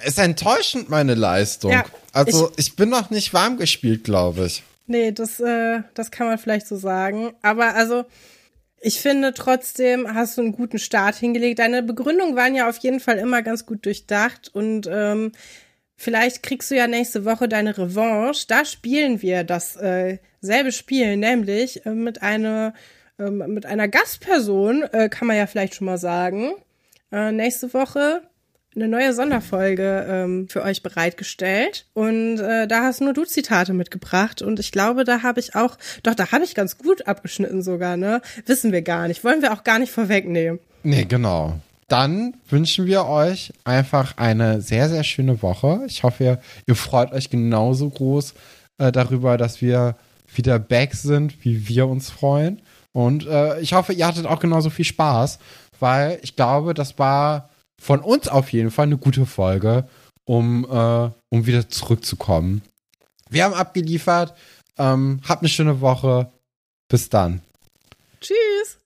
Ist 0.04 0.18
enttäuschend, 0.18 0.88
meine 0.88 1.14
Leistung. 1.14 1.70
Ja, 1.70 1.84
also, 2.12 2.50
ich, 2.56 2.68
ich 2.68 2.76
bin 2.76 2.88
noch 2.88 3.10
nicht 3.10 3.34
warm 3.34 3.56
gespielt, 3.56 4.04
glaube 4.04 4.46
ich. 4.46 4.62
Nee, 4.86 5.12
das, 5.12 5.38
äh, 5.38 5.82
das 5.94 6.10
kann 6.10 6.26
man 6.26 6.38
vielleicht 6.38 6.66
so 6.66 6.76
sagen. 6.76 7.34
Aber 7.42 7.74
also, 7.74 8.04
ich 8.82 9.00
finde 9.00 9.32
trotzdem 9.32 10.12
hast 10.12 10.36
du 10.36 10.42
einen 10.42 10.52
guten 10.52 10.78
Start 10.78 11.14
hingelegt. 11.14 11.60
Deine 11.60 11.84
Begründungen 11.84 12.34
waren 12.34 12.56
ja 12.56 12.68
auf 12.68 12.78
jeden 12.78 12.98
Fall 12.98 13.18
immer 13.18 13.40
ganz 13.42 13.64
gut 13.64 13.86
durchdacht 13.86 14.50
und 14.52 14.88
ähm, 14.90 15.30
vielleicht 15.96 16.42
kriegst 16.42 16.70
du 16.70 16.76
ja 16.76 16.88
nächste 16.88 17.24
Woche 17.24 17.48
deine 17.48 17.78
Revanche. 17.78 18.46
Da 18.48 18.64
spielen 18.64 19.22
wir 19.22 19.44
das 19.44 19.76
äh, 19.76 20.18
selbe 20.40 20.72
Spiel, 20.72 21.16
nämlich 21.16 21.86
äh, 21.86 21.90
mit 21.90 22.22
einer 22.22 22.74
äh, 23.20 23.30
mit 23.30 23.66
einer 23.66 23.86
Gastperson, 23.86 24.82
äh, 24.82 25.08
kann 25.08 25.28
man 25.28 25.36
ja 25.36 25.46
vielleicht 25.46 25.76
schon 25.76 25.86
mal 25.86 25.98
sagen. 25.98 26.52
Äh, 27.12 27.30
nächste 27.30 27.72
Woche 27.74 28.22
eine 28.74 28.88
neue 28.88 29.12
Sonderfolge 29.12 30.06
ähm, 30.08 30.48
für 30.48 30.62
euch 30.62 30.82
bereitgestellt 30.82 31.86
und 31.92 32.38
äh, 32.38 32.66
da 32.66 32.82
hast 32.82 33.00
nur 33.00 33.12
du 33.12 33.24
Zitate 33.24 33.72
mitgebracht 33.72 34.42
und 34.42 34.58
ich 34.58 34.72
glaube, 34.72 35.04
da 35.04 35.22
habe 35.22 35.40
ich 35.40 35.54
auch, 35.54 35.76
doch, 36.02 36.14
da 36.14 36.32
habe 36.32 36.44
ich 36.44 36.54
ganz 36.54 36.78
gut 36.78 37.06
abgeschnitten 37.06 37.62
sogar, 37.62 37.96
ne? 37.96 38.22
Wissen 38.46 38.72
wir 38.72 38.82
gar 38.82 39.08
nicht, 39.08 39.24
wollen 39.24 39.42
wir 39.42 39.52
auch 39.52 39.64
gar 39.64 39.78
nicht 39.78 39.92
vorwegnehmen. 39.92 40.58
Nee, 40.82 41.04
genau. 41.04 41.54
Dann 41.88 42.34
wünschen 42.48 42.86
wir 42.86 43.04
euch 43.04 43.52
einfach 43.64 44.16
eine 44.16 44.62
sehr, 44.62 44.88
sehr 44.88 45.04
schöne 45.04 45.42
Woche. 45.42 45.82
Ich 45.86 46.02
hoffe, 46.02 46.24
ihr, 46.24 46.40
ihr 46.66 46.74
freut 46.74 47.12
euch 47.12 47.28
genauso 47.28 47.90
groß 47.90 48.32
äh, 48.78 48.90
darüber, 48.90 49.36
dass 49.36 49.60
wir 49.60 49.96
wieder 50.34 50.58
back 50.58 50.94
sind, 50.94 51.44
wie 51.44 51.68
wir 51.68 51.86
uns 51.86 52.08
freuen. 52.08 52.62
Und 52.92 53.26
äh, 53.26 53.60
ich 53.60 53.74
hoffe, 53.74 53.92
ihr 53.92 54.06
hattet 54.06 54.26
auch 54.26 54.40
genauso 54.40 54.70
viel 54.70 54.86
Spaß, 54.86 55.38
weil 55.80 56.18
ich 56.22 56.34
glaube, 56.34 56.72
das 56.72 56.98
war 56.98 57.50
von 57.82 57.98
uns 57.98 58.28
auf 58.28 58.52
jeden 58.52 58.70
Fall 58.70 58.84
eine 58.86 58.96
gute 58.96 59.26
Folge, 59.26 59.88
um, 60.24 60.64
äh, 60.64 61.10
um 61.30 61.46
wieder 61.46 61.68
zurückzukommen. 61.68 62.62
Wir 63.28 63.44
haben 63.44 63.54
abgeliefert. 63.54 64.34
Ähm, 64.78 65.20
habt 65.28 65.42
eine 65.42 65.48
schöne 65.48 65.80
Woche. 65.80 66.30
Bis 66.88 67.08
dann. 67.08 67.42
Tschüss. 68.20 68.78